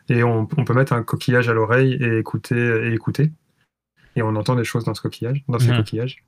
et 0.09 0.23
on, 0.23 0.47
peut 0.47 0.75
mettre 0.75 0.93
un 0.93 1.03
coquillage 1.03 1.49
à 1.49 1.53
l'oreille 1.53 1.95
et 2.01 2.19
écouter 2.19 2.57
et 2.57 2.93
écouter 2.93 3.33
et 4.17 4.23
on 4.23 4.35
entend 4.35 4.57
des 4.57 4.65
choses 4.65 4.85
dans 4.85 4.95
ce 4.95 5.01
coquillage, 5.01 5.45
dans 5.49 5.59
ces 5.59 5.71
mmh. 5.71 5.77
coquillages. 5.77 6.25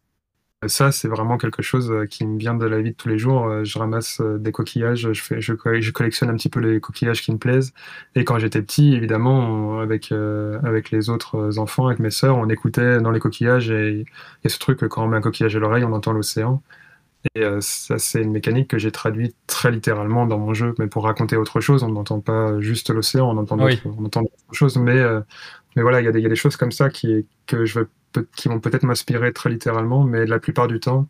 Ça, 0.69 0.93
c'est 0.93 1.09
vraiment 1.09 1.39
quelque 1.39 1.61
chose 1.61 1.91
euh, 1.91 2.07
qui 2.07 2.25
me 2.25 2.39
vient 2.39 2.55
de 2.55 2.65
la 2.67 2.81
vie 2.81 2.93
de 2.93 2.97
tous 2.97 3.09
les 3.09 3.19
jours. 3.19 3.47
Euh, 3.47 3.65
je 3.65 3.79
ramasse 3.79 4.21
euh, 4.21 4.39
des 4.39 4.53
coquillages, 4.53 5.13
je, 5.13 5.21
fais, 5.21 5.41
je, 5.41 5.53
collectionne 5.55 6.31
un 6.31 6.37
petit 6.37 6.49
peu 6.49 6.61
les 6.61 6.79
coquillages 6.79 7.21
qui 7.21 7.33
me 7.33 7.39
plaisent. 7.39 7.73
Et 8.15 8.25
quand 8.25 8.39
j'étais 8.39 8.63
petit, 8.63 8.95
évidemment, 8.95 9.81
avec, 9.81 10.13
avec 10.13 10.91
les 10.91 11.11
autres 11.11 11.59
enfants, 11.59 11.87
avec 11.89 11.99
mes 11.99 12.11
sœurs, 12.11 12.37
on 12.37 12.49
écoutait 12.49 13.01
dans 13.01 13.11
les 13.11 13.19
coquillages 13.21 13.71
et 13.71 14.05
ce 14.47 14.59
truc 14.59 14.87
quand 14.89 15.05
on 15.05 15.09
met 15.09 15.17
un 15.17 15.21
coquillage 15.21 15.57
à 15.57 15.59
l'oreille, 15.59 15.85
on 15.85 15.93
entend 15.93 16.13
l'océan. 16.13 16.63
Et 17.35 17.45
ça, 17.61 17.99
c'est 17.99 18.23
une 18.23 18.33
mécanique 18.33 18.69
que 18.69 18.79
j'ai 18.79 18.91
traduite 18.91 19.37
très 19.47 19.71
littéralement 19.71 20.27
dans 20.27 20.39
mon 20.39 20.55
jeu. 20.55 20.75
Mais 20.79 20.87
pour 20.87 21.05
raconter 21.05 21.37
autre 21.37 21.61
chose, 21.61 21.83
on 21.83 21.89
n'entend 21.91 22.21
pas 22.21 22.61
juste 22.61 22.91
l'océan, 22.91 23.31
on 23.31 23.39
entend, 23.39 23.59
on 23.59 24.05
entend 24.05 24.23
autre 24.23 24.53
chose. 24.53 24.77
Mais, 24.77 25.03
mais 25.77 25.83
voilà, 25.83 26.01
il 26.01 26.05
y, 26.05 26.09
a 26.09 26.13
des, 26.13 26.21
y 26.21 26.27
a 26.27 26.29
des 26.29 26.37
choses 26.37 26.57
comme 26.57 26.73
ça 26.73 26.91
qui, 26.91 27.27
que 27.47 27.65
je 27.65 27.81
vais 27.81 27.87
qui 28.37 28.49
vont 28.49 28.61
peut-être 28.61 28.85
m'inspirer 28.85 29.33
très 29.33 29.51
littéralement, 29.51 30.05
mais 30.05 30.27
la 30.27 30.39
plupart 30.39 30.69
du 30.69 30.81
temps, 30.81 31.09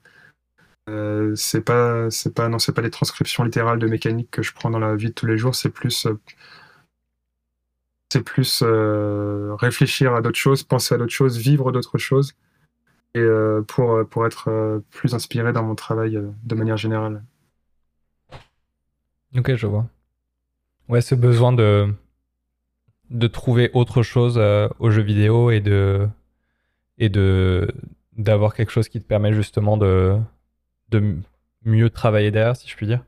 euh, 0.88 1.34
c'est 1.36 1.60
pas, 1.60 2.10
c'est 2.10 2.34
pas, 2.34 2.48
non, 2.48 2.58
c'est 2.58 2.72
pas 2.72 2.82
des 2.82 2.90
transcriptions 2.90 3.44
littérales 3.44 3.78
de 3.78 3.86
mécanique 3.86 4.30
que 4.30 4.42
je 4.42 4.52
prends 4.52 4.70
dans 4.70 4.80
la 4.80 4.96
vie 4.96 5.08
de 5.08 5.12
tous 5.12 5.26
les 5.26 5.38
jours. 5.38 5.54
C'est 5.54 5.70
plus, 5.70 6.06
euh, 6.06 6.18
c'est 8.12 8.22
plus 8.22 8.62
euh, 8.64 9.54
réfléchir 9.54 10.14
à 10.14 10.20
d'autres 10.22 10.38
choses, 10.38 10.64
penser 10.64 10.94
à 10.94 10.98
d'autres 10.98 11.12
choses, 11.12 11.38
vivre 11.38 11.70
d'autres 11.72 11.98
choses, 11.98 12.34
et 13.14 13.24
pour 13.68 14.06
pour 14.08 14.26
être 14.26 14.82
plus 14.90 15.14
inspiré 15.14 15.52
dans 15.52 15.62
mon 15.62 15.74
travail 15.74 16.18
de 16.44 16.54
manière 16.54 16.78
générale. 16.78 17.22
Ok, 19.36 19.54
je 19.54 19.66
vois. 19.66 19.86
Ouais, 20.88 21.02
ce 21.02 21.14
besoin 21.14 21.52
de 21.52 21.92
de 23.10 23.26
trouver 23.26 23.70
autre 23.74 24.02
chose 24.02 24.38
aux 24.78 24.90
jeux 24.90 25.02
vidéo 25.02 25.50
et 25.50 25.60
de 25.60 26.08
et 27.02 27.08
de 27.08 27.68
d'avoir 28.16 28.54
quelque 28.54 28.70
chose 28.70 28.88
qui 28.88 29.00
te 29.00 29.06
permet 29.06 29.32
justement 29.32 29.76
de, 29.76 30.16
de 30.90 31.16
mieux 31.64 31.90
travailler 31.90 32.30
derrière, 32.30 32.56
si 32.56 32.68
je 32.68 32.76
puis 32.76 32.86
dire. 32.86 33.02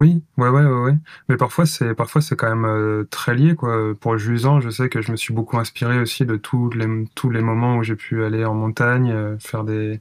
Oui, 0.00 0.24
ouais, 0.38 0.48
ouais, 0.48 0.64
ouais, 0.64 0.94
Mais 1.28 1.36
parfois, 1.36 1.66
c'est 1.66 1.94
parfois 1.94 2.22
c'est 2.22 2.34
quand 2.34 2.48
même 2.48 2.64
euh, 2.64 3.04
très 3.10 3.34
lié, 3.34 3.54
quoi. 3.54 3.94
Pour 4.00 4.16
Jusant, 4.16 4.60
je 4.60 4.70
sais 4.70 4.88
que 4.88 5.02
je 5.02 5.12
me 5.12 5.16
suis 5.16 5.34
beaucoup 5.34 5.58
inspiré 5.58 6.00
aussi 6.00 6.24
de 6.24 6.36
tous 6.36 6.70
les, 6.70 7.04
tous 7.14 7.30
les 7.30 7.42
moments 7.42 7.76
où 7.76 7.82
j'ai 7.82 7.94
pu 7.94 8.24
aller 8.24 8.44
en 8.44 8.54
montagne, 8.54 9.12
euh, 9.12 9.38
faire 9.38 9.64
des 9.64 10.00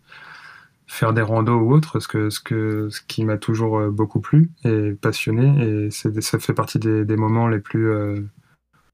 faire 0.88 1.14
des 1.14 1.22
randos 1.22 1.60
ou 1.60 1.74
autres, 1.74 2.00
ce 2.00 2.08
que 2.08 2.30
ce 2.30 2.40
que 2.40 2.90
ce 2.90 3.02
qui 3.02 3.26
m'a 3.26 3.38
toujours 3.38 3.80
euh, 3.80 3.90
beaucoup 3.92 4.22
plu 4.22 4.50
et 4.64 4.94
passionné. 4.94 5.88
Et 5.88 5.92
c'est 5.92 6.22
ça 6.22 6.40
fait 6.40 6.54
partie 6.54 6.80
des 6.80 7.18
moments 7.18 7.48
les 7.50 7.60
plus 7.60 7.92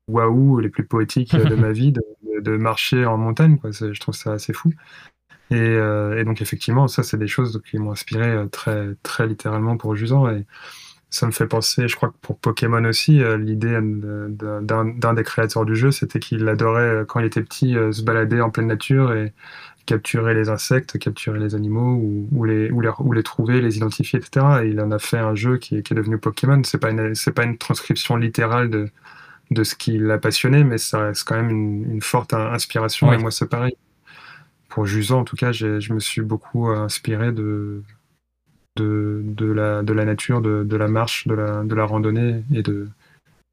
waouh, 0.08 0.60
les 0.60 0.70
plus 0.70 0.86
poétiques 0.86 1.36
de 1.36 1.56
ma 1.56 1.72
vie, 1.72 1.92
de, 1.92 2.58
marcher 2.58 3.06
en 3.06 3.18
montagne. 3.18 3.58
Quoi. 3.58 3.72
Je 3.72 4.00
trouve 4.00 4.16
ça 4.16 4.34
assez 4.34 4.54
fou. 4.54 4.72
Euh, 5.52 6.20
et, 6.20 6.24
donc 6.24 6.42
effectivement, 6.42 6.88
ça, 6.88 7.04
c'est 7.04 7.18
des 7.18 7.28
choses 7.28 7.62
qui 7.70 7.78
m'ont 7.78 7.92
inspiré 7.92 8.30
euh, 8.30 8.46
très, 8.48 8.96
très 9.04 9.28
littéralement 9.28 9.78
pour 9.78 9.96
Jusant. 9.96 10.30
Et 10.30 10.46
ça 11.10 11.26
me 11.26 11.32
fait 11.32 11.48
penser, 11.48 11.88
je 11.88 11.96
crois 11.96 12.10
que 12.10 12.18
pour 12.22 12.38
Pokémon 12.38 12.84
aussi, 12.84 13.22
euh, 13.24 13.38
l'idée 13.38 13.80
d'un 13.82 15.14
des 15.14 15.24
créateurs 15.24 15.66
du 15.66 15.76
jeu, 15.76 15.92
c'était 15.92 16.20
qu'il 16.20 16.48
adorait, 16.50 17.06
quand 17.08 17.20
il 17.20 17.26
était 17.26 17.44
petit, 17.44 17.74
se 17.74 18.02
balader 18.04 18.42
en 18.42 18.50
pleine 18.50 18.68
nature 18.68 19.14
et 19.14 19.34
capturer 19.86 20.34
les 20.34 20.50
insectes, 20.50 21.00
capturer 21.00 21.40
les 21.40 21.56
animaux 21.56 21.96
ou, 22.32 22.44
les, 22.44 22.70
ou, 22.72 22.82
les, 22.82 22.90
ou 23.00 23.14
les 23.14 23.24
trouver, 23.24 23.62
les 23.62 23.78
identifier, 23.78 24.20
etc. 24.20 24.46
Et 24.64 24.68
il 24.68 24.82
en 24.82 24.92
a 24.92 25.00
fait 25.00 25.18
un 25.18 25.34
jeu 25.34 25.58
qui, 25.58 25.82
qui 25.82 25.94
est 25.94 25.96
devenu 25.96 26.18
Pokémon. 26.18 26.62
C'est 26.66 26.78
pas 26.78 26.92
une, 26.92 27.16
c'est 27.16 27.32
pas 27.32 27.46
une 27.46 27.58
transcription 27.58 28.18
littérale 28.18 28.70
de, 28.70 28.90
de 29.52 29.64
ce 29.64 29.76
qui 29.76 29.98
l'a 29.98 30.18
passionné, 30.18 30.64
mais 30.64 30.78
ça 30.78 31.08
reste 31.08 31.24
quand 31.28 31.36
même 31.36 31.50
une, 31.50 32.02
forte 32.02 32.34
inspiration. 32.34 33.12
Et 33.14 33.18
moi, 33.18 33.32
c'est 33.32 33.50
pareil. 33.50 33.76
Pour 34.70 34.86
Jusant, 34.86 35.22
en 35.22 35.24
tout 35.24 35.36
cas, 35.36 35.52
je 35.52 35.94
me 35.94 36.00
suis 36.00 36.22
beaucoup 36.22 36.68
inspiré 36.68 37.32
de, 37.32 37.84
de, 38.78 39.22
de, 39.26 39.46
la, 39.46 39.84
de 39.84 39.94
la 39.94 40.06
nature, 40.06 40.42
de, 40.42 40.64
de, 40.64 40.78
la 40.78 40.88
marche, 40.88 41.28
de 41.28 41.34
la, 41.34 41.64
de 41.64 41.76
la 41.76 41.86
randonnée 41.86 42.44
et 42.54 42.62
de, 42.62 42.88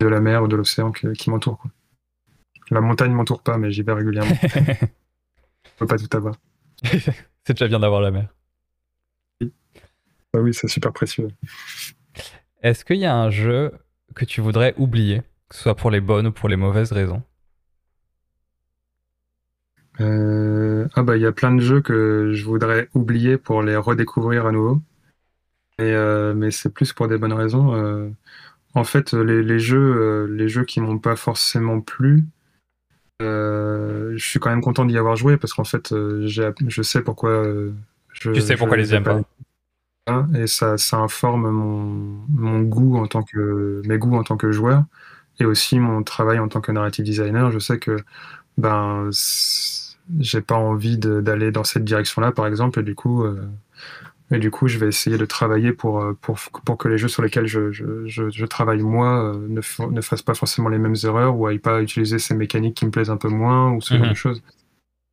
de 0.01 0.07
la 0.07 0.21
mer 0.21 0.43
ou 0.43 0.49
de 0.49 0.57
l'océan 0.57 0.93
qui, 0.93 1.31
m'entoure. 1.31 1.63
La 2.71 2.81
montagne 2.81 3.11
ne 3.11 3.17
m'entoure 3.17 3.43
pas, 3.43 3.59
mais 3.59 3.71
j'y 3.73 3.83
vais 3.83 3.93
régulièrement. 3.93 4.37
Je 4.45 5.71
peux 5.79 5.87
pas 5.87 5.99
tout 5.99 6.17
avoir. 6.17 6.37
c'est 6.85 7.55
déjà 7.55 7.67
bien 7.67 7.81
d'avoir 7.81 8.01
la 8.01 8.11
mer. 8.11 8.29
Oui, 9.41 9.53
ah 10.35 10.39
oui 10.39 10.55
c'est 10.55 10.69
super 10.69 10.93
précieux. 10.93 11.29
Est-ce 12.63 12.85
qu'il 12.85 12.97
y 12.97 13.07
a 13.07 13.17
un 13.17 13.31
jeu 13.31 13.73
que 14.15 14.25
tu 14.25 14.41
voudrais 14.41 14.75
oublier? 14.77 15.23
Que 15.49 15.57
ce 15.57 15.63
soit 15.63 15.77
pour 15.77 15.91
les 15.91 16.01
bonnes 16.01 16.29
ou 16.29 16.33
pour 16.33 16.49
les 16.49 16.57
mauvaises 16.57 16.93
raisons 16.93 17.23
euh, 20.01 20.89
Ah 20.95 21.03
bah 21.03 21.17
il 21.17 21.23
y 21.23 21.27
a 21.27 21.33
plein 21.33 21.55
de 21.55 21.61
jeux 21.61 21.81
que 21.81 22.33
je 22.33 22.45
voudrais 22.45 22.89
oublier 22.95 23.39
pour 23.39 23.63
les 23.63 23.77
redécouvrir 23.77 24.47
à 24.47 24.53
nouveau. 24.53 24.81
Euh, 25.81 26.35
mais 26.35 26.51
c'est 26.51 26.73
plus 26.73 26.93
pour 26.93 27.09
des 27.09 27.19
bonnes 27.19 27.33
raisons. 27.33 27.75
Euh, 27.75 28.09
en 28.75 28.85
fait, 28.85 29.13
les, 29.13 29.59
jeux, 29.59 30.27
les 30.27 30.49
jeux 30.49 30.65
qui 30.65 30.81
m'ont 30.81 30.99
pas 30.99 31.17
forcément 31.17 31.81
plu, 31.81 32.25
je 33.21 34.17
suis 34.19 34.41
quand 34.41 34.51
même 34.51 34.61
content 34.61 34.85
d'y 34.85 34.99
avoir 34.99 35.17
joué 35.17 35.37
parce 35.37 35.53
qu'en 35.55 35.65
fait, 35.65 35.91
je 35.91 36.83
sais 36.83 37.03
pourquoi. 37.03 37.45
je, 38.13 38.33
tu 38.33 38.41
sais 38.41 38.57
pourquoi 38.57 38.77
les 38.77 38.95
aimes 38.95 39.05
pas. 39.05 39.23
Et 40.35 40.47
ça, 40.47 40.77
ça 40.77 40.99
informe 40.99 41.51
mon, 41.51 42.25
mon 42.29 42.61
goût 42.63 42.97
en 42.97 43.07
tant 43.07 43.23
que 43.23 43.81
mes 43.87 43.97
goûts 43.97 44.17
en 44.17 44.25
tant 44.25 44.37
que 44.37 44.51
joueur 44.51 44.85
et 45.41 45.45
aussi 45.45 45.79
mon 45.79 46.03
travail 46.03 46.39
en 46.39 46.49
tant 46.49 46.61
que 46.61 46.73
narrative 46.73 47.05
designer. 47.05 47.51
Je 47.51 47.59
sais 47.59 47.79
que 47.79 47.97
ben 48.59 49.11
j'ai 50.19 50.41
pas 50.41 50.57
envie 50.57 50.99
d'aller 50.99 51.51
dans 51.51 51.65
cette 51.65 51.85
direction-là, 51.85 52.33
par 52.33 52.47
exemple, 52.47 52.81
et 52.81 52.83
du 52.83 52.95
coup, 52.95 53.25
euh, 53.25 53.49
et 54.31 54.39
du 54.39 54.51
coup, 54.51 54.69
je 54.69 54.79
vais 54.79 54.89
essayer 54.89 55.17
de 55.17 55.25
travailler 55.25 55.73
pour, 55.73 56.01
euh, 56.01 56.13
pour, 56.21 56.39
pour 56.65 56.79
que 56.79 56.89
les 56.89 56.99
jeux 56.99 57.09
sur 57.09 57.23
lesquels 57.23 57.47
je, 57.47 57.73
je, 57.73 58.07
je, 58.07 58.47
travaille 58.47 58.83
moi 58.83 59.35
euh, 59.35 59.47
ne, 59.49 59.61
ne, 59.91 60.01
fassent 60.01 60.23
pas 60.23 60.35
forcément 60.35 60.69
les 60.69 60.79
mêmes 60.79 60.97
erreurs 61.05 61.37
ou 61.37 61.47
aillent 61.47 61.59
pas 61.59 61.81
utiliser 61.83 62.19
ces 62.19 62.35
mécaniques 62.35 62.77
qui 62.77 62.87
me 62.87 62.91
plaisent 62.91 63.11
un 63.11 63.17
peu 63.17 63.29
moins 63.29 63.73
ou 63.73 63.81
ce 63.81 63.95
genre 63.95 64.05
de 64.05 64.09
mhm. 64.09 64.15
choses. 64.15 64.43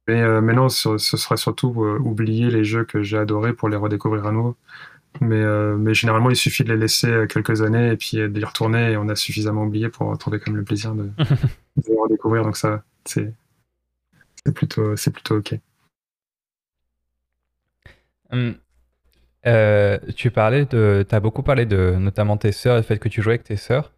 Mais, 0.07 0.41
mais 0.41 0.53
non, 0.53 0.67
ce, 0.67 0.97
ce 0.97 1.15
sera 1.15 1.37
surtout 1.37 1.69
oublier 1.69 2.49
les 2.49 2.63
jeux 2.63 2.83
que 2.83 3.03
j'ai 3.03 3.17
adorés 3.17 3.53
pour 3.53 3.69
les 3.69 3.77
redécouvrir 3.77 4.25
à 4.25 4.31
nouveau. 4.31 4.57
Mais, 5.19 5.41
euh, 5.41 5.75
mais 5.77 5.93
généralement, 5.93 6.29
il 6.29 6.35
suffit 6.35 6.63
de 6.63 6.71
les 6.71 6.79
laisser 6.79 7.07
euh, 7.07 7.27
quelques 7.27 7.61
années 7.61 7.91
et 7.91 7.97
puis 7.97 8.19
euh, 8.19 8.29
d'y 8.29 8.43
retourner 8.45 8.91
et 8.91 8.97
on 8.97 9.09
a 9.09 9.15
suffisamment 9.15 9.63
oublié 9.63 9.89
pour 9.89 10.07
retrouver 10.07 10.39
quand 10.39 10.51
même 10.51 10.59
le 10.59 10.63
plaisir 10.63 10.95
de, 10.95 11.09
les 11.87 11.95
redécouvrir. 11.97 12.43
Donc 12.43 12.55
ça, 12.55 12.83
c'est 13.03 13.33
plutôt, 14.55 14.95
plutôt 14.95 15.37
OK. 15.37 15.55
Hum, 18.31 18.55
tu 20.15 20.31
parlais 20.31 20.65
de, 20.65 21.05
as 21.11 21.19
beaucoup 21.19 21.43
parlé 21.43 21.65
de 21.65 21.95
notamment 21.99 22.37
tes 22.37 22.53
sœurs, 22.53 22.77
le 22.77 22.81
fait 22.81 22.97
que 22.97 23.09
tu 23.09 23.21
jouais 23.21 23.33
avec 23.33 23.43
tes 23.43 23.57
sœurs. 23.57 23.91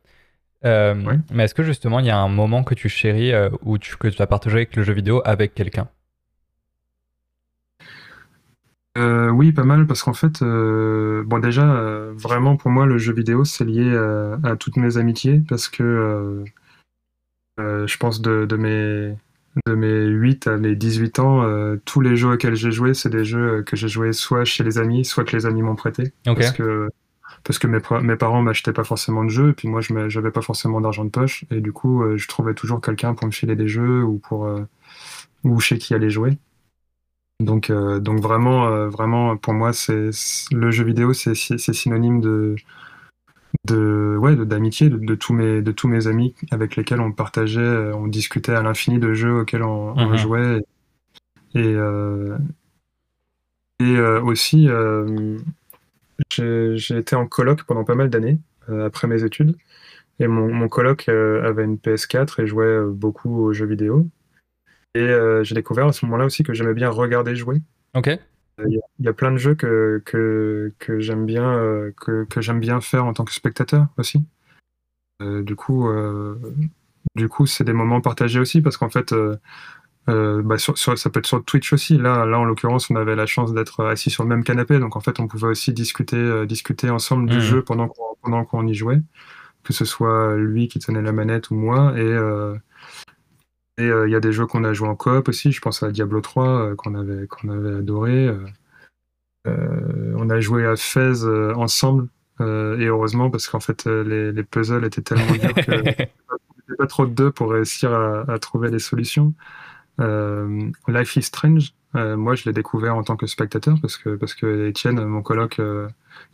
Mais 0.64 1.43
est-ce 1.43 1.53
que 1.53 1.64
justement 1.64 1.99
il 1.99 2.07
y 2.07 2.09
a 2.09 2.18
un 2.18 2.30
moment 2.30 2.64
que 2.64 2.74
tu 2.74 2.89
chéris 2.89 3.34
ou 3.61 3.78
tu, 3.78 3.95
que 3.97 4.07
tu 4.07 4.22
as 4.22 4.28
partagé 4.28 4.57
avec 4.57 4.76
le 4.76 4.84
jeu 4.84 4.93
vidéo 4.93 5.22
avec 5.24 5.53
quelqu'un? 5.53 5.88
Euh, 8.98 9.30
oui, 9.30 9.52
pas 9.52 9.64
mal, 9.64 9.88
parce 9.88 10.04
qu'en 10.04 10.14
fait, 10.14 10.41
euh, 10.41 11.24
bon 11.26 11.39
déjà, 11.39 11.76
euh, 11.76 12.14
vraiment 12.16 12.58
pour 12.58 12.70
moi, 12.70 12.86
le 12.86 12.98
jeu 13.00 13.14
vidéo, 13.14 13.44
c'est 13.44 13.66
lié 13.66 13.96
à 14.44 14.56
toutes 14.56 14.78
mes 14.78 14.98
amitiés, 14.98 15.41
parce 15.48 15.68
que 15.68 16.44
je 17.58 17.98
pense 17.98 18.22
de, 18.22 18.56
mes, 18.56 19.18
de 19.66 19.74
mes 19.76 20.06
8 20.06 20.48
à 20.48 20.58
mes 20.58 20.76
18 20.76 21.20
ans, 21.20 21.78
tous 21.86 22.02
les 22.02 22.16
jeux 22.16 22.34
auxquels 22.34 22.56
j'ai 22.56 22.72
joué, 22.72 22.94
c'est 22.94 23.10
des 23.10 23.26
jeux 23.26 23.64
que 23.64 23.76
j'ai 23.76 23.88
joué 23.88 24.14
soit 24.14 24.46
chez 24.46 24.64
les 24.64 24.78
amis, 24.78 25.06
soit 25.06 25.24
que 25.24 25.36
les 25.36 25.46
amis 25.46 25.64
m'ont 25.64 25.76
prêté. 25.76 26.14
Parce 26.26 26.52
que, 26.52 26.89
parce 27.44 27.58
que 27.58 27.68
mes, 27.68 27.80
mes 28.04 28.16
parents 28.16 28.44
m'achetaient 28.44 28.74
pas 28.74 28.84
forcément 28.84 29.24
de 29.24 29.30
jeux, 29.30 29.50
et 29.50 29.54
puis 29.54 29.68
moi, 29.68 29.82
je 29.82 29.91
n'avais 29.94 30.32
pas 30.32 30.41
forcément 30.44 30.82
d'argent 30.82 31.04
de 31.04 31.10
poche, 31.10 31.46
et 31.50 31.62
du 31.62 31.72
coup, 31.72 32.04
je 32.16 32.28
trouvais 32.28 32.54
toujours 32.54 32.80
quelqu'un 32.80 33.16
pour 33.16 33.26
me 33.26 33.32
filer 33.32 33.56
des 33.56 33.68
jeux 33.68 34.04
ou 34.04 34.20
pour 34.20 34.48
ou 35.44 35.60
chez 35.60 35.80
qui 35.80 35.96
aller 35.96 36.12
jouer. 36.12 36.38
Donc, 37.40 37.70
euh, 37.70 38.00
donc 38.00 38.20
vraiment, 38.20 38.68
euh, 38.68 38.90
vraiment, 38.90 39.38
pour 39.38 39.54
moi, 39.54 39.74
c'est 39.74 40.10
le 40.52 40.72
jeu 40.72 40.84
vidéo, 40.84 41.14
c'est 41.14 41.34
synonyme 41.36 42.22
de 42.22 42.56
de 43.66 44.18
ouais 44.20 44.36
d'amitié 44.36 44.90
de, 44.90 45.16
tous 45.16 45.32
mes 45.34 45.62
de 45.62 45.72
tous 45.72 45.88
mes 45.88 46.08
amis 46.08 46.34
avec 46.50 46.76
lesquels 46.76 47.00
on 47.00 47.12
partageait 47.12 47.62
euh, 47.62 47.94
on 47.94 48.08
discutait 48.08 48.54
à 48.54 48.64
l'infini 48.64 48.98
de 48.98 49.14
jeux 49.14 49.42
auxquels 49.42 49.62
on, 49.62 49.96
mhm. 49.96 50.18
jouait. 50.18 50.66
Et 51.56 51.76
et 53.80 54.00
aussi 54.00 54.70
j'ai 56.32 56.98
été 56.98 57.16
en 57.16 57.28
coloc 57.28 57.64
pendant 57.64 57.84
pas 57.84 57.96
mal 57.96 58.10
d'années 58.10 58.40
après 58.68 59.08
mes 59.08 59.24
études. 59.24 59.56
Et 60.20 60.28
mon, 60.28 60.52
mon 60.52 60.68
coloc 60.68 61.10
avait 61.10 61.64
une 61.64 61.78
PS4 61.78 62.42
et 62.42 62.48
jouait 62.48 62.80
beaucoup 62.86 63.44
aux 63.44 63.54
jeux 63.54 63.68
vidéo 63.68 64.08
et 64.96 65.02
euh, 65.02 65.44
j'ai 65.44 65.56
découvert 65.56 65.88
à 65.88 65.94
ce 65.94 66.06
moment-là 66.06 66.26
aussi 66.26 66.44
que 66.44 66.54
j'aimais 66.54 66.74
bien 66.74 66.89
regarder 66.89 67.36
jouer. 67.36 67.62
Ok. 67.96 68.08
Euh, 68.08 68.20
il 68.68 68.80
y, 69.00 69.08
a 69.08 69.14
plein 69.14 69.32
de 69.32 69.38
jeux 69.38 69.56
que, 69.56 70.02
que, 70.06 70.72
que 70.78 71.00
j'aime 71.00 71.26
bien, 71.26 71.58
euh, 71.58 71.91
que, 72.00 72.26
que 72.26 72.39
j'aime 72.39 72.60
bien 72.60 72.82
faire 72.82 73.06
en 73.06 73.14
tant 73.14 73.26
que 73.26 73.34
spectateur 73.34 73.88
aussi. 73.98 74.24
du 75.20 75.56
coup, 75.56 75.89
du 77.16 77.30
coup, 77.30 77.46
c'est 77.48 77.64
des 77.64 77.74
moments 77.74 78.02
partagés 78.02 78.39
aussi 78.39 78.62
parce 78.62 78.78
qu'en 78.78 78.89
fait, 78.89 79.16
bah, 80.06 80.58
sur, 80.60 80.78
ça 80.78 81.10
peut 81.10 81.20
être 81.20 81.26
sur 81.26 81.44
Twitch 81.44 81.74
aussi. 81.74 81.98
Là, 81.98 82.26
là 82.28 82.38
en 82.38 82.46
l'occurrence, 82.46 82.91
on 82.91 82.96
avait 82.96 83.16
la 83.16 83.26
chance 83.26 83.54
d'être 83.54 83.84
assis 83.86 84.12
sur 84.12 84.24
le 84.24 84.30
même 84.30 84.44
canapé, 84.44 84.78
donc 84.78 84.96
en 84.96 85.00
fait, 85.00 85.20
on 85.20 85.28
pouvait 85.28 85.48
aussi 85.48 85.74
discuter, 85.74 86.46
discuter 86.46 86.91
ensemble 86.91 87.28
du 87.28 87.38
mmh. 87.38 87.41
jeu 87.41 87.64
pendant 87.64 87.88
qu'on, 87.88 88.16
pendant 88.22 88.46
qu'on 88.46 88.68
y 88.68 88.76
jouait, 88.76 89.02
que 89.64 89.74
ce 89.74 89.86
soit 89.86 90.36
lui 90.36 90.68
qui 90.68 90.78
tenait 90.78 91.02
la 91.02 91.14
manette 91.14 91.50
ou 91.50 91.56
moi. 91.56 91.98
Et 91.98 92.16
et 93.78 93.84
euh, 93.84 94.08
il 94.08 94.12
y 94.12 94.16
a 94.16 94.20
des 94.20 94.32
jeux 94.32 94.46
qu'on 94.46 94.64
a 94.64 94.74
joué 94.74 94.88
en 94.88 94.96
coop 94.96 95.28
aussi. 95.28 95.52
Je 95.52 95.62
pense 95.62 95.82
à 95.84 95.92
Diablo 95.92 96.22
3 96.22 96.48
euh, 96.48 96.76
qu'on 96.76 96.96
avait, 96.96 97.28
qu'on 97.28 97.50
avait 97.50 97.78
adoré. 97.78 98.30
Euh, 99.48 100.14
on 100.16 100.30
a 100.30 100.40
joué 100.40 100.66
à 100.66 100.76
Fez 100.76 101.26
ensemble. 101.56 102.08
et 102.40 102.86
heureusement, 102.86 103.30
parce 103.30 103.48
qu'en 103.48 103.60
fait, 103.60 103.86
les, 103.86 104.32
les, 104.32 104.44
puzzles 104.44 104.86
étaient 104.86 105.02
tellement 105.02 105.32
durs 105.34 105.54
que 105.54 106.76
pas 106.78 106.88
trop 106.88 107.06
de 107.06 107.14
deux 107.14 107.32
pour 107.32 107.52
réussir 107.52 107.94
à, 107.94 108.32
à 108.32 108.40
trouver 108.40 108.70
les 108.70 108.80
solutions. 108.80 109.34
Life 110.00 111.16
is 111.16 111.24
Strange, 111.24 111.74
moi 111.94 112.36
je 112.36 112.46
l'ai 112.46 112.54
découvert 112.54 112.96
en 112.96 113.04
tant 113.04 113.16
que 113.16 113.28
spectateur 113.28 113.78
parce 113.82 113.98
que 113.98 114.16
parce 114.16 114.34
que 114.34 114.68
Étienne, 114.68 115.04
mon 115.06 115.22
coloc, 115.22 115.62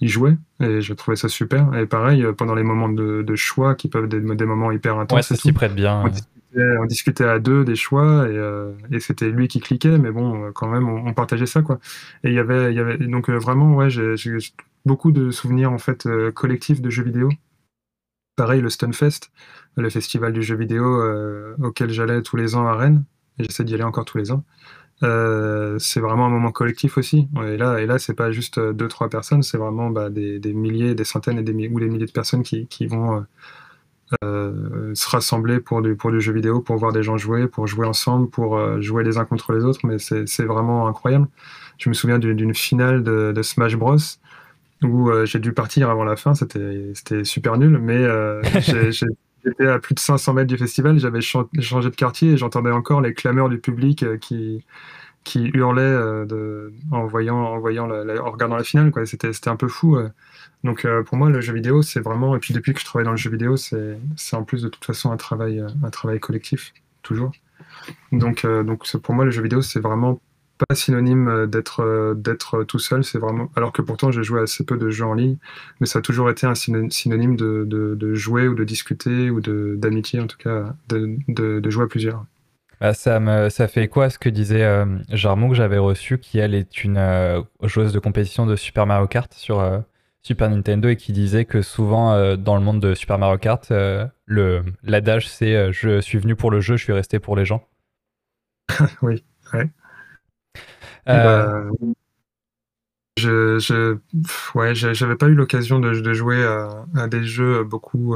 il 0.02 0.08
jouait 0.08 0.38
et 0.62 0.82
je 0.82 0.94
trouvais 0.94 1.18
ça 1.18 1.30
super. 1.30 1.74
Et 1.76 1.86
pareil, 1.86 2.26
pendant 2.38 2.56
les 2.56 2.64
moments 2.64 2.90
de, 2.90 3.22
de 3.22 3.36
choix 3.36 3.76
qui 3.76 3.90
peuvent 3.90 4.06
être 4.06 4.16
des, 4.16 4.46
moments 4.46 4.72
hyper 4.72 5.00
intenses. 5.00 5.18
Ouais, 5.18 5.24
ça 5.24 5.36
s'y 5.36 5.52
prête 5.52 5.76
bien 5.76 6.04
on 6.06 6.10
discutait 6.88 7.26
à 7.26 7.40
deux 7.40 7.64
des 7.64 7.76
choix 7.76 8.28
et, 8.28 8.38
euh, 8.38 8.74
c'était 9.00 9.30
lui 9.30 9.48
qui 9.48 9.60
cliquait, 9.60 9.98
mais 9.98 10.12
bon, 10.12 10.46
euh, 10.46 10.52
quand 10.52 10.68
même, 10.68 10.88
on, 10.88 11.14
partageait 11.14 11.46
ça, 11.46 11.62
quoi. 11.62 11.80
Et 12.24 12.30
il 12.30 12.34
y 12.34 12.40
avait, 12.40 12.74
y 12.74 12.80
avait 12.80 12.98
donc 12.98 13.30
euh, 13.30 13.38
vraiment, 13.38 13.76
ouais, 13.76 13.90
j'ai 13.90 14.16
beaucoup 14.86 15.12
de 15.12 15.32
souvenirs 15.32 15.72
en 15.72 15.78
fait 15.78 16.08
collectifs 16.34 16.82
de 16.82 16.90
jeux 16.90 17.04
vidéo. 17.04 17.30
Pareil, 18.36 18.62
le 18.62 18.70
Stunfest, 18.70 19.32
le 19.78 19.90
festival 19.90 20.34
du 20.34 20.42
jeu 20.42 20.56
vidéo 20.56 20.86
auquel 21.62 21.92
j'allais 21.92 22.22
tous 22.22 22.38
les 22.38 22.56
ans 22.56 22.66
à 22.68 22.76
Rennes, 22.76 23.04
et 23.38 23.44
j'essaie 23.44 23.64
d'y 23.66 23.74
aller 23.76 23.84
encore 23.84 24.06
tous 24.06 24.18
les 24.18 24.32
ans. 24.32 24.44
c'est 25.02 26.00
vraiment 26.00 26.26
un 26.28 26.30
moment 26.30 26.52
collectif 26.52 26.98
aussi. 26.98 27.28
Et 27.44 27.58
là, 27.58 27.80
et 27.80 27.86
là, 27.86 28.00
c'est 28.00 28.14
pas 28.14 28.32
juste 28.32 28.60
deux 28.60 28.88
trois 28.88 29.10
personnes, 29.10 29.44
c'est 29.44 29.58
vraiment 29.58 29.90
bah, 29.90 30.10
des, 30.10 30.40
milliers, 30.54 30.96
des 30.96 31.04
centaines 31.04 31.38
et 31.40 31.44
des 31.44 31.68
ou 31.70 31.80
des 31.80 31.90
milliers 31.90 32.06
de 32.06 32.12
personnes 32.12 32.44
qui 32.44 32.88
vont 32.88 33.26
euh, 34.24 34.94
se 34.96 35.08
rassembler 35.08 35.60
pour 35.60 35.84
du, 35.84 35.96
pour 35.96 36.12
du 36.12 36.20
jeu 36.20 36.34
vidéo, 36.34 36.62
pour 36.62 36.78
voir 36.78 36.92
des 36.92 37.04
gens 37.04 37.18
jouer, 37.18 37.48
pour 37.48 37.68
jouer 37.68 37.86
ensemble, 37.86 38.28
pour 38.28 38.58
euh, 38.58 38.82
jouer 38.82 39.04
les 39.04 39.20
uns 39.20 39.26
contre 39.26 39.54
les 39.54 39.64
autres, 39.64 39.82
mais 39.84 39.98
c'est 40.00 40.46
vraiment 40.46 40.88
incroyable. 40.88 41.28
Je 41.78 41.90
me 41.90 41.94
souviens 41.94 42.18
d'une 42.18 42.56
finale 42.56 43.04
de, 43.04 43.32
de, 43.36 43.42
Smash 43.44 43.76
Bros 43.76 43.98
où 44.82 45.10
euh, 45.10 45.26
j'ai 45.26 45.40
dû 45.40 45.54
partir 45.54 45.90
avant 45.92 46.04
la 46.06 46.16
fin, 46.16 46.34
c'était 46.34 47.24
super 47.24 47.58
nul, 47.58 47.78
mais 47.78 48.04
j'étais 48.62 49.68
à 49.68 49.78
plus 49.78 49.94
de 49.94 50.00
500 50.00 50.34
mètres 50.34 50.48
du 50.48 50.58
festival, 50.58 50.98
j'avais 50.98 51.22
changé 51.22 51.90
de 51.90 51.96
quartier 51.96 52.32
et 52.32 52.38
j'entendais 52.38 52.72
encore 52.72 53.02
les 53.02 53.14
clameurs 53.14 53.50
du 53.50 53.60
public 53.60 54.06
qui, 54.22 54.66
qui 55.24 55.52
hurlaient 55.54 56.26
de, 56.26 56.74
en, 56.92 57.06
voyant, 57.06 57.38
en, 57.38 57.60
voyant 57.60 57.86
la, 57.86 58.24
en 58.24 58.32
regardant 58.32 58.56
la 58.56 58.64
finale. 58.64 58.92
C'était 59.06 59.50
un 59.50 59.56
peu 59.56 59.68
fou. 59.68 60.00
Donc 60.64 60.84
euh, 60.86 61.04
pour 61.04 61.18
moi, 61.18 61.30
le 61.30 61.42
jeu 61.42 61.54
vidéo, 61.54 61.82
c'est 61.82 62.02
vraiment, 62.02 62.36
et 62.36 62.40
puis 62.40 62.54
depuis 62.54 62.74
que 62.74 62.80
je 62.80 62.86
travaille 62.86 63.06
dans 63.06 63.12
le 63.12 63.18
jeu 63.18 63.30
vidéo, 63.30 63.56
c'est 63.56 63.98
en 64.34 64.44
plus 64.44 64.62
de 64.64 64.68
toute 64.68 64.84
façon 64.84 65.12
un 65.12 65.18
travail, 65.18 65.60
euh, 65.60 65.68
un 65.84 65.90
travail 65.90 66.20
collectif, 66.20 66.74
toujours. 67.02 67.32
Donc, 68.12 68.44
euh, 68.44 68.64
donc 68.64 68.86
pour 68.98 69.16
moi, 69.16 69.26
le 69.26 69.32
jeu 69.32 69.42
vidéo, 69.42 69.62
c'est 69.62 69.80
vraiment 69.80 70.20
pas 70.68 70.76
synonyme 70.76 71.48
d'être 71.48 72.66
tout 72.68 72.80
seul, 72.80 73.06
c'est 73.06 73.18
vraiment 73.18 73.50
alors 73.56 73.72
que 73.72 73.82
pourtant 73.82 74.12
j'ai 74.12 74.24
joué 74.24 74.42
assez 74.42 74.66
peu 74.66 74.78
de 74.78 74.90
jeux 74.90 75.06
en 75.06 75.14
ligne, 75.14 75.38
mais 75.80 75.88
ça 75.88 76.00
a 76.00 76.02
toujours 76.02 76.30
été 76.30 76.48
un 76.48 76.56
synonyme 76.56 77.38
de, 77.38 77.64
de, 77.66 78.14
jouer 78.14 78.50
ou 78.50 78.56
de 78.56 78.66
discuter 78.66 79.30
ou 79.30 79.40
d'amitié 79.40 80.20
en 80.20 80.28
tout 80.28 80.38
cas, 80.38 80.76
de, 80.90 81.16
de, 81.30 81.70
jouer 81.70 81.86
à 81.86 81.88
plusieurs. 81.88 82.26
Bah, 82.82 82.94
ça, 82.94 83.22
me, 83.22 83.48
ça 83.48 83.70
fait 83.70 83.88
quoi 83.88 84.10
ce 84.10 84.20
que 84.20 84.28
disait 84.28 84.66
euh, 84.66 84.86
que 85.10 85.54
j'avais 85.54 85.78
reçu, 85.78 86.18
qui 86.18 86.40
elle 86.40 86.54
est 86.54 86.84
une 86.84 87.46
joueuse 87.64 87.94
de 87.94 88.00
compétition 88.00 88.46
de 88.46 88.58
Super 88.58 88.86
Mario 88.86 89.08
Kart 89.08 89.34
sur, 89.34 89.62
Super 90.22 90.50
Nintendo 90.50 90.90
et 90.90 90.96
qui 90.96 91.14
disait 91.14 91.46
que 91.46 91.62
souvent 91.62 92.14
euh, 92.14 92.36
dans 92.36 92.56
le 92.56 92.62
monde 92.62 92.82
de 92.82 92.94
Super 92.94 93.18
Mario 93.18 93.38
Kart, 93.38 93.72
euh, 93.72 94.06
le 94.26 94.64
l'adage 94.84 95.28
c'est 95.28 95.56
euh, 95.56 95.72
je 95.72 96.02
suis 96.02 96.18
venu 96.18 96.36
pour 96.36 96.52
le 96.52 96.60
jeu, 96.60 96.76
je 96.78 96.84
suis 96.84 96.94
resté 96.94 97.20
pour 97.20 97.36
les 97.36 97.46
gens. 97.46 97.68
oui, 99.02 99.24
ouais. 99.54 99.70
Bah, 101.06 101.64
je, 103.18 103.58
je, 103.60 103.98
ouais, 104.56 104.76
j'avais 104.76 105.16
pas 105.16 105.28
eu 105.28 105.34
l'occasion 105.34 105.80
de, 105.80 106.00
de, 106.00 106.14
jouer 106.14 106.44
à, 106.44 106.86
à, 106.96 107.08
des 107.08 107.24
jeux 107.24 107.64
beaucoup 107.64 108.16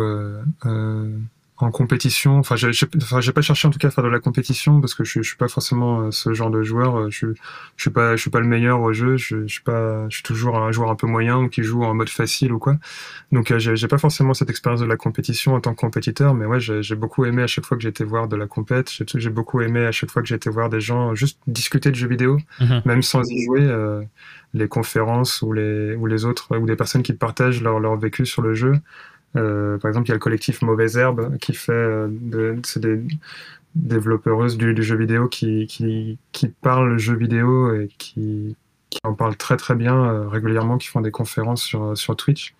en 1.63 1.71
compétition. 1.71 2.37
Enfin, 2.37 2.55
j'ai 2.55 2.71
enfin, 2.97 3.19
pas 3.31 3.41
cherché 3.41 3.67
en 3.67 3.71
tout 3.71 3.79
cas 3.79 3.87
à 3.87 3.91
faire 3.91 4.03
de 4.03 4.09
la 4.09 4.19
compétition 4.19 4.81
parce 4.81 4.93
que 4.93 5.03
je, 5.03 5.21
je 5.21 5.27
suis 5.27 5.37
pas 5.37 5.47
forcément 5.47 6.01
euh, 6.01 6.11
ce 6.11 6.33
genre 6.33 6.49
de 6.49 6.61
joueur. 6.61 6.97
Euh, 6.97 7.09
je, 7.09 7.27
je 7.75 7.81
suis 7.81 7.89
pas, 7.89 8.15
je 8.15 8.21
suis 8.21 8.29
pas 8.29 8.39
le 8.39 8.47
meilleur 8.47 8.81
au 8.81 8.93
jeu. 8.93 9.17
Je, 9.17 9.47
je 9.47 9.53
suis 9.53 9.63
pas, 9.63 10.07
je 10.09 10.15
suis 10.15 10.23
toujours 10.23 10.57
un 10.57 10.71
joueur 10.71 10.91
un 10.91 10.95
peu 10.95 11.07
moyen 11.07 11.39
ou 11.39 11.49
qui 11.49 11.63
joue 11.63 11.83
en 11.83 11.93
mode 11.93 12.09
facile 12.09 12.51
ou 12.51 12.59
quoi. 12.59 12.77
Donc, 13.31 13.51
euh, 13.51 13.59
j'ai 13.59 13.87
pas 13.87 13.97
forcément 13.97 14.33
cette 14.33 14.49
expérience 14.49 14.81
de 14.81 14.85
la 14.85 14.97
compétition 14.97 15.55
en 15.55 15.61
tant 15.61 15.73
que 15.73 15.79
compétiteur, 15.79 16.33
mais 16.33 16.45
ouais, 16.45 16.59
j'ai 16.59 16.95
beaucoup 16.95 17.25
aimé 17.25 17.43
à 17.43 17.47
chaque 17.47 17.65
fois 17.65 17.77
que 17.77 17.83
j'ai 17.83 17.89
été 17.89 18.03
voir 18.03 18.27
de 18.27 18.35
la 18.35 18.47
compète. 18.47 18.91
J'ai 19.15 19.29
beaucoup 19.29 19.61
aimé 19.61 19.85
à 19.85 19.91
chaque 19.91 20.11
fois 20.11 20.21
que 20.21 20.27
j'ai 20.27 20.35
été 20.35 20.49
voir 20.49 20.69
des 20.69 20.81
gens 20.81 21.15
juste 21.15 21.39
discuter 21.47 21.89
de 21.89 21.95
jeux 21.95 22.07
vidéo, 22.07 22.37
mhm. 22.59 22.81
même 22.85 23.01
sans 23.01 23.23
y 23.29 23.43
jouer. 23.45 23.63
les 24.55 24.67
conférences 24.67 25.41
ou 25.41 25.51
les 25.51 25.95
ou 25.95 26.05
les 26.05 26.25
autres 26.25 26.55
ou 26.55 26.67
des 26.67 26.75
personnes 26.75 27.01
qui 27.01 27.13
partagent 27.13 27.63
leur 27.63 27.79
leur 27.79 27.97
vécu 27.97 28.23
sur 28.23 28.43
le 28.43 28.53
jeu 28.53 28.73
euh, 29.35 29.77
par 29.77 29.89
exemple, 29.89 30.07
il 30.07 30.09
y 30.09 30.11
a 30.11 30.15
le 30.15 30.19
collectif 30.19 30.61
Mauvaise 30.61 30.97
Herbe 30.97 31.37
qui 31.37 31.53
fait, 31.53 31.71
euh, 31.71 32.55
c'est 32.63 32.79
des 32.79 33.01
développeuses 33.75 34.57
du, 34.57 34.81
jeu 34.83 34.95
vidéo 34.95 35.27
qui, 35.27 35.65
qui, 35.67 36.19
qui 36.31 36.47
parlent 36.47 36.97
jeu 36.97 37.15
vidéo 37.15 37.73
et 37.73 37.89
qui, 37.97 38.55
qui 38.89 38.99
en 39.03 39.13
parlent 39.13 39.35
très 39.35 39.57
très 39.57 39.75
bien 39.75 39.95
euh, 39.95 40.27
régulièrement, 40.27 40.77
qui 40.77 40.87
font 40.87 41.01
des 41.01 41.11
conférences 41.11 41.63
sur, 41.63 41.97
sur 41.97 42.15
Twitch. 42.15 42.55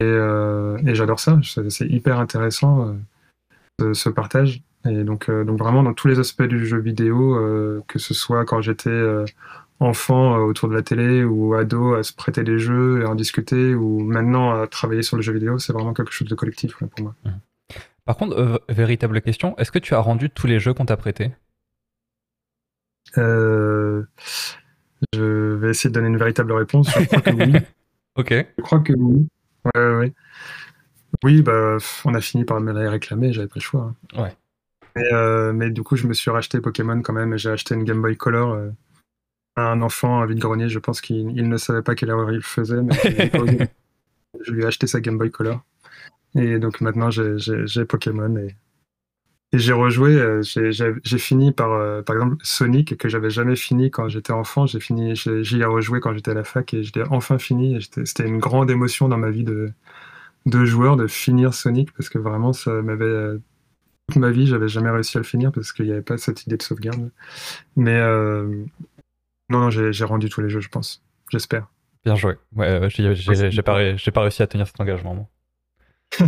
Et, 0.00 0.04
et 0.04 0.94
j'adore 0.94 1.18
ça, 1.18 1.40
c'est 1.42 1.86
hyper 1.86 2.20
intéressant 2.20 2.96
ce, 3.80 4.08
partage. 4.08 4.62
Et 4.84 5.02
donc, 5.02 5.28
donc 5.28 5.58
vraiment 5.58 5.82
dans 5.82 5.92
tous 5.92 6.06
les 6.06 6.20
aspects 6.20 6.44
du 6.44 6.64
jeu 6.64 6.78
vidéo, 6.78 7.82
que 7.88 7.98
ce 7.98 8.14
soit 8.14 8.44
quand 8.44 8.60
j'étais 8.60 9.24
enfants 9.80 10.36
euh, 10.36 10.40
autour 10.40 10.68
de 10.68 10.74
la 10.74 10.82
télé 10.82 11.24
ou 11.24 11.54
ados 11.54 11.98
à 11.98 12.02
se 12.02 12.12
prêter 12.12 12.42
des 12.42 12.58
jeux 12.58 13.02
et 13.02 13.04
en 13.04 13.14
discuter 13.14 13.74
ou 13.74 14.00
maintenant 14.00 14.60
à 14.60 14.66
travailler 14.66 15.02
sur 15.02 15.16
le 15.16 15.22
jeu 15.22 15.32
vidéo, 15.32 15.58
c'est 15.58 15.72
vraiment 15.72 15.94
quelque 15.94 16.12
chose 16.12 16.28
de 16.28 16.34
collectif 16.34 16.76
pour 16.76 16.88
moi. 17.00 17.14
Mmh. 17.24 17.30
Par 18.04 18.16
contre, 18.16 18.38
euh, 18.38 18.58
véritable 18.68 19.20
question, 19.20 19.56
est-ce 19.58 19.70
que 19.70 19.78
tu 19.78 19.94
as 19.94 20.00
rendu 20.00 20.30
tous 20.30 20.46
les 20.46 20.58
jeux 20.58 20.74
qu'on 20.74 20.86
t'a 20.86 20.96
prêtés? 20.96 21.30
Euh, 23.16 24.04
Je 25.12 25.54
vais 25.54 25.70
essayer 25.70 25.90
de 25.90 25.94
donner 25.94 26.08
une 26.08 26.18
véritable 26.18 26.52
réponse. 26.52 26.90
Je 26.98 27.04
crois 27.04 27.20
que 27.20 27.30
oui. 27.30 27.52
ok. 28.16 28.46
Je 28.56 28.62
crois 28.62 28.80
que 28.80 28.92
oui. 28.94 29.28
Ouais, 29.74 29.96
ouais. 29.96 30.12
Oui, 31.22 31.42
bah, 31.42 31.76
on 32.04 32.14
a 32.14 32.20
fini 32.20 32.44
par 32.44 32.60
me 32.60 32.72
la 32.72 32.90
réclamer, 32.90 33.32
j'avais 33.32 33.48
pas 33.48 33.54
le 33.56 33.60
choix. 33.60 33.94
Hein. 34.14 34.22
Ouais. 34.22 34.36
Mais, 34.96 35.52
mais, 35.52 35.70
du 35.70 35.82
coup, 35.82 35.96
je 35.96 36.06
me 36.06 36.12
suis 36.12 36.30
racheté 36.30 36.60
Pokémon 36.60 37.00
quand 37.02 37.12
même, 37.12 37.32
et 37.32 37.38
j'ai 37.38 37.50
acheté 37.50 37.74
une 37.74 37.84
Game 37.84 38.02
Boy 38.02 38.16
Color 38.16 38.72
un 39.60 39.82
enfant 39.82 40.20
à 40.20 40.26
vide-grenier. 40.26 40.68
Je 40.68 40.78
pense 40.78 41.00
qu'il 41.00 41.48
ne 41.48 41.56
savait 41.56 41.82
pas 41.82 41.94
quelle 41.94 42.10
erreur 42.10 42.32
il 42.32 42.42
faisait, 42.42 42.82
mais 42.82 42.94
je 44.44 44.52
lui 44.52 44.62
ai 44.62 44.66
acheté 44.66 44.86
sa 44.86 45.00
Game 45.00 45.18
Boy 45.18 45.30
Color. 45.30 45.62
Et 46.34 46.58
donc 46.58 46.80
maintenant, 46.80 47.10
j'ai 47.10 47.84
Pokémon 47.84 48.36
et, 48.36 48.54
j'ai 49.54 49.72
rejoué. 49.72 50.14
Euh, 50.14 50.42
j'ai 50.42 51.18
fini 51.18 51.52
par, 51.52 51.72
euh, 51.72 52.02
par 52.02 52.16
exemple, 52.16 52.36
Sonic, 52.42 52.98
que 52.98 53.08
j'avais 53.08 53.30
jamais 53.30 53.56
fini 53.56 53.90
quand 53.90 54.08
j'étais 54.08 54.32
enfant. 54.32 54.66
J'ai 54.66 54.80
fini, 54.80 55.14
j'y 55.16 55.60
ai 55.60 55.64
rejoué 55.64 56.00
quand 56.00 56.12
j'étais 56.12 56.32
à 56.32 56.34
la 56.34 56.44
fac 56.44 56.74
et 56.74 56.82
je 56.82 56.92
l'ai 56.94 57.04
enfin 57.10 57.38
fini. 57.38 57.80
C'était 57.80 58.26
une 58.26 58.38
grande 58.38 58.70
émotion 58.70 59.08
dans 59.08 59.16
ma 59.16 59.30
vie 59.30 59.44
de, 59.44 59.72
de 60.44 60.64
joueur 60.64 60.96
de 60.96 61.06
finir 61.06 61.54
Sonic 61.54 61.92
parce 61.92 62.08
que 62.10 62.18
vraiment, 62.18 62.52
ça 62.52 62.72
m'avait. 62.82 63.04
Euh, 63.04 63.38
toute 64.08 64.16
ma 64.16 64.30
vie, 64.30 64.46
j'avais 64.46 64.68
jamais 64.68 64.90
réussi 64.90 65.18
à 65.18 65.20
le 65.20 65.24
finir 65.24 65.52
parce 65.52 65.72
qu'il 65.72 65.86
n'y 65.86 65.92
avait 65.92 66.02
pas 66.02 66.16
cette 66.18 66.46
idée 66.46 66.56
de 66.56 66.62
sauvegarde. 66.62 67.10
Mais 67.76 68.00
non, 69.48 69.60
non, 69.60 69.70
j'ai 69.70 70.04
rendu 70.04 70.28
tous 70.28 70.40
les 70.40 70.50
jeux, 70.50 70.60
je 70.60 70.68
pense. 70.68 71.04
J'espère. 71.30 71.68
Bien 72.04 72.14
joué. 72.14 72.36
Ouais, 72.54 72.88
j'ai 72.90 73.62
pas, 73.62 73.78
pas 74.12 74.20
réussi 74.22 74.42
à 74.42 74.46
tenir 74.46 74.66
cet 74.66 74.80
engagement. 74.80 75.28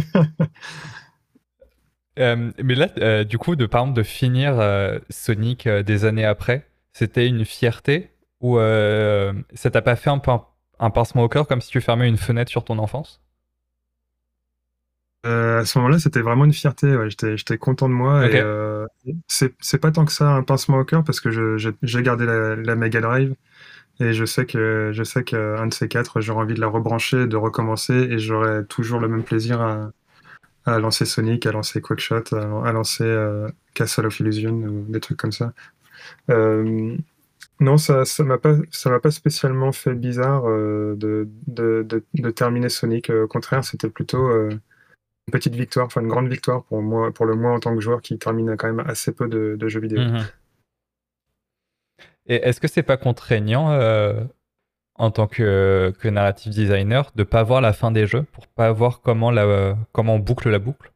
Euh, 2.18 2.50
mais 2.62 2.74
là, 2.74 2.88
euh, 2.98 3.24
du 3.24 3.38
coup, 3.38 3.56
de 3.56 3.66
par 3.66 3.82
exemple, 3.82 3.96
de 3.96 4.02
finir 4.02 4.58
euh, 4.58 4.98
Sonic 5.08 5.66
des 5.68 6.04
années 6.04 6.24
après, 6.24 6.66
c'était 6.92 7.26
une 7.26 7.44
fierté 7.44 8.10
ou 8.40 8.58
ça 8.58 9.70
t'a 9.70 9.80
pas 9.80 9.96
fait 9.96 10.10
un 10.10 10.18
peu 10.18 10.32
un, 10.78 10.90
pincement 10.90 11.22
au 11.22 11.28
cœur 11.28 11.46
comme 11.46 11.60
si 11.60 11.70
tu 11.70 11.80
fermais 11.80 12.08
une 12.08 12.16
fenêtre 12.16 12.50
sur 12.50 12.64
ton 12.64 12.78
enfance? 12.78 13.22
À 15.22 15.64
ce 15.64 15.78
moment-là, 15.78 15.98
c'était 15.98 16.20
vraiment 16.22 16.44
une 16.46 16.52
fierté. 16.52 16.96
J'étais 17.08 17.58
content 17.58 17.88
de 17.88 17.94
moi. 17.94 18.26
c'est 19.28 19.78
pas 19.78 19.90
tant 19.90 20.04
que 20.04 20.12
ça 20.12 20.30
un 20.30 20.42
pincement 20.42 20.78
au 20.78 20.84
cœur 20.84 21.04
parce 21.04 21.20
que 21.20 21.56
j'ai 21.58 22.02
gardé 22.02 22.26
la, 22.26 22.56
la 22.56 22.76
Mega 22.76 23.00
Drive. 23.00 23.34
Et 24.00 24.14
je 24.14 24.24
sais 24.24 24.46
que 24.46 24.90
je 24.94 25.02
sais 25.04 25.24
qu'un 25.24 25.66
de 25.66 25.74
ces 25.74 25.86
quatre, 25.86 26.20
j'aurai 26.22 26.40
envie 26.44 26.54
de 26.54 26.60
la 26.60 26.68
rebrancher, 26.68 27.26
de 27.26 27.36
recommencer, 27.36 27.92
et 27.92 28.18
j'aurai 28.18 28.64
toujours 28.66 28.98
le 28.98 29.08
même 29.08 29.22
plaisir 29.22 29.60
à, 29.60 29.90
à 30.64 30.78
lancer 30.78 31.04
Sonic, 31.04 31.46
à 31.46 31.52
lancer 31.52 31.82
Quackshot, 31.82 32.34
à, 32.34 32.68
à 32.68 32.72
lancer 32.72 33.04
euh, 33.04 33.48
Castle 33.74 34.06
of 34.06 34.18
Illusion 34.20 34.52
ou 34.52 34.86
des 34.88 35.00
trucs 35.00 35.18
comme 35.18 35.32
ça. 35.32 35.52
Euh, 36.30 36.96
non, 37.60 37.76
ça 37.78 38.04
ça 38.06 38.24
m'a 38.24 38.38
pas 38.38 38.56
ça 38.70 38.90
m'a 38.90 39.00
pas 39.00 39.10
spécialement 39.10 39.72
fait 39.72 39.94
bizarre 39.94 40.48
euh, 40.48 40.94
de, 40.96 41.28
de, 41.46 41.86
de, 42.14 42.30
terminer 42.30 42.70
Sonic. 42.70 43.10
Au 43.10 43.28
contraire, 43.28 43.64
c'était 43.64 43.90
plutôt 43.90 44.30
une 45.28 45.32
petite 45.32 45.54
victoire, 45.54 45.86
enfin 45.86 46.00
une 46.00 46.08
grande 46.08 46.28
victoire 46.28 46.64
pour 46.64 46.82
moi 46.82 47.12
pour 47.12 47.26
le 47.26 47.34
moi 47.34 47.52
en 47.52 47.60
tant 47.60 47.74
que 47.74 47.80
joueur 47.80 48.02
qui 48.02 48.18
termine 48.18 48.56
quand 48.56 48.72
même 48.72 48.84
assez 48.86 49.12
peu 49.12 49.28
de, 49.28 49.68
jeux 49.68 49.80
vidéo. 49.80 50.00
Mhm. 50.00 50.26
Et 52.26 52.36
est-ce 52.36 52.60
que 52.60 52.68
c'est 52.68 52.82
pas 52.82 52.96
contraignant 52.96 53.70
en 55.00 55.10
tant 55.10 55.26
que, 55.26 55.94
que 55.98 56.08
narrative 56.08 56.52
designer 56.52 57.10
de 57.14 57.22
pas 57.24 57.42
voir 57.42 57.62
la 57.62 57.72
fin 57.72 57.90
des 57.90 58.06
jeux 58.06 58.24
pour 58.32 58.46
pas 58.46 58.70
voir 58.70 59.00
comment, 59.00 59.30
la, 59.30 59.76
comment 59.92 60.16
on 60.16 60.18
boucle 60.18 60.50
la 60.50 60.58
boucle? 60.58 60.92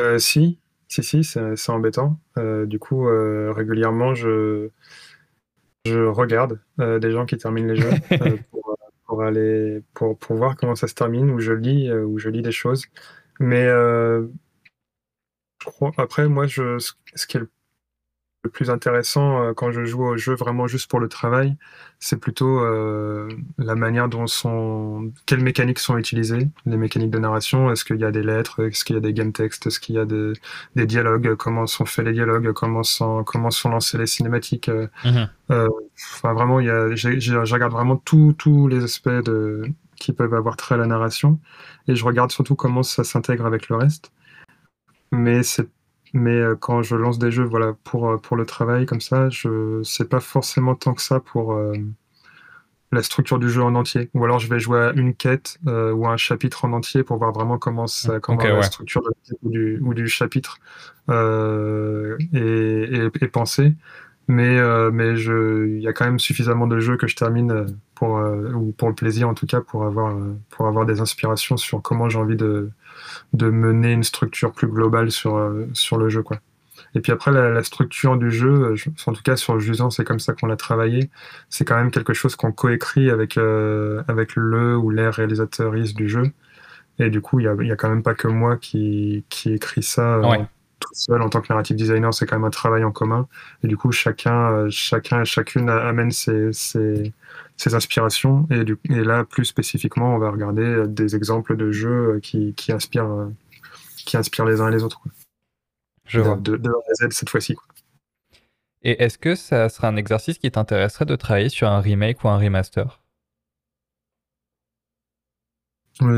Euh, 0.00 0.18
Si, 0.18 0.58
si, 0.88 1.04
si, 1.04 1.22
c'est 1.22 1.70
embêtant. 1.70 2.18
Euh, 2.36 2.66
du 2.66 2.80
coup, 2.80 3.08
euh, 3.08 3.52
régulièrement, 3.52 4.16
je, 4.16 4.70
je 5.84 6.00
regarde 6.00 6.58
des 6.78 7.10
gens 7.12 7.24
qui 7.24 7.36
terminent 7.36 7.72
les 7.72 7.80
jeux 7.80 7.90
pour, 8.50 8.77
pour, 9.08 9.22
aller, 9.24 9.82
pour, 9.94 10.16
pour, 10.18 10.36
voir 10.36 10.56
comment 10.56 10.76
ça 10.76 10.86
se 10.88 10.94
termine, 10.94 11.30
ou 11.30 11.40
je 11.40 11.52
lis, 11.52 11.92
ou 11.92 12.18
je 12.18 12.28
lis 12.30 12.42
des 12.42 12.52
choses. 12.52 12.86
Mais 13.40 13.66
je 13.66 14.28
crois, 15.64 15.92
après, 15.96 16.28
moi, 16.28 16.46
je, 16.46 16.78
ce 16.78 17.26
qui 17.26 17.36
est 17.36 17.40
le 17.40 17.50
le 18.44 18.50
plus 18.50 18.70
intéressant 18.70 19.42
euh, 19.42 19.52
quand 19.52 19.72
je 19.72 19.84
joue 19.84 20.04
au 20.04 20.16
jeu 20.16 20.34
vraiment 20.34 20.66
juste 20.68 20.88
pour 20.88 21.00
le 21.00 21.08
travail, 21.08 21.56
c'est 21.98 22.18
plutôt 22.18 22.60
euh, 22.60 23.28
la 23.58 23.74
manière 23.74 24.08
dont 24.08 24.26
sont, 24.26 25.12
quelles 25.26 25.42
mécaniques 25.42 25.80
sont 25.80 25.98
utilisées, 25.98 26.48
les 26.64 26.76
mécaniques 26.76 27.10
de 27.10 27.18
narration. 27.18 27.70
Est-ce 27.72 27.84
qu'il 27.84 27.98
y 27.98 28.04
a 28.04 28.12
des 28.12 28.22
lettres, 28.22 28.64
est-ce 28.64 28.84
qu'il 28.84 28.94
y 28.94 28.98
a 28.98 29.00
des 29.00 29.12
game 29.12 29.32
texts, 29.32 29.66
est-ce 29.66 29.80
qu'il 29.80 29.96
y 29.96 29.98
a 29.98 30.04
des, 30.04 30.32
des, 30.76 30.86
dialogues, 30.86 31.34
comment 31.34 31.66
sont 31.66 31.84
faits 31.84 32.04
les 32.04 32.12
dialogues, 32.12 32.52
comment 32.52 32.84
sont 32.84 33.24
comment 33.24 33.50
sont 33.50 33.70
lancées 33.70 33.98
les 33.98 34.06
cinématiques? 34.06 34.68
Euh, 34.68 34.86
mhm. 35.04 35.28
enfin 35.50 36.32
vraiment, 36.32 36.60
il 36.60 36.66
y 36.66 36.70
a, 36.70 36.94
je 36.94 37.52
regarde 37.54 37.72
vraiment 37.72 37.96
tous 37.96 38.68
les 38.68 38.84
aspects 38.84 39.08
de 39.08 39.62
qui 39.96 40.12
peuvent 40.12 40.34
avoir 40.34 40.56
trait 40.56 40.76
à 40.76 40.78
la 40.78 40.86
narration 40.86 41.40
et 41.88 41.96
je 41.96 42.04
regarde 42.04 42.30
surtout 42.30 42.54
comment 42.54 42.84
ça 42.84 43.02
s'intègre 43.02 43.46
avec 43.46 43.68
le 43.68 43.76
reste. 43.76 44.12
Mais 45.10 45.42
c'est 45.42 45.68
mais 46.12 46.34
euh, 46.34 46.56
quand 46.56 46.82
je 46.82 46.96
lance 46.96 47.18
des 47.18 47.30
jeux 47.30 47.44
voilà, 47.44 47.74
pour, 47.84 48.08
euh, 48.08 48.16
pour 48.16 48.36
le 48.36 48.46
travail 48.46 48.86
comme 48.86 49.00
ça, 49.00 49.28
je 49.30 49.82
sais 49.82 50.04
pas 50.04 50.20
forcément 50.20 50.74
tant 50.74 50.94
que 50.94 51.02
ça 51.02 51.20
pour 51.20 51.52
euh, 51.52 51.72
la 52.92 53.02
structure 53.02 53.38
du 53.38 53.50
jeu 53.50 53.62
en 53.62 53.74
entier. 53.74 54.10
Ou 54.14 54.24
alors 54.24 54.38
je 54.38 54.48
vais 54.48 54.58
jouer 54.58 54.80
à 54.80 54.92
une 54.92 55.14
quête 55.14 55.58
ou 55.66 56.06
un 56.06 56.16
chapitre 56.16 56.64
en 56.64 56.72
entier 56.72 57.02
pour 57.02 57.18
voir 57.18 57.32
vraiment 57.32 57.58
comment, 57.58 57.86
ça, 57.86 58.20
comment 58.20 58.42
la 58.42 58.62
structure 58.62 59.02
ou, 59.42 59.50
du, 59.50 59.78
ou 59.82 59.94
du 59.94 60.08
chapitre 60.08 60.58
est, 61.08 61.14
est, 62.32 63.22
est, 63.22 63.28
pensée. 63.28 63.74
Mais, 64.26 64.58
mais 64.90 65.18
il 65.20 65.80
y 65.80 65.88
a 65.88 65.92
quand 65.92 66.06
même 66.06 66.18
suffisamment 66.18 66.66
de 66.66 66.80
jeux 66.80 66.96
que 66.96 67.06
je 67.06 67.16
termine 67.16 67.66
pour, 67.94 68.22
ou 68.54 68.72
pour 68.72 68.88
le 68.88 68.94
plaisir 68.94 69.28
en 69.28 69.34
tout 69.34 69.46
cas, 69.46 69.60
pour 69.60 69.84
avoir, 69.84 70.16
pour 70.48 70.66
avoir 70.66 70.86
des 70.86 71.00
inspirations 71.00 71.58
sur 71.58 71.82
comment 71.82 72.08
j'ai 72.08 72.18
envie 72.18 72.36
de, 72.36 72.70
de 73.32 73.50
mener 73.50 73.92
une 73.92 74.02
structure 74.02 74.52
plus 74.52 74.68
globale 74.68 75.10
sur, 75.10 75.36
euh, 75.36 75.68
sur 75.72 75.98
le 75.98 76.08
jeu. 76.08 76.22
Quoi. 76.22 76.38
Et 76.94 77.00
puis 77.00 77.12
après, 77.12 77.30
la, 77.32 77.62
structure 77.62 78.16
du 78.16 78.30
jeu, 78.30 78.48
euh, 78.48 78.76
en 79.06 79.12
tout 79.12 79.22
cas 79.22 79.36
sur 79.36 79.60
Jusant, 79.60 79.90
c'est 79.90 80.04
comme 80.04 80.20
ça 80.20 80.32
qu'on 80.32 80.46
l'a 80.46 80.56
travaillé. 80.56 81.10
C'est 81.50 81.64
quand 81.64 81.76
même 81.76 81.90
quelque 81.90 82.14
chose 82.14 82.36
qu'on 82.36 82.52
coécrit 82.52 83.10
avec, 83.10 83.36
euh, 83.36 84.02
avec 84.08 84.34
le 84.36 84.76
ou 84.76 84.90
les 84.90 85.08
réalisateurs 85.08 85.72
du 85.72 86.08
jeu. 86.08 86.24
Et 86.98 87.10
du 87.10 87.20
coup, 87.20 87.38
il 87.38 87.48
n'y 87.48 87.70
a, 87.70 87.72
a, 87.72 87.76
quand 87.76 87.88
même 87.88 88.02
pas 88.02 88.14
que 88.14 88.26
moi 88.26 88.56
qui, 88.56 89.24
qui 89.28 89.52
écrit 89.52 89.82
ça 89.84 90.20
tout 90.80 90.94
seul 90.94 91.22
en 91.22 91.28
tant 91.28 91.40
que 91.40 91.48
narrative 91.48 91.76
designer. 91.76 92.12
C'est 92.14 92.26
quand 92.26 92.36
même 92.36 92.44
un 92.44 92.50
travail 92.50 92.84
en 92.84 92.92
commun. 92.92 93.28
Et 93.62 93.68
du 93.68 93.76
coup, 93.76 93.92
chacun, 93.92 94.68
chacun 94.70 95.22
et 95.22 95.24
chacune 95.24 95.68
amène 95.68 96.10
ses, 96.10 96.52
ses, 96.52 97.12
ses 97.58 97.74
inspirations. 97.74 98.46
Et, 98.50 98.64
du, 98.64 98.78
et 98.88 99.04
là, 99.04 99.24
plus 99.24 99.44
spécifiquement, 99.44 100.14
on 100.14 100.18
va 100.18 100.30
regarder 100.30 100.62
euh, 100.62 100.86
des 100.86 101.14
exemples 101.14 101.56
de 101.56 101.70
jeux 101.70 102.14
euh, 102.14 102.20
qui, 102.20 102.54
qui 102.54 102.72
inspirent, 102.72 103.10
euh, 103.10 103.28
qui 104.06 104.16
inspirent 104.16 104.46
les 104.46 104.60
uns 104.60 104.68
et 104.68 104.72
les 104.72 104.84
autres. 104.84 105.00
Je 106.06 106.20
vois. 106.20 106.36
De, 106.36 106.56
de, 106.56 106.70
Z 106.94 107.08
cette 107.10 107.28
fois-ci. 107.28 107.54
Et 108.82 109.02
est-ce 109.02 109.18
que 109.18 109.34
ça 109.34 109.68
serait 109.68 109.88
un 109.88 109.96
exercice 109.96 110.38
qui 110.38 110.50
t'intéresserait 110.50 111.04
de 111.04 111.16
travailler 111.16 111.48
sur 111.48 111.68
un 111.68 111.80
remake 111.80 112.24
ou 112.24 112.28
un 112.28 112.38
remaster? 112.38 113.02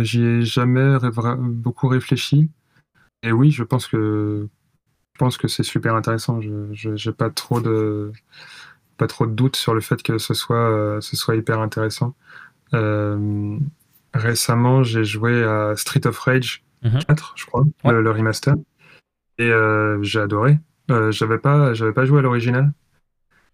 J'y 0.02 0.22
ai 0.22 0.42
jamais 0.42 0.98
beaucoup 1.38 1.88
réfléchi. 1.88 2.50
Et 3.22 3.32
oui, 3.32 3.50
je 3.50 3.64
pense 3.64 3.86
que 3.86 4.46
je 5.14 5.18
pense 5.18 5.38
que 5.38 5.48
c'est 5.48 5.62
super 5.62 5.94
intéressant. 5.94 6.40
Je 6.42 7.08
n'ai 7.08 7.14
pas 7.14 7.30
trop 7.30 7.62
de 7.62 8.12
pas 9.00 9.06
trop 9.06 9.26
de 9.26 9.32
doute 9.32 9.56
sur 9.56 9.72
le 9.72 9.80
fait 9.80 10.02
que 10.02 10.18
ce 10.18 10.34
soit, 10.34 10.70
euh, 10.70 11.00
ce 11.00 11.16
soit 11.16 11.34
hyper 11.34 11.60
intéressant. 11.60 12.14
Euh, 12.74 13.58
récemment, 14.12 14.82
j'ai 14.82 15.04
joué 15.04 15.42
à 15.42 15.74
Street 15.74 16.06
of 16.06 16.18
Rage 16.18 16.62
4, 16.82 17.08
mhm. 17.08 17.16
je 17.34 17.46
crois, 17.46 17.64
le, 17.84 18.10
remaster, 18.10 18.54
et 19.38 19.50
euh, 19.50 20.02
j'ai 20.02 20.20
adoré. 20.20 20.58
j'avais 21.08 21.38
pas, 21.38 21.72
j'avais 21.72 21.94
pas 21.94 22.04
joué 22.04 22.18
à 22.18 22.22
l'original, 22.22 22.72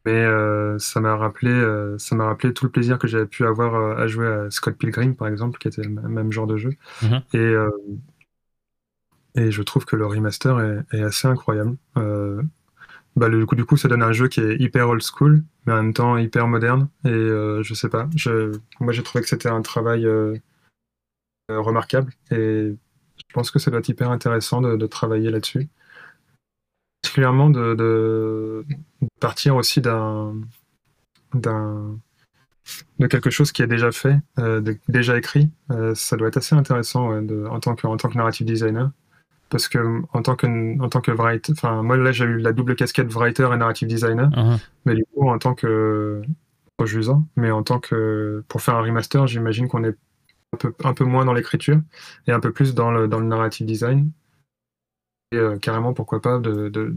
mais 0.05 0.27
ça 0.79 1.01
m'a 1.01 1.15
rappelé, 1.15 1.55
ça 1.99 2.17
m'a 2.17 2.27
rappelé 2.27 2.53
tout 2.53 2.65
le 2.65 2.73
plaisir 2.73 2.99
que 2.99 3.07
j'avais 3.07 3.27
pu 3.27 3.47
avoir 3.47 4.01
à 4.01 4.07
jouer 4.09 4.27
à 4.27 4.51
Scott 4.51 4.77
Pilgrim, 4.77 5.15
par 5.15 5.29
exemple, 5.29 5.61
qui 5.61 5.69
était 5.69 5.83
le 5.83 5.91
même 5.91 6.33
genre 6.33 6.49
de 6.49 6.57
jeu. 6.57 6.71
Mhm. 7.03 7.23
Et 7.35 7.55
et 9.39 9.51
je 9.53 9.63
trouve 9.63 9.85
que 9.85 9.97
le 9.97 10.07
remaster 10.07 10.59
est, 10.61 10.97
est 10.97 11.03
assez 11.03 11.29
incroyable 11.29 11.77
bah, 13.17 13.29
le, 13.29 13.47
du 13.47 13.65
coup, 13.65 13.79
ça 13.79 13.89
donne 13.89 14.03
un 14.03 14.13
jeu 14.13 14.29
qui 14.29 14.41
est 14.41 14.57
hyper 14.61 14.89
old 14.91 15.03
school, 15.03 15.43
mais 15.67 15.73
en 15.73 15.83
même 15.83 15.95
temps 15.95 16.19
hyper 16.19 16.47
moderne. 16.47 16.89
Et 17.05 17.09
euh, 17.09 17.63
je 17.63 17.73
sais 17.73 17.89
pas, 17.89 18.09
je, 18.15 18.53
moi 18.79 18.93
j'ai 18.93 19.03
trouvé 19.03 19.23
que 19.23 19.29
c'était 19.29 19.49
un 19.49 19.63
travail 19.63 20.07
euh, 20.07 20.37
euh, 21.51 21.61
remarquable. 21.61 22.13
Et 22.31 22.75
je 23.17 23.25
pense 23.33 23.51
que 23.51 23.59
ça 23.59 23.71
doit 23.71 23.81
être 23.81 23.89
hyper 23.89 24.11
intéressant 24.11 24.61
de, 24.61 24.87
travailler 24.87 25.31
là-dessus. 25.31 25.69
Particulièrement 27.03 27.49
de, 27.49 28.65
partir 29.21 29.57
aussi 29.57 29.81
d'un 29.81 30.35
de 31.33 33.07
quelque 33.07 33.31
chose 33.31 33.53
qui 33.53 33.63
est 33.63 33.67
déjà 33.67 33.93
fait, 33.93 34.17
déjà 34.89 35.17
écrit. 35.17 35.51
ça 35.95 36.17
doit 36.17 36.29
être 36.29 36.39
assez 36.39 36.55
intéressant 36.55 37.13
en, 37.13 37.61
tant 37.61 37.75
que, 37.77 37.87
en 37.87 37.97
tant 37.97 38.09
que 38.09 38.17
narrative 38.17 38.47
designer 38.47 38.91
parce 39.51 39.69
que 39.69 40.03
en 40.13 40.23
tant 40.23 40.37
que 40.37 40.81
en 40.81 40.89
tant 40.89 41.01
que 41.01 41.11
writer, 41.11 41.53
enfin 41.53 41.83
moi 41.83 41.97
là 41.97 42.13
j'ai 42.13 42.25
eu 42.25 42.39
la 42.39 42.53
double 42.53 42.77
casquette 42.77 43.13
writer 43.13 43.49
et 43.53 43.57
narrative 43.57 43.89
designer, 43.89 44.29
uh-huh. 44.31 44.61
mais 44.85 44.95
du 44.95 45.05
coup 45.15 45.29
en 45.29 45.39
tant 45.39 45.55
que 45.55 46.23
rejuisant, 46.79 47.27
mais 47.37 47.51
en 47.51 47.63
tant 47.63 47.81
que 47.81 48.45
pour 48.49 48.61
faire 48.61 48.77
un 48.77 48.83
remaster, 48.83 49.27
j'imagine 49.27 49.69
qu'on 49.69 49.85
est 49.85 49.97
un 50.53 50.57
peu, 50.59 50.75
un 50.85 50.95
peu 50.95 51.05
moins 51.05 51.25
dans 51.25 51.33
l'écriture 51.33 51.81
et 52.27 52.33
un 52.33 52.41
peu 52.41 52.53
plus 52.53 52.75
dans 52.75 52.91
le, 52.91 53.09
dans 53.09 53.19
le 53.19 53.27
narrative 53.27 53.67
design. 53.67 54.11
Et 55.33 55.41
carrément, 55.61 55.93
pourquoi 55.93 56.23
pas 56.23 56.39
d'avoir 56.39 56.71
de, 56.71 56.89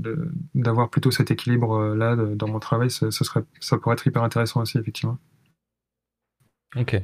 de, 0.54 0.88
plutôt 0.90 1.10
cet 1.10 1.32
équilibre-là 1.32 2.16
dans 2.16 2.48
mon 2.48 2.60
travail, 2.60 2.92
serait, 2.92 3.42
ça 3.60 3.78
pourrait 3.78 3.94
être 3.94 4.06
hyper 4.06 4.22
intéressant 4.22 4.62
aussi, 4.62 4.78
effectivement. 4.78 5.18
Ok. 6.76 7.02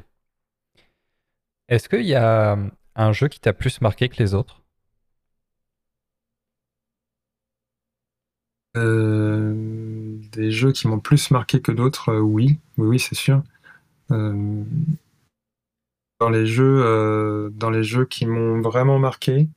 Est-ce 1.67 1.89
qu'il 1.89 2.05
y 2.05 2.13
a 2.13 2.59
un 2.95 3.11
jeu 3.11 3.27
qui 3.27 3.39
t'a 3.39 3.53
plus 3.53 3.81
marqué 3.81 4.07
que 4.07 4.17
les 4.17 4.35
autres? 4.35 4.61
Des 8.75 10.51
jeux 10.51 10.71
qui 10.71 10.87
m'ont 10.87 10.99
plus 10.99 11.31
marqué 11.31 11.61
que 11.61 11.71
d'autres, 11.71 12.09
euh, 12.09 12.19
oui. 12.19 12.59
Oui, 12.77 12.99
c'est 12.99 13.15
sûr. 13.15 13.41
Euh, 14.11 14.63
dans 16.19 16.29
les 16.29 16.45
jeux, 16.45 17.51
dans 17.53 17.69
les 17.69 17.83
jeux 17.83 18.05
qui 18.05 18.25
m'ont 18.25 18.61
vraiment 18.61 18.99
marqué, 18.99 19.49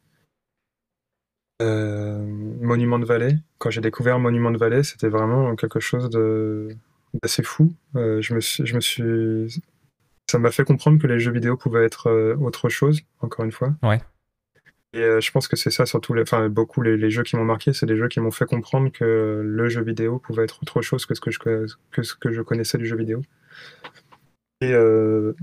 Monument 1.60 2.98
de 2.98 3.04
Vallée. 3.04 3.36
Quand 3.58 3.70
j'ai 3.70 3.80
découvert 3.80 4.18
Monument 4.18 4.50
de 4.50 4.58
Vallée, 4.58 4.82
c'était 4.82 5.08
vraiment 5.08 5.54
quelque 5.56 5.80
chose 5.80 6.10
d'assez 6.10 7.42
fou. 7.42 7.72
je 7.94 8.34
me 8.34 8.40
je 8.40 8.74
me 8.74 8.80
suis 8.80 9.60
ça 10.30 10.38
m'a 10.38 10.50
fait 10.50 10.64
comprendre 10.64 11.00
que 11.00 11.06
les 11.06 11.18
jeux 11.18 11.32
vidéo 11.32 11.56
pouvaient 11.56 11.84
être 11.84 12.08
euh, 12.08 12.36
autre 12.36 12.68
chose, 12.68 13.00
encore 13.20 13.44
une 13.44 13.52
fois. 13.52 13.74
Ouais. 13.82 14.00
Et 14.94 15.01
euh, 15.01 15.20
je 15.20 15.31
pense 15.31 15.48
que 15.48 15.56
c'est 15.56 15.70
ça, 15.70 15.86
surtout, 15.86 16.15
les, 16.15 16.23
enfin, 16.23 16.48
beaucoup 16.48 16.81
les, 16.82 17.10
jeux 17.10 17.23
qui 17.23 17.36
m'ont 17.36 17.44
marqué, 17.44 17.73
c'est 17.73 17.86
des 17.86 17.97
jeux 17.97 18.09
qui 18.09 18.20
m'ont 18.20 18.31
fait 18.31 18.47
comprendre 18.47 18.90
que 18.90 19.43
le 19.44 19.69
jeu 19.69 19.82
vidéo 19.82 20.19
pouvait 20.19 20.44
être 20.44 20.62
autre 20.62 20.82
chose 20.82 21.05
que 21.06 21.15
ce 21.15 21.20
que 21.20 21.31
je, 21.31 21.39
que 21.39 22.02
ce 22.02 22.15
que 22.15 22.32
je 22.32 22.43
connaissais 22.43 22.78
du 22.78 22.86
jeu 22.86 22.97
vidéo. 22.97 23.23
Et 24.60 24.73
euh, 24.73 25.35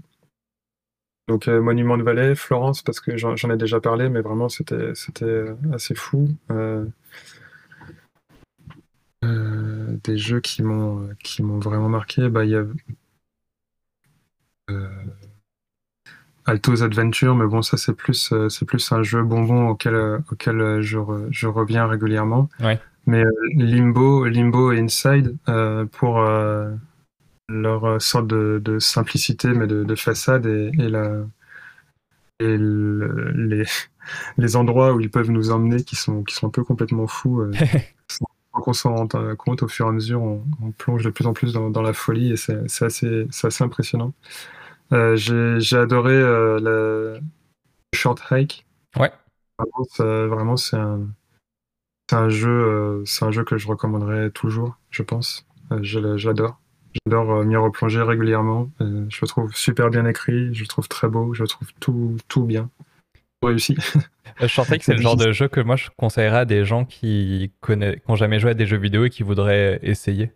donc, 1.27 1.47
Monument 1.47 1.97
de 1.97 2.03
Vallée, 2.03 2.35
Florence, 2.35 2.81
parce 2.81 2.99
que 2.99 3.17
j'en 3.17 3.35
ai 3.35 3.57
déjà 3.57 3.79
parlé, 3.79 4.09
mais 4.09 4.21
vraiment, 4.21 4.49
c'était 4.49 4.93
assez 5.73 5.95
fou. 5.95 6.29
des 9.21 10.17
jeux 10.17 10.39
qui 10.39 10.61
m'ont 10.63 11.09
vraiment 11.59 11.89
marqué, 11.89 12.29
bah, 12.29 12.45
il 12.45 12.51
y 12.51 12.55
a 12.55 12.65
euh, 14.71 14.89
Alto's 16.45 16.81
Adventure, 16.81 17.35
mais 17.35 17.47
bon, 17.47 17.61
ça 17.61 17.77
c'est 17.77 17.93
plus, 17.93 18.31
euh, 18.31 18.49
c'est 18.49 18.65
plus 18.65 18.91
un 18.91 19.03
jeu 19.03 19.23
bonbon 19.23 19.69
auquel, 19.69 19.95
euh, 19.95 20.19
auquel 20.31 20.81
je, 20.81 20.99
je 21.31 21.47
reviens 21.47 21.87
régulièrement. 21.87 22.49
Mais 23.07 23.23
Limbo, 23.55 24.25
Limbo 24.25 24.71
et 24.71 24.79
Inside, 24.79 25.37
pour 25.91 26.25
leur 27.47 28.01
sorte 28.01 28.25
de, 28.25 28.59
de, 28.63 28.79
simplicité, 28.79 29.49
mais 29.49 29.67
de, 29.67 29.83
de 29.83 29.95
façade 29.95 30.47
et, 30.47 30.71
et, 30.79 30.89
la, 30.89 31.19
et 32.39 32.57
les, 32.57 33.63
les 34.39 34.55
endroits 34.55 34.93
où 34.93 35.01
ils 35.01 35.11
peuvent 35.11 35.29
nous 35.29 35.51
emmener 35.51 35.83
qui 35.83 35.95
sont, 35.95 36.23
qui 36.23 36.33
sont 36.33 36.47
un 36.47 36.49
peu 36.49 36.63
complètement 36.63 37.05
fous. 37.05 37.43
on 38.65 38.73
s'en 38.73 38.95
rend 38.95 39.07
compte 39.37 39.63
au 39.63 39.67
fur 39.67 39.85
et 39.85 39.89
à 39.89 39.91
mesure, 39.91 40.21
on, 40.21 40.43
on 40.61 40.71
plonge 40.71 41.03
de 41.03 41.09
plus 41.09 41.27
en 41.27 41.33
plus 41.33 41.53
dans, 41.53 41.69
dans 41.69 41.81
la 41.81 41.93
folie 41.93 42.31
et 42.31 42.37
c'est 42.37 42.85
assez, 42.85 43.27
assez 43.43 43.63
impressionnant. 43.63 44.13
Euh, 44.95 45.15
j'ai 45.17 45.77
adoré 45.77 46.13
euh, 46.13 46.59
le 46.59 47.19
Short 47.93 48.21
Hike. 48.31 48.65
Ouais. 48.97 49.11
Vraiment, 49.99 50.57
c'est 50.57 50.77
un, 50.77 51.07
un, 52.11 52.29
jeu, 52.29 52.49
euh, 52.49 53.05
c'est 53.05 53.25
un 53.25 53.31
jeu 53.31 53.43
que 53.43 53.57
je 53.57 53.67
recommanderais 53.67 54.29
toujours, 54.31 54.77
je 54.89 55.03
pense. 55.03 55.45
J'adore. 55.81 56.59
J'adore 57.05 57.43
m'y 57.43 57.57
replonger 57.57 58.01
régulièrement. 58.01 58.69
je 58.79 59.19
le 59.21 59.27
trouve 59.27 59.53
super 59.53 59.89
bien 59.89 60.05
écrit, 60.05 60.53
je 60.53 60.61
le 60.61 60.67
trouve 60.67 60.87
très 60.87 61.09
beau, 61.09 61.33
je 61.33 61.43
trouve 61.43 61.67
tout, 61.79 62.15
tout 62.29 62.43
bien. 62.43 62.69
Réussi. 63.43 63.77
Short 64.47 64.69
Hike, 64.69 64.83
c'est 64.83 64.93
le 64.93 65.01
genre 65.01 65.17
de 65.17 65.31
jeu 65.31 65.47
que 65.47 65.59
moi 65.59 65.75
je 65.75 65.89
conseillerais 65.97 66.39
à 66.39 66.45
des 66.45 66.63
gens 66.63 66.85
qui 66.85 67.51
n'ont 67.69 68.15
jamais 68.15 68.39
joué 68.39 68.51
à 68.51 68.53
des 68.53 68.65
jeux 68.65 68.77
vidéo 68.77 69.05
et 69.05 69.09
qui 69.09 69.23
voudraient 69.23 69.79
essayer. 69.83 70.31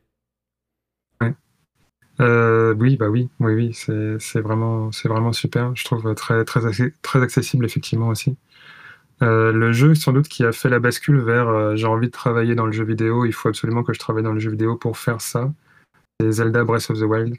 Euh, 2.21 2.73
oui, 2.75 2.97
bah 2.97 3.07
oui, 3.09 3.29
oui, 3.39 3.53
oui, 3.53 3.73
c'est 3.73 4.41
vraiment, 4.41 4.91
c'est 4.91 5.07
vraiment 5.07 5.33
super. 5.33 5.75
Je 5.75 5.85
trouve 5.85 6.13
très, 6.15 6.43
très, 6.43 6.61
très 7.01 7.21
accessible 7.21 7.65
effectivement 7.65 8.09
aussi. 8.09 8.37
Euh, 9.21 9.51
le 9.51 9.71
jeu, 9.71 9.95
sans 9.95 10.13
doute, 10.13 10.27
qui 10.27 10.43
a 10.45 10.51
fait 10.51 10.69
la 10.69 10.79
bascule 10.79 11.19
vers 11.19 11.47
euh, 11.47 11.75
j'ai 11.75 11.87
envie 11.87 12.07
de 12.07 12.11
travailler 12.11 12.55
dans 12.55 12.65
le 12.65 12.71
jeu 12.71 12.85
vidéo, 12.85 13.25
il 13.25 13.33
faut 13.33 13.49
absolument 13.49 13.83
que 13.83 13.93
je 13.93 13.99
travaille 13.99 14.23
dans 14.23 14.33
le 14.33 14.39
jeu 14.39 14.51
vidéo 14.51 14.75
pour 14.75 14.97
faire 14.97 15.21
ça. 15.21 15.51
C'est 16.19 16.31
Zelda 16.31 16.63
Breath 16.63 16.89
of 16.89 16.99
the 16.99 17.03
Wild. 17.03 17.35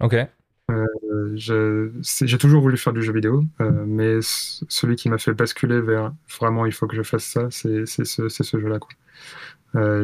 Ok. 0.00 0.14
j'ai 1.34 2.38
toujours 2.38 2.62
voulu 2.62 2.76
faire 2.76 2.92
du 2.92 3.02
jeu 3.02 3.12
vidéo, 3.12 3.44
mais 3.86 4.18
celui 4.20 4.96
qui 4.96 5.08
m'a 5.08 5.18
fait 5.18 5.32
basculer 5.32 5.80
vers 5.80 6.12
vraiment 6.38 6.66
il 6.66 6.72
faut 6.72 6.86
que 6.86 6.96
je 6.96 7.02
fasse 7.02 7.24
ça, 7.24 7.48
c'est 7.50 7.86
ce, 7.86 8.28
ce 8.28 8.60
jeu-là. 8.60 8.78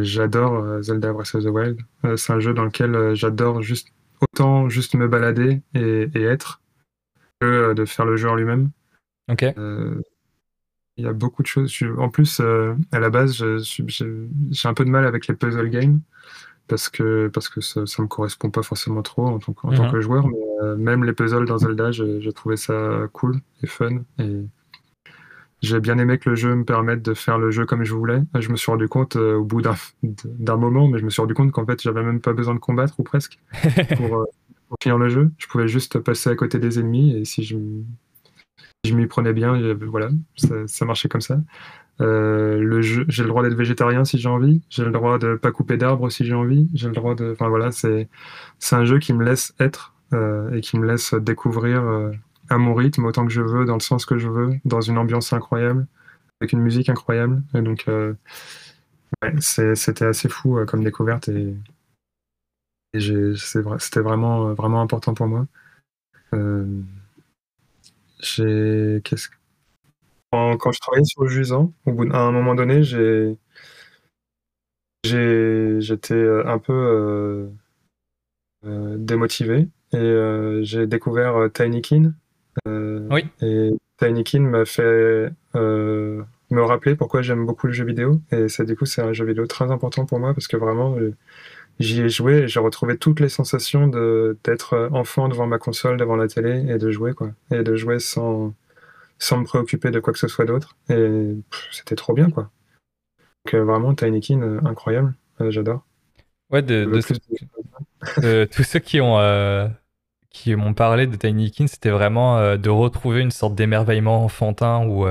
j'adore 0.03 0.83
Zelda 0.83 1.13
Breath 1.13 1.35
of 1.35 1.45
the 1.45 1.49
Wild. 1.49 1.81
c'est 2.17 2.33
un 2.33 2.41
jeu 2.41 2.55
dans 2.55 2.65
lequel 2.65 3.15
j'adore 3.15 3.63
juste 3.63 3.89
autant 4.21 4.69
juste 4.69 4.95
me 4.95 5.09
balader 5.09 5.63
et, 5.75 6.09
être 6.15 6.61
que 7.41 7.47
euh, 7.47 7.75
de 7.75 7.85
faire 7.85 8.07
le 8.07 8.17
jeu 8.17 8.29
en 8.29 8.35
lui-même. 8.35 8.71
Ok. 9.31 9.43
Euh, 9.43 10.01
il 10.97 11.05
y 11.05 11.09
a 11.09 11.13
beaucoup 11.13 11.43
de 11.43 11.49
choses. 11.49 11.75
En 11.99 12.09
plus, 12.09 12.41
euh, 12.41 12.75
à 12.93 13.01
la 13.01 13.11
base, 13.11 13.43
j'ai 13.59 14.69
un 14.69 14.75
peu 14.75 14.85
de 14.85 14.91
mal 14.91 15.05
avec 15.07 15.27
les 15.27 15.35
puzzle 15.35 15.69
games 15.69 16.01
parce 16.69 16.89
que, 16.89 17.29
parce 17.35 17.49
que 17.49 17.61
ça, 17.61 17.81
ne 17.81 18.03
me 18.03 18.07
correspond 18.07 18.51
pas 18.51 18.63
forcément 18.63 19.03
trop 19.03 19.27
en 19.27 19.39
tant 19.39 19.53
que, 19.53 19.75
tant 19.75 19.87
mhm. 19.87 19.93
que 19.93 20.01
joueur. 20.01 20.27
Mais 20.27 20.77
même 20.77 21.05
les 21.05 21.13
puzzles 21.13 21.47
dans 21.47 21.59
Zelda, 21.59 21.91
j'ai 21.91 22.33
trouvé 22.33 22.57
ça 22.57 23.09
cool 23.13 23.41
et 23.63 23.67
fun. 23.67 24.03
Et 24.19 24.45
j'ai 25.65 25.81
bien 25.81 25.99
aimé 25.99 26.19
que 26.19 26.31
le 26.31 26.37
jeu 26.37 26.55
me 26.55 26.65
permette 26.65 27.03
de 27.03 27.15
faire 27.15 27.39
le 27.39 27.51
jeu 27.51 27.67
comme 27.67 27.85
je 27.85 27.95
voulais. 27.95 28.21
Je 28.39 28.51
me 28.51 28.57
suis 28.57 28.71
rendu 28.71 28.89
compte 28.89 29.17
au 29.17 29.45
bout 29.45 29.63
d'un 30.03 30.57
moment, 30.57 30.89
mais 30.89 30.99
je 30.99 31.05
me 31.05 31.11
suis 31.11 31.21
rendu 31.21 31.35
compte 31.35 31.53
qu'en 31.53 31.67
fait, 31.67 31.81
j'avais 31.83 32.03
même 32.03 32.21
pas 32.21 32.33
besoin 32.33 32.55
de 32.55 32.61
combattre 32.61 32.99
ou 32.99 33.03
presque 33.03 33.39
pour, 33.97 34.27
pour 34.69 34.77
finir 34.83 34.99
le 34.99 35.09
jeu. 35.09 35.31
Je 35.39 35.47
pouvais 35.47 35.69
juste 35.69 35.99
passer 35.99 36.31
à 36.31 36.37
côté 36.37 36.59
des 36.59 36.79
ennemis 36.79 37.17
et 37.17 37.25
si 37.25 37.43
je, 37.43 37.57
je 38.85 38.95
m'y 38.95 39.07
prenais 39.07 39.33
bien, 39.33 39.59
voilà, 39.87 40.11
ça, 40.67 40.85
marchait 40.85 41.09
comme 41.09 41.21
ça. 41.21 41.39
Euh, 42.01 42.59
le 42.59 42.83
jeu, 42.83 43.05
j'ai 43.09 43.23
le 43.23 43.29
droit 43.29 43.43
d'être 43.43 43.55
végétarien 43.55 44.05
si 44.05 44.19
j'ai 44.19 44.29
envie. 44.29 44.63
J'ai 44.69 44.85
le 44.85 44.91
droit 44.91 45.19
de 45.19 45.37
pas 45.37 45.53
couper 45.53 45.77
d'arbres 45.77 46.11
si 46.11 46.25
j'ai 46.25 46.35
envie. 46.35 46.69
J'ai 46.75 46.89
le 46.89 46.95
droit 46.95 47.15
de, 47.15 47.33
enfin 47.33 47.49
voilà, 47.49 47.71
c'est 47.73 48.09
un 48.73 48.85
jeu 48.85 48.99
qui 48.99 49.13
me 49.13 49.25
laisse 49.25 49.55
être 49.59 49.95
euh, 50.13 50.53
et 50.53 50.61
qui 50.61 50.79
me 50.79 50.87
laisse 50.87 51.15
découvrir 51.15 51.83
euh, 51.83 52.11
à 52.51 52.59
mon 52.59 52.75
rythme 52.75 53.05
autant 53.05 53.27
que 53.27 53.33
je 53.33 53.43
veux, 53.43 53.65
dans 53.65 53.75
le 53.75 53.81
sens 53.81 54.07
que 54.07 54.19
je 54.19 54.29
veux, 54.29 54.55
dans 54.65 54.81
une 54.81 54.99
ambiance 54.99 55.33
incroyable, 55.33 55.87
avec 56.41 56.53
une 56.53 56.61
musique 56.61 56.89
incroyable. 56.89 57.43
Et 57.55 57.63
donc 57.63 57.89
c'était 59.41 60.05
assez 60.05 60.29
fou 60.29 60.59
comme 60.67 60.85
découverte 60.85 61.29
et 61.29 61.55
c'était 63.37 64.01
vraiment, 64.01 64.49
euh, 64.49 64.55
vraiment 64.55 64.81
important 64.81 65.15
pour 65.15 65.27
moi. 65.27 65.47
Euh, 66.33 66.83
j'ai, 68.21 69.01
qu'est-ce 69.05 69.29
quand, 70.33 70.73
je 70.73 70.81
travaillais 70.81 71.05
sur 71.05 71.23
le 71.23 71.29
jusant, 71.29 71.73
à 71.87 72.19
un 72.19 72.33
moment 72.33 72.57
donné, 72.57 72.83
j'ai, 72.83 73.37
j'étais 75.05 76.15
euh, 76.15 76.45
un 76.45 76.59
peu 76.59 77.49
démotivé 78.65 79.69
et 79.93 80.61
j'ai 80.63 80.89
découvert 80.89 81.53
Tinykin. 81.53 82.15
Oui. 82.67 83.27
Et 83.41 83.71
Tinykin 83.99 84.41
m'a 84.41 84.65
fait 84.65 85.33
me 85.55 86.63
rappeler 86.63 86.95
pourquoi 86.95 87.23
j'aime 87.23 87.47
beaucoup 87.47 87.67
le 87.67 87.73
jeu 87.73 87.85
vidéo. 87.85 88.21
Et 88.31 88.49
ça, 88.49 88.65
du 88.65 88.77
coup, 88.77 88.87
c'est 88.87 89.03
un 89.03 89.13
jeu 89.13 89.25
vidéo 89.25 89.47
très 89.47 89.71
important 89.71 90.07
pour 90.07 90.19
moi 90.19 90.35
parce 90.35 90.47
que 90.47 90.57
vraiment, 90.57 90.97
j'y 91.79 92.03
ai 92.03 92.09
joué 92.09 92.41
et 92.41 92.49
j'ai 92.49 92.61
retrouvé 92.61 92.97
toutes 92.97 93.21
les 93.21 93.29
sensations 93.29 93.89
d'être 94.45 94.89
enfant 94.93 95.29
devant 95.29 95.47
ma 95.47 95.59
console, 95.59 95.97
devant 95.97 96.17
la 96.17 96.29
télé 96.29 96.65
et 96.69 96.79
de 96.79 96.91
jouer 96.91 97.15
quoi, 97.15 97.31
et 97.51 97.63
de 97.63 97.77
jouer 97.77 97.99
sans 97.99 98.55
sans 99.19 99.39
me 99.39 99.45
préoccuper 99.45 99.91
de 99.91 100.01
quoi 100.01 100.13
que 100.13 100.19
ce 100.19 100.29
soit 100.29 100.45
d'autre. 100.45 100.77
Et 100.89 101.37
c'était 101.71 101.97
trop 101.97 102.15
bien 102.15 102.31
quoi. 102.31 102.51
Donc 103.45 103.55
euh, 103.55 103.65
vraiment 103.65 103.95
Tinykin 103.95 104.43
euh, 104.43 104.61
incroyable, 104.65 105.15
euh, 105.41 105.51
j'adore. 105.51 105.85
Ouais, 106.51 106.63
de, 106.63 106.85
tous 106.85 108.63
ceux 108.63 108.79
qui 108.79 109.01
ont 109.01 109.17
qui 110.35 110.55
m'ont 110.55 110.75
parlé 110.75 111.07
de 111.07 111.17
Tinykin, 111.17 111.67
c'était 111.67 111.91
vraiment 111.91 112.57
de 112.57 112.71
retrouver 112.71 113.21
une 113.21 113.31
sorte 113.31 113.55
d'émerveillement 113.55 114.25
enfantin 114.25 114.85
où 114.87 115.07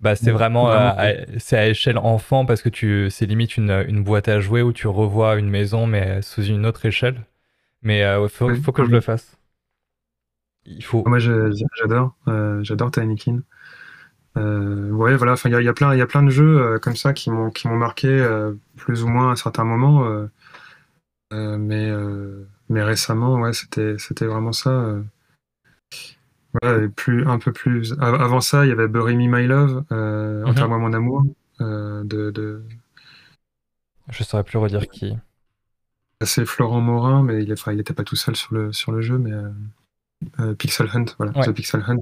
bah, 0.00 0.14
c'est 0.14 0.30
vraiment, 0.30 0.70
euh, 0.70 1.14
c'est 1.38 1.56
à 1.56 1.68
échelle 1.68 1.98
enfant 1.98 2.44
parce 2.44 2.62
que 2.62 2.68
tu, 2.68 3.08
c'est 3.10 3.26
limite 3.26 3.56
une, 3.56 3.84
une, 3.88 4.02
boîte 4.02 4.28
à 4.28 4.40
jouer 4.40 4.62
où 4.62 4.72
tu 4.72 4.88
revois 4.88 5.36
une 5.36 5.48
maison 5.48 5.86
mais 5.86 6.22
sous 6.22 6.44
une 6.44 6.66
autre 6.66 6.84
échelle. 6.86 7.24
Mais 7.82 8.00
il 8.00 8.04
euh, 8.04 8.28
faut, 8.28 8.54
faut, 8.56 8.72
que 8.72 8.84
je 8.84 8.90
le 8.90 9.00
fasse. 9.00 9.38
Il 10.66 10.84
faut. 10.84 11.02
Moi, 11.06 11.18
j'adore, 11.18 12.14
euh, 12.28 12.62
j'adore 12.62 12.90
Tinykin. 12.90 13.40
Euh, 14.36 14.90
ouais, 14.90 15.16
voilà. 15.16 15.32
Enfin, 15.32 15.48
il 15.48 15.64
y, 15.64 15.68
a 15.68 15.72
plein, 15.72 15.94
il 15.94 15.98
y 15.98 16.02
a 16.02 16.06
plein 16.06 16.22
de 16.22 16.30
jeux 16.30 16.78
comme 16.80 16.96
ça 16.96 17.14
qui 17.14 17.30
m'ont, 17.30 17.50
qui 17.50 17.66
m'ont 17.66 17.76
marqué 17.76 18.26
plus 18.76 19.02
ou 19.02 19.08
moins 19.08 19.30
à 19.30 19.32
un 19.32 19.36
certain 19.36 19.64
moment. 19.64 20.06
mais 21.32 21.90
mais 22.70 22.82
récemment, 22.82 23.34
ouais, 23.40 23.52
c'était, 23.52 23.96
c'était 23.98 24.24
vraiment 24.24 24.52
ça. 24.52 24.96
Voilà, 26.62 26.88
plus, 26.88 27.26
un 27.26 27.38
peu 27.38 27.52
plus. 27.52 27.94
Avant 28.00 28.40
ça, 28.40 28.64
il 28.64 28.70
y 28.70 28.72
avait 28.72 28.88
Bury 28.88 29.14
Me 29.16 29.28
My 29.28 29.46
Love, 29.46 29.84
euh, 29.92 30.44
mm 30.46 30.68
moi 30.68 30.78
mon 30.78 30.92
amour. 30.92 31.24
de, 31.60 32.02
de... 32.30 32.62
Je 34.08 34.24
saurais 34.24 34.44
plus 34.44 34.58
redire 34.58 34.88
qui. 34.88 35.14
C'est 36.22 36.46
Florent 36.46 36.80
Morin, 36.80 37.22
mais 37.22 37.42
il 37.42 37.48
n'était 37.48 37.72
il 37.72 37.94
pas 37.94 38.04
tout 38.04 38.16
seul 38.16 38.36
sur 38.36 38.54
le, 38.54 38.72
sur 38.72 38.92
le 38.92 39.00
jeu, 39.00 39.18
mais 39.18 39.32
euh, 40.38 40.54
Pixel 40.54 40.88
Hunt, 40.92 41.06
voilà, 41.18 41.32
The 41.44 41.52
Pixel 41.52 41.84
Hunt. 41.86 42.00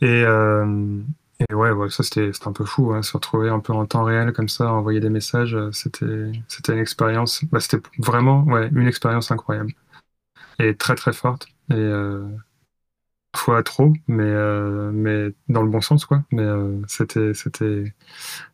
Et, 0.00 0.24
et 1.48 1.54
ouais, 1.54 1.70
ouais 1.70 1.88
ça 1.90 2.02
c'était 2.02 2.30
un 2.44 2.52
peu 2.52 2.64
fou, 2.64 2.92
hein, 2.92 3.02
se 3.02 3.12
retrouver 3.12 3.48
un 3.48 3.60
peu 3.60 3.72
en 3.72 3.86
temps 3.86 4.04
réel 4.04 4.32
comme 4.32 4.48
ça, 4.48 4.72
envoyer 4.72 5.00
des 5.00 5.08
messages, 5.08 5.54
euh, 5.54 5.72
c'était 5.72 6.30
c'était 6.48 6.72
une 6.74 6.80
expérience, 6.80 7.44
bah, 7.44 7.60
c'était 7.60 7.80
vraiment 7.98 8.42
ouais, 8.44 8.68
une 8.74 8.86
expérience 8.86 9.30
incroyable 9.30 9.72
et 10.60 10.76
très 10.76 10.94
très 10.94 11.12
forte 11.12 11.48
et 11.70 11.74
euh, 11.74 12.22
parfois 13.32 13.62
trop, 13.62 13.92
mais 14.08 14.24
euh, 14.24 14.90
mais 14.92 15.32
dans 15.48 15.62
le 15.62 15.68
bon 15.70 15.80
sens 15.80 16.04
quoi. 16.04 16.24
Mais 16.32 16.42
euh, 16.42 16.80
c'était 16.88 17.32
c'était 17.34 17.94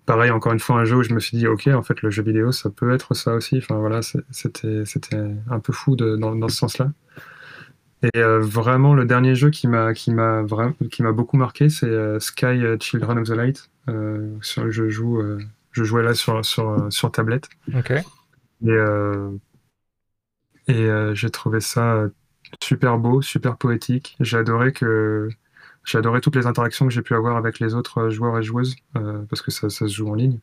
pareil 0.05 0.31
encore 0.31 0.53
une 0.53 0.61
fois 0.61 0.77
un 0.77 0.85
jeu 0.85 0.97
où 0.97 1.03
je 1.03 1.15
me 1.15 1.21
suis 1.21 1.37
dit 1.39 1.47
ok 1.47 1.69
en 1.69 1.83
fait 1.83 2.03
le 2.03 2.11
jeu 2.11 2.23
vidéo 2.23 2.53
ça 2.53 2.71
peut 2.71 2.93
être 2.93 3.15
ça 3.15 3.35
aussi. 3.35 3.59
Enfin 3.59 3.79
voilà 3.79 4.01
c'était 4.31 4.85
c'était 4.85 5.17
un 5.51 5.61
peu 5.61 5.73
fou 5.73 5.97
de, 5.97 6.17
dans, 6.17 6.37
dans 6.37 6.49
ce 6.49 6.57
sens-là. 6.57 6.93
Et 8.03 8.19
euh, 8.19 8.41
vraiment, 8.41 8.95
le 8.95 9.07
dernier 9.07 9.35
jeu 9.35 9.51
qui 9.51 9.69
m'a 9.69 9.95
qui 9.95 10.13
m'a 10.13 10.45
qui 10.91 11.03
m'a 11.03 11.13
beaucoup 11.13 11.39
marqué, 11.39 11.71
c'est 11.71 12.21
Sky 12.21 12.63
Children 12.79 13.19
of 13.19 13.29
the 13.29 13.31
Light. 13.31 13.71
Sur, 14.43 14.71
je 14.71 14.89
joue, 14.91 15.23
je 15.73 15.83
jouais 15.83 16.03
là 16.03 16.13
sur 16.15 16.45
sur 16.45 16.87
sur 16.91 17.11
tablette. 17.11 17.49
Ok. 17.75 17.93
Et 17.93 18.71
et 20.67 20.89
j'ai 21.15 21.31
trouvé 21.31 21.61
ça 21.61 22.07
super 22.63 22.99
beau, 22.99 23.23
super 23.23 23.57
poétique. 23.57 24.17
J'ai 24.21 24.39
adoré 24.39 24.73
que 24.73 25.29
j'ai 25.85 25.99
adoré 25.99 26.21
toutes 26.21 26.37
les 26.37 26.47
interactions 26.47 26.87
que 26.87 26.93
j'ai 26.93 27.03
pu 27.03 27.15
avoir 27.15 27.37
avec 27.37 27.61
les 27.61 27.75
autres 27.75 28.11
joueurs 28.11 28.39
et 28.39 28.43
joueuses 28.43 28.77
parce 28.93 29.43
que 29.43 29.51
ça, 29.51 29.71
ça, 29.71 29.87
se 29.87 29.95
joue 29.95 30.09
en 30.09 30.15
ligne. 30.15 30.39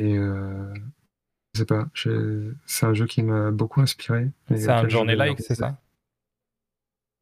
Et 0.00 0.16
je 0.16 1.58
sais 1.58 1.66
pas, 1.66 1.88
c'est 1.94 2.86
un 2.86 2.94
jeu 2.94 3.06
qui 3.06 3.22
m'a 3.22 3.50
beaucoup 3.50 3.80
inspiré. 3.80 4.30
C'est 4.48 4.68
un 4.68 4.88
journée-like, 4.88 5.40
c'est 5.40 5.54
ça? 5.54 5.78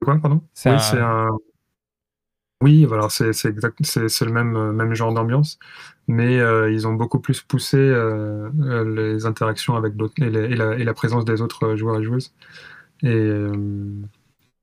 Quoi, 0.02 0.18
pardon? 0.18 0.42
Oui, 0.66 0.80
c'est 0.80 1.00
un. 1.00 1.30
Oui, 2.62 2.86
voilà, 2.86 3.08
c'est 3.10 3.24
le 3.44 4.32
même 4.32 4.56
euh, 4.56 4.72
même 4.72 4.94
genre 4.94 5.12
d'ambiance, 5.12 5.58
mais 6.08 6.40
euh, 6.40 6.72
ils 6.72 6.88
ont 6.88 6.94
beaucoup 6.94 7.20
plus 7.20 7.42
poussé 7.42 7.76
euh, 7.76 8.50
les 8.84 9.26
interactions 9.26 9.76
avec 9.76 9.94
d'autres 9.94 10.14
et, 10.22 10.26
et, 10.26 10.84
la 10.84 10.94
présence 10.94 11.26
des 11.26 11.42
autres 11.42 11.76
joueurs 11.76 12.00
et 12.00 12.02
joueuses. 12.02 12.32
Et 13.02 13.30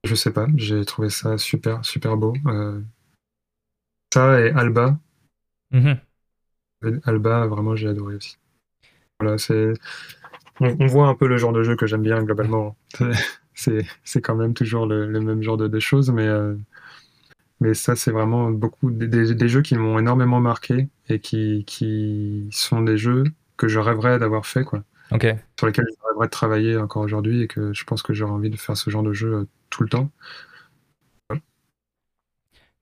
je 0.03 0.15
sais 0.15 0.33
pas, 0.33 0.47
j'ai 0.55 0.83
trouvé 0.85 1.09
ça 1.09 1.37
super 1.37 1.85
super 1.85 2.17
beau. 2.17 2.33
ça 4.13 4.41
et 4.41 4.49
Alba. 4.51 4.97
Mm-hmm. 5.71 5.99
Alba, 7.05 7.47
vraiment, 7.47 7.75
j'ai 7.75 7.89
adoré 7.89 8.15
aussi. 8.15 8.37
Voilà, 9.19 9.37
c'est. 9.37 9.73
On, 10.59 10.75
on, 10.79 10.87
voit 10.87 11.07
un 11.07 11.15
peu 11.15 11.27
le 11.27 11.37
genre 11.37 11.53
de 11.53 11.63
jeu 11.63 11.75
que 11.75 11.87
j'aime 11.87 12.03
bien 12.03 12.23
globalement. 12.23 12.75
c'est 13.53 14.21
quand 14.21 14.35
même 14.35 14.53
toujours 14.53 14.85
le, 14.85 15.07
même 15.19 15.41
genre 15.41 15.57
de, 15.57 15.79
choses, 15.79 16.11
mais, 16.11 16.27
euh, 16.27 16.55
mais 17.63 17.73
ça, 17.73 17.95
c'est 17.95 18.11
vraiment 18.11 18.51
beaucoup 18.51 18.91
des, 18.91 19.47
jeux 19.47 19.61
qui 19.61 19.75
m'ont 19.75 19.97
énormément 19.97 20.41
marqué 20.41 20.89
et 21.07 21.19
qui, 21.19 21.63
qui 21.65 22.49
sont 22.51 22.81
des 22.81 22.97
jeux 22.97 23.23
que 23.55 23.69
je 23.69 23.79
rêverais 23.79 24.19
d'avoir 24.19 24.45
fait, 24.45 24.65
quoi. 24.65 24.83
Sur 25.57 25.67
lesquels 25.67 25.85
je 25.89 26.07
rêverais 26.09 26.27
de 26.27 26.31
travailler 26.31 26.75
encore 26.75 27.03
aujourd'hui 27.03 27.43
et 27.43 27.47
que 27.47 27.71
je 27.71 27.85
pense 27.85 28.03
que 28.03 28.13
j'aurais 28.13 28.33
envie 28.33 28.49
de 28.49 28.57
faire 28.57 28.75
ce 28.75 28.89
genre 28.89 29.03
de 29.03 29.13
jeu 29.13 29.33
euh, 29.33 29.47
tout 29.69 29.81
le 29.83 29.87
temps. 29.87 30.11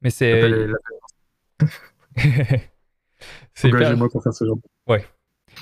Mais 0.02 0.10
c'est. 0.10 0.68
c'est 3.54 3.72
moi 3.96 4.10
pour 4.10 4.24
faire 4.24 4.34
ce 4.34 4.46
genre. 4.46 4.58
Ouais. 4.88 5.06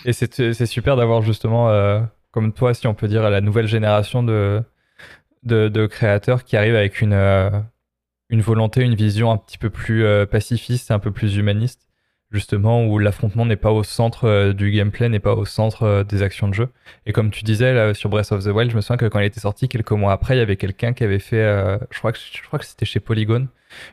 Et 0.06 0.14
c'est 0.14 0.66
super 0.66 0.96
d'avoir 0.96 1.24
justement, 1.24 1.70
euh, 1.72 2.00
comme 2.32 2.54
toi, 2.54 2.74
si 2.74 2.88
on 2.88 2.94
peut 2.94 3.10
dire, 3.10 3.30
la 3.30 3.42
nouvelle 3.42 3.68
génération 3.68 4.24
de, 4.24 4.64
de, 5.44 5.88
créateurs 5.88 6.46
qui 6.46 6.56
arrivent 6.56 6.76
avec 6.76 7.02
une, 7.02 7.12
euh, 7.12 7.50
une 8.30 8.42
volonté, 8.42 8.82
une 8.82 8.96
vision 8.96 9.32
un 9.32 9.38
petit 9.38 9.58
peu 9.58 9.70
plus 9.70 10.06
euh, 10.06 10.26
pacifiste, 10.26 10.92
un 10.92 11.00
peu 11.00 11.12
plus 11.12 11.38
humaniste, 11.38 11.88
justement, 12.32 12.86
où 12.86 13.00
l'affrontement 13.00 13.46
n'est 13.46 13.56
pas 13.56 13.72
au 13.72 13.84
centre 13.84 14.26
euh, 14.26 14.54
du 14.54 14.72
gameplay, 14.72 15.10
n'est 15.10 15.20
pas 15.20 15.34
au 15.34 15.46
centre 15.46 16.04
des 16.08 16.22
actions 16.22 16.48
de 16.48 16.54
jeu. 16.54 16.70
Et 17.08 17.14
comme 17.14 17.32
tu 17.32 17.44
disais 17.44 17.74
là, 17.74 17.94
sur 17.94 18.10
Breath 18.10 18.32
of 18.32 18.44
the 18.44 18.50
Wild, 18.50 18.72
je 18.72 18.76
me 18.76 18.82
souviens 18.82 18.98
que 18.98 19.08
quand 19.08 19.20
il 19.20 19.26
était 19.26 19.40
sorti, 19.40 19.68
quelques 19.68 19.92
mois 19.92 20.14
après, 20.14 20.36
il 20.36 20.40
y 20.40 20.42
avait 20.42 20.58
quelqu'un 20.58 20.94
qui 20.94 21.04
avait 21.04 21.20
fait, 21.20 21.44
je 21.92 21.98
crois 21.98 22.12
que, 22.12 22.66
c'était 22.66 22.86
chez 22.86 23.00
Polygon, 23.00 23.48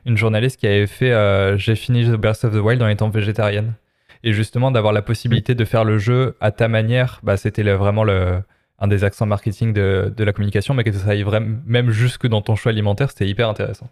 une 0.04 0.16
journaliste 0.16 0.60
qui 0.60 0.66
avait 0.66 0.86
fait 0.86 1.56
J'ai 1.58 1.76
fini 1.76 2.04
Breath 2.16 2.44
of 2.44 2.52
the 2.52 2.58
Wild 2.58 2.82
en 2.82 2.88
étant 2.88 3.08
végétarienne. 3.08 3.74
Et 4.22 4.32
justement, 4.32 4.70
d'avoir 4.70 4.92
la 4.92 5.02
possibilité 5.02 5.54
de 5.54 5.64
faire 5.64 5.84
le 5.84 5.98
jeu 5.98 6.36
à 6.40 6.50
ta 6.50 6.68
manière, 6.68 7.20
bah, 7.22 7.36
c'était 7.36 7.62
vraiment 7.62 8.04
un 8.78 8.88
des 8.88 9.04
accents 9.04 9.24
marketing 9.24 9.72
de, 9.72 10.12
de 10.14 10.24
la 10.24 10.32
communication, 10.32 10.74
mais 10.74 10.84
que 10.84 10.92
ça 10.92 11.10
aille 11.10 11.24
même 11.64 11.90
jusque 11.90 12.26
dans 12.26 12.42
ton 12.42 12.54
choix 12.54 12.72
alimentaire, 12.72 13.10
c'était 13.10 13.28
hyper 13.28 13.48
intéressant. 13.48 13.88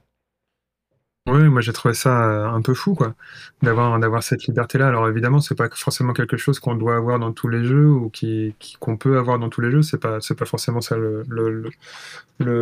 Oui, 1.26 1.42
moi 1.48 1.62
j'ai 1.62 1.72
trouvé 1.72 1.94
ça 1.94 2.30
euh, 2.30 2.46
un 2.51 2.60
peu 2.60 2.74
fou, 2.74 2.94
quoi, 2.94 3.14
d'avoir 3.62 3.98
d'avoir 3.98 4.22
cette 4.22 4.44
liberté-là. 4.44 4.88
Alors 4.88 5.09
évidemment, 5.09 5.40
c'est 5.40 5.55
pas 5.55 5.70
forcément 5.70 6.12
quelque 6.12 6.36
chose 6.36 6.59
qu'on 6.60 6.74
doit 6.74 6.96
avoir 6.96 7.18
dans 7.18 7.32
tous 7.32 7.48
les 7.48 7.64
jeux 7.64 7.88
ou 7.88 8.10
qui 8.10 8.55
qu'on 8.78 8.98
peut 8.98 9.16
avoir 9.16 9.38
dans 9.38 9.48
tous 9.48 9.62
les 9.62 9.70
jeux. 9.70 9.80
C'est 9.80 9.98
pas 9.98 10.20
c'est 10.20 10.34
pas 10.34 10.44
forcément 10.44 10.82
ça 10.82 10.98
le, 10.98 11.22
le, 11.26 11.72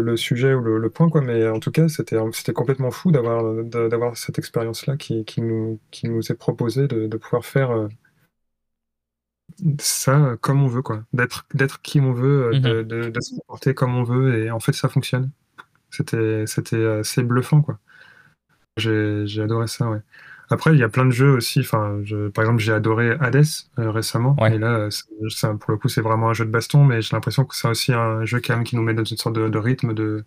le, 0.00 0.16
sujet 0.16 0.54
ou 0.54 0.60
le, 0.62 0.90
point, 0.90 1.08
quoi. 1.10 1.22
Mais 1.22 1.48
en 1.48 1.58
tout 1.58 1.72
cas, 1.72 1.88
c'était 1.88 2.16
c'était 2.32 2.52
complètement 2.52 2.92
fou 2.92 3.10
d'avoir 3.10 3.42
d'avoir 3.64 4.16
cette 4.16 4.38
expérience-là 4.38 4.96
qui, 4.96 5.24
qui 5.24 5.42
nous 5.42 5.80
qui 5.90 6.08
nous 6.08 6.30
est 6.30 6.36
proposée 6.36 6.86
de, 6.86 7.08
de 7.08 7.16
pouvoir 7.16 7.44
faire 7.44 7.72
euh, 7.72 7.88
ça 9.80 10.36
comme 10.40 10.62
on 10.62 10.66
veut, 10.66 10.82
quoi. 10.82 11.04
D'être, 11.12 11.46
d'être 11.54 11.82
qui 11.82 12.00
on 12.00 12.12
veut, 12.12 12.52
euh, 12.54 12.60
de, 12.60 12.82
mhm. 12.82 13.10
de, 13.12 13.20
se 13.20 13.34
comporter 13.36 13.74
comme 13.74 13.94
on 13.96 14.02
veut, 14.04 14.44
et 14.44 14.50
en 14.50 14.60
fait, 14.60 14.72
ça 14.72 14.88
fonctionne. 14.88 15.30
C'était, 15.90 16.46
c'était 16.46 16.84
assez 16.86 17.22
bluffant, 17.22 17.62
quoi. 17.62 17.78
J'ai, 18.76 19.42
adoré 19.42 19.66
ça, 19.66 19.88
ouais. 19.88 20.00
Après, 20.50 20.72
il 20.72 20.78
y 20.78 20.82
a 20.82 20.88
plein 20.88 21.06
de 21.06 21.10
jeux 21.10 21.32
aussi. 21.32 21.60
Enfin, 21.60 22.00
je, 22.04 22.28
par 22.28 22.44
exemple, 22.44 22.60
j'ai 22.60 22.72
adoré 22.72 23.16
Hades 23.20 23.44
euh, 23.78 23.90
récemment. 23.90 24.36
Et 24.46 24.58
là, 24.58 24.88
ça, 25.28 25.54
pour 25.54 25.70
le 25.70 25.78
coup, 25.78 25.88
c'est 25.88 26.00
vraiment 26.00 26.30
un 26.30 26.34
jeu 26.34 26.44
de 26.44 26.50
baston, 26.50 26.84
mais 26.84 27.00
j'ai 27.00 27.14
l'impression 27.16 27.44
que 27.44 27.54
c'est 27.54 27.68
aussi 27.68 27.92
un 27.92 28.24
jeu 28.24 28.40
quand 28.44 28.56
même 28.56 28.64
qui 28.64 28.76
nous 28.76 28.82
met 28.82 28.94
dans 28.94 29.04
une 29.04 29.16
sorte 29.16 29.34
de, 29.34 29.58
rythme, 29.58 29.94
de, 29.94 30.24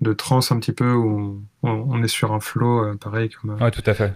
de 0.00 0.12
trance 0.12 0.52
un 0.52 0.58
petit 0.58 0.72
peu, 0.72 0.92
où 0.92 1.42
on, 1.62 2.02
est 2.02 2.08
sur 2.08 2.32
un 2.32 2.40
flow, 2.40 2.84
euh, 2.84 2.96
pareil. 2.96 3.30
Comme, 3.30 3.60
ouais, 3.60 3.70
tout 3.70 3.82
à 3.86 3.94
fait. 3.94 4.14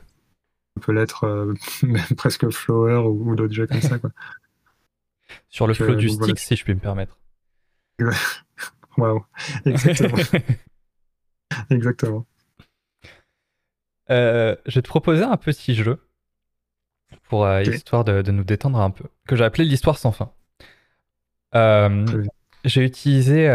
On 0.77 0.81
peut 0.81 0.93
l'être 0.93 1.49
presque 2.17 2.51
flower 2.51 3.07
ou, 3.07 3.31
ou 3.31 3.35
d'autres 3.35 3.55
jeux 3.55 3.67
comme 3.67 3.81
ça, 3.81 3.99
quoi. 3.99 4.11
Sur 5.49 5.67
le 5.67 5.75
flot 5.75 5.95
du 5.97 6.09
stick, 6.09 6.39
si 6.39 6.55
je 6.55 6.65
puis 6.65 6.75
me 6.75 6.81
permettre. 6.81 7.19
Waouh, 8.97 9.25
exactement. 9.65 10.17
exactement. 11.71 12.27
Euh, 14.11 14.55
je 14.67 14.77
vais 14.77 14.83
te 14.83 14.89
proposer 14.89 15.23
un 15.23 15.37
petit 15.37 15.75
jeu 15.75 15.99
pour 17.29 17.45
euh, 17.45 17.63
histoire 17.63 18.05
de, 18.05 18.31
nous 18.31 18.45
détendre 18.45 18.81
un 18.81 18.91
peu, 18.91 19.05
que 19.27 19.37
j'ai 19.37 19.45
appelé 19.45 19.65
l'histoire 19.65 19.99
sans 19.99 20.13
fin. 20.13 20.31
Euh, 21.55 22.25
j'ai 22.65 22.85
utilisé, 22.85 23.49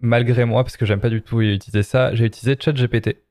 malgré 0.00 0.44
moi, 0.44 0.64
parce 0.64 0.76
que 0.76 0.86
j'aime 0.86 1.00
pas 1.00 1.10
du 1.10 1.22
tout 1.22 1.40
utiliser 1.40 1.82
ça, 1.82 2.14
j'ai 2.14 2.26
utilisé 2.26 2.56
ChatGPT, 2.58 3.22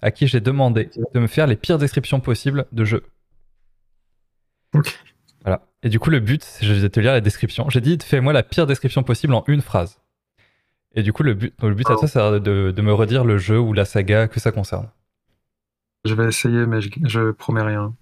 à 0.00 0.10
qui 0.10 0.26
j'ai 0.26 0.40
demandé 0.40 0.90
de 1.14 1.20
me 1.20 1.26
faire 1.26 1.46
les 1.46 1.56
pires 1.56 1.78
descriptions 1.78 2.20
possibles 2.20 2.66
de 2.72 2.84
jeux. 2.84 3.04
Ok. 4.74 4.98
Voilà. 5.44 5.66
Et 5.82 5.88
du 5.88 5.98
coup, 5.98 6.10
le 6.10 6.20
but, 6.20 6.46
je 6.62 6.72
vais 6.72 6.88
te 6.88 7.00
lire 7.00 7.12
la 7.12 7.20
description. 7.20 7.68
J'ai 7.68 7.80
dit, 7.80 7.98
fais-moi 8.02 8.32
la 8.32 8.42
pire 8.42 8.66
description 8.66 9.02
possible 9.02 9.34
en 9.34 9.44
une 9.48 9.60
phrase. 9.60 9.98
Et 10.94 11.02
du 11.02 11.12
coup, 11.12 11.22
le 11.22 11.34
but, 11.34 11.54
le 11.62 11.74
but 11.74 11.88
à 11.90 11.96
ça, 11.96 12.06
c'est 12.06 12.40
de, 12.40 12.82
me 12.82 12.92
redire 12.92 13.24
le 13.24 13.38
jeu 13.38 13.58
ou 13.58 13.72
la 13.72 13.84
saga 13.84 14.28
que 14.28 14.40
ça 14.40 14.52
concerne. 14.52 14.88
Je 16.04 16.14
vais 16.14 16.26
essayer, 16.26 16.66
mais 16.66 16.80
je, 16.80 17.30
promets 17.30 17.62
rien. 17.62 17.94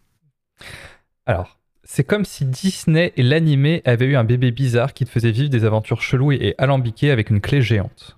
Alors, 1.27 1.59
c'est 1.85 2.05
comme 2.05 2.25
si 2.25 2.47
Disney 2.47 3.13
et 3.17 3.23
l'animé 3.23 3.83
avaient 3.85 4.07
eu 4.07 4.17
un 4.17 4.25
bébé 4.25 4.51
bizarre 4.51 4.95
qui 4.95 5.05
te 5.05 5.11
faisait 5.11 5.33
vivre 5.33 5.51
des 5.51 5.65
aventures 5.65 6.01
cheloues 6.01 6.33
et 6.33 6.55
alambiquées 6.59 7.11
avec 7.11 7.31
une 7.31 7.41
clé 7.41 7.61
géante. 7.61 8.17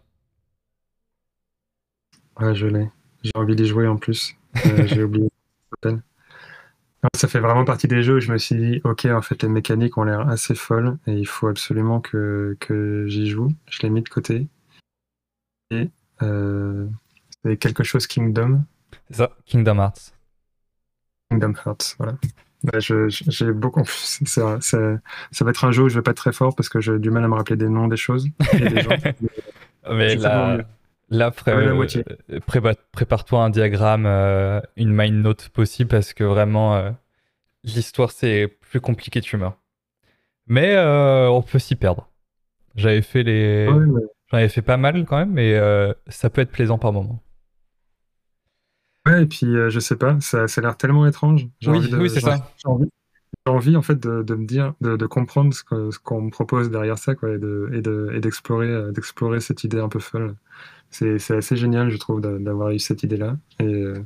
Ouais, 2.39 2.55
je 2.55 2.67
l'ai. 2.67 2.89
J'ai 3.23 3.33
envie 3.35 3.57
d'y 3.57 3.67
jouer 3.67 3.87
en 3.87 3.97
plus. 3.97 4.37
Euh, 4.67 4.87
j'ai 4.87 5.03
oublié. 5.03 5.29
Ça 7.17 7.27
fait 7.27 7.41
vraiment 7.41 7.65
partie 7.65 7.89
des 7.89 8.05
jeux 8.05 8.17
où 8.17 8.21
je 8.21 8.31
me 8.31 8.39
suis 8.39 8.55
dit, 8.55 8.81
ok, 8.85 9.07
en 9.07 9.23
fait, 9.23 9.43
les 9.43 9.49
mécaniques 9.49 9.99
ont 9.99 10.05
l'air 10.05 10.29
assez 10.29 10.55
folles 10.55 10.99
et 11.09 11.13
il 11.13 11.27
faut 11.27 11.49
absolument 11.49 12.01
que, 12.01 12.57
que 12.61 13.07
j'y 13.09 13.29
joue. 13.29 13.53
Je 13.69 13.83
l'ai 13.83 13.91
mis 13.91 14.03
de 14.03 14.09
côté. 14.09 14.47
Et 15.73 15.91
euh, 16.23 16.87
c'est 17.45 17.57
quelque 17.57 17.83
chose 17.83 18.07
Kingdom. 18.07 18.63
C'est 18.63 18.72
ça, 19.13 19.31
Kingdom 19.47 19.79
Hearts. 19.79 20.13
Kingdom 21.31 21.55
Hearts, 21.65 21.95
voilà. 21.99 22.15
Bah, 22.65 22.79
j'ai 22.79 23.53
beaucoup. 23.53 23.83
Ça, 23.87 24.61
ça, 24.61 25.01
va 25.41 25.51
être 25.51 25.65
un 25.65 25.73
jeu 25.73 25.85
où 25.85 25.89
je 25.89 25.97
vais 25.97 26.03
pas 26.03 26.13
être 26.13 26.17
très 26.17 26.33
fort 26.33 26.55
parce 26.55 26.69
que 26.69 26.81
j'ai 26.81 26.99
du 26.99 27.11
mal 27.11 27.25
à 27.25 27.29
me 27.29 27.35
rappeler 27.35 27.57
des 27.57 27.69
noms 27.69 27.89
des 27.89 27.97
choses. 27.97 28.29
des 28.53 28.81
gens. 28.81 28.91
Mais 29.91 30.15
là, 30.15 30.59
là 31.11 31.33
prépare-toi 31.33 33.43
un 33.43 33.51
diagramme, 33.51 34.07
euh, 34.07 34.61
une 34.77 34.93
mind 34.93 35.25
note 35.25 35.49
possible 35.49 35.91
parce 35.91 36.13
que 36.13 36.23
vraiment, 36.23 36.77
euh, 36.77 36.93
l'histoire 37.65 38.13
c'est 38.13 38.47
plus 38.61 38.81
compliqué, 38.81 39.21
tu 39.21 39.37
meurs. 39.37 39.57
Mais 40.47 40.77
euh, 40.77 41.29
on 41.29 41.43
peut 41.43 41.59
s'y 41.59 41.75
perdre. 41.75 42.09
J'avais 42.77 43.03
fait 43.03 43.25
les. 43.25 43.67
J'en 43.67 44.39
avais 44.39 44.49
fait 44.49 44.63
pas 44.63 44.77
mal 44.77 45.05
quand 45.05 45.17
même, 45.17 45.33
mais 45.33 45.61
ça 46.07 46.31
peut 46.31 46.43
être 46.43 46.53
plaisant 46.53 46.79
par 46.79 46.93
moment. 46.93 47.21
Ouais, 49.07 49.23
et 49.23 49.27
puis 49.27 49.47
euh, 49.47 49.69
je 49.69 49.81
sais 49.81 49.97
pas, 49.97 50.17
ça, 50.21 50.47
ça 50.47 50.61
a 50.61 50.65
l'air 50.65 50.77
tellement 50.77 51.07
étrange. 51.07 51.49
Oui, 51.67 51.91
oui, 51.93 52.09
c'est 52.09 52.21
ça. 52.21 52.53
J'ai 52.57 52.69
envie, 52.69 52.89
envie, 53.47 53.77
en 53.77 53.83
fait 53.83 53.99
de, 53.99 54.23
de 54.23 54.35
me 54.35 54.47
dire, 54.47 54.75
de, 54.81 54.97
de 54.97 55.07
comprendre 55.07 55.53
ce, 55.53 55.63
ce 55.91 55.99
qu'on 55.99 56.23
me 56.23 56.31
propose 56.31 56.71
derrière 56.71 56.99
ça, 56.99 57.15
quoi, 57.15 57.31
et 57.31 57.39
de 57.39 57.69
et 57.73 57.83
de, 57.83 58.11
et 58.15 58.21
d'explorer, 58.21 58.69
euh, 58.69 58.93
d'explorer 58.93 59.41
cette 59.41 59.65
idée 59.65 59.81
un 59.81 59.89
peu 59.89 59.99
folle. 59.99 60.37
C'est, 60.91 61.19
c'est 61.19 61.37
assez 61.37 61.57
génial, 61.57 61.91
je 61.91 61.97
trouve, 61.97 62.21
d'avoir 62.21 62.71
eu 62.71 62.79
cette 62.79 63.03
idée-là. 63.03 63.39
Et, 63.59 63.65
euh, 63.65 64.05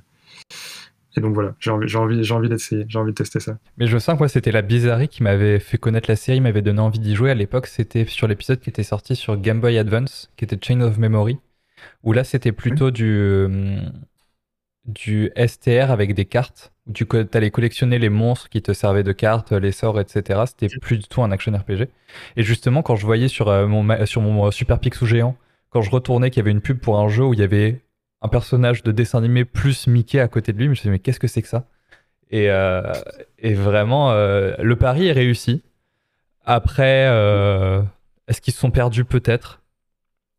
et 1.17 1.21
donc 1.21 1.35
voilà, 1.35 1.55
j'ai 1.59 1.71
envie, 1.71 1.89
j'ai 1.89 1.99
envie, 1.99 2.23
j'ai 2.23 2.35
envie 2.35 2.49
d'essayer, 2.49 2.87
j'ai 2.89 2.99
envie 2.99 3.11
de 3.11 3.17
tester 3.17 3.41
ça. 3.41 3.59
Mais 3.77 3.87
je 3.87 3.99
sens 3.99 4.19
que 4.19 4.29
c'était 4.29 4.53
la 4.53 4.63
bizarrerie 4.63 5.09
qui 5.09 5.23
m'avait 5.23 5.59
fait 5.59 5.79
connaître 5.79 6.09
la 6.09 6.17
série, 6.17 6.41
m'avait 6.41 6.63
donné 6.63 6.81
envie 6.81 7.01
d'y 7.01 7.15
jouer. 7.15 7.31
À 7.31 7.35
l'époque, 7.35 7.67
c'était 7.67 8.05
sur 8.07 8.29
l'épisode 8.29 8.61
qui 8.61 8.71
était 8.71 8.83
sorti 8.83 9.17
sur 9.17 9.37
Game 9.37 9.61
Boy 9.61 9.77
Advance, 9.79 10.31
qui 10.37 10.45
était 10.45 10.59
Chain 10.63 10.81
of 10.81 10.97
Memory, 10.97 11.39
où 12.05 12.13
là 12.13 12.23
c'était 12.23 12.53
plutôt 12.53 12.91
du 12.91 13.49
du 14.87 15.33
STR 15.37 15.91
avec 15.91 16.15
des 16.15 16.25
cartes 16.25 16.73
où 16.87 16.93
tu 16.93 17.07
allais 17.33 17.51
collectionner 17.51 17.99
les 17.99 18.09
monstres 18.09 18.49
qui 18.49 18.63
te 18.63 18.73
servaient 18.73 19.03
de 19.03 19.13
cartes, 19.13 19.53
les 19.53 19.73
sorts, 19.73 20.01
etc. 20.01 20.45
C'était 20.47 20.69
plus 20.81 20.99
du 20.99 21.05
tout 21.09 21.23
un 21.23 21.33
action 21.33 21.53
RPG. 21.53 21.89
Et 22.37 22.43
justement, 22.43 22.83
quand 22.83 22.97
je 22.97 23.05
voyais 23.05 23.29
sur 23.29 23.49
euh, 23.49 23.67
mon, 23.67 24.07
sur 24.07 24.23
mon 24.23 24.51
Super 24.51 24.79
Pixel 24.79 25.09
géant, 25.09 25.37
quand 25.71 25.83
je 25.83 25.91
retournais 25.91 26.31
qu'il 26.31 26.39
y 26.39 26.43
avait 26.43 26.53
une 26.53 26.61
pub 26.61 26.79
pour 26.79 26.99
un 26.99 27.09
jeu 27.09 27.25
où 27.25 27.35
il 27.35 27.41
y 27.41 27.43
avait 27.43 27.81
un 28.23 28.29
personnage 28.29 28.83
de 28.83 28.93
dessin 28.93 29.19
animé 29.19 29.45
plus 29.45 29.89
Mickey 29.89 30.21
à 30.21 30.29
côté 30.29 30.53
de 30.53 30.59
lui, 30.59 30.67
je 30.67 30.71
me 30.71 30.75
suis 30.75 30.83
dit, 30.85 30.91
mais 30.91 31.01
qu'est-ce 31.01 31.21
que 31.21 31.27
c'est 31.27 31.43
que 31.43 31.49
ça? 31.49 31.67
Et, 32.31 32.51
euh, 32.51 32.93
et, 33.39 33.55
vraiment, 33.55 34.13
euh, 34.13 34.55
le 34.61 34.77
pari 34.77 35.09
est 35.09 35.13
réussi. 35.13 35.63
Après, 36.45 37.05
est-ce 38.29 38.41
qu'ils 38.41 38.55
se 38.55 38.61
sont 38.61 38.71
perdus? 38.71 39.05
Peut-être. 39.05 39.63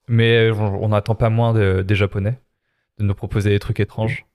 Mais 0.08 0.52
on 0.52 0.88
n'attend 0.88 1.16
pas 1.16 1.30
moins 1.30 1.54
des 1.54 1.96
Japonais 1.96 2.40
de 2.98 3.04
nous 3.04 3.14
proposer 3.14 3.50
des 3.50 3.60
trucs 3.60 3.82
étranges. 3.82 4.27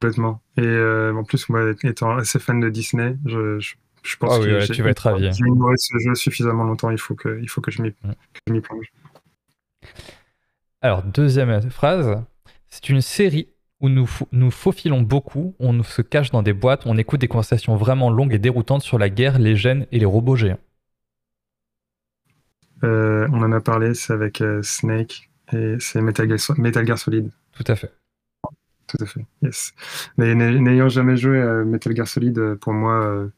Complètement. 0.00 0.42
Et 0.56 0.62
euh, 0.62 1.14
en 1.14 1.24
plus, 1.24 1.48
moi, 1.48 1.72
étant 1.82 2.16
assez 2.16 2.38
fan 2.38 2.60
de 2.60 2.68
Disney, 2.68 3.16
je, 3.24 3.58
je, 3.58 4.16
pense 4.16 4.34
ah 4.34 4.38
que 4.40 4.72
tu 4.72 4.82
vas 4.82 4.90
être 4.90 5.00
ravi. 5.00 5.30
J'ai 5.32 5.46
ignoré 5.46 5.76
ce 5.76 5.98
jeu 5.98 6.14
suffisamment 6.14 6.64
longtemps, 6.64 6.90
il 6.90 6.98
faut 6.98 7.14
que, 7.14 7.40
il 7.40 7.48
faut 7.48 7.60
que 7.60 7.70
je 7.70 7.82
m'y 7.82 8.60
plonge. 8.60 8.92
Alors, 10.82 11.02
deuxième 11.02 11.70
phrase. 11.70 12.22
C'est 12.68 12.88
une 12.88 13.00
série 13.00 13.48
où 13.80 13.88
nous, 13.88 14.08
nous 14.32 14.50
faufilons 14.50 15.00
beaucoup, 15.00 15.54
on 15.58 15.82
se 15.82 16.02
cache 16.02 16.30
dans 16.30 16.42
des 16.42 16.52
boîtes, 16.52 16.86
on 16.86 16.96
écoute 16.96 17.20
des 17.20 17.28
conversations 17.28 17.76
vraiment 17.76 18.10
longues 18.10 18.34
et 18.34 18.38
déroutantes 18.38 18.82
sur 18.82 18.98
la 18.98 19.08
guerre, 19.08 19.38
les 19.38 19.56
gènes 19.56 19.86
et 19.92 19.98
les 19.98 20.04
robots 20.04 20.36
géants. 20.36 20.58
Euh, 22.82 23.28
on 23.32 23.42
en 23.42 23.52
a 23.52 23.60
parlé, 23.60 23.94
c'est 23.94 24.12
avec 24.12 24.40
euh, 24.40 24.60
Snake 24.62 25.30
et 25.52 25.76
c'est 25.78 26.00
Metal 26.00 26.28
Metal 26.58 26.86
Gear 26.86 26.98
Solid. 26.98 27.30
Tout 27.52 27.64
à 27.66 27.76
fait 27.76 27.92
tout 28.86 28.98
à 29.00 29.06
fait. 29.06 29.24
Yes. 29.42 29.72
Mais 30.16 30.34
n'ayant 30.34 30.88
jamais 30.88 31.16
joué 31.16 31.40
à 31.40 31.64
Metal 31.64 31.94
Gear 31.94 32.06
Solid, 32.06 32.38
euh, 32.38 32.56
pour 32.56 32.72
moi, 32.72 33.04
euh, 33.04 33.28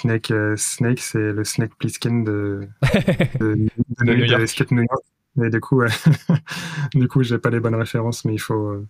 Snake, 0.00 0.30
euh, 0.30 0.56
Snake 0.56 1.00
c'est 1.00 1.32
le 1.32 1.44
Snake 1.44 1.74
Plissken 1.76 2.24
de, 2.24 2.68
de, 3.40 3.54
de, 3.54 4.04
New 4.04 4.24
York. 4.24 4.70
New 4.70 4.82
York. 4.82 5.04
Et 5.44 5.50
du 5.50 5.60
coup, 5.60 5.82
du 6.94 7.08
coup, 7.08 7.22
j'ai 7.22 7.38
pas 7.38 7.50
les 7.50 7.60
bonnes 7.60 7.74
références, 7.74 8.24
mais 8.24 8.34
il 8.34 8.40
faut. 8.40 8.84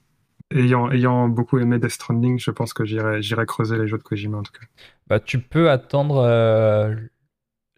ayant, 0.50 0.90
ayant 0.90 1.28
beaucoup 1.28 1.58
aimé 1.58 1.78
Death 1.78 1.90
Stranding, 1.90 2.38
je 2.38 2.50
pense 2.50 2.72
que 2.72 2.84
j'irai 2.84 3.46
creuser 3.46 3.76
les 3.76 3.86
jeux 3.86 3.98
de 3.98 4.02
Kojima 4.02 4.38
en 4.38 4.42
tout 4.42 4.52
cas. 4.52 4.66
Bah, 5.08 5.20
tu 5.20 5.40
peux 5.40 5.70
attendre 5.70 6.24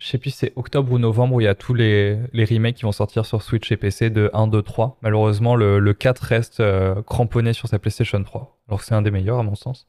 je 0.00 0.06
sais 0.06 0.18
plus 0.18 0.30
si 0.30 0.38
c'est 0.38 0.52
octobre 0.56 0.90
ou 0.92 0.98
novembre 0.98 1.34
où 1.36 1.40
il 1.40 1.44
y 1.44 1.48
a 1.48 1.54
tous 1.54 1.74
les, 1.74 2.18
les, 2.32 2.44
remakes 2.46 2.76
qui 2.76 2.82
vont 2.82 2.92
sortir 2.92 3.26
sur 3.26 3.42
Switch 3.42 3.70
et 3.70 3.76
PC 3.76 4.08
de 4.08 4.30
1, 4.32 4.46
2, 4.46 4.62
3. 4.62 4.98
Malheureusement, 5.02 5.54
le, 5.54 5.78
le 5.78 5.92
4 5.92 6.20
reste 6.20 6.60
euh, 6.60 7.02
cramponné 7.02 7.52
sur 7.52 7.68
sa 7.68 7.78
PlayStation 7.78 8.22
3. 8.22 8.58
Alors 8.68 8.82
c'est 8.82 8.94
un 8.94 9.02
des 9.02 9.10
meilleurs 9.10 9.38
à 9.38 9.42
mon 9.42 9.54
sens. 9.54 9.88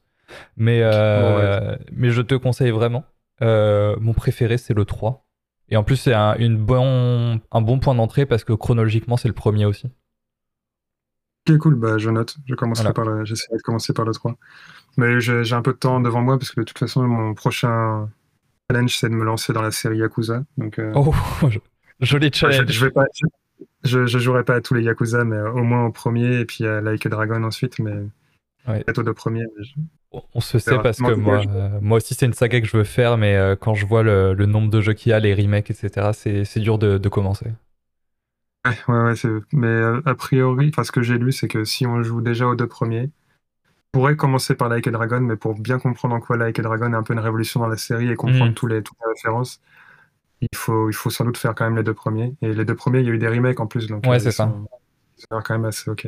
Mais, 0.57 0.81
euh, 0.83 1.77
mais 1.93 2.09
je 2.09 2.21
te 2.21 2.35
conseille 2.35 2.71
vraiment. 2.71 3.05
Euh, 3.41 3.95
mon 4.01 4.13
préféré, 4.13 4.57
c'est 4.57 4.73
le 4.73 4.83
3. 4.83 5.25
Et 5.69 5.77
en 5.77 5.83
plus, 5.83 5.95
c'est 5.95 6.13
un, 6.13 6.35
une 6.35 6.57
bon, 6.57 7.39
un 7.49 7.61
bon 7.61 7.79
point 7.79 7.95
d'entrée 7.95 8.25
parce 8.25 8.43
que 8.43 8.51
chronologiquement, 8.51 9.15
c'est 9.15 9.29
le 9.29 9.33
premier 9.33 9.65
aussi. 9.65 9.87
Ok, 11.49 11.57
cool, 11.57 11.75
bah, 11.75 11.97
je 11.97 12.09
note. 12.09 12.35
Je 12.45 12.55
commencerai 12.55 12.91
par 12.91 13.25
J'essaierai 13.25 13.57
de 13.57 13.61
commencer 13.61 13.93
par 13.93 14.03
le 14.03 14.11
3. 14.11 14.35
Mais 14.97 15.21
j'ai 15.21 15.53
un 15.53 15.61
peu 15.61 15.71
de 15.71 15.77
temps 15.77 16.01
devant 16.01 16.21
moi 16.21 16.37
parce 16.37 16.51
que 16.51 16.59
de 16.59 16.65
toute 16.65 16.79
façon, 16.79 17.03
mon 17.03 17.33
prochain 17.33 18.09
challenge, 18.71 18.97
c'est 18.97 19.09
de 19.09 19.15
me 19.15 19.23
lancer 19.23 19.53
dans 19.53 19.61
la 19.61 19.71
série 19.71 19.97
Yakuza. 19.97 20.43
Donc, 20.57 20.79
euh, 20.79 20.91
oh, 20.95 21.13
joli 22.01 22.31
challenge. 22.33 22.67
Je, 22.67 22.73
je, 22.73 22.85
vais 22.85 22.91
pas, 22.91 23.05
je, 23.83 24.05
je, 24.05 24.19
jouerai 24.19 24.43
pas 24.43 24.55
à 24.55 24.61
tous 24.61 24.73
les 24.73 24.83
Yakuza, 24.83 25.23
mais 25.23 25.39
au 25.39 25.63
moins 25.63 25.85
au 25.85 25.91
premier, 25.91 26.39
et 26.39 26.45
puis 26.45 26.65
à 26.65 26.81
Like 26.81 27.05
a 27.05 27.09
Dragon 27.09 27.43
ensuite, 27.43 27.79
mais 27.79 27.93
peut-être 28.65 28.99
aux 28.99 29.03
deux 29.03 29.13
premiers. 29.13 29.45
On 30.33 30.41
se 30.41 30.59
sait 30.59 30.77
parce 30.79 30.97
que 30.97 31.13
moi, 31.13 31.41
euh, 31.47 31.79
moi 31.81 31.97
aussi, 31.97 32.13
c'est 32.13 32.25
une 32.25 32.33
saga 32.33 32.59
que 32.59 32.67
je 32.67 32.75
veux 32.75 32.83
faire, 32.83 33.17
mais 33.17 33.35
euh, 33.37 33.55
quand 33.55 33.75
je 33.75 33.85
vois 33.85 34.03
le, 34.03 34.33
le, 34.33 34.45
nombre 34.45 34.69
de 34.69 34.81
jeux 34.81 34.93
qu'il 34.93 35.11
y 35.11 35.13
a, 35.13 35.19
les 35.19 35.33
remakes, 35.33 35.71
etc., 35.71 36.11
c'est 36.13 36.59
dur 36.59 36.77
de, 36.77 36.97
de, 36.97 37.09
commencer. 37.09 37.47
Ouais, 38.65 38.77
ouais, 38.89 39.13
ouais 39.13 39.39
mais 39.53 39.81
a 40.05 40.13
priori, 40.15 40.71
ce 40.83 40.91
que 40.91 41.01
j'ai 41.01 41.17
lu, 41.17 41.31
c'est 41.31 41.47
que 41.47 41.63
si 41.63 41.87
on 41.87 42.03
joue 42.03 42.21
déjà 42.21 42.47
aux 42.47 42.55
deux 42.55 42.67
premiers, 42.67 43.09
pourrait 43.91 44.15
commencer 44.15 44.55
par 44.55 44.69
Like 44.69 44.87
a 44.87 44.91
Dragon, 44.91 45.21
mais 45.21 45.35
pour 45.35 45.55
bien 45.59 45.79
comprendre 45.79 46.15
en 46.15 46.19
quoi 46.19 46.37
Like 46.37 46.59
a 46.59 46.61
Dragon 46.61 46.93
est 46.93 46.95
un 46.95 47.03
peu 47.03 47.13
une 47.13 47.19
révolution 47.19 47.59
dans 47.59 47.67
la 47.67 47.77
série 47.77 48.09
et 48.09 48.15
comprendre 48.15 48.51
mm. 48.51 48.53
tous 48.53 48.67
les, 48.67 48.81
toutes 48.83 48.97
les 49.05 49.11
références, 49.11 49.61
il 50.41 50.55
faut, 50.55 50.89
il 50.89 50.93
faut 50.93 51.09
sans 51.09 51.25
doute 51.25 51.37
faire 51.37 51.53
quand 51.53 51.65
même 51.65 51.75
les 51.75 51.83
deux 51.83 51.93
premiers. 51.93 52.35
Et 52.41 52.53
les 52.53 52.65
deux 52.65 52.75
premiers, 52.75 52.99
il 52.99 53.05
y 53.05 53.09
a 53.09 53.13
eu 53.13 53.17
des 53.17 53.27
remakes 53.27 53.59
en 53.59 53.67
plus. 53.67 53.87
Donc 53.87 54.05
ouais, 54.05 54.15
euh, 54.15 54.19
c'est 54.19 54.31
ça. 54.31 54.53
C'est 55.15 55.27
quand 55.29 55.51
même 55.51 55.65
assez 55.65 55.89
ok. 55.89 56.07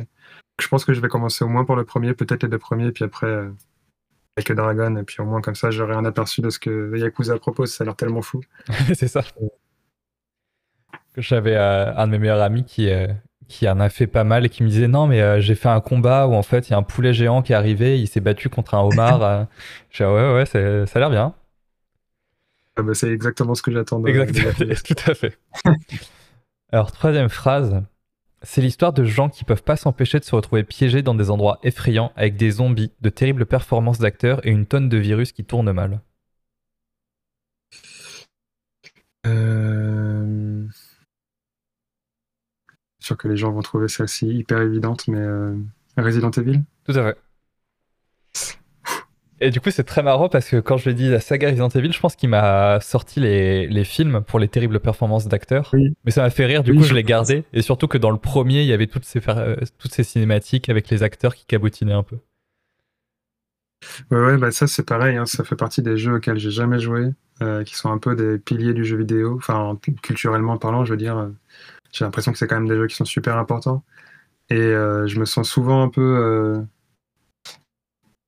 Je 0.60 0.68
pense 0.68 0.84
que 0.84 0.92
je 0.92 1.00
vais 1.00 1.08
commencer 1.08 1.44
au 1.44 1.48
moins 1.48 1.64
pour 1.64 1.76
le 1.76 1.84
premier, 1.84 2.14
peut-être 2.14 2.42
les 2.42 2.48
deux 2.48 2.58
premiers, 2.58 2.90
puis 2.90 3.04
après 3.04 3.26
euh, 3.26 3.50
Like 4.36 4.50
a 4.50 4.54
Dragon, 4.54 4.96
et 4.96 5.02
puis 5.04 5.16
au 5.20 5.24
moins 5.24 5.40
comme 5.40 5.54
ça, 5.54 5.70
j'aurai 5.70 5.94
un 5.94 6.04
aperçu 6.04 6.40
de 6.40 6.50
ce 6.50 6.58
que 6.58 6.96
Yakuza 6.96 7.38
propose. 7.38 7.72
Ça 7.72 7.84
a 7.84 7.86
l'air 7.86 7.96
tellement 7.96 8.22
fou. 8.22 8.40
c'est 8.94 9.08
ça. 9.08 9.22
J'avais 11.16 11.56
euh, 11.56 11.94
un 11.94 12.06
de 12.06 12.12
mes 12.12 12.18
meilleurs 12.18 12.42
amis 12.42 12.64
qui, 12.64 12.90
qui 13.48 13.68
en 13.68 13.80
a 13.80 13.88
fait 13.88 14.06
pas 14.06 14.24
mal 14.24 14.46
et 14.46 14.48
qui 14.48 14.62
me 14.62 14.68
disait 14.68 14.88
non 14.88 15.06
mais 15.06 15.20
euh, 15.20 15.40
j'ai 15.40 15.54
fait 15.54 15.68
un 15.68 15.80
combat 15.80 16.26
où 16.26 16.34
en 16.34 16.42
fait 16.42 16.68
il 16.68 16.72
y 16.72 16.74
a 16.74 16.78
un 16.78 16.82
poulet 16.82 17.12
géant 17.12 17.42
qui 17.42 17.52
est 17.52 17.56
arrivé, 17.56 18.00
il 18.00 18.06
s'est 18.06 18.20
battu 18.20 18.48
contre 18.48 18.74
un 18.74 18.80
homard. 18.80 19.22
euh. 19.22 19.44
J'ai 19.90 20.04
ouais 20.04 20.34
ouais 20.34 20.46
ça 20.46 20.58
a 20.58 20.98
l'air 20.98 21.10
bien. 21.10 21.34
Ah 22.76 22.82
bah, 22.82 22.94
c'est 22.94 23.10
exactement 23.10 23.54
ce 23.54 23.62
que 23.62 23.70
j'attendais. 23.70 24.10
Exactement, 24.10 24.74
tout 24.84 25.10
à 25.10 25.14
fait. 25.14 25.38
Alors 26.72 26.90
troisième 26.90 27.28
phrase, 27.28 27.82
c'est 28.42 28.60
l'histoire 28.60 28.92
de 28.92 29.04
gens 29.04 29.28
qui 29.28 29.44
peuvent 29.44 29.62
pas 29.62 29.76
s'empêcher 29.76 30.18
de 30.18 30.24
se 30.24 30.34
retrouver 30.34 30.64
piégés 30.64 31.02
dans 31.02 31.14
des 31.14 31.30
endroits 31.30 31.58
effrayants 31.62 32.12
avec 32.16 32.36
des 32.36 32.50
zombies, 32.50 32.92
de 33.00 33.10
terribles 33.10 33.46
performances 33.46 33.98
d'acteurs 33.98 34.44
et 34.46 34.50
une 34.50 34.66
tonne 34.66 34.88
de 34.88 34.98
virus 34.98 35.32
qui 35.32 35.44
tournent 35.44 35.72
mal. 35.72 36.00
Euh 39.26 40.13
sûr 43.04 43.16
que 43.16 43.28
les 43.28 43.36
gens 43.36 43.52
vont 43.52 43.62
trouver 43.62 43.88
celle-ci 43.88 44.26
hyper 44.28 44.60
évidente, 44.60 45.08
mais 45.08 45.20
euh, 45.20 45.54
Resident 45.96 46.30
Evil 46.30 46.60
Tout 46.84 46.98
à 46.98 47.04
fait. 47.04 47.18
Et 49.40 49.50
du 49.50 49.60
coup, 49.60 49.70
c'est 49.70 49.84
très 49.84 50.02
marrant 50.02 50.28
parce 50.28 50.48
que 50.48 50.60
quand 50.60 50.76
je 50.76 50.84
lui 50.84 50.92
ai 50.92 50.94
dit 50.94 51.08
la 51.10 51.20
saga 51.20 51.48
Resident 51.48 51.68
Evil, 51.68 51.92
je 51.92 52.00
pense 52.00 52.16
qu'il 52.16 52.28
m'a 52.28 52.80
sorti 52.80 53.20
les, 53.20 53.66
les, 53.66 53.84
films 53.84 54.22
pour 54.26 54.38
les 54.38 54.48
terribles 54.48 54.80
performances 54.80 55.26
d'acteurs. 55.26 55.72
Mais 56.04 56.10
ça 56.10 56.22
m'a 56.22 56.30
fait 56.30 56.46
rire, 56.46 56.62
du 56.62 56.74
coup, 56.74 56.82
je, 56.82 56.94
l'ai 56.94 57.02
gardé. 57.02 57.44
Et 57.52 57.60
surtout 57.60 57.88
que 57.88 57.98
dans 57.98 58.10
le 58.10 58.16
premier, 58.16 58.62
il 58.62 58.66
y 58.66 58.72
avait 58.72 58.86
toutes 58.86 59.04
ces, 59.04 59.20
euh, 59.28 59.56
toutes 59.78 59.92
ces 59.92 60.04
cinématiques 60.04 60.68
avec 60.68 60.88
les 60.88 61.02
acteurs 61.02 61.34
qui 61.34 61.44
cabotinaient 61.46 61.92
un 61.92 62.04
peu. 62.04 62.16
Ouais, 64.10 64.18
ouais 64.18 64.38
bah 64.38 64.50
ça, 64.50 64.66
c'est 64.66 64.86
pareil. 64.86 65.16
Hein. 65.16 65.26
ça 65.26 65.44
fait 65.44 65.56
partie 65.56 65.82
des 65.82 65.98
jeux 65.98 66.14
auxquels 66.14 66.38
j'ai 66.38 66.52
jamais 66.52 66.78
joué, 66.78 67.10
euh, 67.42 67.64
qui 67.64 67.74
sont 67.74 67.90
un 67.90 67.98
peu 67.98 68.14
des 68.14 68.38
piliers 68.38 68.72
du 68.72 68.84
jeu 68.84 68.96
vidéo. 68.96 69.34
Enfin, 69.36 69.78
culturellement 70.02 70.56
parlant, 70.56 70.84
je 70.84 70.92
veux 70.92 70.96
dire. 70.96 71.28
J'ai 71.94 72.04
l'impression 72.04 72.32
que 72.32 72.38
c'est 72.38 72.48
quand 72.48 72.56
même 72.56 72.68
des 72.68 72.74
jeux 72.74 72.88
qui 72.88 72.96
sont 72.96 73.04
super 73.04 73.38
importants. 73.38 73.84
Et 74.50 74.56
euh, 74.56 75.06
je 75.06 75.18
me 75.20 75.24
sens 75.24 75.48
souvent 75.48 75.82
un 75.82 75.88
peu, 75.88 76.00
euh, 76.02 76.60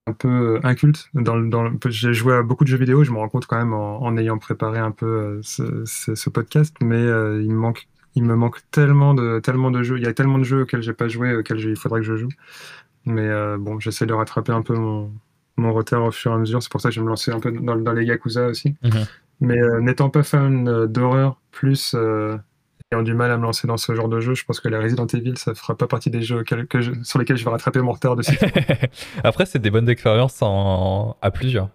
un 0.07 0.13
peu 0.13 0.61
inculte. 0.63 1.09
Dans, 1.15 1.37
dans 1.37 1.73
J'ai 1.87 2.15
joué 2.15 2.35
à 2.35 2.43
beaucoup 2.43 2.63
de 2.63 2.69
jeux 2.69 2.79
vidéo, 2.79 3.03
je 3.03 3.11
me 3.11 3.19
rends 3.19 3.29
compte 3.29 3.47
quand 3.47 3.59
même 3.59 3.75
en, 3.75 4.17
ayant 4.17 4.39
préparé 4.39 4.79
un 4.79 4.93
peu 4.93 5.41
euh, 5.41 5.41
ce, 5.43 6.31
podcast, 6.31 6.77
mais 6.81 7.03
il, 7.03 7.51
me 7.51 7.57
manque, 7.57 7.89
il 8.15 8.23
me 8.23 8.37
manque 8.37 8.61
tellement 8.71 9.15
de, 9.15 9.41
tellement 9.41 9.73
de 9.73 9.83
jeux. 9.83 9.99
Il 9.99 10.05
y 10.05 10.09
a 10.09 10.15
tellement 10.15 10.39
de 10.39 10.45
jeux 10.45 10.63
auxquels 10.63 10.83
j'ai 10.83 10.95
pas 10.95 11.09
joué, 11.09 11.35
auxquels 11.35 11.59
il 11.59 11.77
faudrait 11.77 12.01
que 12.01 12.07
je 12.07 12.17
joue. 12.17 12.31
Mais 13.05 13.29
bon, 13.59 13.81
j'essaie 13.81 14.07
de 14.07 14.15
rattraper 14.15 14.53
un 14.53 14.63
peu 14.63 14.75
mon, 14.75 15.13
mon 15.57 15.73
retard 15.73 16.05
au 16.05 16.13
fur 16.13 16.31
et 16.31 16.35
à 16.35 16.39
mesure. 16.39 16.63
C'est 16.63 16.71
pour 16.71 16.81
ça 16.81 16.91
que 16.91 16.95
je 16.95 17.01
me 17.01 17.09
lançais 17.09 17.33
un 17.33 17.41
peu 17.41 17.51
dans, 17.51 17.75
dans 17.75 17.93
les 17.93 18.05
Yakuza 18.05 18.47
aussi. 18.47 18.77
Mhm. 18.85 19.07
Mais 19.41 19.59
n'étant 19.81 20.09
pas 20.09 20.23
fan 20.23 20.87
d'horreur, 20.87 21.41
plus 21.51 21.97
ayant 22.93 23.03
du 23.03 23.15
mal 23.15 23.31
à 23.31 23.37
me 23.37 23.43
lancer 23.43 23.67
dans 23.67 23.77
ce 23.77 23.95
genre 23.95 24.09
de 24.09 24.21
jeu, 24.21 24.35
je 24.35 24.45
pense 24.45 24.61
que 24.61 24.69
les 24.69 24.77
Resident 24.77 25.07
Evil, 25.07 25.37
ça 25.37 25.55
fera 25.55 25.77
pas 25.77 25.87
partie 25.87 26.11
des 26.11 26.23
jeux 26.23 26.45
sur 27.03 27.19
lesquels 27.19 27.37
je 27.37 27.45
vais 27.45 27.51
rattraper 27.51 27.81
mon 27.81 27.93
retard 27.93 28.17
dessus. 28.17 28.39
Après, 29.25 29.47
c'est 29.47 29.59
des 29.59 29.71
bonnes 29.71 29.89
expériences 29.89 30.43
à 30.43 31.31
plusieurs. 31.33 31.71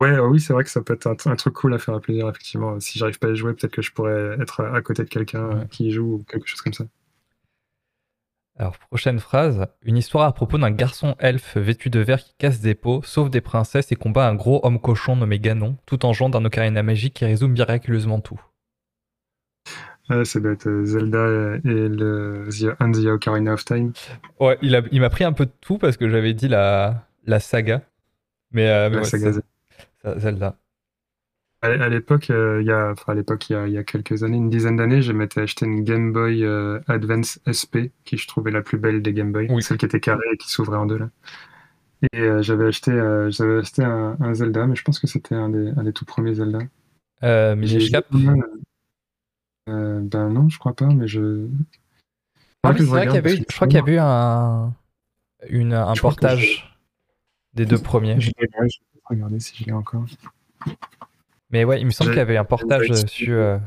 Ouais, 0.00 0.18
oui, 0.18 0.40
c'est 0.40 0.52
vrai 0.52 0.64
que 0.64 0.70
ça 0.70 0.82
peut 0.82 0.94
être 0.94 1.06
un, 1.06 1.36
truc 1.36 1.54
cool 1.54 1.72
à 1.74 1.78
faire 1.78 1.94
à 1.94 2.00
plusieurs, 2.00 2.28
effectivement. 2.28 2.78
Si 2.80 2.98
j'arrive 2.98 3.18
pas 3.18 3.28
à 3.28 3.30
y 3.30 3.36
jouer, 3.36 3.54
peut-être 3.54 3.72
que 3.72 3.82
je 3.82 3.92
pourrais 3.92 4.36
être 4.40 4.64
à 4.64 4.82
côté 4.82 5.04
de 5.04 5.08
quelqu'un 5.08 5.66
qui 5.70 5.86
y 5.86 5.90
joue 5.92 6.16
ou 6.16 6.24
quelque 6.24 6.46
chose 6.46 6.60
comme 6.60 6.72
ça. 6.72 6.84
Alors, 8.56 8.76
prochaine 8.78 9.18
phrase. 9.18 9.66
Une 9.82 9.96
histoire 9.96 10.26
à 10.26 10.32
propos 10.32 10.58
d'un 10.58 10.70
garçon 10.70 11.16
elfe 11.18 11.56
vêtu 11.56 11.90
de 11.90 12.00
verre 12.00 12.22
qui 12.22 12.34
casse 12.38 12.60
des 12.60 12.74
pots, 12.74 13.02
sauve 13.02 13.30
des 13.30 13.40
princesses 13.40 13.90
et 13.92 13.96
combat 13.96 14.28
un 14.28 14.34
gros 14.34 14.60
homme 14.64 14.80
cochon 14.80 15.16
nommé 15.16 15.40
Ganon, 15.40 15.76
tout 15.86 16.04
en 16.04 16.12
jouant 16.12 16.28
d'un 16.28 16.44
ocarina 16.44 16.82
magique 16.82 17.14
qui 17.14 17.24
résout 17.24 17.48
miraculeusement 17.48 18.20
tout. 18.20 18.40
Ah, 20.08 20.24
ça 20.24 20.38
doit 20.38 20.52
être 20.52 20.68
euh, 20.68 20.84
Zelda 20.84 21.56
et 21.64 21.88
le 21.88 22.48
The, 22.50 22.80
and 22.80 22.92
the 22.92 23.06
Ocarina 23.06 23.54
of 23.54 23.64
Time. 23.64 23.92
Ouais, 24.38 24.58
il, 24.60 24.82
il 24.92 25.00
m'a 25.00 25.08
pris 25.08 25.24
un 25.24 25.32
peu 25.32 25.46
de 25.46 25.52
tout 25.60 25.78
parce 25.78 25.96
que 25.96 26.10
j'avais 26.10 26.34
dit 26.34 26.48
la, 26.48 27.06
la 27.26 27.40
saga. 27.40 27.82
Mais, 28.52 28.68
euh, 28.68 28.90
la 28.90 29.04
saga 29.04 29.32
Zelda. 30.16 30.56
À, 31.62 31.88
l'époque, 31.88 32.28
euh, 32.28 32.60
il 32.60 32.66
y 32.66 32.70
a, 32.70 32.90
enfin, 32.90 33.12
à 33.12 33.14
l'époque, 33.14 33.48
il 33.48 33.70
y, 33.70 33.78
a, 33.78 33.84
quelques 33.84 34.22
années, 34.22 34.36
une 34.36 34.50
dizaine 34.50 34.76
d'années, 34.76 35.00
je 35.00 35.12
m'étais 35.12 35.40
acheté 35.40 35.64
une 35.64 35.82
Game 35.82 36.12
Boy 36.12 36.44
Advance 36.88 37.40
SP, 37.48 37.88
qui 38.04 38.18
je 38.18 38.28
trouvais 38.28 38.50
la 38.50 38.60
plus 38.60 38.76
belle 38.76 39.00
des 39.00 39.14
Game 39.14 39.32
Boy, 39.32 39.48
celle 39.62 39.78
qui 39.78 39.86
était 39.86 40.00
carrée 40.00 40.26
et 40.30 40.36
qui 40.36 40.50
s'ouvrait 40.50 40.76
en 40.76 40.84
deux 40.84 40.98
là. 40.98 41.08
Et 42.12 42.42
j'avais 42.42 42.66
acheté, 42.66 42.92
j'avais 43.30 43.60
acheté 43.60 43.82
un, 43.82 44.34
Zelda, 44.34 44.66
mais 44.66 44.76
je 44.76 44.82
pense 44.82 44.98
que 44.98 45.06
c'était 45.06 45.34
un 45.34 45.48
des, 45.48 45.72
un 45.74 45.84
des 45.84 45.94
tout 45.94 46.04
premiers 46.04 46.34
Zelda. 46.34 46.58
Euh, 47.22 47.56
Minish 47.56 47.90
Cap 47.90 48.06
euh, 49.68 50.00
ben 50.02 50.28
non, 50.28 50.48
je 50.48 50.58
crois 50.58 50.74
pas, 50.74 50.86
mais 50.86 51.06
je. 51.06 51.48
Ah 52.62 52.72
je 52.76 52.84
crois 52.84 53.66
qu'il 53.66 53.76
y 53.76 53.78
avait 53.78 53.94
eu 53.94 53.98
un, 53.98 54.72
une, 55.48 55.74
un 55.74 55.94
portage 55.94 56.78
des 57.52 57.66
deux 57.66 57.78
premiers. 57.78 58.20
Je 58.20 58.30
vais 58.38 58.48
regarder 59.04 59.40
si 59.40 59.54
je 59.56 59.64
l'ai 59.64 59.72
encore. 59.72 60.04
Mais 61.50 61.64
ouais, 61.64 61.80
il 61.80 61.86
me 61.86 61.90
semble 61.90 62.10
qu'il 62.10 62.18
y 62.18 62.22
avait 62.22 62.36
un 62.36 62.44
portage 62.44 62.92
sur. 63.06 63.34
Euh, 63.34 63.58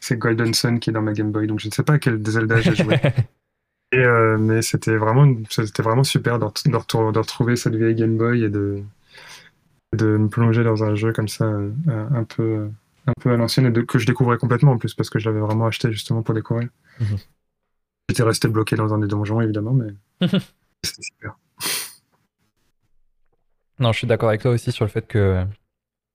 C'est 0.00 0.16
Golden 0.16 0.54
Sun 0.54 0.78
qui 0.78 0.90
est 0.90 0.92
dans 0.92 1.02
ma 1.02 1.12
Game 1.12 1.32
Boy, 1.32 1.46
donc 1.46 1.60
je 1.60 1.66
ne 1.66 1.72
sais 1.72 1.82
pas 1.82 1.98
quel 1.98 2.24
Zelda 2.24 2.60
j'ai 2.60 2.74
joué. 2.74 2.96
Et 3.92 3.98
euh, 3.98 4.36
mais 4.36 4.62
c'était 4.62 4.96
vraiment, 4.96 5.32
c'était 5.48 5.82
vraiment 5.82 6.02
super 6.02 6.40
de, 6.40 6.44
de, 6.44 7.18
retrouver 7.18 7.54
cette 7.54 7.76
vieille 7.76 7.94
Game 7.94 8.16
Boy 8.16 8.42
et 8.42 8.48
de, 8.48 8.82
de 9.92 10.16
me 10.16 10.28
plonger 10.28 10.64
dans 10.64 10.82
un 10.82 10.96
jeu 10.96 11.12
comme 11.12 11.28
ça, 11.28 11.44
un 11.86 12.24
peu 12.24 12.68
un 13.06 13.12
peu 13.20 13.32
à 13.32 13.36
l'ancienne 13.36 13.66
et 13.66 13.86
que 13.86 13.98
je 13.98 14.06
découvrais 14.06 14.38
complètement 14.38 14.72
en 14.72 14.78
plus 14.78 14.94
parce 14.94 15.10
que 15.10 15.18
je 15.18 15.28
l'avais 15.28 15.40
vraiment 15.40 15.66
acheté 15.66 15.92
justement 15.92 16.22
pour 16.22 16.34
découvrir. 16.34 16.68
Mhm. 17.00 17.18
J'étais 18.08 18.22
resté 18.22 18.48
bloqué 18.48 18.76
dans 18.76 18.92
un 18.94 18.98
des 18.98 19.06
donjons 19.06 19.40
évidemment, 19.40 19.72
mais 19.72 19.92
c'était 20.82 21.02
super. 21.02 21.38
Non, 23.78 23.92
je 23.92 23.98
suis 23.98 24.06
d'accord 24.06 24.30
avec 24.30 24.40
toi 24.40 24.52
aussi 24.52 24.72
sur 24.72 24.84
le 24.84 24.90
fait 24.90 25.06
que 25.06 25.44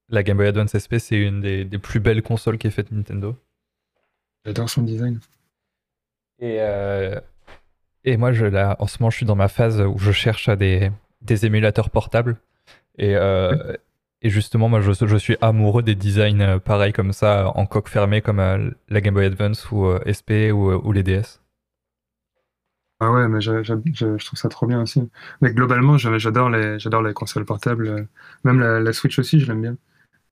la 0.08 0.22
Game 0.22 0.36
Boy 0.36 0.48
Advance 0.48 0.76
SP 0.76 0.98
c'est 0.98 1.16
une 1.16 1.40
des, 1.40 1.64
plus 1.78 2.00
belles 2.00 2.22
consoles 2.22 2.58
qui 2.58 2.66
est 2.66 2.70
faite 2.70 2.90
Nintendo. 2.90 3.36
J'adore 4.44 4.68
son 4.68 4.82
design. 4.82 5.20
Et, 6.40 6.56
euh, 6.60 7.20
et 8.02 8.16
moi, 8.16 8.32
je, 8.32 8.44
là, 8.46 8.74
en 8.80 8.88
ce 8.88 8.98
moment, 9.00 9.10
je 9.10 9.18
suis 9.18 9.26
dans 9.26 9.36
ma 9.36 9.46
phase 9.46 9.80
où 9.80 9.96
je 9.98 10.10
cherche 10.10 10.48
à 10.48 10.56
des, 10.56 10.90
des 11.20 11.46
émulateurs 11.46 11.90
portables. 11.90 12.36
Et, 12.98 13.14
euh, 13.14 13.76
et 14.22 14.30
justement, 14.30 14.68
moi, 14.68 14.80
je, 14.80 14.92
je, 14.92 15.16
suis 15.16 15.36
amoureux 15.40 15.82
des 15.82 15.96
designs 15.96 16.40
euh, 16.40 16.58
pareils 16.60 16.92
comme 16.92 17.12
ça, 17.12 17.50
en 17.56 17.66
coque 17.66 17.88
fermée, 17.88 18.22
comme 18.22 18.38
euh, 18.38 18.70
la 18.88 19.00
Game 19.00 19.14
Boy 19.14 19.26
Advance 19.26 19.70
ou 19.72 19.86
euh, 19.86 20.00
SP 20.06 20.54
ou, 20.54 20.72
ou, 20.72 20.92
les 20.92 21.02
DS. 21.02 21.40
Ah 23.00 23.10
ouais, 23.10 23.26
mais 23.26 23.40
je, 23.40 23.64
je, 23.64 24.24
trouve 24.24 24.38
ça 24.38 24.48
trop 24.48 24.66
bien 24.66 24.80
aussi. 24.80 25.02
Mais 25.40 25.52
globalement, 25.52 25.98
j'adore 25.98 26.50
les, 26.50 27.14
consoles 27.14 27.44
portables. 27.44 28.06
Même 28.44 28.60
la, 28.60 28.92
Switch 28.92 29.18
aussi, 29.18 29.40
je 29.40 29.48
l'aime 29.48 29.60
bien. 29.60 29.76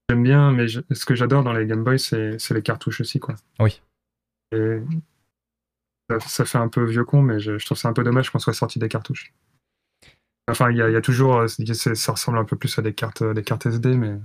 J'aime 0.08 0.22
bien, 0.22 0.52
mais 0.52 0.68
ce 0.68 1.04
que 1.04 1.16
j'adore 1.16 1.42
dans 1.42 1.52
les 1.52 1.66
Game 1.66 1.82
Boy, 1.82 1.98
c'est 1.98 2.50
les 2.50 2.62
cartouches 2.62 3.00
aussi, 3.00 3.18
quoi. 3.18 3.34
Oui. 3.58 3.82
Et 4.52 4.78
ça, 6.20 6.44
fait 6.44 6.58
un 6.58 6.68
peu 6.68 6.84
vieux 6.84 7.04
con, 7.04 7.22
mais 7.22 7.40
je, 7.40 7.64
trouve 7.64 7.78
ça 7.78 7.88
un 7.88 7.92
peu 7.92 8.04
dommage 8.04 8.30
qu'on 8.30 8.38
soit 8.38 8.54
sorti 8.54 8.78
des 8.78 8.88
cartouches. 8.88 9.32
Enfin, 10.50 10.70
il 10.70 10.76
y, 10.76 10.82
a 10.82 11.00
toujours, 11.00 11.36
euh, 11.36 11.46
ça 11.48 12.12
ressemble 12.12 12.38
un 12.38 12.44
peu 12.44 12.56
plus 12.56 12.78
à 12.78 12.82
des 12.82 12.92
cartes, 12.92 13.22
des 13.22 13.42
cartes 13.42 13.66
SD, 13.66 13.96
mais 13.96 14.18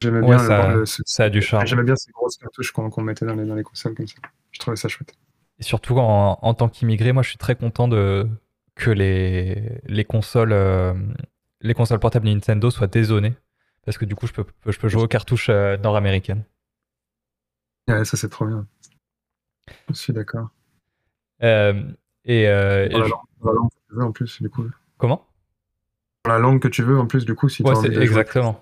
j'aimais 0.00 0.20
bien 0.22 0.38
ça, 0.38 0.74
ça 0.84 1.24
a 1.24 1.30
du 1.30 1.42
charme. 1.42 1.66
J'aimais 1.66 1.82
bien 1.82 1.96
ces 1.96 2.10
grosses 2.12 2.36
cartouches 2.36 2.72
qu'on 2.72 3.02
mettait 3.02 3.26
dans 3.26 3.34
les, 3.34 3.44
dans 3.44 3.54
les 3.54 3.62
consoles 3.62 3.94
comme 3.94 4.06
ça. 4.06 4.16
Je 4.50 4.58
trouvais 4.58 4.76
ça 4.76 4.88
chouette. 4.88 5.14
Et 5.58 5.62
surtout 5.62 5.98
en, 5.98 6.38
en 6.40 6.54
tant 6.54 6.68
qu'immigré, 6.68 7.12
moi, 7.12 7.22
je 7.22 7.28
suis 7.28 7.38
très 7.38 7.54
content 7.54 7.88
de 7.88 8.28
que 8.74 8.90
les, 8.90 9.80
les 9.84 10.04
consoles, 10.04 10.52
euh, 10.52 10.94
les 11.60 11.74
consoles 11.74 11.98
portables 11.98 12.26
Nintendo 12.26 12.70
soient 12.70 12.86
dézonées, 12.86 13.34
parce 13.84 13.98
que 13.98 14.06
du 14.06 14.14
coup, 14.14 14.26
je 14.26 14.32
peux, 14.32 14.46
je 14.66 14.78
peux 14.78 14.88
jouer 14.88 15.02
aux 15.02 15.08
cartouches 15.08 15.50
euh, 15.50 15.76
nord-américaines. 15.76 16.44
Ouais, 17.88 18.04
ça 18.04 18.16
c'est 18.16 18.30
trop 18.30 18.46
bien. 18.46 18.66
Je 19.88 19.94
suis 19.94 20.12
d'accord. 20.12 20.48
et, 21.42 21.74
et 22.24 22.88
en 23.98 24.12
plus, 24.12 24.40
du 24.40 24.48
coup. 24.48 24.64
Comment? 24.96 25.26
La 26.26 26.38
langue 26.38 26.60
que 26.60 26.68
tu 26.68 26.82
veux 26.82 26.98
en 26.98 27.06
plus 27.06 27.24
du 27.24 27.34
coup 27.34 27.48
si 27.48 27.62
ouais, 27.62 27.74
c'est 27.74 27.94
exactement. 27.96 28.60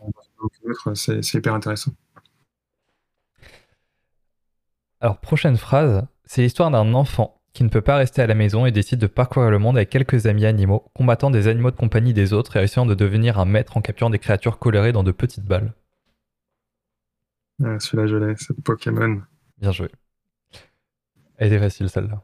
c'est 0.95 1.35
hyper 1.35 1.55
intéressant. 1.55 1.93
Alors 5.01 5.19
prochaine 5.19 5.57
phrase 5.57 6.07
c'est 6.25 6.43
l'histoire 6.43 6.71
d'un 6.71 6.95
enfant 6.95 7.41
qui 7.53 7.65
ne 7.65 7.69
peut 7.69 7.81
pas 7.81 7.97
rester 7.97 8.23
à 8.23 8.27
la 8.27 8.35
maison 8.35 8.67
et 8.67 8.71
décide 8.71 9.01
de 9.01 9.07
parcourir 9.07 9.51
le 9.51 9.59
monde 9.59 9.77
avec 9.77 9.91
quelques 9.91 10.27
amis 10.27 10.47
animaux 10.47 10.85
combattant 10.95 11.31
des 11.31 11.49
animaux 11.49 11.71
de 11.71 11.77
compagnie 11.77 12.15
des 12.15 12.33
autres 12.33 12.57
et 12.57 12.63
essayant 12.63 12.87
de 12.87 12.95
devenir 12.95 13.39
un 13.39 13.47
maître 13.47 13.77
en 13.77 13.81
capturant 13.81 14.11
des 14.11 14.19
créatures 14.19 14.59
colorées 14.59 14.93
dans 14.93 15.03
de 15.03 15.13
petites 15.13 15.45
balles. 15.45 15.73
Ah, 17.65 17.81
celui-là 17.81 18.07
je 18.07 18.17
l'ai 18.17 18.35
c'est 18.37 18.55
Pokémon. 18.63 19.23
Bien 19.59 19.73
joué. 19.73 19.89
Elle 21.39 21.49
était 21.49 21.59
facile 21.59 21.89
celle-là 21.89 22.21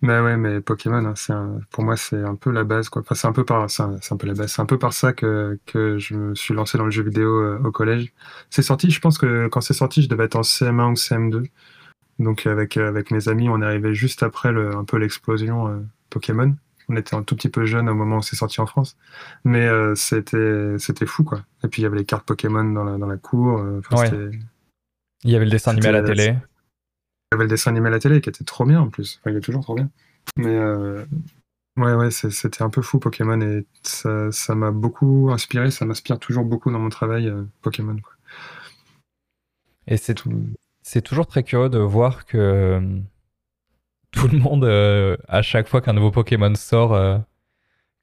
mais 0.00 0.18
ouais, 0.20 0.36
mais 0.36 0.60
Pokémon, 0.60 1.04
hein, 1.04 1.14
c'est 1.16 1.32
pour 1.70 1.84
moi, 1.84 1.96
c'est 1.96 2.22
un 2.22 2.34
peu 2.34 2.50
la 2.50 2.64
base, 2.64 2.88
quoi. 2.88 3.02
Enfin, 3.02 3.14
c'est 3.14 3.26
un 3.26 3.32
peu 3.32 3.44
par, 3.44 3.70
c'est 3.70 3.82
un, 3.82 4.16
peu 4.16 4.26
la 4.26 4.34
base. 4.34 4.52
C'est 4.52 4.62
un 4.62 4.66
peu 4.66 4.78
par 4.78 4.92
ça 4.92 5.12
que, 5.12 5.58
que 5.66 5.98
je 5.98 6.14
me 6.14 6.34
suis 6.34 6.54
lancé 6.54 6.78
dans 6.78 6.84
le 6.84 6.90
jeu 6.90 7.02
vidéo 7.02 7.28
euh, 7.28 7.58
au 7.64 7.70
collège. 7.70 8.12
C'est 8.50 8.62
sorti, 8.62 8.90
je 8.90 9.00
pense 9.00 9.18
que 9.18 9.48
quand 9.48 9.60
c'est 9.60 9.74
sorti, 9.74 10.02
je 10.02 10.08
devais 10.08 10.24
être 10.24 10.36
en 10.36 10.42
CM1 10.42 10.90
ou 10.90 10.94
CM2. 10.94 11.46
Donc 12.18 12.46
avec 12.46 12.76
euh, 12.76 12.88
avec 12.88 13.10
mes 13.10 13.28
amis, 13.28 13.48
on 13.48 13.62
est 13.62 13.64
arrivé 13.64 13.94
juste 13.94 14.22
après 14.22 14.52
le, 14.52 14.74
un 14.76 14.84
peu 14.84 14.98
l'explosion 14.98 15.68
euh, 15.68 15.80
Pokémon. 16.10 16.54
On 16.88 16.96
était 16.96 17.14
un 17.14 17.22
tout 17.22 17.36
petit 17.36 17.48
peu 17.48 17.64
jeune 17.64 17.88
au 17.88 17.94
moment 17.94 18.18
où 18.18 18.22
c'est 18.22 18.36
sorti 18.36 18.60
en 18.60 18.66
France, 18.66 18.96
mais 19.44 19.68
c'était 19.94 20.74
c'était 20.78 21.06
fou 21.06 21.22
quoi. 21.22 21.42
Et 21.64 21.68
puis 21.68 21.80
il 21.80 21.84
y 21.84 21.86
avait 21.86 21.96
les 21.96 22.04
cartes 22.04 22.26
Pokémon 22.26 22.64
dans 22.64 22.82
la 22.82 22.98
dans 22.98 23.06
la 23.06 23.16
cour. 23.16 23.64
Il 25.24 25.30
y 25.30 25.36
avait 25.36 25.44
le 25.44 25.50
dessin 25.50 25.70
animé 25.70 25.86
à 25.86 25.92
la 25.92 26.02
télé. 26.02 26.36
Il 27.32 27.36
y 27.36 27.36
avait 27.36 27.44
le 27.44 27.48
dessin 27.48 27.70
animé 27.70 27.86
à 27.86 27.90
la 27.90 27.98
télé 27.98 28.20
qui 28.20 28.28
était 28.28 28.44
trop 28.44 28.66
bien 28.66 28.78
en 28.78 28.90
plus. 28.90 29.18
Il 29.24 29.34
est 29.34 29.40
toujours 29.40 29.62
trop 29.62 29.74
bien. 29.74 29.88
Mais 30.36 30.54
euh, 30.54 31.02
ouais, 31.78 31.94
ouais, 31.94 32.10
c'était 32.10 32.62
un 32.62 32.68
peu 32.68 32.82
fou 32.82 32.98
Pokémon 32.98 33.40
et 33.40 33.64
ça 33.82 34.54
m'a 34.54 34.70
beaucoup 34.70 35.30
inspiré. 35.32 35.70
Ça 35.70 35.86
m'inspire 35.86 36.18
toujours 36.18 36.44
beaucoup 36.44 36.70
dans 36.70 36.78
mon 36.78 36.90
travail 36.90 37.28
euh, 37.28 37.44
Pokémon. 37.62 37.96
Et 39.86 39.96
c'est 39.96 41.00
toujours 41.00 41.26
très 41.26 41.42
curieux 41.42 41.70
de 41.70 41.78
voir 41.78 42.26
que 42.26 42.36
euh, 42.36 43.00
tout 44.10 44.28
le 44.28 44.38
monde, 44.38 44.66
à 45.26 45.40
chaque 45.40 45.68
fois 45.68 45.80
qu'un 45.80 45.94
nouveau 45.94 46.10
Pokémon 46.10 46.54
sort, 46.54 47.22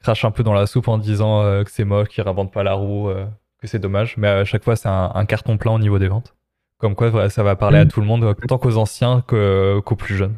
crache 0.02 0.26
un 0.26 0.32
peu 0.32 0.42
dans 0.42 0.56
la 0.56 0.66
soupe 0.66 0.88
en 0.88 0.98
disant 0.98 1.64
que 1.64 1.70
c'est 1.70 1.86
moche, 1.86 2.08
qu'il 2.08 2.24
réinvente 2.24 2.52
pas 2.52 2.64
la 2.64 2.74
roue, 2.74 3.12
que 3.60 3.68
c'est 3.68 3.78
dommage. 3.78 4.18
Mais 4.18 4.28
à 4.28 4.44
chaque 4.44 4.64
fois, 4.64 4.76
c'est 4.76 4.90
un, 4.90 5.26
carton 5.28 5.60
plein 5.60 5.74
au 5.74 5.78
niveau 5.78 6.00
des 6.00 6.08
ventes. 6.08 6.34
Comme 6.80 6.96
quoi, 6.96 7.30
ça 7.30 7.44
va 7.44 7.56
parler 7.56 7.78
à 7.78 7.86
mm. 7.86 7.90
tout 7.90 8.00
le 8.00 8.08
monde, 8.08 8.24
autant 8.24 8.58
qu'aux 8.58 8.78
anciens 8.78 9.22
qu'aux 9.22 9.96
plus 9.96 10.16
jeunes. 10.16 10.38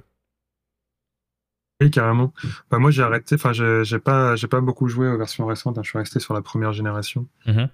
Oui, 1.81 1.89
carrément. 1.89 2.33
Bah, 2.69 2.77
moi, 2.77 2.91
j'ai 2.91 3.01
arrêté. 3.01 3.35
Enfin, 3.35 3.53
j'ai 3.53 3.99
pas, 3.99 4.35
j'ai 4.35 4.47
pas 4.47 4.61
beaucoup 4.61 4.87
joué 4.87 5.07
aux 5.07 5.17
versions 5.17 5.45
récentes. 5.45 5.77
Hein. 5.77 5.81
Je 5.83 5.89
suis 5.89 5.97
resté 5.97 6.19
sur 6.19 6.33
la 6.33 6.41
première 6.41 6.73
génération. 6.73 7.27
Mm-hmm. 7.47 7.69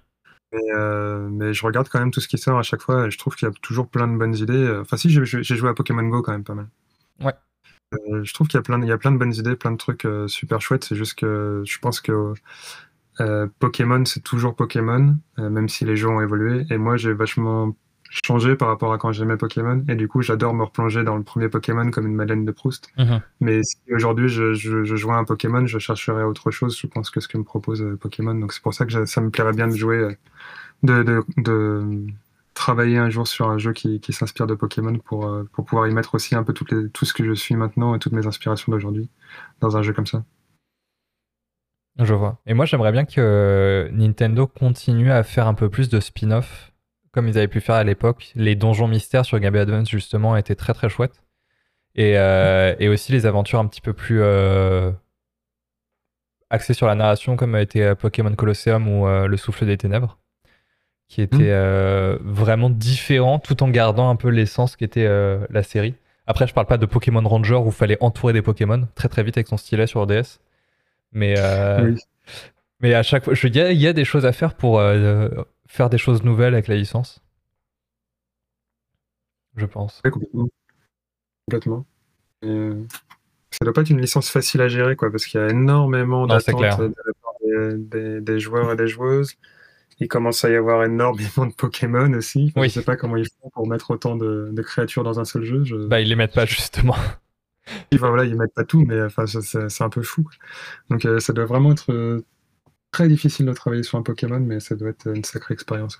Euh, 0.54 1.28
mais, 1.30 1.52
je 1.52 1.64
regarde 1.64 1.88
quand 1.90 1.98
même 1.98 2.10
tout 2.10 2.20
ce 2.20 2.28
qui 2.28 2.38
sort 2.38 2.58
à 2.58 2.62
chaque 2.62 2.80
fois 2.80 3.06
et 3.06 3.10
je 3.10 3.18
trouve 3.18 3.36
qu'il 3.36 3.46
y 3.46 3.50
a 3.50 3.54
toujours 3.60 3.88
plein 3.88 4.08
de 4.08 4.16
bonnes 4.16 4.34
idées. 4.34 4.78
Enfin, 4.80 4.96
si, 4.96 5.10
j'ai 5.10 5.42
joué 5.42 5.68
à 5.68 5.74
Pokémon 5.74 6.04
Go 6.04 6.22
quand 6.22 6.32
même 6.32 6.44
pas 6.44 6.54
mal. 6.54 6.68
Ouais. 7.20 7.34
Euh, 7.94 8.22
je 8.22 8.34
trouve 8.34 8.48
qu'il 8.48 8.56
y 8.56 8.60
a 8.60 8.62
plein, 8.62 8.80
il 8.82 8.88
y 8.88 8.92
a 8.92 8.98
plein 8.98 9.12
de 9.12 9.18
bonnes 9.18 9.34
idées, 9.34 9.56
plein 9.56 9.72
de 9.72 9.76
trucs 9.76 10.04
euh, 10.04 10.26
super 10.28 10.60
chouettes. 10.60 10.84
C'est 10.84 10.96
juste 10.96 11.18
que 11.18 11.62
je 11.66 11.78
pense 11.78 12.00
que 12.00 12.34
Pokémon, 13.58 14.04
c'est 14.04 14.22
toujours 14.22 14.54
Pokémon, 14.54 15.16
même 15.38 15.68
si 15.68 15.84
les 15.84 15.96
jeux 15.96 16.08
ont 16.08 16.20
évolué. 16.20 16.66
Et 16.70 16.78
moi, 16.78 16.96
j'ai 16.96 17.12
vachement 17.12 17.74
changé 18.10 18.56
par 18.56 18.68
rapport 18.68 18.92
à 18.92 18.98
quand 18.98 19.12
j'aimais 19.12 19.36
Pokémon. 19.36 19.84
Et 19.88 19.94
du 19.94 20.08
coup, 20.08 20.22
j'adore 20.22 20.54
me 20.54 20.64
replonger 20.64 21.04
dans 21.04 21.16
le 21.16 21.22
premier 21.22 21.48
Pokémon 21.48 21.90
comme 21.90 22.06
une 22.06 22.14
Madeleine 22.14 22.44
de 22.44 22.52
Proust. 22.52 22.88
Mhm. 22.96 23.20
Mais 23.40 23.62
si 23.62 23.76
aujourd'hui 23.92 24.28
je, 24.28 24.54
je, 24.54 24.84
je, 24.84 24.96
jouais 24.96 25.14
à 25.14 25.18
un 25.18 25.24
Pokémon, 25.24 25.66
je 25.66 25.78
chercherais 25.78 26.22
autre 26.22 26.50
chose, 26.50 26.78
je 26.78 26.86
pense, 26.86 27.10
que 27.10 27.20
ce 27.20 27.28
que 27.28 27.38
me 27.38 27.44
propose 27.44 27.84
Pokémon. 28.00 28.34
Donc 28.34 28.52
c'est 28.52 28.62
pour 28.62 28.74
ça 28.74 28.86
que 28.86 29.04
ça 29.04 29.20
me 29.20 29.30
plairait 29.30 29.52
bien 29.52 29.68
de 29.68 29.76
jouer, 29.76 30.16
de, 30.82 31.02
de, 31.02 31.24
de 31.36 32.06
travailler 32.54 32.98
un 32.98 33.10
jour 33.10 33.26
sur 33.28 33.48
un 33.48 33.58
jeu 33.58 33.72
qui, 33.72 34.00
qui 34.00 34.12
s'inspire 34.12 34.46
de 34.46 34.54
Pokémon 34.54 34.98
pour, 34.98 35.30
pour 35.52 35.64
pouvoir 35.64 35.88
y 35.88 35.92
mettre 35.92 36.14
aussi 36.14 36.34
un 36.34 36.42
peu 36.42 36.52
toutes 36.52 36.72
les, 36.72 36.88
tout 36.90 37.04
ce 37.04 37.14
que 37.14 37.24
je 37.24 37.32
suis 37.32 37.54
maintenant 37.56 37.94
et 37.94 37.98
toutes 37.98 38.12
mes 38.12 38.26
inspirations 38.26 38.72
d'aujourd'hui 38.72 39.08
dans 39.60 39.76
un 39.76 39.82
jeu 39.82 39.92
comme 39.92 40.06
ça. 40.06 40.24
Je 41.98 42.14
vois. 42.14 42.38
Et 42.46 42.54
moi, 42.54 42.64
j'aimerais 42.64 42.92
bien 42.92 43.04
que 43.04 43.88
Nintendo 43.92 44.46
continue 44.46 45.10
à 45.10 45.24
faire 45.24 45.48
un 45.48 45.54
peu 45.54 45.68
plus 45.68 45.88
de 45.88 45.98
spin-off, 45.98 46.72
comme 47.18 47.26
ils 47.26 47.36
avaient 47.36 47.48
pu 47.48 47.60
faire 47.60 47.74
à 47.74 47.82
l'époque. 47.82 48.30
Les 48.36 48.54
donjons 48.54 48.86
mystères 48.86 49.24
sur 49.24 49.40
Game 49.40 49.52
Boy 49.52 49.62
Advance, 49.62 49.90
justement, 49.90 50.36
étaient 50.36 50.54
très 50.54 50.72
très 50.72 50.88
chouettes. 50.88 51.24
Et, 51.96 52.16
euh, 52.16 52.76
et 52.78 52.88
aussi 52.88 53.10
les 53.10 53.26
aventures 53.26 53.58
un 53.58 53.66
petit 53.66 53.80
peu 53.80 53.92
plus 53.92 54.20
euh, 54.22 54.92
axées 56.48 56.74
sur 56.74 56.86
la 56.86 56.94
narration, 56.94 57.34
comme 57.34 57.56
a 57.56 57.60
été 57.60 57.82
euh, 57.82 57.96
Pokémon 57.96 58.32
Colosseum 58.36 58.86
ou 58.86 59.08
Le 59.08 59.36
Souffle 59.36 59.66
des 59.66 59.76
Ténèbres, 59.76 60.16
qui 61.08 61.20
étaient 61.20 61.52
mm. 61.52 62.18
vraiment 62.22 62.70
différents 62.70 63.40
tout 63.40 63.64
en 63.64 63.68
gardant 63.68 64.10
un 64.10 64.16
peu 64.16 64.28
l'essence 64.28 64.76
qui 64.76 64.84
était 64.84 65.08
la 65.50 65.62
série. 65.64 65.96
Après, 66.28 66.46
je 66.46 66.54
parle 66.54 66.68
pas 66.68 66.78
de 66.78 66.86
Pokémon 66.86 67.28
Ranger 67.28 67.56
où 67.56 67.66
il 67.66 67.72
fallait 67.72 67.98
entourer 67.98 68.32
des 68.32 68.42
Pokémon 68.42 68.86
très 68.94 69.08
très 69.08 69.24
vite 69.24 69.36
avec 69.38 69.48
son 69.48 69.56
stylet 69.56 69.88
sur 69.88 70.06
DS. 70.06 70.38
Mais, 71.10 71.34
mais 72.78 72.94
à 72.94 73.02
chaque 73.02 73.24
fois, 73.24 73.34
il 73.42 73.72
y 73.72 73.88
a 73.88 73.92
des 73.92 74.04
choses 74.04 74.24
à 74.24 74.30
faire 74.30 74.54
pour 74.54 74.80
faire 75.68 75.88
des 75.90 75.98
choses 75.98 76.24
nouvelles 76.24 76.54
avec 76.54 76.66
la 76.66 76.74
licence? 76.74 77.22
Je 79.56 79.66
pense. 79.66 80.00
complètement. 80.02 80.48
complètement. 81.46 81.86
Euh, 82.44 82.82
ça 83.50 83.64
doit 83.64 83.72
pas 83.72 83.82
être 83.82 83.90
une 83.90 84.00
licence 84.00 84.30
facile 84.30 84.60
à 84.60 84.68
gérer, 84.68 84.96
quoi, 84.96 85.10
parce 85.10 85.26
qu'il 85.26 85.40
y 85.40 85.42
a 85.42 85.48
énormément 85.48 86.26
d'attentes 86.26 86.92
des, 87.76 88.20
des, 88.20 88.40
joueurs 88.40 88.72
et 88.72 88.76
des 88.76 88.86
joueuses. 88.86 89.34
Il 90.00 90.06
commence 90.06 90.44
à 90.44 90.50
y 90.50 90.54
avoir 90.54 90.84
énormément 90.84 91.46
de 91.46 91.52
Pokémon 91.54 92.12
aussi. 92.12 92.52
Je 92.56 92.68
sais 92.68 92.82
pas 92.82 92.96
comment 92.96 93.16
ils 93.16 93.26
font 93.26 93.50
pour 93.50 93.66
mettre 93.66 93.90
autant 93.90 94.16
de, 94.16 94.52
créatures 94.62 95.02
dans 95.02 95.18
un 95.18 95.24
seul 95.24 95.44
jeu. 95.44 95.64
Bah, 95.88 96.00
ils 96.00 96.08
les 96.08 96.16
mettent 96.16 96.34
pas, 96.34 96.46
justement. 96.46 96.96
Ils, 97.90 97.98
voilà, 97.98 98.24
ils 98.24 98.36
mettent 98.36 98.54
pas 98.54 98.64
tout, 98.64 98.84
mais 98.86 99.02
enfin, 99.02 99.26
c'est 99.26 99.84
un 99.84 99.90
peu 99.90 100.02
fou. 100.02 100.26
Donc 100.90 101.04
euh, 101.04 101.18
ça 101.20 101.32
doit 101.32 101.44
vraiment 101.44 101.72
être 101.72 101.92
euh, 101.92 102.24
très 102.90 103.08
difficile 103.08 103.46
de 103.46 103.52
travailler 103.52 103.82
sur 103.82 103.98
un 103.98 104.02
Pokémon, 104.02 104.40
mais 104.40 104.60
ça 104.60 104.74
doit 104.74 104.90
être 104.90 105.08
une 105.08 105.24
sacrée 105.24 105.54
expérience. 105.54 105.98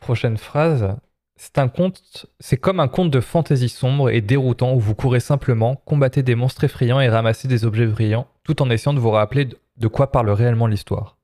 Prochaine 0.00 0.36
phrase. 0.36 0.96
C'est 1.40 1.58
un 1.58 1.68
conte, 1.68 2.26
c'est 2.40 2.56
comme 2.56 2.80
un 2.80 2.88
conte 2.88 3.12
de 3.12 3.20
fantaisie 3.20 3.68
sombre 3.68 4.10
et 4.10 4.20
déroutant 4.20 4.74
où 4.74 4.80
vous 4.80 4.96
courez 4.96 5.20
simplement, 5.20 5.76
combattez 5.76 6.24
des 6.24 6.34
monstres 6.34 6.64
effrayants 6.64 6.98
et 6.98 7.08
ramassez 7.08 7.46
des 7.46 7.64
objets 7.64 7.86
brillants, 7.86 8.28
tout 8.42 8.60
en 8.60 8.70
essayant 8.70 8.92
de 8.92 8.98
vous 8.98 9.10
rappeler 9.10 9.48
de 9.76 9.86
quoi 9.86 10.10
parle 10.10 10.30
réellement 10.30 10.66
l'histoire. 10.66 11.16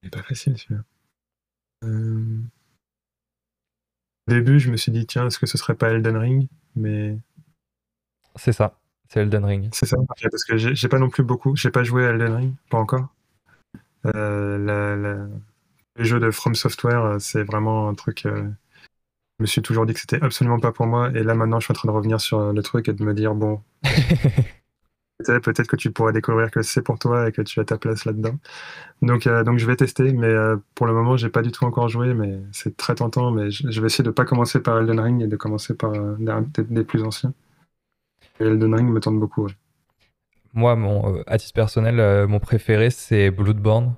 C'est 0.00 0.10
pas 0.10 0.22
facile 0.22 0.56
celui-là. 0.56 0.82
Euh... 1.82 2.40
Au 4.28 4.32
début, 4.32 4.60
je 4.60 4.70
me 4.70 4.76
suis 4.76 4.92
dit, 4.92 5.06
tiens, 5.06 5.26
est-ce 5.26 5.40
que 5.40 5.46
ce 5.46 5.58
serait 5.58 5.74
pas 5.74 5.90
Elden 5.90 6.16
Ring? 6.16 6.48
Mais. 6.76 7.18
C'est 8.36 8.52
ça, 8.52 8.78
c'est 9.08 9.20
Elden 9.20 9.44
Ring. 9.44 9.68
C'est 9.72 9.86
ça, 9.86 9.96
parce 10.30 10.44
que 10.44 10.56
j'ai 10.56 10.88
pas 10.88 10.98
non 10.98 11.08
plus 11.08 11.22
beaucoup, 11.22 11.56
j'ai 11.56 11.70
pas 11.70 11.84
joué 11.84 12.06
à 12.06 12.10
Elden 12.10 12.34
Ring, 12.34 12.54
pas 12.70 12.78
encore. 12.78 13.08
Euh, 14.06 15.26
Les 15.96 16.04
jeux 16.04 16.20
de 16.20 16.30
From 16.30 16.54
Software, 16.54 17.04
euh, 17.04 17.18
c'est 17.18 17.42
vraiment 17.42 17.88
un 17.88 17.94
truc. 17.94 18.26
Euh, 18.26 18.48
je 19.38 19.42
me 19.42 19.46
suis 19.46 19.62
toujours 19.62 19.86
dit 19.86 19.94
que 19.94 20.00
c'était 20.00 20.22
absolument 20.22 20.60
pas 20.60 20.72
pour 20.72 20.86
moi, 20.86 21.10
et 21.14 21.22
là 21.22 21.34
maintenant, 21.34 21.60
je 21.60 21.64
suis 21.64 21.72
en 21.72 21.74
train 21.74 21.88
de 21.88 21.94
revenir 21.94 22.20
sur 22.20 22.52
le 22.52 22.62
truc 22.62 22.88
et 22.88 22.92
de 22.92 23.02
me 23.02 23.14
dire, 23.14 23.34
bon. 23.34 23.60
peut-être 25.24 25.66
que 25.66 25.76
tu 25.76 25.90
pourrais 25.90 26.12
découvrir 26.12 26.50
que 26.50 26.62
c'est 26.62 26.82
pour 26.82 26.98
toi 26.98 27.28
et 27.28 27.32
que 27.32 27.42
tu 27.42 27.60
as 27.60 27.64
ta 27.64 27.78
place 27.78 28.04
là-dedans. 28.04 28.38
Donc, 29.02 29.26
euh, 29.26 29.44
donc 29.44 29.58
je 29.58 29.66
vais 29.66 29.76
tester, 29.76 30.12
mais 30.12 30.26
euh, 30.26 30.56
pour 30.74 30.86
le 30.86 30.92
moment, 30.92 31.16
j'ai 31.16 31.28
pas 31.28 31.42
du 31.42 31.52
tout 31.52 31.64
encore 31.64 31.88
joué, 31.88 32.14
mais 32.14 32.40
c'est 32.52 32.76
très 32.76 32.94
tentant. 32.94 33.30
Mais 33.30 33.50
je, 33.50 33.80
vais 33.80 33.86
essayer 33.86 34.04
de 34.04 34.10
pas 34.10 34.24
commencer 34.24 34.60
par 34.60 34.78
Elden 34.78 35.00
Ring 35.00 35.22
et 35.22 35.26
de 35.26 35.36
commencer 35.36 35.74
par 35.74 35.92
euh, 35.92 36.16
des, 36.58 36.84
plus 36.84 37.02
anciens. 37.02 37.32
Elden 38.40 38.74
Ring 38.74 38.88
me 38.88 39.00
tente 39.00 39.18
beaucoup. 39.18 39.48
Moi, 40.52 40.76
mon, 40.76 41.22
à 41.26 41.38
titre 41.38 41.52
personnel, 41.54 42.26
mon 42.26 42.38
préféré, 42.38 42.90
c'est 42.90 43.30
Bloodborne. 43.30 43.94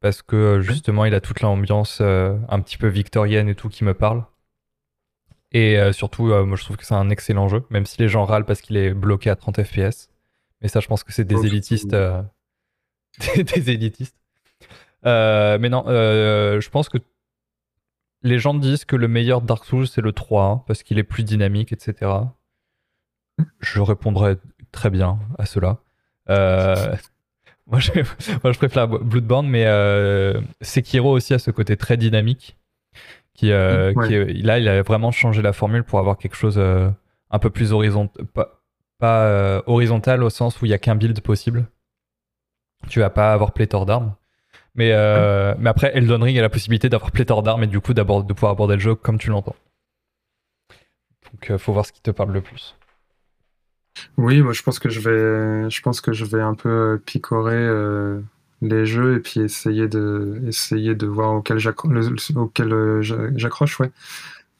Parce 0.00 0.22
que 0.22 0.60
justement, 0.60 1.04
il 1.04 1.14
a 1.14 1.20
toute 1.20 1.40
l'ambiance 1.40 2.00
un 2.00 2.60
petit 2.60 2.78
peu 2.78 2.88
victorienne 2.88 3.48
et 3.48 3.54
tout 3.54 3.68
qui 3.68 3.84
me 3.84 3.94
parle. 3.94 4.24
Et 5.52 5.78
surtout, 5.92 6.24
moi, 6.24 6.56
je 6.56 6.64
trouve 6.64 6.76
que 6.76 6.86
c'est 6.86 6.94
un 6.94 7.10
excellent 7.10 7.48
jeu, 7.48 7.64
même 7.70 7.86
si 7.86 8.00
les 8.00 8.08
gens 8.08 8.24
râlent 8.24 8.46
parce 8.46 8.60
qu'il 8.60 8.76
est 8.76 8.94
bloqué 8.94 9.30
à 9.30 9.36
30 9.36 9.62
FPS. 9.62 10.10
Mais 10.60 10.68
ça, 10.68 10.80
je 10.80 10.86
pense 10.88 11.04
que 11.04 11.12
c'est 11.12 11.24
des, 11.24 11.46
élitistes, 11.46 11.94
euh, 11.94 12.22
des, 13.36 13.70
élitistes. 13.70 14.16
Euh, 15.06 15.58
mais 15.58 15.68
non, 15.68 15.84
euh, 15.86 16.60
je 16.60 16.68
pense 16.68 16.88
que 16.88 16.98
les 18.22 18.38
gens 18.38 18.52
disent 18.52 18.84
que 18.84 18.96
le 18.96 19.08
meilleur 19.08 19.40
Dark 19.40 19.64
Souls, 19.64 19.86
c'est 19.86 20.02
le 20.02 20.12
3, 20.12 20.44
hein, 20.44 20.62
parce 20.66 20.82
qu'il 20.82 20.98
est 20.98 21.04
plus 21.04 21.24
dynamique, 21.24 21.72
etc. 21.72 22.12
Je 23.60 23.80
répondrai 23.80 24.36
très 24.72 24.90
bien 24.90 25.18
à 25.38 25.46
cela. 25.46 25.78
moi, 26.28 27.78
je, 27.78 27.92
moi, 28.42 28.52
je, 28.52 28.58
préfère 28.58 28.88
Bloodborne, 28.88 29.48
mais 29.48 29.66
Sekiro 30.60 31.12
aussi 31.12 31.34
a 31.34 31.38
ce 31.38 31.50
côté 31.50 31.76
très 31.76 31.96
dynamique. 31.96 32.56
Qui, 33.34 33.46
qui 33.46 34.42
là, 34.42 34.58
il 34.58 34.68
a 34.68 34.82
vraiment 34.82 35.12
changé 35.12 35.40
la 35.40 35.52
formule 35.52 35.84
pour 35.84 35.98
avoir 35.98 36.18
quelque 36.18 36.36
chose 36.36 36.58
un 36.58 37.38
peu 37.38 37.50
plus 37.50 37.72
horizontal 37.72 38.26
pas 39.00 39.24
euh, 39.24 39.62
horizontal 39.66 40.22
au 40.22 40.30
sens 40.30 40.60
où 40.60 40.66
il 40.66 40.68
n'y 40.68 40.74
a 40.74 40.78
qu'un 40.78 40.94
build 40.94 41.20
possible. 41.22 41.66
Tu 42.88 43.00
vas 43.00 43.10
pas 43.10 43.32
avoir 43.32 43.52
pléthore 43.52 43.86
d'armes. 43.86 44.14
Mais, 44.76 44.92
euh, 44.92 45.54
mais 45.58 45.68
après, 45.68 45.90
Elden 45.96 46.22
Ring 46.22 46.38
a 46.38 46.42
la 46.42 46.48
possibilité 46.48 46.88
d'avoir 46.88 47.10
pléthore 47.10 47.42
d'armes 47.42 47.64
et 47.64 47.66
du 47.66 47.80
coup 47.80 47.92
de 47.92 48.02
pouvoir 48.02 48.52
aborder 48.52 48.74
le 48.74 48.80
jeu 48.80 48.94
comme 48.94 49.18
tu 49.18 49.30
l'entends. 49.30 49.56
Donc, 51.32 51.50
euh, 51.50 51.58
faut 51.58 51.72
voir 51.72 51.84
ce 51.84 51.92
qui 51.92 52.00
te 52.00 52.12
parle 52.12 52.30
le 52.30 52.40
plus. 52.40 52.76
Oui, 54.16 54.42
moi 54.42 54.52
je 54.52 54.62
pense 54.62 54.78
que 54.78 54.88
je 54.88 55.00
vais, 55.00 55.70
je 55.70 55.82
pense 55.82 56.00
que 56.00 56.12
je 56.12 56.24
vais 56.24 56.40
un 56.40 56.54
peu 56.54 57.00
picorer 57.04 57.68
les 58.62 58.86
jeux 58.86 59.16
et 59.16 59.20
puis 59.20 59.40
essayer 59.40 59.88
de, 59.88 60.40
essayer 60.46 60.94
de 60.94 61.06
voir 61.06 61.34
auquel 61.34 61.58
j'accroche, 61.58 63.80
ouais. 63.80 63.90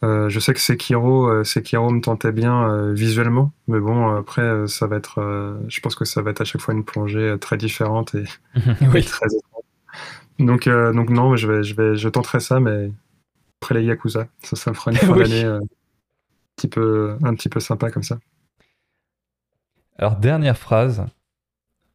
Euh, 0.03 0.31
je 0.31 0.41
sais 0.41 0.55
que 0.55 0.61
Sekiro, 0.61 1.29
euh, 1.29 1.45
Sekiro 1.45 1.91
me 1.91 2.01
tentait 2.01 2.33
bien 2.33 2.71
euh, 2.71 2.95
visuellement, 2.95 3.53
mais 3.69 3.81
bon, 3.81 4.17
après, 4.17 4.67
ça 4.67 4.87
va 4.87 4.97
être, 4.97 5.59
je 5.69 5.81
pense 5.81 5.95
que 5.95 6.07
ça 6.07 6.23
va 6.23 6.31
être 6.31 6.41
à 6.41 6.45
chaque 6.45 6.63
fois 6.63 6.73
une 6.73 6.85
plongée 6.85 7.37
très 7.39 7.59
différente 7.59 8.15
et, 8.15 8.25
oui. 8.95 9.05
très 9.05 9.27
donc, 10.39 10.69
donc 10.69 11.11
non, 11.11 11.37
je 11.37 11.47
vais, 11.47 11.63
je 11.63 11.75
vais, 11.75 11.97
je 11.97 12.09
tenterai 12.09 12.41
ça, 12.41 12.61
mais 12.61 12.91
après 13.61 13.75
les 13.75 13.85
Yakuza, 13.85 14.27
ça, 14.43 14.57
ça 14.57 14.71
me 14.71 14.75
fera 14.75 14.93
une 14.93 14.97
fin 14.97 15.17
d'année 15.17 15.45
un 15.45 15.61
petit 16.57 16.69
peu, 16.69 17.17
un 17.23 17.35
petit 17.35 17.51
peu 17.51 17.61
sympa 17.61 17.91
comme 17.91 18.03
ça. 18.03 18.19
Alors 20.01 20.17
dernière 20.17 20.57
phrase, 20.57 21.05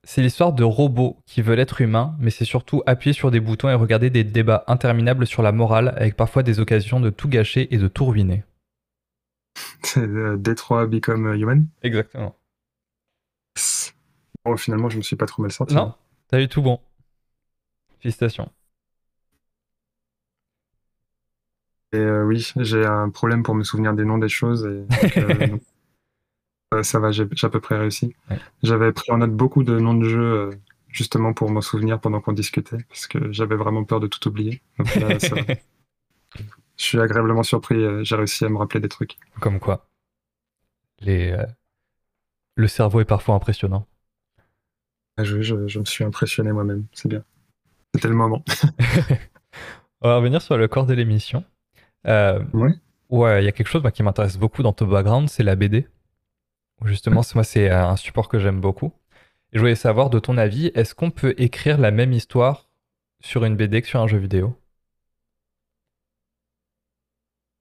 c'est 0.03 0.21
l'histoire 0.21 0.53
de 0.53 0.63
robots 0.63 1.17
qui 1.25 1.41
veulent 1.41 1.57
être 1.57 1.81
humains, 1.81 2.15
mais 2.19 2.29
c'est 2.29 2.45
surtout 2.45 2.83
appuyer 2.85 3.13
sur 3.13 3.31
des 3.31 3.39
boutons 3.39 3.67
et 3.67 3.73
regarder 3.73 4.11
des 4.11 4.23
débats 4.23 4.63
interminables 4.67 5.25
sur 5.25 5.41
la 5.41 5.51
morale, 5.51 5.91
avec 5.97 6.15
parfois 6.15 6.43
des 6.43 6.59
occasions 6.59 6.99
de 6.99 7.09
tout 7.09 7.27
gâcher 7.27 7.73
et 7.73 7.79
de 7.79 7.87
tout 7.87 8.05
ruiner. 8.05 8.43
C'est 9.81 10.01
euh, 10.01 10.37
Détroit 10.37 10.85
Become 10.85 11.33
Human 11.33 11.65
Exactement. 11.81 12.35
Bon, 14.45 14.55
finalement, 14.55 14.89
je 14.89 14.97
me 14.97 15.01
suis 15.01 15.15
pas 15.15 15.25
trop 15.25 15.41
mal 15.41 15.51
senti. 15.51 15.73
Non, 15.73 15.95
t'as 16.27 16.39
eu 16.39 16.47
tout 16.47 16.61
bon. 16.61 16.79
Félicitations. 18.01 18.51
Et 21.91 21.97
euh, 21.97 22.23
oui, 22.23 22.51
j'ai 22.57 22.85
un 22.85 23.09
problème 23.09 23.41
pour 23.41 23.55
me 23.55 23.63
souvenir 23.63 23.95
des 23.95 24.05
noms 24.05 24.19
des 24.19 24.29
choses. 24.29 24.63
Et, 24.63 25.17
euh, 25.17 25.57
ça 26.83 26.99
va, 26.99 27.11
j'ai 27.11 27.27
à 27.43 27.49
peu 27.49 27.59
près 27.59 27.77
réussi. 27.77 28.15
J'avais 28.63 28.91
pris 28.91 29.11
en 29.11 29.17
note 29.19 29.33
beaucoup 29.33 29.63
de 29.63 29.79
noms 29.79 29.93
de 29.93 30.07
jeux 30.07 30.33
euh, 30.33 30.49
justement 30.89 31.33
pour 31.33 31.49
m'en 31.51 31.61
souvenir 31.61 31.99
pendant 31.99 32.21
qu'on 32.21 32.33
discutait, 32.33 32.77
parce 32.89 33.07
que 33.07 33.31
j'avais 33.31 33.55
vraiment 33.55 33.83
peur 33.83 33.99
de 33.99 34.07
tout 34.07 34.27
oublier. 34.27 34.61
Je 36.77 36.83
suis 36.83 36.99
agréablement 36.99 37.43
surpris, 37.43 37.81
euh, 37.81 38.03
j'ai 38.03 38.17
réussi 38.17 38.43
à 38.43 38.49
me 38.49 38.57
rappeler 38.57 38.81
des 38.81 38.89
trucs. 38.89 39.15
Comme 39.39 39.61
quoi. 39.61 39.87
Les, 40.99 41.31
euh, 41.31 41.45
Le 42.55 42.67
cerveau 42.67 42.99
est 42.99 43.05
parfois 43.05 43.35
impressionnant. 43.35 43.87
Ah, 45.15 45.23
je, 45.23 45.41
je, 45.41 45.79
me 45.79 45.85
suis 45.85 46.03
impressionné 46.03 46.51
moi-même, 46.51 46.85
c'est 46.91 47.07
bien. 47.07 47.23
C'était 47.93 48.09
le 48.09 48.15
moment. 48.15 48.43
On 50.01 50.09
va 50.09 50.17
revenir 50.17 50.41
sur 50.41 50.57
le 50.57 50.67
corps 50.67 50.85
de 50.85 50.93
l'émission. 50.93 51.45
ouais. 52.05 52.73
Ouais, 53.09 53.41
il 53.41 53.45
y 53.45 53.47
a 53.47 53.53
quelque 53.53 53.67
chose 53.67 53.83
qui 53.93 54.03
m'intéresse 54.03 54.37
beaucoup 54.37 54.61
dans 54.63 54.73
ton 54.73 54.87
background, 54.87 55.29
c'est 55.29 55.43
la 55.43 55.55
BD. 55.55 55.87
Justement, 56.83 57.21
moi, 57.33 57.43
c'est 57.43 57.69
un 57.69 57.95
support 57.95 58.27
que 58.27 58.39
j'aime 58.39 58.61
beaucoup. 58.61 58.93
Je 59.53 59.59
voulais 59.59 59.75
savoir, 59.75 60.09
de 60.09 60.19
ton 60.19 60.37
avis, 60.37 60.71
est-ce 60.75 60.93
qu'on 60.93 61.11
peut 61.11 61.33
écrire 61.37 61.77
la 61.77 61.91
même 61.91 62.11
histoire 62.11 62.69
sur 63.21 63.45
une 63.45 63.55
BD 63.55 63.81
que 63.81 63.87
sur 63.87 64.01
un 64.01 64.07
jeu 64.07 64.17
vidéo? 64.17 64.55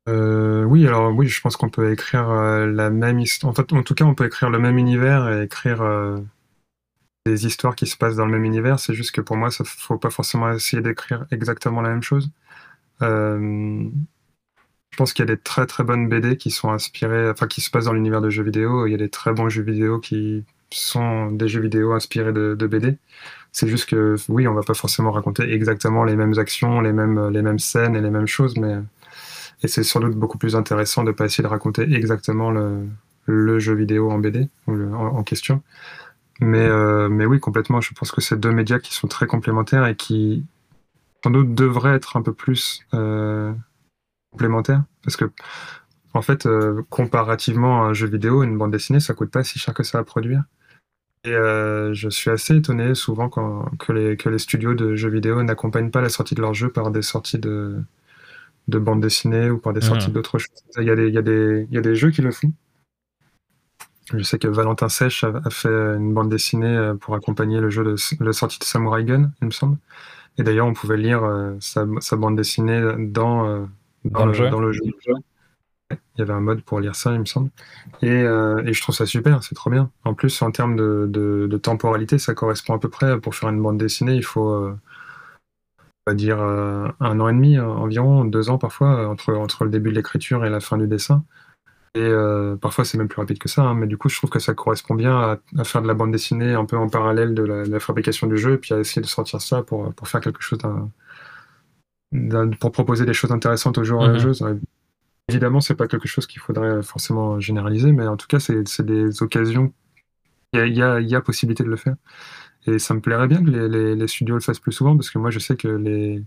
Euh, 0.08 0.64
oui, 0.64 0.86
alors 0.86 1.12
oui, 1.14 1.28
je 1.28 1.40
pense 1.40 1.56
qu'on 1.56 1.70
peut 1.70 1.92
écrire 1.92 2.28
euh, 2.28 2.66
la 2.66 2.90
même 2.90 3.20
histoire. 3.20 3.54
En 3.58 3.82
tout 3.82 3.94
cas, 3.94 4.04
on 4.04 4.14
peut 4.14 4.26
écrire 4.26 4.50
le 4.50 4.58
même 4.58 4.76
univers 4.76 5.30
et 5.30 5.44
écrire 5.44 5.80
euh, 5.82 6.18
des 7.24 7.46
histoires 7.46 7.74
qui 7.74 7.86
se 7.86 7.96
passent 7.96 8.16
dans 8.16 8.26
le 8.26 8.32
même 8.32 8.44
univers. 8.44 8.78
C'est 8.78 8.94
juste 8.94 9.12
que 9.12 9.20
pour 9.22 9.36
moi, 9.36 9.50
ça 9.50 9.64
faut 9.64 9.98
pas 9.98 10.10
forcément 10.10 10.52
essayer 10.52 10.82
d'écrire 10.82 11.26
exactement 11.30 11.80
la 11.80 11.90
même 11.90 12.02
chose. 12.02 12.30
Je 14.94 14.96
pense 14.96 15.12
qu'il 15.12 15.24
y 15.24 15.28
a 15.28 15.34
des 15.34 15.40
très 15.40 15.66
très 15.66 15.82
bonnes 15.82 16.08
BD 16.08 16.36
qui 16.36 16.52
sont 16.52 16.70
inspirées, 16.70 17.28
enfin 17.28 17.48
qui 17.48 17.60
se 17.60 17.68
passent 17.68 17.86
dans 17.86 17.92
l'univers 17.92 18.20
de 18.20 18.30
jeux 18.30 18.44
vidéo. 18.44 18.86
Il 18.86 18.92
y 18.92 18.94
a 18.94 18.96
des 18.96 19.08
très 19.08 19.32
bons 19.32 19.48
jeux 19.48 19.64
vidéo 19.64 19.98
qui 19.98 20.44
sont 20.70 21.32
des 21.32 21.48
jeux 21.48 21.60
vidéo 21.60 21.94
inspirés 21.94 22.32
de, 22.32 22.54
BD. 22.54 22.96
C'est 23.50 23.66
juste 23.66 23.88
que 23.88 24.14
oui, 24.28 24.46
on 24.46 24.54
va 24.54 24.62
pas 24.62 24.74
forcément 24.74 25.10
raconter 25.10 25.52
exactement 25.52 26.04
les 26.04 26.14
mêmes 26.14 26.38
actions, 26.38 26.80
les 26.80 26.92
mêmes 26.92 27.28
les 27.30 27.42
mêmes 27.42 27.58
scènes 27.58 27.96
et 27.96 28.00
les 28.00 28.10
mêmes 28.10 28.28
choses, 28.28 28.56
mais 28.56 28.76
et 29.64 29.68
c'est 29.68 29.82
sans 29.82 29.98
doute 29.98 30.14
beaucoup 30.14 30.38
plus 30.38 30.54
intéressant 30.54 31.02
de 31.02 31.10
pas 31.10 31.24
essayer 31.24 31.42
de 31.42 31.48
raconter 31.48 31.82
exactement 31.92 32.52
le, 32.52 33.58
jeu 33.58 33.74
vidéo 33.74 34.12
en 34.12 34.20
BD 34.20 34.48
en, 34.68 35.24
question. 35.24 35.60
Mais, 36.40 36.68
euh, 36.68 37.08
mais 37.08 37.26
oui, 37.26 37.40
complètement. 37.40 37.80
Je 37.80 37.92
pense 37.94 38.12
que 38.12 38.20
c'est 38.20 38.38
deux 38.38 38.52
médias 38.52 38.78
qui 38.78 38.94
sont 38.94 39.08
très 39.08 39.26
complémentaires 39.26 39.86
et 39.86 39.96
qui, 39.96 40.44
sans 41.24 41.30
doute, 41.30 41.52
devraient 41.52 41.96
être 41.96 42.16
un 42.16 42.22
peu 42.22 42.32
plus 42.32 42.84
euh, 42.94 43.52
complémentaires. 44.34 44.82
Parce 45.02 45.16
que, 45.16 45.30
en 46.12 46.22
fait, 46.22 46.46
euh, 46.46 46.82
comparativement 46.90 47.84
à 47.84 47.86
un 47.88 47.94
jeu 47.94 48.06
vidéo, 48.06 48.42
une 48.42 48.58
bande 48.58 48.72
dessinée, 48.72 49.00
ça 49.00 49.14
coûte 49.14 49.30
pas 49.30 49.44
si 49.44 49.58
cher 49.58 49.74
que 49.74 49.82
ça 49.82 49.98
à 49.98 50.04
produire. 50.04 50.44
Et 51.26 51.32
je 51.32 52.08
suis 52.10 52.30
assez 52.30 52.54
étonné 52.54 52.94
souvent 52.94 53.30
quand, 53.30 53.70
que, 53.78 53.92
les, 53.94 54.18
que 54.18 54.28
les 54.28 54.38
studios 54.38 54.74
de 54.74 54.94
jeux 54.94 55.08
vidéo 55.08 55.42
n'accompagnent 55.42 55.90
pas 55.90 56.02
la 56.02 56.10
sortie 56.10 56.34
de 56.34 56.42
leur 56.42 56.52
jeu 56.52 56.68
par 56.68 56.90
des 56.90 57.00
sorties 57.00 57.38
de, 57.38 57.82
de 58.68 58.78
bande 58.78 59.00
dessinée 59.00 59.50
ou 59.50 59.58
par 59.58 59.72
des 59.72 59.80
sorties 59.80 60.10
mmh. 60.10 60.12
d'autres 60.12 60.38
choses. 60.38 60.62
Il 60.78 60.84
y, 60.84 60.90
a 60.90 60.96
des, 60.96 61.08
il, 61.08 61.14
y 61.14 61.18
a 61.18 61.22
des, 61.22 61.66
il 61.70 61.74
y 61.74 61.78
a 61.78 61.80
des 61.80 61.96
jeux 61.96 62.10
qui 62.10 62.22
le 62.22 62.30
font. 62.30 62.52
Je 64.12 64.22
sais 64.22 64.38
que 64.38 64.48
Valentin 64.48 64.88
Sèche 64.88 65.24
a, 65.24 65.50
fait 65.50 65.68
une 65.68 66.12
bande 66.12 66.28
dessinée 66.28 66.76
euh, 66.76 66.94
pour 66.94 67.14
accompagner 67.14 67.60
le 67.60 67.70
jeu 67.70 67.84
de 67.84 67.96
la 68.24 68.32
sortie 68.32 68.58
de 68.58 68.64
Samurai 68.64 69.04
Gun, 69.04 69.30
il 69.40 69.46
me 69.46 69.50
semble. 69.50 69.78
Et 70.36 70.42
d'ailleurs, 70.42 70.66
on 70.66 70.74
pouvait 70.74 70.96
lire 70.96 71.24
euh, 71.24 71.54
sa, 71.60 71.84
bande 72.16 72.36
dessinée 72.36 72.82
dans, 72.98 73.66
euh, 74.06 74.10
dans, 74.10 74.26
le, 74.26 74.32
jeu. 74.32 74.50
dans, 74.50 74.60
le, 74.60 74.72
jeu. 74.72 74.82
Il 75.90 76.18
y 76.18 76.22
avait 76.22 76.32
un 76.32 76.40
mode 76.40 76.62
pour 76.62 76.80
lire 76.80 76.94
ça, 76.94 77.12
il 77.12 77.20
me 77.20 77.24
semble. 77.24 77.50
Et, 78.02 78.08
et 78.08 78.72
je 78.72 78.80
trouve 78.80 78.94
ça 78.94 79.06
super, 79.06 79.42
c'est 79.42 79.54
trop 79.54 79.70
bien. 79.70 79.90
En 80.04 80.14
plus, 80.14 80.42
en 80.42 80.50
termes 80.50 80.76
de, 80.76 81.06
de, 81.08 81.46
de, 81.48 81.56
temporalité, 81.56 82.18
ça 82.18 82.34
correspond 82.34 82.74
à 82.74 82.78
peu 82.78 82.88
près. 82.88 83.20
Pour 83.20 83.34
faire 83.34 83.50
une 83.50 83.62
bande 83.62 83.78
dessinée, 83.78 84.14
il 84.14 84.24
faut 84.24 84.74
on 86.06 86.10
va 86.10 86.14
dire 86.14 86.40
euh, 86.40 86.88
un 87.00 87.20
an 87.20 87.28
et 87.28 87.32
demi 87.32 87.56
euh, 87.56 87.66
environ, 87.66 88.24
deux 88.24 88.50
ans 88.50 88.58
parfois, 88.58 89.00
euh, 89.00 89.06
entre, 89.06 89.32
entre 89.34 89.64
le 89.64 89.70
début 89.70 89.90
de 89.90 89.94
l'écriture 89.94 90.44
et 90.44 90.50
la 90.50 90.60
fin 90.60 90.76
du 90.76 90.86
dessin. 90.86 91.24
Et 91.96 92.10
parfois 92.60 92.84
c'est 92.84 92.98
même 92.98 93.06
plus 93.06 93.20
rapide 93.20 93.38
que 93.38 93.48
ça, 93.48 93.62
hein, 93.62 93.74
mais 93.74 93.86
du 93.86 93.96
coup 93.96 94.08
je 94.08 94.16
trouve 94.16 94.28
que 94.28 94.40
ça 94.40 94.52
correspond 94.52 94.96
bien 94.96 95.38
à, 95.56 95.64
faire 95.64 95.80
de 95.80 95.86
la 95.86 95.94
bande 95.94 96.10
dessinée 96.10 96.52
un 96.52 96.64
peu 96.64 96.76
en 96.76 96.88
parallèle 96.88 97.34
de 97.34 97.44
la, 97.44 97.78
fabrication 97.78 98.26
du 98.26 98.36
jeu, 98.36 98.54
et 98.54 98.58
puis 98.58 98.74
à 98.74 98.80
essayer 98.80 99.00
de 99.00 99.06
sortir 99.06 99.40
ça 99.40 99.62
pour, 99.62 99.94
pour 99.94 100.08
faire 100.08 100.20
quelque 100.20 100.42
chose 100.42 100.58
pour 102.60 102.72
proposer 102.72 103.04
des 103.04 103.14
choses 103.14 103.32
intéressantes 103.32 103.78
aux 103.78 103.84
joueurs 103.84 104.04
et 104.06 104.10
aux 104.10 104.14
mhm. 104.14 104.18
joueuses. 104.18 104.44
Évidemment, 105.28 105.60
c'est 105.60 105.74
pas 105.74 105.88
quelque 105.88 106.06
chose 106.08 106.26
qu'il 106.26 106.40
faudrait 106.40 106.82
forcément 106.82 107.40
généraliser, 107.40 107.92
mais 107.92 108.06
en 108.06 108.16
tout 108.16 108.26
cas, 108.26 108.40
c'est 108.40 108.82
des 108.82 109.22
occasions. 109.22 109.72
Il 110.52 110.76
y 110.76 110.82
a, 110.82 111.00
y 111.00 111.14
a, 111.14 111.20
possibilité 111.20 111.64
de 111.64 111.68
le 111.68 111.76
faire. 111.76 111.96
Et 112.66 112.78
ça 112.78 112.94
me 112.94 113.00
plairait 113.00 113.26
bien 113.26 113.42
que 113.42 113.50
les, 113.50 113.96
les, 113.96 114.08
studios 114.08 114.36
le 114.36 114.40
fassent 114.40 114.60
plus 114.60 114.72
souvent, 114.72 114.96
parce 114.96 115.10
que 115.10 115.18
moi, 115.18 115.30
je 115.30 115.38
sais 115.38 115.56
que 115.56 115.68
les... 115.68 116.22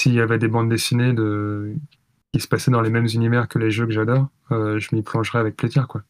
s'il 0.00 0.14
y 0.14 0.20
avait 0.20 0.38
des 0.38 0.48
bandes 0.48 0.70
dessinées 0.70 1.12
de... 1.12 1.74
qui 2.32 2.40
se 2.40 2.48
passaient 2.48 2.70
dans 2.70 2.80
les 2.80 2.90
mêmes 2.90 3.08
univers 3.12 3.48
que 3.48 3.58
les 3.58 3.70
jeux 3.70 3.86
que 3.86 3.92
j'adore, 3.92 4.28
euh, 4.52 4.78
je 4.78 4.94
m'y 4.94 5.02
plongerais 5.02 5.38
avec 5.38 5.56
plaisir, 5.56 5.86
quoi. 5.86 6.02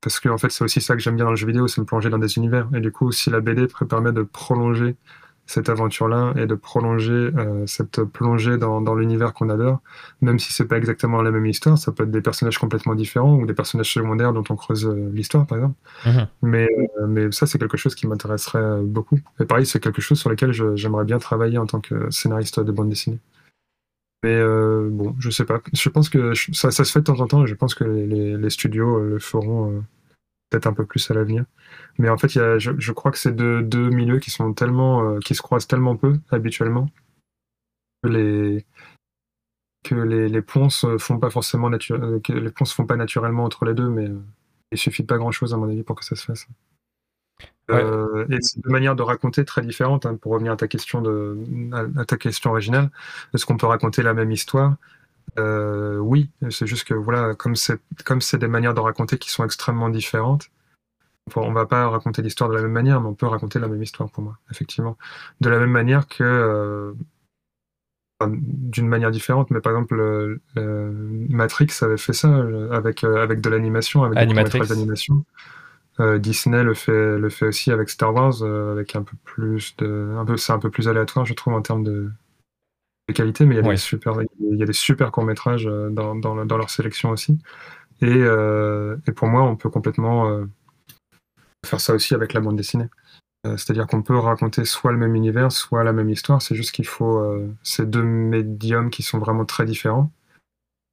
Parce 0.00 0.20
que 0.20 0.28
en 0.28 0.38
fait, 0.38 0.50
c'est 0.50 0.62
aussi 0.62 0.80
ça 0.80 0.94
que 0.94 1.00
j'aime 1.02 1.16
bien 1.16 1.24
dans 1.24 1.32
le 1.32 1.36
jeu 1.36 1.46
vidéo, 1.46 1.66
c'est 1.66 1.80
me 1.80 1.86
plonger 1.86 2.10
dans 2.10 2.18
des 2.18 2.36
univers. 2.36 2.68
Et 2.74 2.80
du 2.80 2.92
coup, 2.92 3.10
si 3.10 3.30
la 3.30 3.40
BD 3.40 3.66
permet 3.88 4.12
de 4.12 4.22
prolonger 4.22 4.96
cette 5.48 5.70
aventure-là 5.70 6.34
et 6.36 6.46
de 6.46 6.54
prolonger 6.54 7.12
euh, 7.12 7.66
cette 7.66 8.04
plongée 8.04 8.58
dans, 8.58 8.82
dans 8.82 8.94
l'univers 8.94 9.32
qu'on 9.32 9.48
adore, 9.48 9.80
même 10.20 10.38
si 10.38 10.52
c'est 10.52 10.66
pas 10.66 10.76
exactement 10.76 11.22
la 11.22 11.30
même 11.30 11.46
histoire, 11.46 11.78
ça 11.78 11.90
peut 11.90 12.04
être 12.04 12.10
des 12.10 12.20
personnages 12.20 12.58
complètement 12.58 12.94
différents 12.94 13.34
ou 13.34 13.46
des 13.46 13.54
personnages 13.54 13.90
secondaires 13.90 14.34
dont 14.34 14.44
on 14.50 14.56
creuse 14.56 14.86
euh, 14.86 15.10
l'histoire, 15.10 15.46
par 15.46 15.56
exemple. 15.56 15.74
Mhm. 16.04 16.26
Mais, 16.42 16.68
euh, 17.00 17.06
mais 17.08 17.32
ça, 17.32 17.46
c'est 17.46 17.58
quelque 17.58 17.78
chose 17.78 17.94
qui 17.94 18.06
m'intéresserait 18.06 18.82
beaucoup. 18.82 19.18
Et 19.40 19.46
pareil, 19.46 19.64
c'est 19.64 19.80
quelque 19.80 20.02
chose 20.02 20.20
sur 20.20 20.28
lequel 20.28 20.52
j'aimerais 20.76 21.06
bien 21.06 21.18
travailler 21.18 21.56
en 21.56 21.66
tant 21.66 21.80
que 21.80 22.10
scénariste 22.10 22.60
de 22.60 22.70
bande 22.70 22.90
dessinée. 22.90 23.18
Mais 24.22 24.42
bon, 24.90 25.14
je 25.18 25.30
sais 25.30 25.44
pas. 25.44 25.60
Je 25.72 25.88
pense 25.88 26.10
que 26.10 26.34
ça, 26.52 26.70
ça, 26.72 26.84
se 26.84 26.92
fait 26.92 26.98
de 26.98 27.04
temps 27.04 27.20
en 27.20 27.28
temps 27.28 27.44
et 27.44 27.46
je 27.46 27.54
pense 27.54 27.74
que 27.74 27.84
les, 27.84 28.36
les 28.36 28.50
studios 28.50 28.98
le 28.98 29.20
feront 29.20 29.82
peut-être 30.50 30.66
un 30.66 30.72
peu 30.72 30.86
plus 30.86 31.10
à 31.10 31.14
l'avenir. 31.14 31.44
Mais 31.98 32.08
en 32.08 32.18
fait, 32.18 32.34
y 32.34 32.40
a, 32.40 32.58
je, 32.58 32.92
crois 32.92 33.10
que 33.10 33.18
c'est 33.18 33.34
deux, 33.34 33.62
deux, 33.62 33.90
milieux 33.90 34.18
qui 34.18 34.30
sont 34.30 34.52
tellement, 34.54 35.02
euh, 35.02 35.18
qui 35.18 35.34
se 35.34 35.42
croisent 35.42 35.66
tellement 35.66 35.96
peu 35.96 36.18
habituellement 36.30 36.88
que 38.02 38.08
les 38.08 38.66
que 39.84 39.94
les, 39.94 40.28
les 40.28 40.42
ponts 40.42 40.70
se 40.70 40.98
font 40.98 41.18
pas 41.18 41.30
forcément 41.30 41.70
euh, 41.70 42.20
les 42.28 42.50
ponts 42.50 42.64
se 42.64 42.74
font 42.74 42.86
pas 42.86 42.96
naturellement 42.96 43.44
entre 43.44 43.64
les 43.64 43.74
deux, 43.74 43.88
mais 43.88 44.08
euh, 44.08 44.20
il 44.72 44.78
suffit 44.78 45.02
de 45.02 45.06
pas 45.06 45.18
grand 45.18 45.32
chose 45.32 45.54
à 45.54 45.56
mon 45.56 45.68
avis 45.68 45.82
pour 45.82 45.96
que 45.96 46.04
ça 46.04 46.16
se 46.16 46.24
fasse. 46.24 46.46
et 47.70 48.36
c'est 48.40 48.60
deux 48.60 48.70
manières 48.70 48.96
de 48.96 49.02
raconter 49.02 49.44
très 49.44 49.62
différentes. 49.62 50.04
Hein, 50.04 50.16
pour 50.16 50.32
revenir 50.32 50.52
à 50.52 50.56
ta 50.56 50.68
question 50.68 51.00
de 51.00 51.38
à, 51.96 52.04
ta 52.04 52.16
question 52.16 52.50
originale, 52.50 52.90
est-ce 53.34 53.46
qu'on 53.46 53.56
peut 53.56 53.66
raconter 53.66 54.02
la 54.02 54.14
même 54.14 54.32
histoire? 54.32 54.76
Oui, 55.38 56.30
c'est 56.50 56.66
juste 56.66 56.84
que 56.84 56.94
voilà, 56.94 57.34
comme 57.34 57.56
c'est 57.56 57.80
comme 58.04 58.20
c'est 58.20 58.38
des 58.38 58.48
manières 58.48 58.74
de 58.74 58.80
raconter 58.80 59.18
qui 59.18 59.30
sont 59.30 59.44
extrêmement 59.44 59.88
différentes, 59.88 60.50
on 61.36 61.52
va 61.52 61.66
pas 61.66 61.88
raconter 61.88 62.22
l'histoire 62.22 62.50
de 62.50 62.54
la 62.54 62.62
même 62.62 62.72
manière, 62.72 63.00
mais 63.00 63.08
on 63.08 63.14
peut 63.14 63.26
raconter 63.26 63.58
la 63.58 63.68
même 63.68 63.82
histoire 63.82 64.10
pour 64.10 64.22
moi, 64.22 64.38
effectivement. 64.50 64.96
De 65.40 65.50
la 65.50 65.58
même 65.58 65.70
manière 65.70 66.08
que, 66.08 66.22
euh, 66.22 66.92
d'une 68.20 68.88
manière 68.88 69.10
différente, 69.10 69.50
mais 69.50 69.60
par 69.60 69.72
exemple, 69.72 70.40
Matrix 70.56 71.68
avait 71.82 71.98
fait 71.98 72.12
ça 72.12 72.28
euh, 72.28 72.70
avec, 72.72 73.04
euh, 73.04 73.22
avec 73.22 73.40
de 73.40 73.50
l'animation, 73.50 74.04
avec 74.04 74.18
des 74.18 74.34
d'animation. 74.34 75.24
Disney 76.18 76.62
le 76.62 76.74
fait, 76.74 77.18
le 77.18 77.28
fait 77.28 77.46
aussi 77.46 77.72
avec 77.72 77.90
Star 77.90 78.14
Wars, 78.14 78.44
avec 78.44 78.94
un 78.94 79.02
peu 79.02 79.16
plus 79.24 79.74
de, 79.78 80.14
un 80.16 80.24
peu, 80.24 80.36
c'est 80.36 80.52
un 80.52 80.60
peu 80.60 80.70
plus 80.70 80.86
aléatoire, 80.86 81.26
je 81.26 81.34
trouve, 81.34 81.54
en 81.54 81.60
termes 81.60 81.82
de, 81.82 82.08
qualité, 83.14 83.44
mais 83.44 83.54
il 83.56 83.64
y 83.64 83.66
a 83.66 83.70
des 83.70 83.76
super, 83.76 84.14
il 84.40 84.56
y 84.56 84.62
a 84.62 84.66
des 84.66 84.72
super 84.72 85.10
courts 85.10 85.24
métrages 85.24 85.64
dans, 85.64 86.14
dans, 86.14 86.56
leur 86.56 86.70
sélection 86.70 87.10
aussi. 87.10 87.38
Et, 88.00 88.06
et, 88.06 89.12
pour 89.12 89.28
moi, 89.28 89.42
on 89.42 89.56
peut 89.56 89.70
complètement 89.70 90.44
faire 91.66 91.80
ça 91.80 91.94
aussi 91.94 92.14
avec 92.14 92.32
la 92.32 92.40
bande 92.40 92.56
dessinée. 92.56 92.88
Euh, 93.46 93.56
c'est-à-dire 93.56 93.86
qu'on 93.86 94.02
peut 94.02 94.18
raconter 94.18 94.64
soit 94.64 94.92
le 94.92 94.98
même 94.98 95.14
univers, 95.14 95.52
soit 95.52 95.84
la 95.84 95.92
même 95.92 96.10
histoire. 96.10 96.42
C'est 96.42 96.54
juste 96.54 96.72
qu'il 96.72 96.86
faut 96.86 97.18
euh, 97.18 97.54
ces 97.62 97.86
deux 97.86 98.02
médiums 98.02 98.90
qui 98.90 99.02
sont 99.02 99.18
vraiment 99.18 99.44
très 99.44 99.64
différents, 99.64 100.10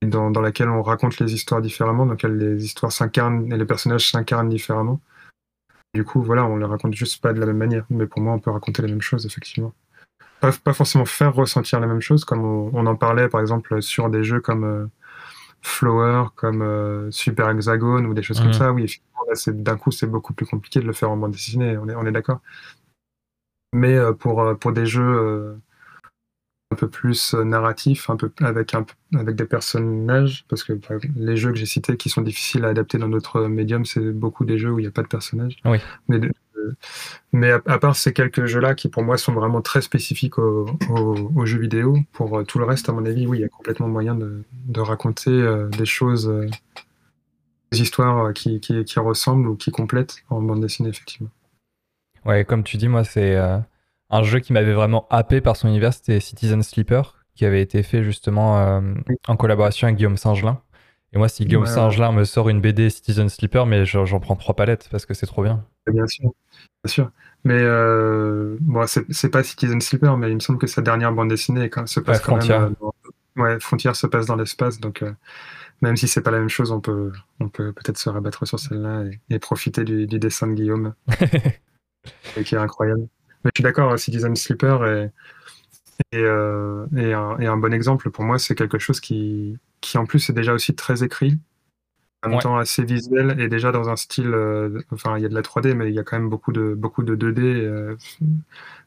dans, 0.04 0.30
dans 0.30 0.42
laquelle 0.42 0.70
on 0.70 0.84
raconte 0.84 1.20
les 1.20 1.34
histoires 1.34 1.62
différemment, 1.62 2.06
dans 2.06 2.14
lesquelles 2.14 2.38
les 2.38 2.64
histoires 2.64 2.92
s'incarnent 2.92 3.52
et 3.52 3.58
les 3.58 3.66
personnages 3.66 4.12
s'incarnent 4.12 4.50
différemment. 4.50 5.02
Du 5.96 6.04
coup, 6.04 6.22
voilà, 6.22 6.46
on 6.46 6.58
les 6.58 6.66
raconte 6.66 6.94
juste 6.94 7.22
pas 7.22 7.34
de 7.34 7.40
la 7.40 7.46
même 7.48 7.58
manière. 7.58 7.86
Mais 7.90 8.06
pour 8.06 8.22
moi, 8.22 8.34
on 8.34 8.40
peut 8.40 8.52
raconter 8.52 8.82
les 8.82 8.90
mêmes 8.90 9.02
choses, 9.02 9.26
effectivement. 9.26 9.74
Pas, 10.52 10.58
pas 10.64 10.74
forcément 10.74 11.06
faire 11.06 11.34
ressentir 11.34 11.80
la 11.80 11.88
même 11.88 12.02
chose, 12.02 12.26
comme 12.26 12.44
on, 12.44 12.86
en 12.86 12.96
parlait 12.96 13.30
par 13.30 13.42
exemple 13.42 13.82
sur 13.82 14.10
des 14.10 14.24
jeux 14.24 14.40
comme 14.40 14.64
euh, 14.64 14.86
Flower, 15.62 16.26
comme 16.36 17.10
Super 17.12 17.50
Hexagone 17.50 18.06
ou 18.06 18.14
des 18.14 18.22
choses 18.22 18.40
comme 18.40 18.48
mhm. 18.48 18.54
ça. 18.54 18.72
Oui, 18.72 19.02
d'un 19.48 19.78
coup, 19.78 19.92
c'est 19.92 20.08
beaucoup 20.08 20.34
plus 20.34 20.46
compliqué 20.46 20.80
de 20.80 20.86
le 20.86 20.94
faire 20.94 21.12
en 21.12 21.18
bande 21.18 21.32
dessinée, 21.32 21.78
on 21.78 21.90
est, 21.90 21.96
on 21.96 22.06
est 22.06 22.12
d'accord. 22.12 22.42
Mais 23.74 23.96
euh, 23.96 24.14
pour, 24.14 24.42
euh, 24.42 24.56
pour 24.56 24.72
des 24.72 24.86
jeux 24.86 25.04
euh, 25.04 25.56
un 26.72 26.76
peu 26.76 26.88
plus 26.90 27.34
narratifs, 27.34 28.10
un 28.10 28.16
peu 28.16 28.32
avec, 28.40 28.74
un, 28.74 28.86
avec 29.16 29.36
des 29.36 29.46
personnages, 29.46 30.46
parce 30.48 30.64
que 30.64 30.74
les 31.16 31.38
jeux 31.38 31.52
que 31.52 31.58
j'ai 31.58 31.66
cités 31.66 31.98
qui 31.98 32.10
sont 32.10 32.22
difficiles 32.22 32.66
à 32.66 32.70
adapter 32.70 32.98
dans 32.98 33.08
notre 33.08 33.42
médium, 33.42 33.86
c'est 33.86 34.12
beaucoup 34.12 34.46
des 34.46 34.58
jeux 34.58 34.72
où 34.72 34.80
il 34.80 34.84
n'y 34.84 34.88
a 34.88 34.92
pas 34.92 35.04
de 35.04 35.08
personnages. 35.08 35.58
Oui. 35.66 35.80
Mais, 36.08 36.20
mais 37.32 37.52
à, 37.52 37.80
part 37.80 37.96
ces 37.96 38.14
quelques 38.14 38.46
jeux-là 38.46 38.76
qui 38.76 38.90
pour 38.90 39.04
moi 39.04 39.18
sont 39.18 39.34
vraiment 39.34 39.62
très 39.62 39.82
spécifiques 39.82 40.38
aux, 40.38 41.46
jeux 41.46 41.60
vidéo, 41.60 41.98
pour 42.14 42.44
tout 42.46 42.60
le 42.60 42.66
reste, 42.66 42.90
à 42.90 42.92
mon 42.92 43.06
avis, 43.06 43.28
oui, 43.28 43.40
il 43.40 43.42
y 43.42 43.46
a 43.46 43.50
complètement 43.50 43.88
moyen 43.88 44.16
de, 44.16 44.44
de 44.68 44.80
raconter 44.80 45.32
des 45.78 45.86
choses 45.86 46.32
histoires 47.72 48.34
qui, 48.34 48.60
qui, 48.60 48.84
qui, 48.84 49.00
ressemblent 49.00 49.48
ou 49.48 49.56
qui 49.56 49.72
complètent 49.72 50.18
en 50.30 50.42
bande 50.42 50.62
dessinée, 50.62 50.90
effectivement. 50.90 51.30
Ouais, 52.26 52.44
comme 52.44 52.64
tu 52.64 52.78
dis, 52.78 52.88
moi, 52.88 53.04
c'est 53.04 53.36
euh, 53.36 53.58
un 54.10 54.24
jeu 54.24 54.40
qui 54.40 54.52
m'avait 54.52 54.74
vraiment 54.74 55.06
happé 55.10 55.42
par 55.42 55.56
son 55.56 55.68
univers, 55.68 55.94
c'était 55.94 56.20
Citizen 56.20 56.64
Sleeper, 56.64 57.24
qui 57.36 57.46
avait 57.46 57.62
été 57.62 57.84
fait 57.84 58.04
justement 58.04 58.58
euh, 58.58 58.82
en 59.28 59.38
collaboration 59.38 59.88
avec 59.88 59.98
Guillaume 59.98 60.18
Saint-Gelin. 60.18 60.60
Et 61.14 61.18
moi, 61.18 61.30
si 61.30 61.46
Guillaume 61.46 61.66
Saint-Gelin 61.66 62.12
me 62.12 62.26
sort 62.26 62.50
une 62.50 62.60
BD 62.60 62.90
Citizen 62.90 63.30
Sleeper, 63.30 63.66
mais 63.66 63.86
j'en 63.86 64.20
prends 64.20 64.36
trois 64.36 64.56
palettes 64.56 64.90
parce 64.92 65.06
que 65.06 65.14
c'est 65.14 65.26
trop 65.26 65.44
bien. 65.44 65.64
Bien 65.88 66.08
sûr, 66.08 66.34
bien 66.84 66.92
sûr. 66.92 67.12
Mais 67.44 67.60
euh, 67.60 68.58
bon, 68.60 68.86
c'est 68.88 69.30
pas 69.30 69.44
Citizen 69.44 69.80
Sleeper, 69.80 70.18
mais 70.18 70.30
il 70.30 70.36
me 70.36 70.40
semble 70.40 70.60
que 70.60 70.68
sa 70.68 70.82
dernière 70.82 71.14
bande 71.14 71.30
dessinée 71.30 71.70
quand, 71.70 71.88
se 71.88 72.00
passe 72.00 72.20
quand 72.20 72.46
même. 72.48 72.76
ouais, 73.38 73.60
Frontière 73.60 73.96
se 73.96 74.08
passe 74.08 74.26
dans 74.26 74.36
l'espace, 74.36 74.80
donc 74.80 75.04
même 75.82 75.98
si 75.98 76.08
c'est 76.08 76.22
pas 76.22 76.32
la 76.32 76.40
même 76.40 76.50
chose, 76.50 76.72
on 76.72 76.80
peut 76.80 77.12
on 77.40 77.50
peut 77.50 77.74
peut-être 77.74 77.98
se 77.98 78.10
rabattre 78.10 78.48
sur 78.48 78.60
celle-là 78.60 79.04
et, 79.30 79.40
profiter 79.40 79.84
du, 79.84 80.08
dessin 80.08 80.48
de 80.48 80.54
Guillaume, 80.54 80.94
qui 82.46 82.56
est 82.56 82.58
incroyable. 82.58 83.08
Mais 83.44 83.52
je 83.54 83.60
suis 83.60 83.64
d'accord, 83.64 83.98
Citizen 84.00 84.36
Sleeper 84.36 84.86
est, 84.86 85.12
euh, 86.16 86.88
un, 86.92 87.58
bon 87.58 87.74
exemple 87.74 88.10
pour 88.10 88.24
moi, 88.24 88.40
c'est 88.40 88.56
quelque 88.56 88.80
chose 88.80 89.00
qui, 89.00 89.58
qui 89.86 89.98
en 89.98 90.06
plus 90.06 90.30
est 90.30 90.34
déjà 90.34 90.54
aussi 90.54 90.76
très 90.76 91.04
écrit, 91.04 91.38
en 92.24 92.30
même 92.30 92.40
temps 92.40 92.58
assez 92.58 92.84
visuel 92.84 93.40
et 93.40 93.48
déjà 93.48 93.72
dans 93.72 93.90
un 93.90 93.96
style. 93.96 94.34
Euh, 94.34 94.82
enfin, 94.92 95.18
il 95.18 95.22
y 95.22 95.26
a 95.26 95.30
de 95.30 95.36
la 95.36 95.44
3D, 95.44 95.76
mais 95.76 95.90
il 95.90 95.94
y 95.94 96.00
a 96.00 96.04
quand 96.04 96.18
même 96.18 96.30
beaucoup 96.30 96.52
de, 96.52 96.74
beaucoup 96.74 97.04
de 97.04 97.16
2D 97.16 97.42
euh, 97.42 97.96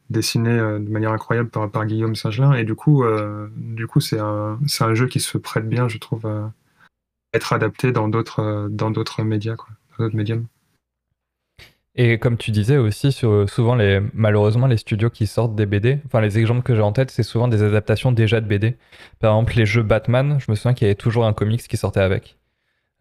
dessiné 0.09 0.57
de 0.57 0.89
manière 0.89 1.13
incroyable 1.13 1.49
par, 1.49 1.71
par 1.71 1.85
Guillaume 1.85 2.15
Saint-Gelin. 2.15 2.53
Et 2.53 2.65
du 2.65 2.75
coup, 2.75 3.03
du 3.55 3.87
coup, 3.87 4.01
c'est 4.01 4.19
un, 4.19 4.59
un 4.81 4.93
jeu 4.93 5.07
qui 5.07 5.19
se 5.21 5.37
prête 5.37 5.69
bien, 5.69 5.87
je 5.87 5.99
trouve, 5.99 6.25
à 6.25 6.51
être 7.33 7.53
adapté 7.53 7.91
dans 7.91 8.09
d'autres, 8.09 8.67
dans 8.69 8.91
d'autres 8.91 9.23
médias, 9.23 9.55
quoi, 9.55 9.69
dans 9.97 10.05
d'autres 10.05 10.17
médiums. 10.17 10.45
Et 11.95 12.17
comme 12.19 12.37
tu 12.37 12.51
disais 12.51 12.77
aussi, 12.77 13.11
sur, 13.11 13.49
souvent, 13.49 13.75
les, 13.75 13.99
malheureusement, 14.13 14.67
les 14.67 14.77
studios 14.77 15.09
qui 15.09 15.27
sortent 15.27 15.55
des 15.55 15.65
BD, 15.65 15.99
enfin 16.05 16.21
les 16.21 16.37
exemples 16.37 16.61
que 16.63 16.75
j'ai 16.75 16.81
en 16.81 16.91
tête, 16.93 17.11
c'est 17.11 17.23
souvent 17.23 17.47
des 17.47 17.63
adaptations 17.63 18.11
déjà 18.11 18.41
de 18.41 18.47
BD. 18.47 18.77
Par 19.19 19.33
exemple, 19.33 19.53
les 19.57 19.65
jeux 19.65 19.83
Batman, 19.83 20.37
je 20.39 20.51
me 20.51 20.55
souviens 20.55 20.73
qu'il 20.73 20.85
y 20.87 20.89
avait 20.89 20.95
toujours 20.95 21.25
un 21.25 21.33
comics 21.33 21.61
qui 21.67 21.77
sortait 21.77 21.99
avec. 21.99 22.37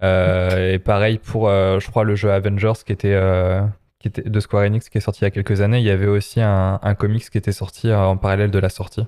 Euh, 0.02 0.73
et 0.74 0.78
pareil 0.78 1.19
pour, 1.19 1.48
euh, 1.48 1.81
je 1.81 1.90
crois, 1.90 2.05
le 2.05 2.15
jeu 2.15 2.31
Avengers 2.32 2.73
qui 2.85 2.93
était, 2.93 3.15
euh, 3.15 3.62
qui 3.98 4.09
était 4.09 4.23
de 4.23 4.40
Square 4.40 4.65
Enix 4.65 4.89
qui 4.89 4.98
est 4.98 5.01
sorti 5.01 5.20
il 5.23 5.24
y 5.24 5.27
a 5.27 5.31
quelques 5.31 5.60
années. 5.60 5.78
Il 5.78 5.85
y 5.85 5.90
avait 5.90 6.06
aussi 6.06 6.40
un, 6.40 6.78
un 6.82 6.94
comics 6.94 7.28
qui 7.31 7.39
était 7.39 7.52
sorti 7.52 7.93
en 7.93 8.16
parallèle 8.16 8.51
de 8.51 8.59
la 8.59 8.69
sortie 8.69 9.06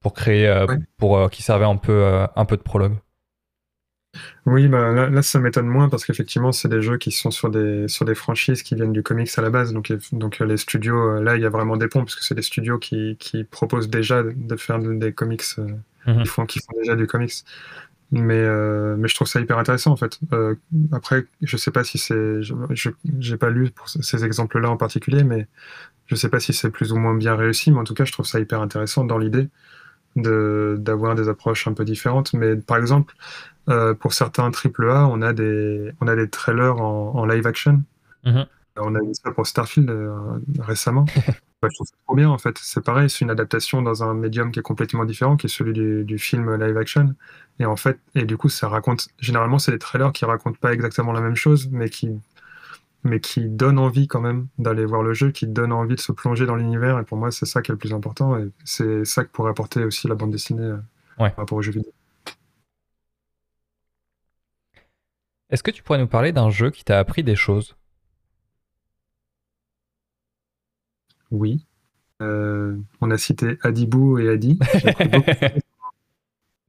pour 0.00 0.12
créer, 0.14 0.64
pour 0.98 1.30
qui 1.30 1.42
servait 1.42 1.64
un 1.64 1.76
peu, 1.76 2.26
un 2.34 2.44
peu 2.44 2.56
de 2.56 2.62
prologue. 2.62 2.96
Oui, 4.46 4.68
bah, 4.68 5.08
là, 5.08 5.22
ça 5.22 5.40
m'étonne 5.40 5.66
moins 5.66 5.88
parce 5.88 6.04
qu'effectivement, 6.04 6.52
c'est 6.52 6.68
des 6.68 6.82
jeux 6.82 6.98
qui 6.98 7.10
sont 7.10 7.30
sur 7.30 7.50
des, 7.50 7.88
sur 7.88 8.04
des 8.04 8.14
franchises 8.14 8.62
qui 8.62 8.74
viennent 8.74 8.92
du 8.92 9.02
comics 9.02 9.30
à 9.36 9.42
la 9.42 9.50
base. 9.50 9.72
Donc, 9.72 9.92
donc 10.12 10.38
les 10.38 10.56
studios, 10.56 11.16
euh, 11.16 11.20
là, 11.20 11.36
il 11.36 11.42
y 11.42 11.46
a 11.46 11.50
vraiment 11.50 11.76
des 11.76 11.88
ponts 11.88 12.00
parce 12.04 12.14
que 12.14 12.24
c'est 12.24 12.34
des 12.34 12.42
studios 12.42 12.78
qui, 12.78 13.16
qui, 13.18 13.44
proposent 13.44 13.88
déjà 13.88 14.22
de 14.22 14.56
faire 14.56 14.78
des 14.78 15.12
comics, 15.12 15.42
euh, 15.58 15.66
mhm. 16.06 16.22
qui, 16.22 16.28
font, 16.28 16.46
qui 16.46 16.60
font 16.60 16.78
déjà 16.78 16.94
du 16.94 17.06
comics. 17.06 17.32
Mais, 18.12 18.34
euh, 18.34 18.94
mais 18.96 19.08
je 19.08 19.16
trouve 19.16 19.26
ça 19.26 19.40
hyper 19.40 19.58
intéressant 19.58 19.90
en 19.90 19.96
fait. 19.96 20.20
après, 20.92 21.26
je 21.42 21.56
sais 21.56 21.72
pas 21.72 21.82
si 21.82 21.98
c'est. 21.98 22.40
Je 22.40 22.90
n'ai 23.04 23.36
pas 23.36 23.50
lu 23.50 23.70
pour 23.70 23.88
ces 23.88 24.24
exemples-là 24.24 24.70
en 24.70 24.76
particulier, 24.76 25.24
mais 25.24 25.48
je 26.06 26.14
sais 26.14 26.28
pas 26.28 26.38
si 26.38 26.52
c'est 26.52 26.70
plus 26.70 26.92
ou 26.92 26.96
moins 26.98 27.16
bien 27.16 27.34
réussi. 27.34 27.72
Mais 27.72 27.78
en 27.78 27.84
tout 27.84 27.94
cas, 27.94 28.04
je 28.04 28.12
trouve 28.12 28.26
ça 28.26 28.38
hyper 28.38 28.60
intéressant 28.60 29.04
dans 29.04 29.18
l'idée 29.18 29.48
d'avoir 30.16 31.14
des 31.14 31.28
approches 31.28 31.66
un 31.68 31.72
peu 31.72 31.84
différentes. 31.84 32.32
Mais 32.32 32.56
par 32.56 32.78
exemple, 32.78 33.14
euh, 33.68 33.94
pour 33.94 34.12
certains 34.12 34.50
AAA, 34.50 35.08
on 35.08 35.22
a 35.22 35.32
des, 35.32 35.92
on 36.00 36.08
a 36.08 36.16
des 36.16 36.28
trailers 36.28 36.80
en, 36.80 37.24
live 37.26 37.46
action. 37.46 37.82
Mhm. 38.24 38.46
On 38.78 38.94
a 38.94 39.00
vu 39.00 39.12
ça 39.14 39.30
pour 39.30 39.46
Starfield 39.46 39.90
euh, 39.90 40.14
récemment. 40.58 41.06
je 41.62 41.74
trouve 41.74 41.86
ça 41.86 41.96
trop 42.06 42.14
bien 42.14 42.28
en 42.28 42.38
fait. 42.38 42.56
C'est 42.60 42.84
pareil, 42.84 43.08
c'est 43.10 43.24
une 43.24 43.30
adaptation 43.30 43.82
dans 43.82 44.04
un 44.04 44.14
médium 44.14 44.52
qui 44.52 44.60
est 44.60 44.62
complètement 44.62 45.04
différent, 45.04 45.36
qui 45.36 45.46
est 45.46 45.50
celui 45.50 45.72
du, 46.04 46.18
film 46.18 46.54
live 46.56 46.76
action. 46.76 47.14
Et 47.58 47.64
en 47.64 47.76
fait, 47.76 47.98
et 48.14 48.24
du 48.24 48.36
coup, 48.36 48.48
ça 48.48 48.68
raconte. 48.68 49.08
Généralement, 49.18 49.58
c'est 49.58 49.72
des 49.72 49.78
trailers 49.78 50.12
qui 50.12 50.24
racontent 50.24 50.58
pas 50.60 50.72
exactement 50.72 51.12
la 51.12 51.20
même 51.20 51.36
chose, 51.36 51.68
mais 51.72 51.88
qui, 51.88 52.10
mais 53.06 53.20
qui 53.20 53.48
donnent 53.48 53.78
envie 53.78 54.08
quand 54.08 54.20
même 54.20 54.48
d'aller 54.58 54.84
voir 54.84 55.02
le 55.02 55.14
jeu, 55.14 55.30
qui 55.30 55.46
donnent 55.46 55.72
envie 55.72 55.94
de 55.94 56.00
se 56.00 56.12
plonger 56.12 56.46
dans 56.46 56.56
l'univers. 56.56 56.98
Et 56.98 57.04
pour 57.04 57.18
moi, 57.18 57.30
c'est 57.30 57.46
ça 57.46 57.62
qui 57.62 57.70
est 57.70 57.74
le 57.74 57.78
plus 57.78 57.94
important. 57.94 58.36
Et 58.36 58.50
c'est 58.64 59.04
ça 59.04 59.24
que 59.24 59.30
pourrait 59.30 59.50
apporter 59.50 59.84
aussi 59.84 60.08
la 60.08 60.14
bande 60.14 60.30
dessinée 60.30 60.62
euh, 60.62 60.76
par 61.16 61.36
rapport 61.36 61.58
aux 61.58 61.62
jeux 61.62 61.72
vidéo. 61.72 61.92
Est-ce 65.50 65.62
que 65.62 65.70
tu 65.70 65.82
pourrais 65.82 65.98
nous 65.98 66.08
parler 66.08 66.32
d'un 66.32 66.50
jeu 66.50 66.70
qui 66.70 66.84
t'a 66.84 66.98
appris 66.98 67.22
des 67.22 67.36
choses? 67.36 67.76
Oui. 71.30 71.64
Euh, 72.22 72.76
on 73.00 73.10
a 73.10 73.18
cité 73.18 73.58
Adibou 73.62 74.18
et 74.18 74.28
Adi. 74.28 74.58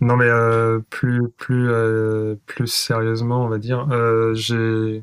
non. 0.00 0.16
mais 0.16 0.26
euh, 0.26 0.80
plus, 0.90 1.28
plus, 1.30 1.70
euh, 1.70 2.34
plus 2.46 2.66
sérieusement, 2.66 3.44
on 3.44 3.48
va 3.48 3.58
dire, 3.58 3.88
j'ai 4.34 5.02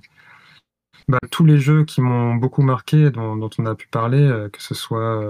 bah, 1.12 1.20
tous 1.30 1.46
les 1.46 1.58
jeux 1.58 1.84
qui 1.84 2.02
m'ont 2.02 2.36
beaucoup 2.36 2.62
marqué, 2.62 3.12
dont, 3.12 3.50
on 3.58 3.66
a 3.66 3.76
pu 3.76 3.88
parler, 3.88 4.48
que 4.52 4.62
ce 4.62 4.74
soit 4.74 5.24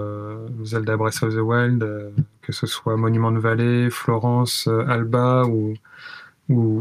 Zelda 0.64 0.96
Breath 0.96 1.22
of 1.22 1.34
the 1.34 1.38
Wild, 1.38 1.86
que 2.40 2.52
ce 2.52 2.66
soit 2.66 2.96
Monument 2.96 3.32
de 3.32 3.38
Valley, 3.38 3.90
Florence, 3.90 4.68
Alba 4.88 5.44
ou 5.44 5.74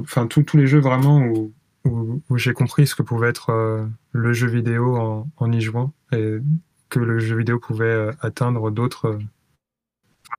enfin 0.02 0.28
tous 0.28 0.56
les 0.56 0.68
jeux 0.68 0.80
vraiment 0.80 1.20
où, 1.20 1.52
j'ai 2.36 2.54
compris 2.54 2.88
ce 2.88 2.96
que 2.96 3.02
pouvait 3.02 3.30
être 3.30 3.50
euh, 3.50 3.86
le 4.12 4.34
jeu 4.34 4.48
vidéo 4.48 5.26
en, 5.36 5.52
y 5.52 5.62
jouant 5.62 5.94
et 6.12 6.38
que 6.90 7.00
le 7.00 7.20
jeu 7.20 7.38
vidéo 7.38 7.60
pouvait 7.60 7.86
euh, 7.86 8.12
atteindre 8.22 8.70
d'autres, 8.70 9.18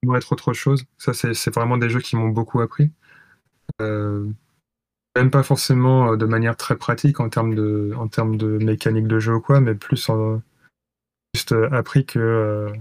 euh, 0.05 0.15
être 0.15 0.31
autre 0.31 0.53
chose. 0.53 0.85
Ça, 0.97 1.13
c'est 1.13 1.53
vraiment 1.53 1.77
des 1.77 1.89
jeux 1.89 1.99
qui 1.99 2.15
m'ont 2.15 2.29
beaucoup 2.29 2.61
appris. 2.61 2.91
Même 5.15 5.31
pas 5.31 5.43
forcément 5.43 6.15
de 6.15 6.25
manière 6.25 6.57
très 6.57 6.75
pratique 6.75 7.19
en 7.19 7.29
termes 7.29 7.55
de, 7.55 7.93
en 7.97 8.07
termes 8.07 8.37
de 8.37 8.57
mécanique 8.57 9.07
de 9.07 9.19
jeu 9.19 9.35
ou 9.35 9.41
quoi, 9.41 9.59
mais 9.59 9.75
plus 9.75 10.09
en, 10.09 10.41
juste 11.33 11.53
appris 11.71 12.05
que, 12.05 12.71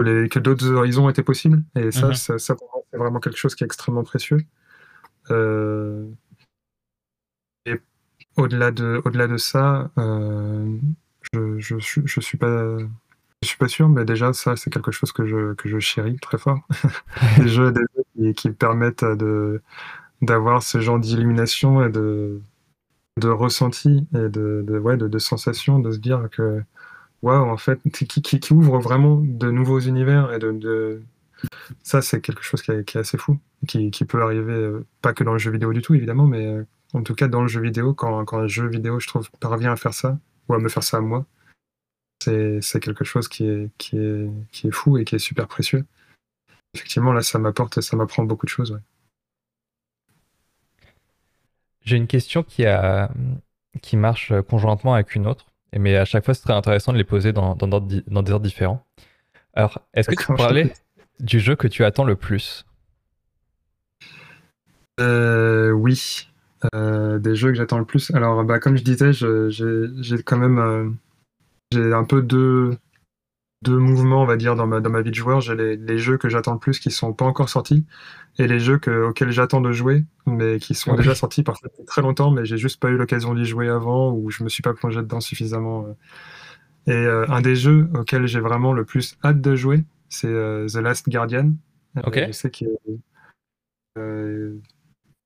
que 0.00 0.38
d'autres 0.38 0.70
horizons 0.70 1.08
étaient 1.08 1.22
possibles. 1.22 1.62
Et 1.74 1.90
ça, 1.90 2.08
mm-hmm. 2.08 2.14
ça, 2.14 2.38
ça 2.38 2.56
c'est 2.90 2.96
vraiment 2.96 3.20
quelque 3.20 3.38
chose 3.38 3.54
qui 3.54 3.64
est 3.64 3.66
extrêmement 3.66 4.04
précieux. 4.04 4.38
Euh, 5.30 6.08
et 7.64 7.80
au-delà 8.36 8.70
de, 8.70 9.02
au-delà 9.04 9.26
de 9.26 9.36
ça, 9.36 9.90
euh, 9.98 10.78
je, 11.32 11.58
je, 11.58 11.76
je, 11.78 12.20
suis 12.20 12.38
pas, 12.38 12.78
je 13.42 13.48
suis 13.48 13.58
pas 13.58 13.68
sûr, 13.68 13.88
mais 13.88 14.04
déjà 14.04 14.32
ça 14.32 14.56
c'est 14.56 14.70
quelque 14.70 14.92
chose 14.92 15.12
que 15.12 15.26
je, 15.26 15.54
que 15.54 15.68
je 15.68 15.78
chéris 15.78 16.18
très 16.20 16.38
fort. 16.38 16.60
des 17.38 17.48
jeux, 17.48 17.72
des 18.14 18.34
qui, 18.34 18.50
permettent 18.50 19.04
de 19.04 19.62
d'avoir 20.22 20.62
ce 20.62 20.80
genre 20.80 20.98
d'illumination 20.98 21.84
et 21.84 21.90
de 21.90 22.40
de 23.18 23.28
ressenti 23.28 24.06
et 24.14 24.28
de, 24.28 24.78
ouais 24.78 24.98
de, 24.98 25.08
de 25.08 25.18
sensations, 25.18 25.78
de 25.78 25.90
se 25.90 25.98
dire 25.98 26.28
que 26.30 26.62
waouh 27.22 27.48
en 27.48 27.56
fait 27.56 27.80
qui, 27.92 28.06
qui, 28.06 28.52
ouvre 28.52 28.78
vraiment 28.78 29.22
de 29.22 29.50
nouveaux 29.50 29.80
univers 29.80 30.32
et 30.34 30.38
de 30.38 31.02
ça, 31.82 32.02
c'est 32.02 32.20
quelque 32.20 32.42
chose 32.42 32.62
qui 32.62 32.70
est, 32.72 32.96
assez 32.96 33.18
fou, 33.18 33.38
qui, 33.66 33.90
peut 34.04 34.22
arriver, 34.22 34.52
euh, 34.52 34.86
pas 35.02 35.12
que 35.12 35.24
dans 35.24 35.32
le 35.32 35.38
jeu 35.38 35.50
vidéo 35.50 35.72
du 35.72 35.82
tout, 35.82 35.94
évidemment, 35.94 36.26
mais 36.26 36.46
euh, 36.46 36.64
en 36.94 37.02
tout 37.02 37.14
cas 37.14 37.28
dans 37.28 37.42
le 37.42 37.48
jeu 37.48 37.60
vidéo, 37.60 37.94
quand, 37.94 38.24
quand, 38.24 38.38
un 38.38 38.48
jeu 38.48 38.66
vidéo, 38.68 39.00
je 39.00 39.06
trouve, 39.06 39.30
parvient 39.40 39.72
à 39.72 39.76
faire 39.76 39.94
ça, 39.94 40.18
ou 40.48 40.54
à 40.54 40.58
me 40.58 40.68
faire 40.68 40.82
ça 40.82 40.98
à 40.98 41.00
moi, 41.00 41.26
c'est 42.20 42.80
quelque 42.80 43.04
chose 43.04 43.28
qui 43.28 43.46
est, 43.46 43.70
qui, 43.78 43.98
est, 43.98 44.28
qui 44.50 44.68
est 44.68 44.72
fou 44.72 44.98
et 44.98 45.04
qui 45.04 45.14
est 45.14 45.20
super 45.20 45.46
précieux. 45.46 45.84
Effectivement, 46.74 47.12
là, 47.12 47.22
ça 47.22 47.38
m'apporte, 47.38 47.80
ça 47.80 47.96
m'apprend 47.96 48.24
beaucoup 48.24 48.46
de 48.46 48.50
choses. 48.50 48.80
J'ai 51.86 51.96
une 51.96 52.08
question 52.08 52.42
qui, 52.42 52.66
a, 52.66 53.10
qui 53.80 53.96
marche 53.96 54.32
conjointement 54.42 54.94
avec 54.94 55.14
une 55.14 55.26
autre, 55.26 55.46
mais 55.72 55.96
à 55.96 56.04
chaque 56.04 56.24
fois, 56.24 56.34
c'est 56.34 56.42
très 56.42 56.52
intéressant 56.52 56.92
de 56.92 56.98
les 56.98 57.04
poser 57.04 57.32
dans, 57.32 57.54
dans, 57.54 57.68
dans 57.68 57.80
des 57.80 58.32
ordres 58.32 58.40
différents. 58.40 58.84
Alors, 59.54 59.80
est-ce 59.94 60.10
que 60.10 60.16
tu 60.16 60.26
peux 60.26 60.34
parler 60.34 60.72
du 61.20 61.40
jeu 61.40 61.54
que 61.56 61.68
tu 61.68 61.84
attends 61.84 62.04
le 62.04 62.16
plus? 62.16 62.66
Euh, 65.00 65.70
Oui, 65.70 66.28
euh, 66.74 67.18
des 67.18 67.36
jeux 67.36 67.50
que 67.50 67.56
j'attends 67.56 67.78
le 67.78 67.84
plus. 67.84 68.10
Alors, 68.10 68.42
bah, 68.44 68.58
comme 68.58 68.76
je 68.76 68.82
disais, 68.82 69.12
j'ai 69.12 70.22
quand 70.24 70.38
même 70.38 70.58
euh, 70.58 70.90
j'ai 71.72 71.92
un 71.92 72.04
peu 72.04 72.20
deux, 72.20 72.76
deux 73.62 73.78
mouvements, 73.78 74.22
on 74.22 74.26
va 74.26 74.36
dire, 74.36 74.54
dans 74.54 74.66
ma, 74.66 74.80
dans 74.80 74.90
ma 74.90 75.02
vie 75.02 75.10
de 75.10 75.16
joueur. 75.16 75.40
J'ai 75.40 75.54
les, 75.54 75.98
jeux 75.98 76.18
que 76.18 76.28
j'attends 76.28 76.52
le 76.52 76.58
plus 76.58 76.78
qui 76.78 76.90
sont 76.90 77.12
pas 77.12 77.24
encore 77.24 77.48
sortis 77.48 77.84
et 78.38 78.46
les 78.46 78.60
jeux 78.60 78.80
auxquels 79.08 79.30
j'attends 79.30 79.60
de 79.60 79.72
jouer, 79.72 80.04
mais 80.26 80.58
qui 80.58 80.74
sont 80.74 80.94
déjà 80.94 81.14
sortis 81.14 81.42
parfois 81.42 81.70
très 81.86 82.02
longtemps, 82.02 82.30
mais 82.30 82.44
j'ai 82.44 82.58
juste 82.58 82.80
pas 82.80 82.90
eu 82.90 82.96
l'occasion 82.96 83.34
d'y 83.34 83.44
jouer 83.44 83.68
avant 83.68 84.12
ou 84.12 84.30
je 84.30 84.44
me 84.44 84.48
suis 84.48 84.62
pas 84.62 84.74
plongé 84.74 85.00
dedans 85.00 85.20
suffisamment. 85.20 85.86
Et 86.86 87.06
un 87.28 87.40
des 87.40 87.56
jeux 87.56 87.88
auxquels 87.94 88.26
j'ai 88.26 88.40
vraiment 88.40 88.72
le 88.72 88.84
plus 88.84 89.16
hâte 89.24 89.40
de 89.40 89.56
jouer, 89.56 89.84
c'est 90.08 90.28
euh, 90.28 90.66
The 90.68 90.76
Last 90.76 91.08
Guardian. 91.08 91.52
Euh, 91.96 92.02
ok. 92.04 92.24
je 92.26 92.32
sais 92.32 92.50
que 92.50 92.64
euh, 93.98 94.58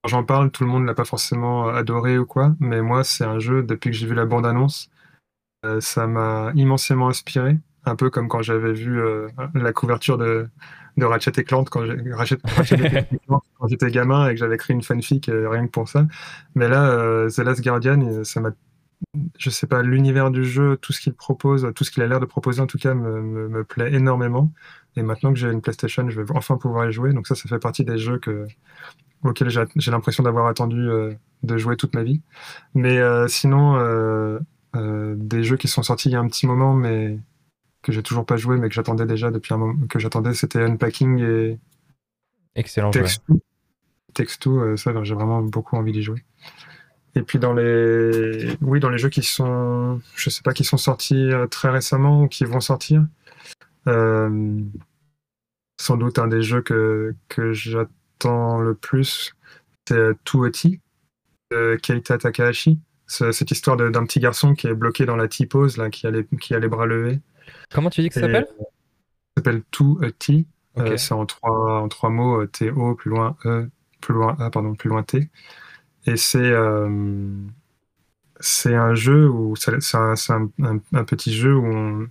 quand 0.02 0.08
j'en 0.08 0.24
parle, 0.24 0.50
tout 0.50 0.64
le 0.64 0.70
monde 0.70 0.86
l'a 0.86 0.94
pas 0.94 1.04
forcément 1.04 1.68
adoré 1.68 2.18
ou 2.18 2.26
quoi, 2.26 2.54
mais 2.60 2.80
moi, 2.80 3.04
c'est 3.04 3.24
un 3.24 3.38
jeu, 3.38 3.62
depuis 3.62 3.90
que 3.90 3.96
j'ai 3.96 4.06
vu 4.06 4.14
la 4.14 4.24
bande-annonce, 4.24 4.90
ça 5.80 6.06
m'a 6.06 6.52
immensément 6.54 7.08
inspiré. 7.08 7.58
Un 7.84 7.96
peu 7.96 8.10
comme 8.10 8.28
quand 8.28 8.42
j'avais 8.42 8.72
vu 8.72 9.00
la 9.54 9.72
couverture 9.72 10.18
de, 10.18 10.48
de 10.96 11.04
Ratchet 11.04 11.32
et 11.36 11.44
Clank 11.44 11.68
quand 11.70 11.84
j'étais 13.68 13.90
gamin 13.90 14.28
et 14.28 14.34
que 14.34 14.38
j'avais 14.38 14.56
créé 14.56 14.74
une 14.74 14.82
fanfic 14.82 15.30
rien 15.32 15.66
que 15.66 15.70
pour 15.70 15.88
ça. 15.88 16.06
Mais 16.54 16.68
là, 16.68 17.26
The 17.28 17.38
Last 17.38 17.62
Guardian, 17.62 18.24
ça 18.24 18.40
m'a 18.40 18.50
je 19.38 19.50
sais 19.50 19.66
pas, 19.66 19.82
l'univers 19.82 20.30
du 20.30 20.44
jeu, 20.44 20.76
tout 20.76 20.92
ce 20.92 21.00
qu'il 21.00 21.14
propose, 21.14 21.72
tout 21.74 21.84
ce 21.84 21.90
qu'il 21.90 22.02
a 22.02 22.06
l'air 22.06 22.20
de 22.20 22.26
proposer 22.26 22.60
en 22.60 22.66
tout 22.66 22.78
cas 22.78 22.94
me, 22.94 23.64
plaît 23.64 23.92
énormément. 23.92 24.52
Et 24.96 25.02
maintenant 25.02 25.32
que 25.32 25.38
j'ai 25.38 25.50
une 25.50 25.60
PlayStation, 25.60 26.08
je 26.08 26.20
vais 26.20 26.30
enfin 26.34 26.56
pouvoir 26.56 26.88
y 26.88 26.92
jouer. 26.92 27.12
Donc 27.12 27.26
ça, 27.26 27.34
ça 27.34 27.48
fait 27.48 27.58
partie 27.58 27.84
des 27.84 27.98
jeux 27.98 28.18
que, 28.18 28.46
auxquels 29.24 29.50
j'ai 29.50 29.90
l'impression 29.90 30.22
d'avoir 30.22 30.46
attendu 30.46 30.88
euh, 30.88 31.12
de 31.42 31.56
jouer 31.56 31.76
toute 31.76 31.94
ma 31.94 32.02
vie. 32.02 32.22
Mais 32.74 32.98
euh, 32.98 33.28
sinon, 33.28 33.76
euh, 33.76 34.38
des 35.16 35.44
jeux 35.44 35.56
qui 35.56 35.68
sont 35.68 35.82
sortis 35.82 36.08
il 36.08 36.12
y 36.12 36.16
a 36.16 36.20
un 36.20 36.28
petit 36.28 36.46
moment, 36.46 36.74
mais 36.74 37.18
que 37.82 37.92
j'ai 37.92 38.02
toujours 38.02 38.26
pas 38.26 38.36
joué, 38.36 38.56
mais 38.58 38.68
que 38.68 38.74
j'attendais 38.74 39.06
déjà 39.06 39.30
depuis 39.30 39.54
un 39.54 39.58
moment, 39.58 39.86
que 39.88 39.98
j'attendais, 39.98 40.34
c'était 40.34 40.62
Unpacking 40.62 41.18
et 41.20 41.58
Excellent 42.54 42.90
Text 42.90 44.42
2. 44.48 44.76
ça, 44.76 44.92
j'ai 45.04 45.14
vraiment 45.14 45.40
beaucoup 45.42 45.76
envie 45.76 45.92
d'y 45.92 46.02
jouer. 46.02 46.24
Et 47.14 47.22
puis 47.22 47.38
dans 47.38 47.52
les, 47.52 48.56
oui, 48.60 48.80
dans 48.80 48.88
les 48.88 48.98
jeux 48.98 49.08
qui 49.08 49.22
sont, 49.22 50.00
je 50.14 50.30
sais 50.30 50.42
pas, 50.42 50.52
qui 50.52 50.64
sont 50.64 50.76
sortis 50.76 51.30
euh, 51.32 51.46
très 51.46 51.70
récemment 51.70 52.22
ou 52.22 52.28
qui 52.28 52.44
vont 52.44 52.60
sortir, 52.60 53.04
euh, 53.88 54.60
sans 55.80 55.96
doute 55.96 56.18
un 56.18 56.28
des 56.28 56.42
jeux 56.42 56.62
que, 56.62 57.14
que 57.28 57.52
j'attends 57.52 58.60
le 58.60 58.74
plus, 58.74 59.34
c'est 59.88 60.22
Tuoti 60.24 60.80
de 61.50 61.76
Keita 61.82 62.18
Takahashi. 62.18 62.78
Cette 63.06 63.50
histoire 63.50 63.76
d'un 63.76 64.04
petit 64.04 64.20
garçon 64.20 64.54
qui 64.54 64.68
est 64.68 64.74
bloqué 64.74 65.04
dans 65.04 65.16
la 65.16 65.26
T-pose, 65.26 65.78
là, 65.78 65.90
qui 65.90 66.06
a, 66.06 66.12
les, 66.12 66.24
qui 66.40 66.54
a 66.54 66.60
les 66.60 66.68
bras 66.68 66.86
levés. 66.86 67.18
Comment 67.72 67.90
tu 67.90 68.02
dis 68.02 68.08
que 68.08 68.14
ça 68.14 68.22
s'appelle? 68.22 68.46
Ça 68.58 68.64
s'appelle 69.38 69.62
Tuoti. 69.70 70.46
Euh, 70.78 70.96
c'est 70.96 71.14
en 71.14 71.26
trois, 71.26 71.80
en 71.80 71.88
trois 71.88 72.10
mots, 72.10 72.46
T-O, 72.46 72.94
plus 72.94 73.10
loin 73.10 73.36
E, 73.44 73.68
plus 74.00 74.14
loin 74.14 74.36
A, 74.38 74.50
pardon, 74.50 74.74
plus 74.74 74.88
loin 74.88 75.02
T. 75.02 75.28
Et 76.06 76.16
c'est 76.16 76.38
euh, 76.38 77.28
c'est 78.40 78.74
un 78.74 78.94
jeu 78.94 79.28
où 79.28 79.54
c'est 79.56 79.72
un, 79.94 80.14
un, 80.62 81.04
petit 81.04 81.34
jeu 81.34 81.54
où 81.54 81.66
on, 81.66 82.08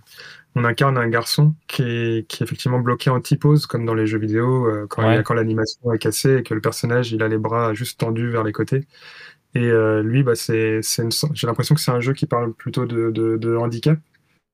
on, 0.54 0.64
incarne 0.64 0.96
un 0.96 1.08
garçon 1.08 1.54
qui 1.66 1.82
est, 1.82 2.28
qui 2.28 2.42
est 2.42 2.46
effectivement 2.46 2.78
bloqué 2.78 3.10
en 3.10 3.20
T-pose 3.20 3.66
comme 3.66 3.84
dans 3.84 3.94
les 3.94 4.06
jeux 4.06 4.18
vidéo 4.18 4.66
euh, 4.66 4.86
quand, 4.88 5.22
quand 5.24 5.34
l'animation 5.34 5.92
est 5.92 5.98
cassée 5.98 6.36
et 6.36 6.42
que 6.44 6.54
le 6.54 6.60
personnage 6.60 7.10
il 7.12 7.22
a 7.22 7.28
les 7.28 7.38
bras 7.38 7.74
juste 7.74 7.98
tendus 7.98 8.30
vers 8.30 8.44
les 8.44 8.52
côtés. 8.52 8.86
Et 9.54 9.64
euh, 9.64 10.02
lui, 10.02 10.22
bah, 10.22 10.36
c'est, 10.36 10.80
j'ai 11.32 11.46
l'impression 11.46 11.74
que 11.74 11.80
c'est 11.80 11.90
un 11.90 12.00
jeu 12.00 12.12
qui 12.12 12.26
parle 12.26 12.52
plutôt 12.54 12.86
de, 12.86 13.10
de, 13.10 13.36
de 13.36 13.56
handicap 13.56 13.98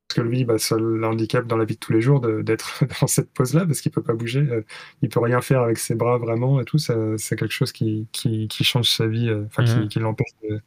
parce 0.08 0.20
que 0.20 0.20
lui, 0.22 0.44
bah, 0.44 0.58
ça 0.58 0.76
l'handicap 0.78 1.46
dans 1.46 1.56
la 1.56 1.64
vie 1.64 1.74
de 1.74 1.80
tous 1.80 1.92
les 1.92 2.00
jours 2.00 2.20
d'être 2.20 2.84
dans 3.00 3.06
cette 3.06 3.32
pose-là, 3.32 3.66
parce 3.66 3.80
qu'il 3.80 3.90
peut 3.90 4.02
pas 4.02 4.14
bouger, 4.14 4.40
euh, 4.40 4.62
il 5.02 5.08
peut 5.08 5.20
rien 5.20 5.40
faire 5.40 5.62
avec 5.62 5.78
ses 5.78 5.94
bras 5.94 6.18
vraiment 6.18 6.60
et 6.60 6.64
tout. 6.64 6.78
C'est 6.78 7.36
quelque 7.36 7.52
chose 7.52 7.72
qui, 7.72 8.06
qui, 8.12 8.46
qui, 8.48 8.64
change 8.64 8.88
sa 8.88 9.06
vie, 9.06 9.28
euh, 9.28 9.44
enfin 9.46 9.64
qui, 9.64 9.74
mhm. 9.74 9.88
qui 9.88 9.98
l'empêche 9.98 10.32
de, 10.48 10.60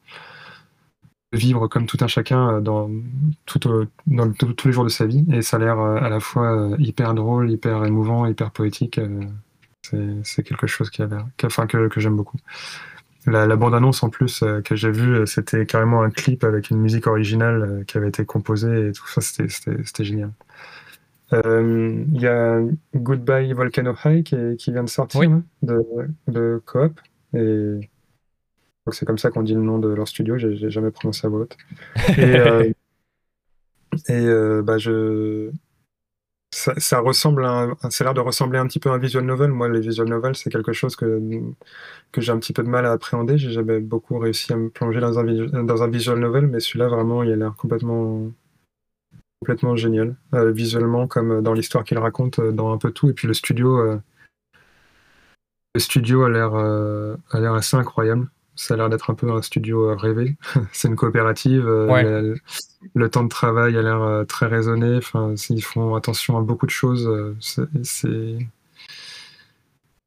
vivre 1.32 1.68
comme 1.68 1.86
tout 1.86 1.98
un 2.00 2.08
chacun 2.08 2.56
euh, 2.56 2.60
dans, 2.60 2.90
tout, 3.46 3.60
dans 4.06 4.32
tous 4.32 4.66
les 4.66 4.72
jours 4.72 4.84
de 4.84 4.90
sa 4.90 5.06
vie. 5.06 5.24
Et 5.32 5.42
ça 5.42 5.56
a 5.56 5.60
l'air 5.60 5.78
à 5.80 6.08
la 6.10 6.20
fois 6.20 6.76
hyper 6.78 7.14
drôle, 7.14 7.50
hyper 7.50 7.84
émouvant, 7.84 8.26
hyper 8.26 8.50
poétique. 8.50 9.00
C'est 10.22 10.42
quelque 10.42 10.66
chose 10.66 10.90
qui 10.90 11.02
a 11.02 11.06
l'air, 11.06 11.26
que 11.36 12.00
j'aime 12.00 12.16
beaucoup. 12.16 12.36
La, 13.26 13.54
bande-annonce 13.56 14.02
en 14.02 14.08
plus 14.08 14.42
euh, 14.42 14.62
que 14.62 14.74
j'ai 14.74 14.90
vue, 14.90 15.14
euh, 15.14 15.26
c'était 15.26 15.66
carrément 15.66 16.02
un 16.02 16.10
clip 16.10 16.42
avec 16.42 16.70
une 16.70 16.78
musique 16.78 17.06
originale 17.06 17.62
euh, 17.62 17.84
qui 17.84 17.98
avait 17.98 18.08
été 18.08 18.24
composée 18.24 18.88
et 18.88 18.92
tout 18.92 19.06
ça, 19.08 19.20
c'était 19.20 20.04
génial. 20.04 20.30
Il 21.32 22.20
y 22.20 22.26
a 22.26 22.60
Goodbye 22.96 23.52
Volcano 23.52 23.94
High 24.04 24.24
qui, 24.24 24.72
vient 24.72 24.82
de 24.82 24.88
sortir 24.88 25.30
hein, 25.30 25.44
de, 25.62 25.84
de 26.26 26.60
Coop 26.66 26.98
et 27.34 27.88
c'est 28.90 29.06
comme 29.06 29.18
ça 29.18 29.30
qu'on 29.30 29.42
dit 29.42 29.54
le 29.54 29.60
nom 29.60 29.78
de 29.78 29.86
leur 29.86 30.08
studio, 30.08 30.36
j'ai 30.38 30.70
jamais 30.70 30.90
prononcé 30.90 31.24
à 31.26 31.30
voix 31.30 31.42
haute. 31.42 31.56
Et, 32.18 32.74
et 34.12 34.62
bah 34.64 34.78
je, 34.78 35.52
ça, 36.52 36.98
ressemble 37.00 37.44
à 37.44 37.68
ça 37.90 38.04
a 38.04 38.06
l'air 38.06 38.14
de 38.14 38.20
ressembler 38.20 38.58
un 38.58 38.66
petit 38.66 38.80
peu 38.80 38.90
à 38.90 38.94
un 38.94 38.98
visual 38.98 39.24
novel. 39.24 39.50
Moi, 39.52 39.68
les 39.68 39.80
visual 39.80 40.08
novels, 40.08 40.34
c'est 40.36 40.50
quelque 40.50 40.72
chose 40.72 40.96
que, 40.96 41.20
que 42.12 42.20
j'ai 42.20 42.32
un 42.32 42.38
petit 42.38 42.52
peu 42.52 42.62
de 42.62 42.68
mal 42.68 42.86
à 42.86 42.92
appréhender. 42.92 43.38
J'ai 43.38 43.52
jamais 43.52 43.80
beaucoup 43.80 44.18
réussi 44.18 44.52
à 44.52 44.56
me 44.56 44.68
plonger 44.68 45.00
dans 45.00 45.18
un, 45.18 45.64
dans 45.64 45.82
un 45.82 45.88
visual 45.88 46.18
novel, 46.18 46.48
mais 46.48 46.60
celui-là, 46.60 46.88
vraiment, 46.88 47.22
il 47.22 47.32
a 47.32 47.36
l'air 47.36 47.54
complètement, 47.56 48.32
complètement 49.40 49.76
génial. 49.76 50.16
Euh, 50.34 50.50
visuellement, 50.52 51.06
comme 51.06 51.42
dans 51.42 51.52
l'histoire 51.52 51.84
qu'il 51.84 51.98
raconte, 51.98 52.40
euh, 52.40 52.52
dans 52.52 52.72
un 52.72 52.78
peu 52.78 52.90
tout. 52.90 53.08
Et 53.10 53.12
puis 53.12 53.28
le 53.28 53.34
studio, 53.34 53.78
euh, 53.78 53.98
le 55.74 55.80
studio 55.80 56.24
a 56.24 56.30
l'air, 56.30 56.54
a 56.54 57.40
l'air 57.40 57.54
assez 57.54 57.76
incroyable 57.76 58.28
ça 58.60 58.74
a 58.74 58.76
l'air 58.76 58.90
d'être 58.90 59.08
un 59.10 59.14
peu 59.14 59.30
un 59.32 59.40
studio 59.40 59.88
euh, 59.88 59.94
rêvé. 59.94 60.36
c'est 60.72 60.88
une 60.88 60.96
coopérative. 60.96 61.66
Euh, 61.66 62.34
le, 62.94 63.08
temps 63.08 63.24
de 63.24 63.28
travail 63.28 63.76
a 63.76 63.82
l'air 63.82 64.02
euh, 64.02 64.24
très 64.24 64.46
raisonné. 64.46 64.96
Enfin, 64.98 65.34
ils 65.48 65.62
font 65.62 65.94
attention 65.94 66.36
à 66.36 66.42
beaucoup 66.42 66.66
de 66.66 66.70
choses. 66.70 67.10
C'est, 67.40 68.12
il 68.12 68.46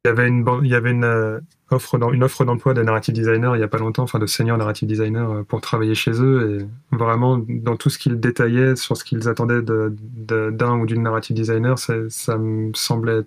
y 0.04 0.08
avait 0.08 0.28
une, 0.28 0.46
il 0.62 0.70
y 0.70 0.74
avait 0.74 0.92
une 0.92 1.40
offre, 1.70 1.96
une 2.12 2.22
offre 2.22 2.44
d'emploi 2.44 2.74
de 2.74 2.82
narrative 2.82 3.14
designer 3.14 3.56
il 3.56 3.58
n'y 3.58 3.64
a 3.64 3.68
pas 3.68 3.78
longtemps, 3.78 4.02
enfin 4.02 4.18
de 4.18 4.26
senior 4.26 4.56
narrative 4.58 4.86
designer 4.86 5.44
pour 5.46 5.60
travailler 5.60 5.94
chez 5.94 6.12
eux. 6.22 6.60
Et 6.92 6.96
vraiment, 6.96 7.38
dans 7.48 7.76
tout 7.76 7.90
ce 7.90 7.98
qu'ils 7.98 8.20
détaillaient 8.20 8.76
sur 8.76 8.96
ce 8.96 9.02
qu'ils 9.02 9.28
attendaient 9.28 9.62
d'un 9.62 10.78
ou 10.78 10.86
d'une 10.86 11.02
narrative 11.02 11.34
designer, 11.34 11.76
ça 11.78 12.38
me 12.38 12.72
semblait 12.74 13.22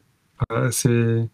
assez 0.50 1.28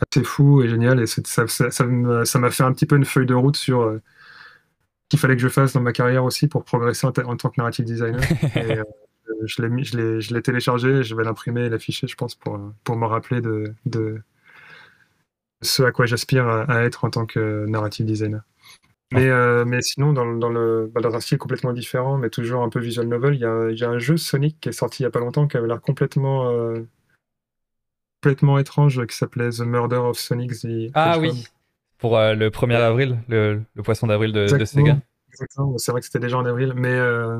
assez 0.00 0.24
fou 0.24 0.62
et 0.62 0.68
génial. 0.68 1.00
Et 1.00 1.06
ça, 1.06 1.46
ça, 1.46 1.84
m'a 1.86 2.50
fait 2.50 2.62
un 2.62 2.72
petit 2.72 2.86
peu 2.86 2.96
une 2.96 3.04
feuille 3.04 3.26
de 3.26 3.34
route 3.34 3.56
sur 3.56 3.82
euh, 3.82 3.98
ce 3.98 5.08
qu'il 5.10 5.18
fallait 5.18 5.36
que 5.36 5.42
je 5.42 5.48
fasse 5.48 5.72
dans 5.72 5.80
ma 5.80 5.92
carrière 5.92 6.24
aussi 6.24 6.48
pour 6.48 6.64
progresser 6.64 7.06
en, 7.06 7.12
tant 7.12 7.50
que 7.50 7.54
narrative 7.58 7.84
designer. 7.84 8.20
et, 8.56 8.78
euh, 8.78 8.84
je 9.44 10.34
l'ai 10.34 10.42
téléchargé, 10.42 11.02
je 11.02 11.14
vais 11.14 11.24
l'imprimer 11.24 11.62
et 11.62 11.68
l'afficher, 11.68 12.06
je 12.06 12.16
pense, 12.16 12.34
pour, 12.34 12.58
pour 12.84 12.96
me 12.96 13.06
rappeler 13.06 13.40
de, 13.40 13.74
de 13.86 14.20
ce 15.62 15.82
à 15.82 15.92
quoi 15.92 16.06
j'aspire 16.06 16.46
à, 16.46 16.82
être 16.84 17.04
en 17.04 17.10
tant 17.10 17.26
que 17.26 17.66
narrative 17.66 18.06
designer. 18.06 18.42
Mais, 19.12 19.28
euh, 19.28 19.64
mais 19.64 19.82
sinon, 19.82 20.12
dans, 20.12 20.36
dans, 20.36 20.50
le, 20.50 20.90
bah, 20.94 21.00
dans 21.00 21.14
un 21.14 21.20
style 21.20 21.38
complètement 21.38 21.72
différent, 21.72 22.16
mais 22.16 22.30
toujours 22.30 22.62
un 22.62 22.68
peu 22.68 22.78
visual 22.78 23.08
novel, 23.08 23.34
il 23.34 23.40
y 23.40 23.44
a, 23.44 23.70
y 23.70 23.82
a, 23.82 23.88
un 23.88 23.98
jeu 23.98 24.16
Sonic 24.16 24.60
qui 24.60 24.68
est 24.68 24.72
sorti 24.72 25.02
il 25.02 25.06
n'y 25.06 25.08
a 25.08 25.10
pas 25.10 25.18
longtemps 25.18 25.48
qui 25.48 25.56
avait 25.56 25.66
l'air 25.66 25.80
complètement 25.80 26.48
complètement 28.20 28.58
étrange 28.58 29.06
qui 29.06 29.16
s'appelait 29.16 29.50
The 29.50 29.60
Murder 29.60 29.96
of 29.96 30.18
Sonic 30.18 30.52
the 30.52 30.90
Ah 30.94 31.18
oui, 31.18 31.46
pour 32.00 32.18
euh, 32.18 32.34
le 32.34 32.50
1er 32.50 32.76
avril, 32.76 33.18
le, 33.28 33.62
poisson 33.82 34.08
d'avril 34.08 34.32
de, 34.32 34.46
Sega. 34.64 34.98
Exactement, 35.30 35.78
c'est 35.78 35.92
vrai 35.92 36.00
que 36.00 36.06
c'était 36.06 36.18
déjà 36.18 36.36
en 36.38 36.44
avril, 36.44 36.72
mais, 36.74 36.92
euh, 36.92 37.38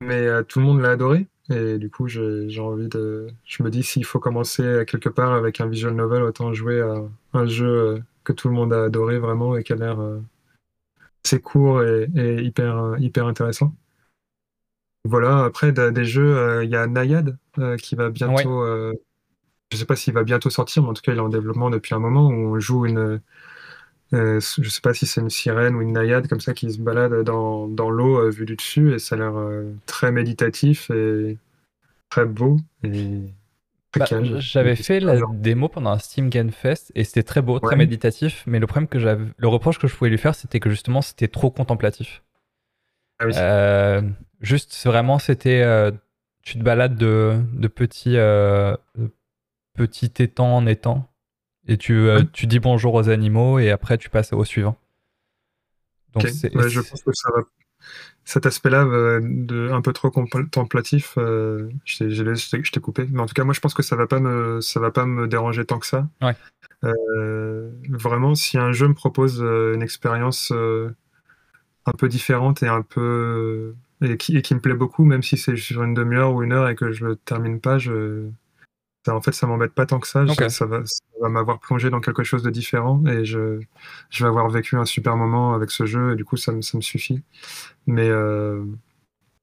mais 0.00 0.26
euh, 0.26 0.42
tout 0.42 0.60
le 0.60 0.66
monde 0.66 0.80
l'a 0.80 0.90
adoré. 0.90 1.26
Et 1.50 1.76
du 1.76 1.90
coup, 1.90 2.06
j'ai 2.08 2.60
envie 2.60 2.88
de. 2.88 3.28
Je 3.44 3.62
me 3.62 3.70
dis, 3.70 3.82
s'il 3.82 4.04
faut 4.04 4.20
commencer 4.20 4.84
quelque 4.86 5.08
part 5.08 5.32
avec 5.32 5.60
un 5.60 5.66
visual 5.66 5.94
novel, 5.94 6.22
autant 6.22 6.52
jouer 6.52 6.80
à 6.80 7.02
un 7.34 7.46
jeu 7.46 8.02
que 8.24 8.32
tout 8.32 8.48
le 8.48 8.54
monde 8.54 8.72
a 8.72 8.84
adoré 8.84 9.18
vraiment 9.18 9.56
et 9.56 9.64
qui 9.64 9.72
a 9.72 9.76
l'air 9.76 9.98
assez 11.24 11.40
court 11.40 11.82
et, 11.82 12.06
hyper, 12.42 12.94
hyper 12.98 13.26
intéressant. 13.26 13.74
Voilà, 15.04 15.44
après, 15.44 15.72
des 15.72 16.04
jeux, 16.04 16.62
il 16.62 16.70
y 16.70 16.76
a 16.76 16.86
Nayad 16.86 17.36
qui 17.82 17.96
va 17.96 18.08
bientôt 18.10 18.64
je 19.72 19.78
sais 19.78 19.86
pas 19.86 19.96
s'il 19.96 20.12
va 20.12 20.22
bientôt 20.22 20.50
sortir, 20.50 20.82
mais 20.82 20.90
en 20.90 20.92
tout 20.92 21.00
cas, 21.00 21.12
il 21.12 21.18
est 21.18 21.22
en 21.22 21.30
développement 21.30 21.70
depuis 21.70 21.94
un 21.94 21.98
moment 21.98 22.28
où 22.28 22.54
on 22.54 22.60
joue 22.60 22.84
une. 22.84 23.20
Euh, 24.12 24.38
je 24.40 24.68
sais 24.68 24.82
pas 24.82 24.92
si 24.92 25.06
c'est 25.06 25.22
une 25.22 25.30
sirène 25.30 25.74
ou 25.74 25.80
une 25.80 25.92
naïade 25.92 26.28
comme 26.28 26.40
ça 26.40 26.52
qui 26.52 26.70
se 26.70 26.78
balade 26.78 27.22
dans, 27.22 27.66
dans 27.66 27.88
l'eau 27.88 28.18
euh, 28.18 28.28
vue 28.28 28.44
du 28.44 28.56
dessus 28.56 28.92
et 28.92 28.98
ça 28.98 29.14
a 29.14 29.18
l'air 29.18 29.34
euh, 29.34 29.72
très 29.86 30.12
méditatif 30.12 30.90
et 30.90 31.38
très 32.10 32.26
beau 32.26 32.58
et 32.84 33.22
bah, 33.98 34.04
J'avais 34.36 34.76
fait 34.76 35.00
la 35.00 35.18
démo 35.32 35.70
pendant 35.70 35.92
un 35.92 35.98
Steam 35.98 36.28
Game 36.28 36.50
Fest 36.50 36.92
et 36.94 37.04
c'était 37.04 37.22
très 37.22 37.40
beau, 37.40 37.58
très 37.58 37.74
méditatif, 37.74 38.44
mais 38.46 38.58
le 38.58 38.66
problème 38.66 38.86
que 38.86 38.98
j'avais, 38.98 39.24
le 39.34 39.48
reproche 39.48 39.78
que 39.78 39.86
je 39.86 39.96
pouvais 39.96 40.10
lui 40.10 40.18
faire, 40.18 40.34
c'était 40.34 40.60
que 40.60 40.68
justement 40.68 41.00
c'était 41.00 41.28
trop 41.28 41.50
contemplatif. 41.50 42.22
Ah 43.18 44.02
juste 44.42 44.78
vraiment, 44.84 45.18
c'était 45.18 45.90
tu 46.42 46.58
te 46.58 46.62
balades 46.62 46.96
de, 46.96 47.40
de 47.54 47.68
petits 47.68 48.18
petit 49.74 50.12
étang 50.18 50.56
en 50.56 50.66
étang. 50.66 51.08
Et 51.68 51.76
tu, 51.76 51.94
euh, 51.94 52.22
tu 52.32 52.46
dis 52.46 52.58
bonjour 52.58 52.94
aux 52.94 53.08
animaux 53.08 53.58
et 53.58 53.70
après 53.70 53.96
tu 53.96 54.10
passes 54.10 54.32
au 54.32 54.44
suivant. 54.44 54.76
Donc 56.12 56.26
je 56.26 56.80
pense 56.80 57.02
que 57.02 57.12
ça 57.12 57.30
va... 57.34 57.42
cet 58.24 58.46
aspect-là, 58.46 58.84
de 59.20 59.70
un 59.70 59.80
peu 59.80 59.92
trop 59.92 60.10
contemplatif, 60.10 61.14
euh, 61.18 61.70
je 61.84 62.70
t'ai 62.70 62.80
coupé. 62.80 63.06
Mais 63.10 63.20
en 63.20 63.26
tout 63.26 63.34
cas, 63.34 63.44
moi 63.44 63.54
je 63.54 63.60
pense 63.60 63.74
que 63.74 63.82
ça 63.82 63.96
va 63.96 64.06
pas 64.06 64.20
me, 64.20 64.60
ça 64.60 64.80
va 64.80 64.90
pas 64.90 65.06
me 65.06 65.28
déranger 65.28 65.64
tant 65.64 65.78
que 65.78 65.86
ça. 65.86 66.08
Ouais. 66.20 66.36
Euh, 66.84 67.70
vraiment, 67.88 68.34
si 68.34 68.58
un 68.58 68.72
jeu 68.72 68.88
me 68.88 68.94
propose 68.94 69.40
une 69.40 69.82
expérience 69.82 70.52
un 70.52 71.92
peu 71.92 72.08
différente 72.08 72.62
et 72.62 72.68
un 72.68 72.82
peu 72.82 73.74
et 74.02 74.16
qui, 74.16 74.36
et 74.36 74.42
qui 74.42 74.54
me 74.54 74.60
plaît 74.60 74.74
beaucoup, 74.74 75.04
même 75.04 75.22
si 75.22 75.36
c'est 75.36 75.56
sur 75.56 75.82
une 75.84 75.94
demi-heure 75.94 76.34
ou 76.34 76.42
une 76.42 76.52
heure 76.52 76.68
et 76.68 76.74
que 76.74 76.90
je 76.90 77.04
le 77.04 77.16
termine 77.16 77.60
pas, 77.60 77.78
je, 77.78 78.28
en 79.08 79.20
fait, 79.20 79.32
ça 79.32 79.46
m'embête 79.46 79.72
pas 79.72 79.86
tant 79.86 79.98
que 79.98 80.06
ça. 80.06 80.24
Ça, 80.48 80.66
va, 80.66 80.80
va 81.20 81.28
m'avoir 81.28 81.58
plongé 81.58 81.90
dans 81.90 82.00
quelque 82.00 82.22
chose 82.22 82.42
de 82.42 82.50
différent 82.50 83.02
et 83.06 83.24
je, 83.24 83.60
je 84.10 84.24
vais 84.24 84.28
avoir 84.28 84.48
vécu 84.48 84.76
un 84.76 84.84
super 84.84 85.16
moment 85.16 85.54
avec 85.54 85.70
ce 85.70 85.86
jeu 85.86 86.12
et 86.12 86.16
du 86.16 86.24
coup, 86.24 86.36
ça, 86.36 86.52
ça 86.62 86.76
me 86.76 86.82
suffit. 86.82 87.22
Mais 87.86 88.08
euh, 88.08 88.64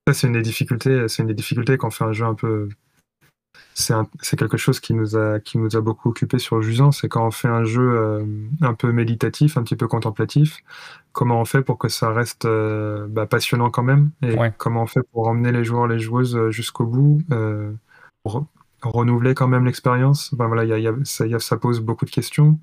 ça, 0.08 0.14
c'est 0.14 0.28
une 0.28 0.34
des 0.34 0.42
difficultés. 0.42 1.08
C'est 1.08 1.24
une 1.24 1.28
des 1.28 1.34
difficultés 1.34 1.78
quand 1.78 1.88
on 1.88 1.92
fait 1.92 2.06
un 2.06 2.14
jeu 2.14 2.26
un 2.26 2.36
peu. 2.36 2.70
C'est 3.74 4.38
quelque 4.38 4.58
chose 4.58 4.82
qui 4.82 4.94
nous, 4.94 5.16
a, 5.16 5.40
qui 5.40 5.58
nous 5.58 5.76
a 5.76 5.82
beaucoup 5.82 6.10
occupé 6.10 6.38
sur 6.38 6.62
Jusant. 6.62 6.92
C'est 6.92 7.08
quand 7.08 7.26
on 7.26 7.32
fait 7.32 7.48
un 7.48 7.64
jeu 7.64 7.82
euh, 7.82 8.26
un 8.62 8.74
peu 8.74 8.92
méditatif, 8.92 9.58
un 9.58 9.64
petit 9.64 9.78
peu 9.78 9.88
contemplatif, 9.88 10.58
comment 11.14 11.40
on 11.40 11.46
fait 11.46 11.62
pour 11.62 11.78
que 11.78 11.88
ça 11.88 12.12
reste 12.12 12.44
euh, 12.44 13.08
bah, 13.08 13.26
passionnant 13.26 13.70
quand 13.70 13.84
même 13.84 14.12
et 14.22 14.36
comment 14.58 14.84
on 14.84 14.88
fait 14.88 15.02
pour 15.14 15.28
emmener 15.28 15.54
les 15.54 15.64
joueurs, 15.64 15.88
les 15.88 16.00
joueuses 16.00 16.50
jusqu'au 16.50 16.86
bout. 16.86 17.22
Pour, 18.24 18.46
renouveler 18.82 19.34
quand 19.34 19.48
même 19.48 19.66
l'expérience. 19.66 20.34
Ben 20.34 20.48
voilà, 20.48 20.66
y 20.66 20.88
a, 20.88 20.94
ça, 21.04 21.26
ça, 21.40 21.58
pose 21.58 21.80
beaucoup 21.82 22.06
de 22.06 22.12
questions. 22.12 22.60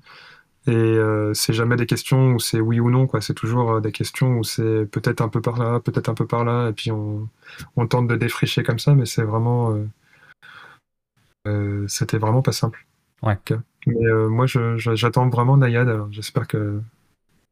Et 0.67 0.71
euh, 0.71 1.33
c'est 1.33 1.53
jamais 1.53 1.77
des 1.77 1.85
questions 1.85 2.33
où 2.33 2.39
c'est 2.39 2.59
oui 2.59 2.79
ou 2.79 2.89
non, 2.89 3.07
quoi. 3.07 3.21
C'est 3.21 3.33
toujours 3.33 3.73
euh, 3.73 3.79
des 3.79 3.91
questions 3.91 4.37
où 4.37 4.43
c'est 4.43 4.85
peut-être 4.85 5.21
un 5.21 5.29
peu 5.29 5.41
par 5.41 5.57
là, 5.57 5.79
peut-être 5.79 6.09
un 6.09 6.13
peu 6.13 6.27
par 6.27 6.43
là, 6.43 6.69
et 6.69 6.73
puis 6.73 6.91
on, 6.91 7.29
on 7.77 7.87
tente 7.87 8.07
de 8.07 8.15
défricher 8.15 8.63
comme 8.63 8.79
ça, 8.79 8.93
mais 8.93 9.05
c'est 9.05 9.23
vraiment. 9.23 9.73
Euh, 9.73 9.87
euh 11.47 11.85
C'était 11.87 12.17
vraiment 12.17 12.41
pas 12.41 12.51
simple. 12.51 12.85
Ouais. 13.23 13.37
Mais 13.87 13.95
moi, 14.29 14.45
j'attends 14.47 15.29
vraiment 15.29 15.57
Nayad, 15.57 15.87
alors 15.87 16.11
j'espère 16.11 16.47
que. 16.47 16.81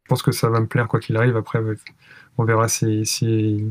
Je 0.03 0.09
pense 0.09 0.21
que 0.21 0.31
ça 0.31 0.49
va 0.49 0.59
me 0.59 0.67
plaire 0.67 0.87
quoi 0.87 0.99
qu'il 0.99 1.17
arrive. 1.17 1.35
Après, 1.35 1.59
on 2.37 2.43
verra 2.43 2.67
si, 2.67 3.05
si, 3.05 3.65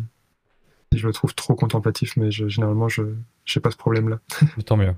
je 0.99 1.07
le 1.07 1.13
trouve 1.13 1.35
trop 1.35 1.55
contemplatif, 1.55 2.17
mais 2.17 2.31
généralement, 2.31 2.89
je 2.89 3.03
n'ai 3.03 3.63
pas 3.63 3.71
ce 3.71 3.77
problème-là. 3.77 4.21
Tant 4.67 4.77
mieux. 4.77 4.95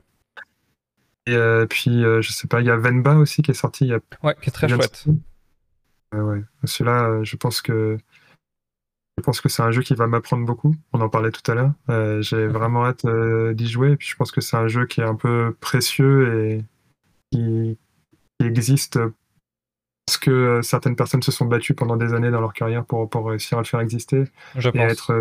Et 1.27 1.35
euh, 1.35 1.67
puis, 1.67 2.05
euh, 2.05 2.23
je 2.23 2.31
sais 2.31 2.47
pas, 2.47 2.61
il 2.61 2.67
y 2.67 2.71
a 2.71 2.77
Venba 2.77 3.17
aussi 3.17 3.43
qui 3.43 3.51
est 3.51 3.55
sorti. 3.55 3.85
Il 3.85 3.91
y 3.91 3.95
a... 3.95 4.01
Ouais, 4.23 4.37
qui 4.41 4.49
est 4.49 4.53
très 4.53 4.69
chouette. 4.69 5.07
ouais. 6.15 6.43
Celui-là, 6.65 7.09
euh, 7.09 7.25
je 7.25 7.37
pense 7.37 7.61
que 7.61 7.99
je 9.19 9.23
pense 9.23 9.41
que 9.41 9.49
c'est 9.49 9.63
un 9.63 9.71
jeu 9.71 9.83
qui 9.83 9.95
va 9.95 10.07
m'apprendre 10.07 10.45
beaucoup. 10.45 10.77
On 10.93 11.01
en 11.01 11.09
parlait 11.09 11.31
tout 11.31 11.51
à 11.51 11.55
l'heure. 11.55 12.23
J'ai 12.23 12.47
vraiment 12.47 12.85
hâte 12.85 13.07
d'y 13.55 13.67
jouer. 13.67 13.93
Et 13.93 13.97
puis, 13.97 14.07
je 14.09 14.15
pense 14.15 14.31
que 14.31 14.43
c'est 14.43 14.59
un 14.59 14.69
jeu 14.69 14.85
qui 14.87 15.01
est 15.01 15.05
un 15.05 15.15
peu 15.15 15.57
précieux 15.59 16.51
et 16.51 16.65
qui, 17.33 17.79
existe 18.39 18.99
parce 20.05 20.19
que 20.19 20.61
certaines 20.63 20.95
personnes 20.95 21.23
se 21.23 21.33
sont 21.33 21.47
battues 21.47 21.75
pendant 21.75 21.97
des 21.97 22.13
années 22.13 22.31
dans 22.31 22.43
leur 22.43 22.53
carrière 22.53 22.85
pour, 22.85 23.09
pour 23.09 23.27
réussir 23.27 23.57
à 23.57 23.63
le 23.63 23.67
faire 23.67 23.81
exister 23.81 24.25
je 24.55 24.69
et 24.69 24.79
être 24.79 25.19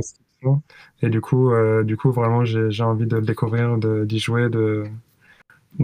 et 1.02 1.10
du 1.10 1.22
coup, 1.22 1.52
euh, 1.52 1.84
du 1.84 1.98
coup 1.98 2.12
vraiment, 2.12 2.46
j'ai 2.46 2.84
envie 2.84 3.06
de 3.06 3.18
le 3.18 3.26
découvrir, 3.26 3.78
d'y 3.78 4.20
jouer, 4.20 4.50
de, 4.50 4.86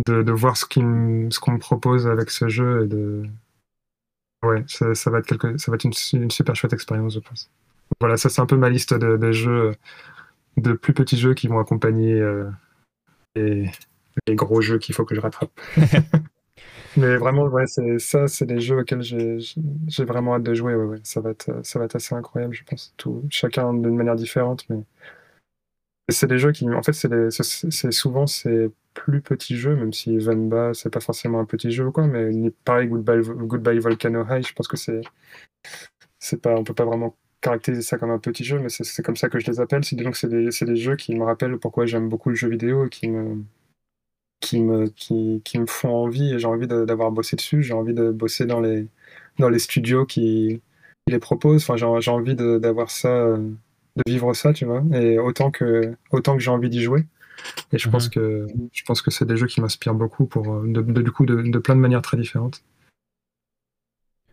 de, 0.07 0.31
voir 0.31 0.57
ce 0.57 0.65
qu'on 0.65 0.81
me 0.81 1.57
propose 1.57 2.07
avec 2.07 2.29
ce 2.29 2.47
jeu 2.49 2.83
et 2.83 2.87
de. 2.87 3.23
Ouais, 4.43 4.63
ça, 4.67 5.11
va 5.11 5.19
être, 5.19 5.27
quelque, 5.27 5.57
ça 5.57 5.71
va 5.71 5.75
être 5.75 5.83
une, 5.83 6.31
super 6.31 6.55
chouette 6.55 6.73
expérience, 6.73 7.13
je 7.13 7.19
pense. 7.19 7.51
Voilà, 7.99 8.17
ça, 8.17 8.29
c'est 8.29 8.41
un 8.41 8.47
peu 8.47 8.57
ma 8.57 8.69
liste 8.69 8.93
de, 8.93 9.31
jeux, 9.31 9.75
de 10.57 10.73
plus 10.73 10.93
petits 10.93 11.17
jeux 11.17 11.35
qui 11.35 11.47
vont 11.47 11.59
accompagner 11.59 12.19
euh, 12.19 12.49
les 13.35 13.71
gros 14.29 14.61
jeux 14.61 14.79
qu'il 14.79 14.95
faut 14.95 15.05
que 15.05 15.13
je 15.13 15.21
rattrape. 15.21 15.51
Mais 16.97 17.15
vraiment, 17.17 17.45
ouais, 17.45 17.67
c'est 17.67 17.99
ça, 17.99 18.27
c'est 18.27 18.45
des 18.45 18.59
jeux 18.59 18.79
auxquels 18.79 19.01
j'ai 19.01 20.03
vraiment 20.05 20.35
hâte 20.35 20.43
de 20.43 20.53
jouer. 20.53 20.75
Ouais, 20.75 20.85
ouais. 20.85 20.99
Ça, 21.03 21.21
va 21.21 21.31
être, 21.31 21.65
ça 21.65 21.79
va 21.79 21.85
être 21.85 21.95
assez 21.95 22.15
incroyable, 22.15 22.53
je 22.53 22.63
pense. 22.63 22.93
Tout, 22.97 23.23
chacun 23.29 23.73
d'une 23.73 23.95
manière 23.95 24.15
différente, 24.15 24.65
mais 24.69 24.83
c'est 26.09 26.27
des 26.27 26.37
jeux 26.37 26.51
qui, 26.51 26.69
en 26.69 26.83
fait, 26.83 26.93
c'est 26.93 27.91
souvent 27.91 28.27
ces 28.27 28.69
plus 28.93 29.21
petits 29.21 29.55
jeux, 29.55 29.75
même 29.75 29.93
si 29.93 30.17
Venba, 30.17 30.73
c'est 30.73 30.89
pas 30.89 30.99
forcément 30.99 31.39
un 31.39 31.45
petit 31.45 31.71
jeu 31.71 31.87
ou 31.87 31.91
quoi, 31.91 32.07
mais 32.07 32.51
pareil, 32.65 32.87
Goodbye, 32.89 33.21
Goodbye 33.21 33.79
Volcano 33.79 34.25
High, 34.29 34.45
je 34.45 34.53
pense 34.53 34.67
que 34.67 34.77
c'est, 34.77 35.01
c'est 36.19 36.41
pas, 36.41 36.55
on 36.55 36.63
peut 36.63 36.73
pas 36.73 36.85
vraiment 36.85 37.15
caractériser 37.41 37.81
ça 37.83 37.97
comme 37.97 38.11
un 38.11 38.19
petit 38.19 38.43
jeu, 38.43 38.59
mais 38.59 38.69
c'est 38.69 39.03
comme 39.03 39.15
ça 39.15 39.29
que 39.29 39.39
je 39.39 39.47
les 39.47 39.59
appelle. 39.59 39.83
C'est 39.83 39.95
donc 39.95 40.15
c'est 40.15 40.27
des, 40.27 40.49
des 40.49 40.75
jeux 40.75 40.95
qui 40.95 41.15
me 41.15 41.23
rappellent 41.23 41.57
pourquoi 41.57 41.85
j'aime 41.85 42.09
beaucoup 42.09 42.29
le 42.29 42.35
jeu 42.35 42.49
vidéo 42.49 42.85
et 42.85 42.89
qui 42.89 43.09
me 43.09 43.43
qui 44.41 44.59
me, 44.59 44.87
qui, 44.87 45.41
qui 45.45 45.59
me 45.59 45.67
font 45.67 45.89
envie 45.89 46.33
et 46.33 46.39
j'ai 46.39 46.47
envie 46.47 46.67
d'avoir 46.67 47.11
bossé 47.11 47.37
dessus. 47.37 47.63
J'ai 47.63 47.73
envie 47.73 47.93
de 47.93 48.11
bosser 48.11 48.45
dans 48.45 48.59
les, 48.59 48.87
dans 49.39 49.49
les 49.49 49.59
studios 49.59 50.05
qui, 50.05 50.61
les 51.07 51.19
proposent. 51.19 51.63
Enfin, 51.67 51.75
j'ai 51.99 52.11
envie 52.11 52.35
d'avoir 52.35 52.89
ça, 52.89 53.37
de 53.37 54.03
vivre 54.05 54.33
ça, 54.33 54.53
tu 54.53 54.65
vois. 54.65 54.83
Et 54.93 55.19
autant 55.19 55.51
que, 55.51 55.95
autant 56.11 56.35
que 56.35 56.41
j'ai 56.41 56.51
envie 56.51 56.69
d'y 56.69 56.81
jouer. 56.81 57.05
Et 57.71 57.79
je 57.79 57.89
pense 57.89 58.05
mhm. 58.05 58.11
que 58.11 58.47
je 58.71 58.83
pense 58.83 59.01
que 59.01 59.09
c'est 59.09 59.25
des 59.25 59.35
jeux 59.35 59.47
qui 59.47 59.61
m'inspirent 59.61 59.95
beaucoup 59.95 60.25
pour 60.25 60.61
de, 60.61 60.81
du 60.81 61.11
coup 61.11 61.25
de, 61.25 61.41
de, 61.41 61.59
plein 61.59 61.75
de 61.75 61.79
manières 61.79 62.03
très 62.03 62.17
différentes. 62.17 62.63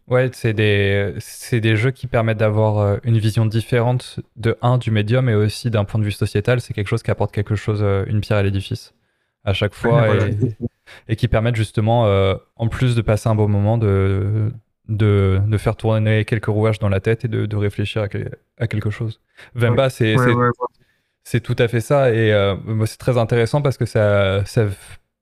Ouais, 0.08 0.30
c'est 0.32 0.52
des 0.52 1.14
c'est 1.18 1.60
des 1.60 1.76
jeux 1.76 1.90
qui 1.90 2.06
permettent 2.06 2.38
d'avoir 2.38 2.78
euh, 2.78 2.96
une 3.04 3.18
vision 3.18 3.46
différente 3.46 4.20
de 4.36 4.56
un 4.60 4.76
du 4.78 4.90
médium 4.90 5.28
et 5.28 5.34
aussi 5.34 5.70
d'un 5.70 5.84
point 5.84 6.00
de 6.00 6.04
vue 6.04 6.12
sociétal. 6.12 6.60
C'est 6.60 6.74
quelque 6.74 6.88
chose 6.88 7.02
qui 7.02 7.10
apporte 7.10 7.32
quelque 7.32 7.54
chose, 7.54 7.80
euh, 7.82 8.04
une 8.06 8.20
pierre 8.20 8.38
à 8.38 8.42
l'édifice 8.42 8.94
à 9.48 9.54
chaque 9.54 9.74
fois 9.74 10.06
et, 11.08 11.16
qui 11.16 11.28
permettent 11.28 11.56
justement, 11.56 12.06
euh, 12.06 12.34
en 12.56 12.68
plus 12.68 12.94
de 12.94 13.02
passer 13.02 13.28
un 13.28 13.34
bon 13.34 13.48
moment, 13.48 13.78
de, 13.78 14.52
de, 14.88 15.40
de, 15.46 15.58
faire 15.58 15.76
tourner 15.76 16.24
quelques 16.24 16.46
rouages 16.46 16.78
dans 16.78 16.88
la 16.88 17.00
tête 17.00 17.24
et 17.24 17.28
de, 17.28 17.46
de 17.46 17.56
réfléchir 17.56 18.02
à, 18.02 18.08
à, 18.62 18.66
quelque 18.66 18.90
chose. 18.90 19.20
Vemba, 19.54 19.90
c'est 19.90 20.16
c'est 21.24 21.40
tout 21.40 21.56
à 21.58 21.68
fait 21.68 21.80
ça 21.80 22.10
et 22.10 22.32
euh, 22.32 22.56
c'est 22.86 22.96
très 22.96 23.18
intéressant 23.18 23.60
parce 23.60 23.76
que 23.76 23.84
ça, 23.84 24.46
ça 24.46 24.64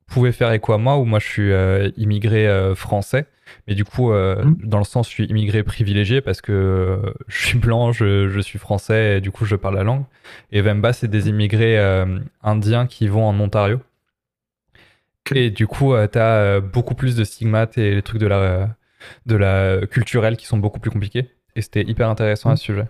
pouvait 0.06 0.30
faire 0.30 0.52
écho 0.52 0.72
à 0.72 0.78
moi 0.78 0.98
où 0.98 1.04
moi 1.04 1.18
je 1.18 1.26
suis 1.26 1.52
euh, 1.52 1.90
immigré 1.96 2.48
français. 2.76 3.26
Mais 3.68 3.74
du 3.74 3.84
coup 3.84 4.12
mmh. 4.12 4.56
dans 4.64 4.78
le 4.78 4.84
sens 4.84 5.08
je 5.08 5.12
suis 5.12 5.24
immigré 5.26 5.62
privilégié 5.62 6.20
parce 6.20 6.40
que 6.40 7.00
je 7.28 7.46
suis 7.46 7.58
blanc 7.58 7.92
je, 7.92 8.28
je, 8.28 8.40
suis 8.40 8.58
français 8.58 9.18
et 9.18 9.20
du 9.20 9.30
coup 9.30 9.44
je 9.44 9.56
parle 9.56 9.76
la 9.76 9.84
langue. 9.84 10.04
Et 10.52 10.60
Vemba 10.60 10.92
c'est 10.92 11.08
des 11.08 11.28
immigrés 11.28 11.76
indiens 12.42 12.86
qui 12.86 13.08
vont 13.08 13.24
en 13.24 13.38
Ontario 13.40 13.80
et 15.32 15.50
du 15.50 15.66
coup, 15.66 15.94
euh, 15.94 16.06
tu 16.10 16.18
as 16.18 16.36
euh, 16.36 16.60
beaucoup 16.60 16.94
plus 16.94 17.16
de 17.16 17.24
stigmates 17.24 17.78
et 17.78 17.94
les 17.94 18.02
trucs 18.02 18.20
de 18.20 18.26
la, 18.26 18.76
de 19.26 19.36
la 19.36 19.86
culturelle 19.86 20.36
qui 20.36 20.46
sont 20.46 20.58
beaucoup 20.58 20.80
plus 20.80 20.90
compliqués. 20.90 21.30
Et 21.54 21.62
c'était 21.62 21.82
hyper 21.82 22.08
intéressant 22.10 22.50
à 22.50 22.56
ce 22.56 22.64
sujet. 22.64 22.86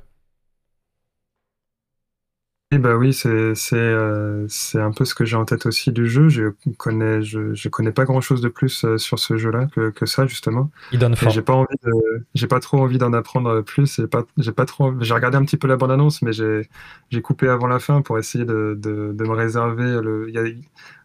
Et 2.72 2.78
bah 2.78 2.96
oui, 2.96 3.12
c'est 3.12 3.28
euh, 3.74 4.48
un 4.74 4.90
peu 4.90 5.04
ce 5.04 5.14
que 5.14 5.24
j'ai 5.24 5.36
en 5.36 5.44
tête 5.44 5.66
aussi 5.66 5.92
du 5.92 6.08
jeu. 6.08 6.28
Je 6.28 6.48
connais 6.76 7.22
je, 7.22 7.54
je 7.54 7.68
connais 7.68 7.92
pas 7.92 8.04
grand 8.04 8.20
chose 8.20 8.40
de 8.40 8.48
plus 8.48 8.84
sur 8.96 9.20
ce 9.20 9.36
jeu-là 9.36 9.66
que, 9.72 9.90
que, 9.90 10.04
ça 10.04 10.26
justement. 10.26 10.72
Il 10.90 10.98
donne 10.98 11.14
J'ai 11.28 11.42
pas 11.42 11.52
envie 11.52 11.76
j'ai 12.34 12.48
pas 12.48 12.58
trop 12.58 12.78
envie 12.78 12.98
d'en 12.98 13.12
apprendre 13.12 13.60
plus. 13.60 13.94
J'ai 13.96 14.08
pas 14.08 14.24
j'ai 14.36 14.50
pas 14.50 14.64
trop 14.64 14.92
j'ai 15.00 15.14
regardé 15.14 15.36
un 15.36 15.44
petit 15.44 15.56
peu 15.56 15.68
la 15.68 15.76
bande 15.76 15.92
annonce, 15.92 16.22
mais 16.22 16.32
j'ai 16.32 16.68
j'ai 17.10 17.22
coupé 17.22 17.48
avant 17.48 17.68
la 17.68 17.78
fin 17.78 18.02
pour 18.02 18.18
essayer 18.18 18.44
de, 18.44 18.76
de, 18.76 19.12
de 19.14 19.24
me 19.24 19.32
réserver 19.34 20.00
le. 20.02 20.28
Y 20.30 20.38
a, 20.38 20.42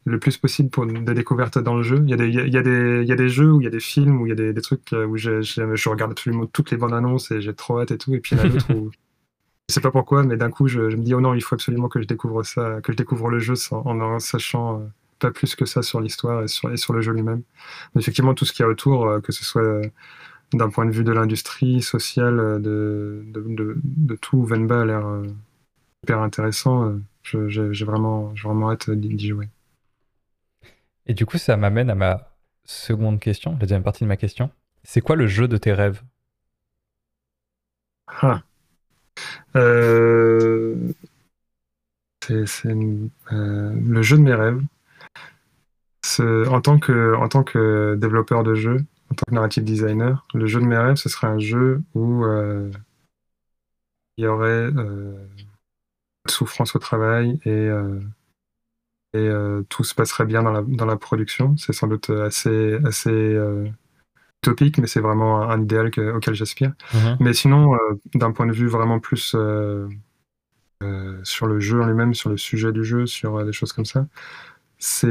le 0.05 0.19
plus 0.19 0.37
possible 0.37 0.69
pour 0.69 0.85
des 0.85 1.13
découvertes 1.13 1.59
dans 1.59 1.75
le 1.75 1.83
jeu. 1.83 1.99
Il 2.03 2.09
y, 2.09 2.13
a 2.13 2.17
des, 2.17 2.27
il, 2.27 2.53
y 2.53 2.57
a 2.57 2.61
des, 2.61 3.01
il 3.03 3.07
y 3.07 3.11
a 3.11 3.15
des 3.15 3.29
jeux 3.29 3.51
où 3.51 3.61
il 3.61 3.65
y 3.65 3.67
a 3.67 3.71
des 3.71 3.79
films, 3.79 4.21
où 4.21 4.25
il 4.25 4.29
y 4.29 4.31
a 4.31 4.35
des, 4.35 4.53
des 4.53 4.61
trucs 4.61 4.93
euh, 4.93 5.05
où 5.05 5.17
je, 5.17 5.41
je, 5.41 5.89
regarde 5.89 6.11
absolument 6.11 6.47
toutes 6.47 6.71
les 6.71 6.77
bandes 6.77 6.93
annonces 6.93 7.31
et 7.31 7.41
j'ai 7.41 7.53
trop 7.53 7.79
hâte 7.79 7.91
et 7.91 7.97
tout. 7.97 8.13
Et 8.15 8.19
puis 8.19 8.35
il 8.35 8.39
y 8.39 8.41
en 8.41 8.45
a 8.45 8.49
d'autres 8.49 8.73
où 8.73 8.91
je 9.69 9.73
sais 9.73 9.81
pas 9.81 9.91
pourquoi, 9.91 10.23
mais 10.23 10.37
d'un 10.37 10.49
coup 10.49 10.67
je, 10.67 10.81
me 10.81 11.03
dis 11.03 11.13
oh 11.13 11.21
non, 11.21 11.33
il 11.35 11.41
faut 11.41 11.55
absolument 11.55 11.87
que 11.87 12.01
je 12.01 12.07
découvre 12.07 12.43
ça, 12.43 12.81
que 12.81 12.91
je 12.91 12.97
découvre 12.97 13.29
le 13.29 13.39
jeu 13.39 13.53
en 13.71 13.99
en 13.99 14.19
sachant 14.19 14.79
euh, 14.79 14.85
pas 15.19 15.31
plus 15.31 15.55
que 15.55 15.65
ça 15.65 15.83
sur 15.83 16.01
l'histoire 16.01 16.43
et 16.43 16.47
sur, 16.47 16.71
et 16.71 16.77
sur 16.77 16.93
le 16.93 17.01
jeu 17.01 17.13
lui-même. 17.13 17.43
Effectivement, 17.95 18.33
tout 18.33 18.45
ce 18.45 18.53
qu'il 18.53 18.63
y 18.63 18.65
a 18.65 18.69
autour, 18.69 19.05
euh, 19.05 19.19
que 19.19 19.31
ce 19.31 19.45
soit 19.45 19.81
d'un 20.53 20.69
point 20.69 20.85
de 20.85 20.91
vue 20.91 21.03
de 21.03 21.11
l'industrie 21.11 21.81
sociale, 21.81 22.61
de, 22.61 23.23
de, 23.27 23.41
de, 23.47 23.77
de, 23.83 24.15
tout, 24.15 24.43
Venba 24.43 24.81
a 24.81 24.85
l'air 24.85 25.05
hyper 26.03 26.19
intéressant. 26.19 26.95
J'ai 27.23 27.85
vraiment, 27.85 28.33
vraiment 28.43 28.71
hâte 28.71 28.89
d'y 28.89 29.29
jouer. 29.29 29.47
Et 31.07 31.13
du 31.13 31.25
coup, 31.25 31.37
ça 31.37 31.57
m'amène 31.57 31.89
à 31.89 31.95
ma 31.95 32.31
seconde 32.63 33.19
question, 33.19 33.51
la 33.53 33.57
deuxième 33.57 33.83
partie 33.83 34.03
de 34.03 34.09
ma 34.09 34.17
question. 34.17 34.51
C'est 34.83 35.01
quoi 35.01 35.15
le 35.15 35.27
jeu 35.27 35.47
de 35.47 35.57
tes 35.57 35.73
rêves? 35.73 36.01
Ah. 38.07 38.41
euh... 39.55 40.93
C'est 42.45 42.69
euh, 43.33 43.73
le 43.73 44.01
jeu 44.01 44.17
de 44.17 44.21
mes 44.21 44.33
rêves. 44.33 44.61
En 46.19 46.61
tant, 46.61 46.77
que, 46.79 47.15
en 47.15 47.27
tant 47.27 47.43
que 47.43 47.95
développeur 47.99 48.43
de 48.43 48.53
jeu, 48.53 48.77
en 49.09 49.15
tant 49.15 49.25
que 49.27 49.33
narrative 49.33 49.63
designer, 49.63 50.25
le 50.33 50.45
jeu 50.45 50.59
de 50.59 50.65
mes 50.65 50.77
rêves, 50.77 50.95
ce 50.95 51.09
serait 51.09 51.27
un 51.27 51.39
jeu 51.39 51.81
où 51.93 52.23
euh, 52.25 52.71
il 54.17 54.25
y 54.25 54.27
aurait 54.27 54.69
souffrance 56.27 56.75
au 56.75 56.79
travail 56.79 57.39
et 57.45 57.69
et 59.13 59.17
euh, 59.17 59.63
tout 59.69 59.83
se 59.83 59.93
passerait 59.93 60.25
bien 60.25 60.43
dans 60.43 60.51
la, 60.51 60.61
dans 60.61 60.85
la 60.85 60.95
production. 60.95 61.55
C'est 61.57 61.73
sans 61.73 61.87
doute 61.87 62.09
assez, 62.09 62.77
assez 62.85 63.09
euh, 63.09 63.67
utopique, 64.41 64.77
mais 64.77 64.87
c'est 64.87 65.01
vraiment 65.01 65.49
un, 65.49 65.61
idéal 65.61 65.91
auquel 66.15 66.33
j'aspire. 66.33 66.71
Mhm. 66.93 67.17
Mais 67.19 67.33
sinon, 67.33 67.75
euh, 67.75 67.77
d'un 68.13 68.31
point 68.31 68.45
de 68.45 68.53
vue 68.53 68.67
vraiment 68.67 68.99
plus 68.99 69.35
sur 71.23 71.45
le 71.45 71.59
jeu 71.59 71.81
en 71.81 71.85
lui-même, 71.85 72.13
sur 72.13 72.29
le 72.29 72.37
sujet 72.37 72.71
du 72.71 72.83
jeu, 72.83 73.05
sur 73.05 73.45
des 73.45 73.53
choses 73.53 73.73
comme 73.73 73.85
ça, 73.85 74.07
c'est 74.77 75.07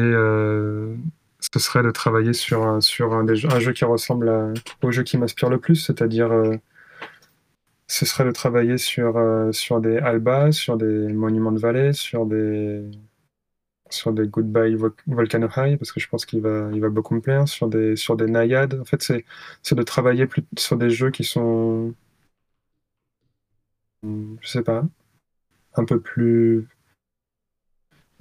ce 1.43 1.59
serait 1.59 1.82
de 1.82 1.90
travailler 1.90 2.32
sur 2.32 2.66
un, 2.66 2.81
sur 2.81 3.14
un, 3.14 3.27
jeu 3.60 3.72
qui 3.72 3.85
ressemble 3.85 4.55
au 4.82 4.90
jeu 4.90 5.02
qui 5.02 5.16
m'inspire 5.16 5.48
le 5.48 5.59
plus, 5.59 5.77
c'est-à-dire 5.77 6.31
ce 7.86 8.06
serait 8.06 8.24
de 8.24 8.32
travailler 8.32 8.78
sur, 8.78 9.16
sur 9.52 9.81
des 9.81 9.98
albas, 9.98 10.52
sur 10.52 10.77
des 10.77 11.12
monuments 11.12 11.52
de 11.52 11.60
vallée, 11.60 11.93
sur 11.93 12.27
des 12.27 12.82
sur 13.90 14.12
des 14.12 14.26
Goodbye 14.26 14.76
Volcano 15.06 15.48
High 15.56 15.78
parce 15.78 15.92
que 15.92 16.00
je 16.00 16.08
pense 16.08 16.24
qu'il 16.26 16.40
va, 16.40 16.70
il 16.72 16.80
va 16.80 16.88
beaucoup 16.88 17.14
me 17.14 17.20
plaire 17.20 17.48
sur 17.48 17.68
des, 17.68 17.96
sur 17.96 18.16
des 18.16 18.26
Naiades. 18.26 18.78
En 18.80 18.84
fait, 18.84 19.02
c'est, 19.02 19.24
c'est 19.62 19.74
de 19.74 19.82
travailler 19.82 20.26
plus 20.26 20.44
sur 20.58 20.76
des 20.76 20.90
jeux 20.90 21.10
qui 21.10 21.24
sont, 21.24 21.94
je 24.02 24.48
sais 24.48 24.62
pas, 24.62 24.84
un 25.74 25.84
peu 25.84 26.00
plus. 26.00 26.66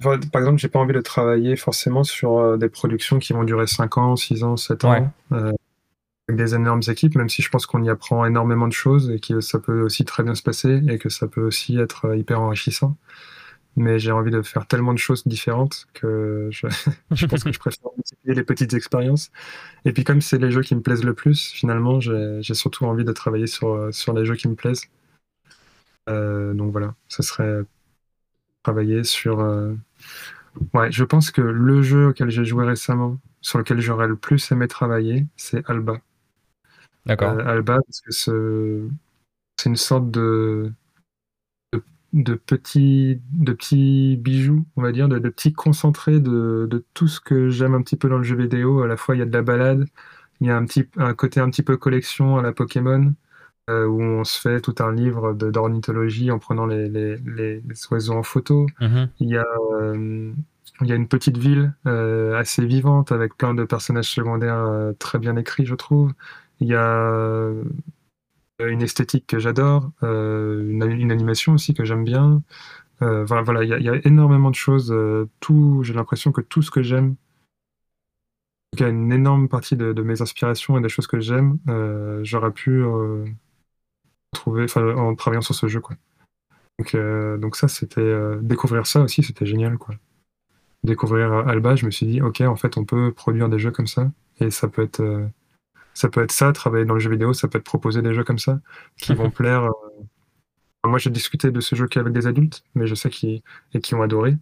par 0.00 0.14
exemple, 0.34 0.58
j'ai 0.58 0.68
pas 0.68 0.78
envie 0.78 0.94
de 0.94 1.00
travailler 1.00 1.56
forcément 1.56 2.04
sur 2.04 2.38
euh, 2.38 2.56
des 2.56 2.68
productions 2.68 3.18
qui 3.18 3.32
vont 3.32 3.44
durer 3.44 3.66
5 3.66 3.98
ans, 3.98 4.16
6 4.16 4.44
ans, 4.44 4.56
7 4.56 4.84
ans. 4.84 5.12
Euh, 5.32 5.52
avec 6.28 6.38
des 6.38 6.54
énormes 6.54 6.82
équipes, 6.86 7.16
même 7.16 7.28
si 7.28 7.42
je 7.42 7.50
pense 7.50 7.66
qu'on 7.66 7.82
y 7.82 7.90
apprend 7.90 8.24
énormément 8.24 8.68
de 8.68 8.72
choses 8.72 9.10
et 9.10 9.18
que 9.18 9.40
ça 9.40 9.58
peut 9.58 9.82
aussi 9.82 10.04
très 10.04 10.22
bien 10.22 10.36
se 10.36 10.42
passer 10.42 10.80
et 10.88 10.98
que 10.98 11.08
ça 11.08 11.26
peut 11.26 11.42
aussi 11.42 11.76
être 11.78 12.06
euh, 12.06 12.16
hyper 12.16 12.40
enrichissant 12.40 12.96
mais 13.76 13.98
j'ai 13.98 14.12
envie 14.12 14.30
de 14.30 14.42
faire 14.42 14.66
tellement 14.66 14.92
de 14.92 14.98
choses 14.98 15.26
différentes 15.26 15.86
que 15.94 16.48
je, 16.50 16.66
je 17.12 17.26
pense 17.26 17.44
que 17.44 17.52
je 17.52 17.58
préfère 17.58 17.90
multiplier 17.96 18.34
les 18.34 18.44
petites 18.44 18.74
expériences. 18.74 19.30
Et 19.84 19.92
puis 19.92 20.04
comme 20.04 20.20
c'est 20.20 20.38
les 20.38 20.50
jeux 20.50 20.62
qui 20.62 20.74
me 20.74 20.82
plaisent 20.82 21.04
le 21.04 21.14
plus, 21.14 21.50
finalement, 21.52 22.00
j'ai 22.00 22.54
surtout 22.54 22.84
envie 22.86 23.04
de 23.04 23.12
travailler 23.12 23.46
sur, 23.46 23.92
sur 23.94 24.12
les 24.12 24.24
jeux 24.26 24.36
qui 24.36 24.48
me 24.48 24.54
plaisent. 24.54 24.82
Euh, 26.08 26.54
donc 26.54 26.72
voilà, 26.72 26.94
ce 27.08 27.22
serait 27.22 27.62
travailler 28.62 29.04
sur... 29.04 29.40
Euh, 29.40 29.74
ouais, 30.74 30.90
je 30.90 31.04
pense 31.04 31.30
que 31.30 31.40
le 31.40 31.82
jeu 31.82 32.08
auquel 32.08 32.30
j'ai 32.30 32.44
joué 32.44 32.66
récemment, 32.66 33.18
sur 33.40 33.58
lequel 33.58 33.80
j'aurais 33.80 34.08
le 34.08 34.16
plus 34.16 34.50
aimé 34.52 34.68
travailler, 34.68 35.26
c'est 35.36 35.68
Alba. 35.68 36.00
D'accord. 37.06 37.32
Euh, 37.32 37.44
Alba, 37.46 37.78
parce 37.86 38.00
que 38.00 38.88
c'est 39.56 39.68
une 39.68 39.76
sorte 39.76 40.10
de 40.10 40.72
de 42.12 42.34
petits, 42.34 43.20
de 43.32 43.52
petits 43.52 44.16
bijoux, 44.16 44.64
on 44.76 44.82
va 44.82 44.92
dire, 44.92 45.08
de, 45.08 45.18
petits 45.18 45.52
concentrés 45.52 46.20
de, 46.20 46.66
de, 46.68 46.84
tout 46.94 47.08
ce 47.08 47.20
que 47.20 47.50
j'aime 47.50 47.74
un 47.74 47.82
petit 47.82 47.96
peu 47.96 48.08
dans 48.08 48.18
le 48.18 48.24
jeu 48.24 48.36
vidéo. 48.36 48.82
À 48.82 48.86
la 48.86 48.96
fois, 48.96 49.14
il 49.14 49.20
y 49.20 49.22
a 49.22 49.26
de 49.26 49.32
la 49.32 49.42
balade, 49.42 49.86
il 50.40 50.48
y 50.48 50.50
a 50.50 50.56
un, 50.56 50.64
petit, 50.64 50.86
un 50.96 51.14
côté 51.14 51.40
un 51.40 51.50
petit 51.50 51.62
peu 51.62 51.76
collection 51.76 52.36
à 52.36 52.42
la 52.42 52.52
Pokémon, 52.52 53.14
euh, 53.68 53.86
où 53.86 54.02
on 54.02 54.24
se 54.24 54.40
fait 54.40 54.60
tout 54.60 54.74
un 54.80 54.92
livre 54.92 55.34
d'ornithologie 55.34 56.30
en 56.30 56.38
prenant 56.38 56.66
les, 56.66 56.88
les, 56.88 57.16
les, 57.16 57.62
oiseaux 57.90 58.14
en 58.14 58.22
photo. 58.22 58.66
Mm-hmm. 58.80 59.08
Il, 59.20 59.28
y 59.28 59.36
a, 59.36 59.46
euh, 59.74 60.32
il 60.80 60.86
y 60.88 60.92
a 60.92 60.96
une 60.96 61.08
petite 61.08 61.38
ville 61.38 61.74
euh, 61.86 62.36
assez 62.36 62.66
vivante 62.66 63.12
avec 63.12 63.36
plein 63.36 63.54
de 63.54 63.64
personnages 63.64 64.10
secondaires 64.10 64.92
très 64.98 65.18
bien 65.18 65.36
écrits, 65.36 65.66
je 65.66 65.76
trouve. 65.76 66.12
Il 66.58 66.68
y 66.68 66.74
a 66.74 67.52
une 68.68 68.82
esthétique 68.82 69.26
que 69.26 69.38
j'adore, 69.38 69.90
euh, 70.02 70.68
une, 70.70 71.10
animation 71.12 71.54
aussi 71.54 71.74
que 71.74 71.84
j'aime 71.84 72.04
bien. 72.04 72.42
Euh, 73.02 73.24
voilà, 73.24 73.64
il 73.64 73.82
y, 73.82 73.88
a 73.88 74.06
énormément 74.06 74.50
de 74.50 74.54
choses. 74.54 74.94
tout, 75.40 75.82
j'ai 75.82 75.94
l'impression 75.94 76.32
que 76.32 76.40
tout 76.40 76.62
ce 76.62 76.70
que 76.70 76.82
j'aime, 76.82 77.16
il 78.74 78.80
y 78.80 78.84
a 78.84 78.88
une 78.88 79.12
énorme 79.12 79.48
partie 79.48 79.76
de, 79.76 80.02
mes 80.02 80.22
inspirations 80.22 80.78
et 80.78 80.82
des 80.82 80.88
choses 80.88 81.06
que 81.06 81.20
j'aime, 81.20 81.58
j'aurais 82.22 82.52
pu 82.52 82.84
trouver, 84.32 84.66
en 84.76 85.14
travaillant 85.14 85.40
sur 85.40 85.54
ce 85.54 85.66
jeu, 85.66 85.80
donc 86.78 87.56
ça, 87.56 87.68
c'était 87.68 88.36
découvrir 88.42 88.86
ça 88.86 89.02
aussi, 89.02 89.22
c'était 89.22 89.46
génial, 89.46 89.78
quoi. 89.78 89.94
Découvrir 90.84 91.32
Alba, 91.32 91.76
je 91.76 91.84
me 91.86 91.90
suis 91.90 92.06
dit, 92.06 92.22
ok, 92.22 92.42
en 92.42 92.56
fait, 92.56 92.76
on 92.76 92.84
peut 92.84 93.12
produire 93.12 93.48
des 93.48 93.58
jeux 93.58 93.70
comme 93.70 93.86
ça, 93.86 94.10
et 94.40 94.50
ça 94.50 94.68
peut 94.68 94.82
être 94.82 95.30
ça 95.94 96.08
peut 96.08 96.22
être 96.22 96.32
ça, 96.32 96.52
travailler 96.52 96.84
dans 96.84 96.94
le 96.94 97.00
jeu 97.00 97.10
vidéo, 97.10 97.32
ça 97.32 97.48
peut 97.48 97.58
être 97.58 97.64
proposer 97.64 98.02
des 98.02 98.14
jeux 98.14 98.24
comme 98.24 98.38
ça 98.38 98.60
qui 98.96 99.14
vont 99.14 99.30
plaire. 99.30 99.64
Euh, 99.64 100.04
moi, 100.86 100.98
j'ai 100.98 101.10
discuté 101.10 101.50
de 101.50 101.60
ce 101.60 101.74
jeu 101.74 101.86
qu'avec 101.86 102.12
des 102.12 102.26
adultes, 102.26 102.64
mais 102.74 102.86
je 102.86 102.94
sais 102.94 103.10
qu'ils 103.10 103.42
et 103.74 103.80
qui 103.80 103.94
ont 103.94 104.02
adoré. 104.02 104.36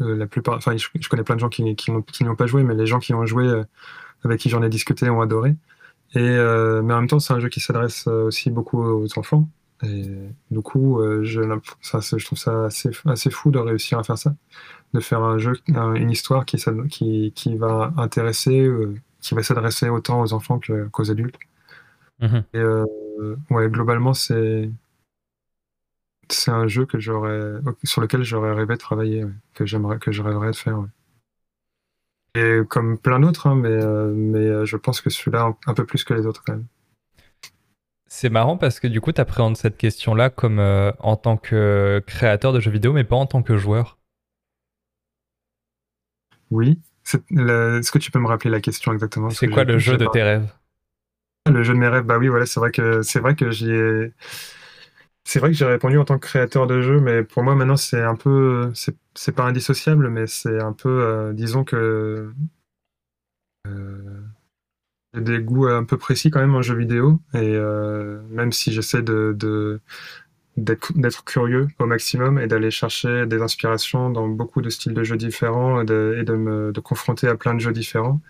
Euh, 0.00 0.16
la 0.16 0.26
plupart, 0.26 0.56
enfin, 0.56 0.76
je, 0.76 1.08
connais 1.08 1.22
plein 1.22 1.36
de 1.36 1.40
gens 1.40 1.48
qui, 1.48 1.76
qui, 1.76 1.92
n'y 1.92 2.28
ont 2.28 2.36
pas 2.36 2.46
joué, 2.46 2.64
mais 2.64 2.74
les 2.74 2.86
gens 2.86 2.98
qui 2.98 3.14
ont 3.14 3.26
joué, 3.26 3.46
euh, 3.46 3.64
avec 4.24 4.40
qui 4.40 4.48
j'en 4.48 4.62
ai 4.62 4.68
discuté, 4.68 5.08
ont 5.10 5.20
adoré. 5.20 5.56
Et 6.14 6.20
mais 6.20 6.94
en 6.94 7.00
même 7.00 7.06
temps, 7.06 7.20
c'est 7.20 7.32
un 7.34 7.38
jeu 7.38 7.48
qui 7.48 7.60
s'adresse 7.60 8.08
aussi 8.08 8.50
beaucoup 8.50 8.82
aux 8.82 9.18
enfants. 9.18 9.48
Et 9.84 10.02
du 10.50 10.60
coup, 10.60 11.00
je, 11.22 11.40
ça, 11.82 12.00
je 12.00 12.24
trouve 12.24 12.36
ça 12.38 12.64
assez, 12.64 12.90
assez 13.04 13.30
fou 13.30 13.52
de 13.52 13.60
réussir 13.60 13.96
à 13.96 14.02
faire 14.02 14.18
ça, 14.18 14.34
de 14.92 14.98
faire 14.98 15.22
un 15.22 15.38
jeu, 15.38 15.52
une 15.68 16.10
histoire 16.10 16.44
qui, 16.46 16.56
qui, 16.90 17.32
qui 17.32 17.56
va 17.56 17.92
intéresser 17.96 18.68
qui 19.20 19.34
va 19.34 19.42
s'adresser 19.42 19.88
autant 19.88 20.20
aux 20.20 20.32
enfants 20.32 20.60
qu'aux 20.92 21.10
adultes. 21.10 21.38
Mhm. 22.20 22.44
Et 22.54 22.58
euh, 22.58 22.86
ouais, 23.50 23.68
globalement, 23.68 24.14
c'est 24.14 24.70
c'est 26.28 26.50
un 26.50 26.68
jeu 26.68 26.86
que 26.86 27.00
j'aurais 27.00 27.60
sur 27.82 28.00
lequel 28.00 28.22
j'aurais 28.22 28.52
rêvé 28.52 28.74
de 28.74 28.80
travailler, 28.80 29.24
que 29.54 29.66
j'aimerais 29.66 29.98
que 29.98 30.12
je 30.12 30.22
rêverais 30.22 30.52
de 30.52 30.56
faire. 30.56 30.84
Et 32.36 32.60
comme 32.68 32.96
plein 32.96 33.18
d'autres, 33.18 33.48
hein, 33.48 33.56
mais, 33.56 33.68
euh, 33.68 34.12
mais 34.14 34.38
euh, 34.38 34.64
je 34.64 34.76
pense 34.76 35.00
que 35.00 35.10
celui-là 35.10 35.56
un 35.66 35.74
peu 35.74 35.84
plus 35.84 36.04
que 36.04 36.14
les 36.14 36.26
autres 36.26 36.44
quand 36.44 36.52
même. 36.52 36.66
C'est 38.06 38.30
marrant 38.30 38.56
parce 38.56 38.78
que 38.78 38.86
du 38.86 39.00
coup, 39.00 39.12
tu 39.12 39.20
appréhendes 39.20 39.56
cette 39.56 39.76
question-là 39.76 40.30
comme 40.30 40.58
en 40.58 41.16
tant 41.16 41.36
que 41.36 42.02
créateur 42.06 42.52
de 42.52 42.58
jeux 42.58 42.70
vidéo, 42.70 42.92
mais 42.92 43.04
pas 43.04 43.16
en 43.16 43.26
tant 43.26 43.42
que 43.42 43.56
joueur. 43.56 43.98
Oui, 46.50 46.80
est-ce 47.04 47.90
que 47.90 47.98
tu 47.98 48.10
peux 48.10 48.18
me 48.18 48.28
rappeler 48.28 48.50
la 48.50 48.60
question 48.60 48.92
exactement? 48.92 49.30
C'est 49.30 49.48
quoi 49.48 49.64
le 49.64 49.78
jeu 49.78 49.96
de 49.96 50.06
tes 50.06 50.22
rêves? 50.22 50.48
Le 51.50 51.62
jeu 51.62 51.72
de 51.72 51.78
mes 51.78 51.88
rêves, 51.88 52.04
bah 52.04 52.18
oui, 52.18 52.28
voilà, 52.28 52.46
c'est 52.46 52.60
vrai 52.60 52.70
que 52.70 53.02
c'est 53.02 53.20
vrai 53.20 53.34
que 53.34 53.50
j'y 53.50 53.70
ai. 53.70 54.12
C'est 55.24 55.38
vrai 55.38 55.50
que 55.50 55.56
j'ai 55.56 55.64
répondu 55.66 55.98
en 55.98 56.04
tant 56.04 56.18
que 56.18 56.26
créateur 56.26 56.66
de 56.66 56.80
jeu, 56.80 56.98
mais 57.00 57.22
pour 57.22 57.42
moi 57.42 57.54
maintenant 57.54 57.76
c'est 57.76 58.02
un 58.02 58.16
peu, 58.16 58.72
c'est 59.14 59.32
pas 59.32 59.44
indissociable, 59.44 60.08
mais 60.08 60.26
c'est 60.26 60.60
un 60.60 60.72
peu, 60.72 60.88
euh, 60.88 61.32
disons 61.32 61.62
que 61.62 62.32
euh, 63.66 64.20
j'ai 65.14 65.20
des 65.20 65.40
goûts 65.40 65.66
un 65.66 65.84
peu 65.84 65.98
précis 65.98 66.30
quand 66.30 66.40
même 66.40 66.54
en 66.54 66.62
jeu 66.62 66.74
vidéo, 66.74 67.20
et 67.34 67.38
euh, 67.54 68.22
même 68.30 68.50
si 68.50 68.72
j'essaie 68.72 69.02
de, 69.02 69.80
d'être 70.64 71.24
curieux 71.24 71.68
au 71.78 71.86
maximum 71.86 72.38
et 72.38 72.46
d'aller 72.46 72.70
chercher 72.70 73.26
des 73.26 73.40
inspirations 73.40 74.10
dans 74.10 74.28
beaucoup 74.28 74.62
de 74.62 74.70
styles 74.70 74.94
de 74.94 75.02
jeux 75.02 75.16
différents 75.16 75.82
et 75.82 75.84
de, 75.84 76.34
me 76.34 76.72
confronter 76.80 77.28
à 77.28 77.36
plein 77.36 77.54
de 77.54 77.60
jeux 77.60 77.72
différents. 77.72 78.20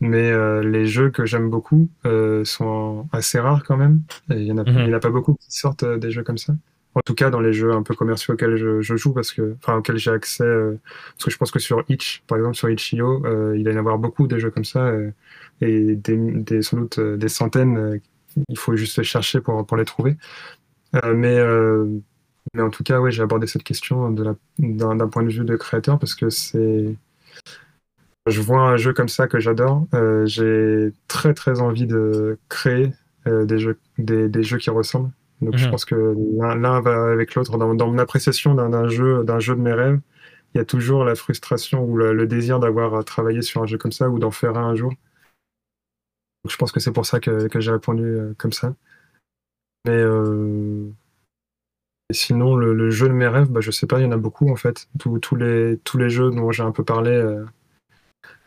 Mais 0.00 0.32
euh, 0.32 0.68
les 0.68 0.86
jeux 0.86 1.10
que 1.10 1.24
j'aime 1.26 1.48
beaucoup 1.48 1.88
euh, 2.06 2.44
sont 2.44 3.08
assez 3.12 3.38
rares 3.38 3.62
quand 3.62 3.76
même. 3.76 4.02
Il 4.30 4.42
n'y 4.42 4.50
en, 4.50 4.64
mhm. 4.64 4.92
a 4.92 4.98
pas 4.98 5.10
beaucoup 5.10 5.34
qui 5.34 5.56
sortent 5.56 5.84
euh, 5.84 5.96
des 5.96 6.10
jeux 6.10 6.24
comme 6.24 6.38
ça. 6.38 6.54
En 6.96 7.00
tout 7.02 7.14
cas, 7.14 7.30
dans 7.30 7.40
les 7.40 7.52
jeux 7.52 7.72
un 7.72 7.84
peu 7.84 7.94
commerciaux 7.94 8.34
auxquels 8.34 8.56
je, 8.56 8.96
joue, 8.96 9.12
parce 9.12 9.32
que, 9.32 9.54
enfin, 9.62 9.76
auxquels 9.76 9.98
j'ai 9.98 10.10
accès, 10.10 10.44
parce 10.44 11.24
que 11.24 11.30
je 11.30 11.36
pense 11.38 11.50
que 11.50 11.60
sur 11.60 11.84
Itch, 11.88 12.22
par 12.26 12.36
exemple, 12.36 12.56
sur 12.56 12.68
Itch.io, 12.68 13.22
il 13.54 13.64
va 13.64 13.70
y 13.70 13.74
en 13.74 13.78
avoir 13.78 13.96
beaucoup 13.96 14.26
des 14.26 14.38
jeux 14.38 14.50
comme 14.50 14.64
ça, 14.64 14.92
et 15.62 15.96
des, 15.96 16.16
des, 16.16 16.60
sans 16.60 16.76
doute 16.76 17.00
des 17.00 17.28
centaines. 17.28 17.98
il 18.46 18.58
faut 18.58 18.76
juste 18.76 19.02
chercher 19.04 19.40
pour, 19.40 19.64
pour 19.64 19.78
les 19.78 19.86
trouver. 19.86 20.18
Euh, 20.94 21.14
mais, 21.14 21.38
euh, 21.38 21.86
mais 22.54 22.62
en 22.62 22.70
tout 22.70 22.82
cas, 22.82 22.98
j'ai 23.08 23.22
abordé 23.22 23.46
cette 23.46 23.62
question 23.62 24.10
d'un 24.58 25.08
point 25.08 25.22
de 25.22 25.30
vue 25.30 25.44
de 25.44 25.56
créateur 25.56 25.98
parce 25.98 26.14
que 26.14 26.30
c'est. 26.30 26.96
Je 28.26 28.40
vois 28.40 28.60
un 28.60 28.76
jeu 28.76 28.92
comme 28.92 29.08
ça 29.08 29.26
que 29.26 29.40
j'adore. 29.40 29.86
Euh, 29.94 30.26
j'ai 30.26 30.92
très 31.08 31.34
très 31.34 31.60
envie 31.60 31.86
de 31.86 32.38
créer 32.48 32.92
des, 33.26 33.58
jeux, 33.58 33.78
des, 33.98 34.28
des, 34.28 34.42
jeux 34.42 34.58
qui 34.58 34.70
ressemblent. 34.70 35.10
Donc 35.40 35.56
je 35.56 35.64
mhm. 35.64 35.70
pense 35.70 35.84
que 35.84 36.14
l'un 36.38 36.80
va 36.80 37.10
avec 37.10 37.34
l'autre. 37.34 37.58
Dans, 37.58 37.74
dans, 37.74 37.90
mon 37.90 37.98
appréciation 37.98 38.54
d'un 38.54 38.88
jeu, 38.88 39.24
d'un 39.24 39.40
jeu 39.40 39.56
de 39.56 39.60
mes 39.60 39.72
rêves, 39.72 40.00
il 40.54 40.58
y 40.58 40.60
a 40.60 40.64
toujours 40.64 41.04
la 41.04 41.14
frustration 41.14 41.84
ou 41.84 41.96
le, 41.96 42.26
désir 42.26 42.60
d'avoir 42.60 43.04
travaillé 43.04 43.42
sur 43.42 43.62
un 43.62 43.66
jeu 43.66 43.78
comme 43.78 43.92
ça 43.92 44.08
ou 44.08 44.18
d'en 44.18 44.30
faire 44.30 44.56
un 44.56 44.68
un 44.68 44.74
jour. 44.76 44.90
Donc 46.44 46.50
je 46.50 46.56
pense 46.56 46.70
que 46.70 46.80
c'est 46.80 46.92
pour 46.92 47.06
ça 47.06 47.18
que, 47.18 47.48
que 47.48 47.60
j'ai 47.60 47.72
répondu 47.72 48.18
comme 48.38 48.52
ça. 48.52 48.74
Mais 49.84 49.92
euh, 49.92 50.90
sinon, 52.12 52.54
le, 52.56 52.90
jeu 52.90 53.08
de 53.08 53.12
mes 53.12 53.26
rêves, 53.26 53.48
bah, 53.48 53.60
je 53.60 53.70
sais 53.70 53.86
pas, 53.86 53.98
il 53.98 54.04
y 54.04 54.06
en 54.06 54.12
a 54.12 54.16
beaucoup 54.16 54.50
en 54.50 54.56
fait. 54.56 54.88
Tous, 54.98 55.36
les, 55.36 55.78
tous 55.84 55.98
les 55.98 56.10
jeux 56.10 56.30
dont 56.30 56.50
j'ai 56.52 56.62
un 56.62 56.70
peu 56.70 56.84
parlé 56.84 57.10
euh, 57.10 57.44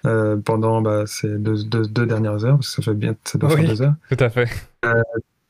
euh, 0.05 0.37
pendant 0.37 0.81
bah, 0.81 1.05
ces 1.07 1.37
deux, 1.37 1.85
dernières 2.05 2.45
heures, 2.45 2.57
parce 2.57 2.75
que 2.75 2.81
ça 2.81 2.91
fait 2.91 2.97
bien 2.97 3.15
ça 3.25 3.37
doit 3.37 3.49
faire 3.49 3.67
deux 3.67 3.81
heures. 3.81 3.95
Tout 4.09 4.23
à 4.23 4.29
fait. 4.29 4.47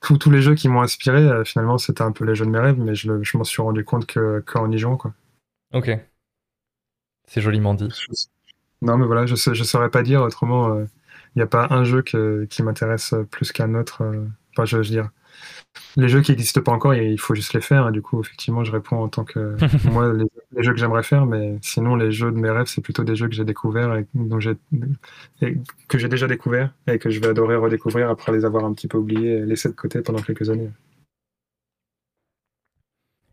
tous 0.01 0.31
les 0.31 0.41
jeux 0.41 0.55
qui 0.55 0.69
m'ont 0.69 0.81
inspiré, 0.81 1.43
finalement, 1.45 1.77
c'était 1.77 2.03
un 2.03 2.11
peu 2.11 2.25
les 2.25 2.35
jeux 2.35 2.45
de 2.45 2.51
mes 2.51 2.59
rêves, 2.59 2.79
mais 2.79 2.95
je, 2.95 3.37
m'en 3.37 3.43
suis 3.43 3.61
rendu 3.61 3.83
compte 3.83 4.11
qu'en 4.45 4.71
y 4.71 4.77
jouant. 4.77 4.97
Quoi. 4.97 5.13
Ok. 5.73 5.91
C'est 7.27 7.41
joliment 7.41 7.73
dit. 7.73 7.89
Non, 8.81 8.97
mais 8.97 9.05
voilà, 9.05 9.25
je 9.25 9.33
ne 9.33 9.63
saurais 9.63 9.89
pas 9.89 10.03
dire 10.03 10.21
autrement. 10.21 10.79
Il 10.79 11.37
n'y 11.37 11.41
a 11.41 11.47
pas 11.47 11.67
un 11.69 11.83
jeu 11.83 12.01
qui 12.01 12.63
m'intéresse 12.63 13.13
plus 13.29 13.51
qu'un 13.51 13.75
autre. 13.75 14.03
Enfin, 14.53 14.65
je 14.65 14.77
veux 14.77 14.83
dire 14.83 15.09
les 15.97 16.09
jeux 16.09 16.21
qui 16.21 16.31
n'existent 16.31 16.61
pas 16.61 16.71
encore, 16.71 16.93
il 16.93 17.19
faut 17.19 17.35
juste 17.35 17.53
les 17.53 17.61
faire. 17.61 17.91
du 17.91 18.01
coup, 18.01 18.19
effectivement, 18.21 18.63
je 18.63 18.71
réponds 18.71 18.97
en 18.97 19.07
tant 19.07 19.23
que 19.23 19.55
moi 19.89 20.13
les, 20.13 20.63
jeux 20.63 20.73
que 20.73 20.79
j'aimerais 20.79 21.03
faire, 21.03 21.25
mais 21.25 21.57
sinon 21.61 21.95
les 21.95 22.11
jeux 22.11 22.31
de 22.31 22.37
mes 22.37 22.49
rêves, 22.49 22.67
c'est 22.67 22.81
plutôt 22.81 23.03
des 23.03 23.15
jeux 23.15 23.27
que 23.27 23.35
j'ai 23.35 23.45
découverts 23.45 23.95
et, 23.95 24.05
dont 24.13 24.39
que 25.87 25.97
j'ai 25.97 26.09
déjà 26.09 26.27
découvert 26.27 26.73
et 26.87 26.99
que 26.99 27.09
je 27.09 27.19
vais 27.19 27.27
adorer 27.27 27.55
redécouvrir 27.55 28.09
après 28.09 28.31
les 28.31 28.45
avoir 28.45 28.65
un 28.65 28.73
petit 28.73 28.87
peu 28.87 28.97
oubliés 28.97 29.37
et 29.37 29.45
laissés 29.45 29.69
de 29.69 29.75
côté 29.75 30.01
pendant 30.01 30.21
quelques 30.21 30.49
années. 30.49 30.71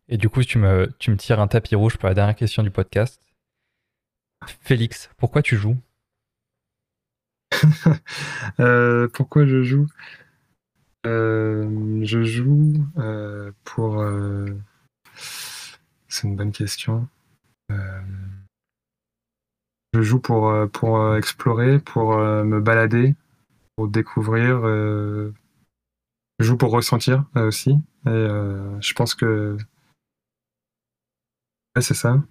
Et 0.09 0.17
du 0.17 0.29
coup, 0.29 0.43
tu 0.43 0.59
me, 0.59 0.93
tu 0.99 1.11
me 1.11 1.17
tires 1.17 1.41
un 1.41 1.49
tapis 1.49 1.75
rouge 1.75 1.97
pour 1.97 2.09
la 2.09 2.15
dernière 2.15 2.37
question 2.37 2.63
du 2.63 2.71
podcast. 2.71 3.21
Félix, 4.61 5.09
pourquoi 5.17 5.43
tu 5.43 5.57
joues? 5.57 5.77
Euh, 8.61 9.09
Pourquoi 9.13 9.47
je 9.47 9.63
joue? 9.63 9.87
Euh, 11.07 12.01
Je 12.03 12.23
joue 12.23 12.75
euh, 12.99 13.53
pour. 13.65 14.05
C'est 16.09 16.27
une 16.27 16.37
bonne 16.37 16.53
question. 16.53 17.09
Je 19.95 20.01
joue 20.01 20.21
pour, 20.21 20.53
pour 20.73 21.17
explorer, 21.17 21.79
pour 21.79 22.17
me 22.17 22.61
balader, 22.61 23.15
pour 23.77 23.89
découvrir. 23.89 24.63
je 24.63 25.33
joue 26.41 26.57
pour 26.57 26.71
ressentir 26.71 27.25
aussi. 27.35 27.71
Et 28.07 28.27
je 28.81 28.93
pense 28.95 29.15
que. 29.15 29.57
Ouais, 31.75 31.83
c'est 31.83 31.95
ça. 31.95 32.23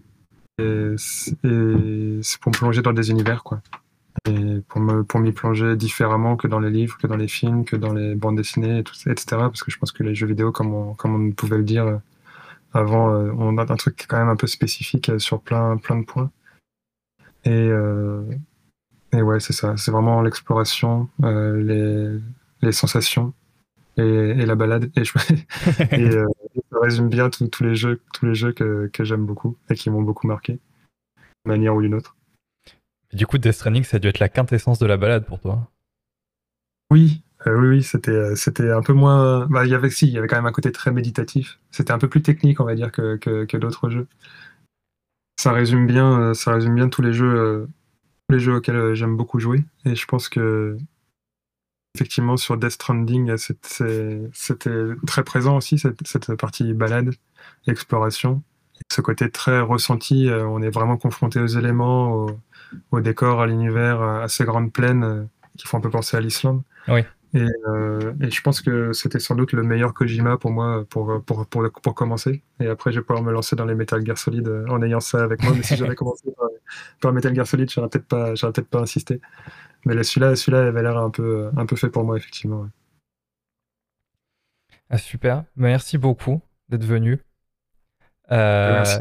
Et 0.60 0.96
c'est 0.98 2.40
pour 2.40 2.52
me 2.52 2.58
plonger 2.58 2.82
dans 2.82 2.94
des 2.94 3.10
univers, 3.10 3.44
quoi. 3.44 3.62
Pour 4.24 4.82
me 4.82 5.04
pour 5.04 5.20
m'y 5.20 5.32
plonger 5.32 5.76
différemment 5.76 6.36
que 6.36 6.48
dans 6.48 6.60
les 6.60 6.70
livres, 6.70 6.96
que 7.00 7.08
dans 7.08 7.16
les 7.16 7.28
films, 7.28 7.66
que 7.66 7.76
dans 7.76 7.92
les 7.92 8.14
bandes 8.14 8.38
dessinées, 8.38 8.80
etc. 8.80 9.24
Parce 9.30 9.64
que 9.64 9.72
je 9.72 9.80
pense 9.80 9.92
que 9.92 10.04
les 10.04 10.14
jeux 10.14 10.28
vidéo, 10.28 10.52
comme 10.52 10.74
on, 10.74 10.94
comme 10.94 11.30
on 11.30 11.32
pouvait 11.32 11.58
le 11.58 11.64
dire 11.64 11.88
euh, 11.88 11.98
avant, 12.74 13.10
euh, 13.10 13.32
on 13.36 13.58
a 13.58 13.64
un 13.64 13.76
truc 13.78 14.06
quand 14.08 14.18
même 14.18 14.30
un 14.30 14.36
peu 14.36 14.46
spécifique 14.46 15.10
euh, 15.10 15.18
sur 15.18 15.42
plein, 15.42 15.78
plein 15.78 15.98
de 15.98 16.06
points. 16.06 16.30
Et, 17.46 17.70
et 19.14 19.22
ouais, 19.24 19.40
c'est 19.40 19.54
ça. 19.54 19.76
C'est 19.76 19.90
vraiment 19.90 20.22
l'exploration, 20.22 21.10
les, 21.24 22.20
les 22.62 22.72
sensations 22.72 23.34
et, 23.98 24.46
la 24.46 24.56
balade. 24.56 24.92
Et, 24.96 25.04
je, 25.04 25.14
ça 26.72 26.80
résume 26.80 27.10
bien 27.10 27.30
tous 27.30 27.64
les 27.64 27.76
jeux, 27.76 28.02
tous 28.14 28.26
les 28.28 28.36
jeux 28.36 28.52
que, 28.52 28.90
que 28.94 29.04
j'aime 29.04 29.26
beaucoup 29.26 29.58
et 29.70 29.76
qui 29.76 29.90
m'ont 29.90 30.04
beaucoup 30.04 30.28
marqué, 30.28 30.54
d'une 30.54 31.54
manière 31.54 31.76
ou 31.76 31.82
d'une 31.82 31.96
autre. 31.96 32.16
Du 33.14 33.28
coup, 33.28 33.38
Death 33.38 33.54
Stranding, 33.54 33.84
ça 33.84 33.98
a 33.98 34.00
dû 34.00 34.08
être 34.08 34.20
la 34.20 34.30
quintessence 34.30 34.80
de 34.80 34.86
la 34.86 34.98
balade 34.98 35.26
pour 35.26 35.40
toi. 35.40 35.70
Oui, 36.92 37.24
euh, 37.48 37.58
oui, 37.58 37.68
oui, 37.68 37.84
c'était, 37.84 38.12
euh, 38.12 38.36
c'était 38.36 38.70
un 38.72 38.82
peu 38.82 38.94
moins. 38.94 39.48
Bah, 39.48 39.66
il 39.66 39.72
y 39.72 39.76
avait, 39.76 39.90
si, 39.90 40.08
il 40.08 40.14
y 40.14 40.18
avait 40.18 40.28
quand 40.28 40.36
même 40.36 40.46
un 40.46 40.52
côté 40.52 40.72
très 40.72 40.92
méditatif. 40.92 41.60
C'était 41.72 41.92
un 41.92 41.98
peu 41.98 42.08
plus 42.10 42.22
technique, 42.22 42.60
on 42.60 42.66
va 42.66 42.76
dire, 42.76 42.92
que, 42.92 43.16
que, 43.18 43.58
d'autres 43.58 43.90
jeux. 43.90 44.08
Ça 45.40 45.52
résume 45.52 45.88
bien, 45.88 46.20
euh, 46.22 46.34
ça 46.34 46.54
résume 46.54 46.76
bien 46.76 46.90
tous 46.90 47.02
les 47.02 47.14
jeux, 47.14 47.68
les 48.30 48.40
jeux 48.40 48.56
auxquels 48.56 48.94
j'aime 48.94 49.18
beaucoup 49.18 49.40
jouer. 49.40 49.64
Et 49.86 49.96
je 49.96 50.06
pense 50.06 50.30
que, 50.30 50.78
effectivement, 51.96 52.38
sur 52.38 52.58
Death 52.58 52.72
Stranding, 52.72 53.36
c'était 53.38 54.88
très 55.08 55.24
présent 55.24 55.58
aussi 55.58 55.80
cette, 55.80 56.06
cette 56.08 56.36
partie 56.36 56.74
balade, 56.74 57.12
exploration, 57.68 58.44
ce 58.92 59.02
côté 59.02 59.32
très 59.32 59.62
ressenti. 59.62 60.30
on 60.30 60.62
est 60.62 60.70
vraiment 60.70 60.98
confronté 60.98 61.40
aux 61.40 61.48
éléments, 61.48 62.28
au 62.92 63.02
décor, 63.02 63.42
à 63.42 63.48
l'univers, 63.48 64.02
à 64.02 64.28
ces 64.28 64.44
grandes 64.46 64.72
plaines 64.72 65.04
euh, 65.04 65.24
qui 65.58 65.68
font 65.68 65.78
un 65.78 65.82
peu 65.82 65.90
penser 65.90 66.18
à 66.18 66.22
l'Islande. 66.22 66.62
Oui. 66.88 67.02
Et, 67.34 67.46
euh, 67.68 68.14
et, 68.20 68.30
je 68.30 68.42
pense 68.42 68.60
que 68.60 68.92
c'était 68.92 69.20
sans 69.20 69.36
doute 69.36 69.54
le 69.54 69.64
meilleur 69.64 69.94
Kojima 69.94 70.38
pour 70.38 70.52
moi 70.52 70.86
pour, 70.90 71.24
pour, 71.24 71.46
pour, 71.46 71.72
pour, 71.72 71.96
commencer. 71.96 72.44
Et 72.60 72.68
après, 72.68 72.92
je 72.92 73.00
vais 73.00 73.06
pouvoir 73.06 73.24
me 73.24 73.32
lancer 73.32 73.56
dans 73.56 73.66
les 73.66 73.76
Metal 73.76 74.06
Gear 74.06 74.18
Solid 74.18 74.48
euh, 74.48 74.66
en 74.68 74.82
ayant 74.82 75.00
ça 75.00 75.24
avec 75.24 75.42
moi. 75.44 75.54
Mais 75.56 75.64
si 75.64 75.78
j'avais 75.78 75.96
commencé 75.96 76.26
par, 77.00 77.14
Metal 77.14 77.34
Gear 77.34 77.48
Solid, 77.48 77.70
j'aurais 77.70 77.88
peut-être 77.88 78.08
pas, 78.08 78.34
peut-être 78.34 78.68
pas 78.68 78.82
insisté. 78.82 79.22
Mais 79.86 80.04
celui-là, 80.04 80.36
celui-là 80.36 80.68
avait 80.68 80.84
l'air 80.84 80.98
un 80.98 81.10
peu, 81.10 81.50
un 81.56 81.66
peu 81.66 81.78
fait 81.78 81.90
pour 81.90 82.04
moi, 82.04 82.18
effectivement. 82.18 82.68
Ah, 84.90 84.98
super. 84.98 85.46
Merci 85.56 85.98
beaucoup 85.98 86.42
d'être 86.68 86.84
venu. 86.84 87.20
Euh... 88.30 88.74
Merci 88.74 89.00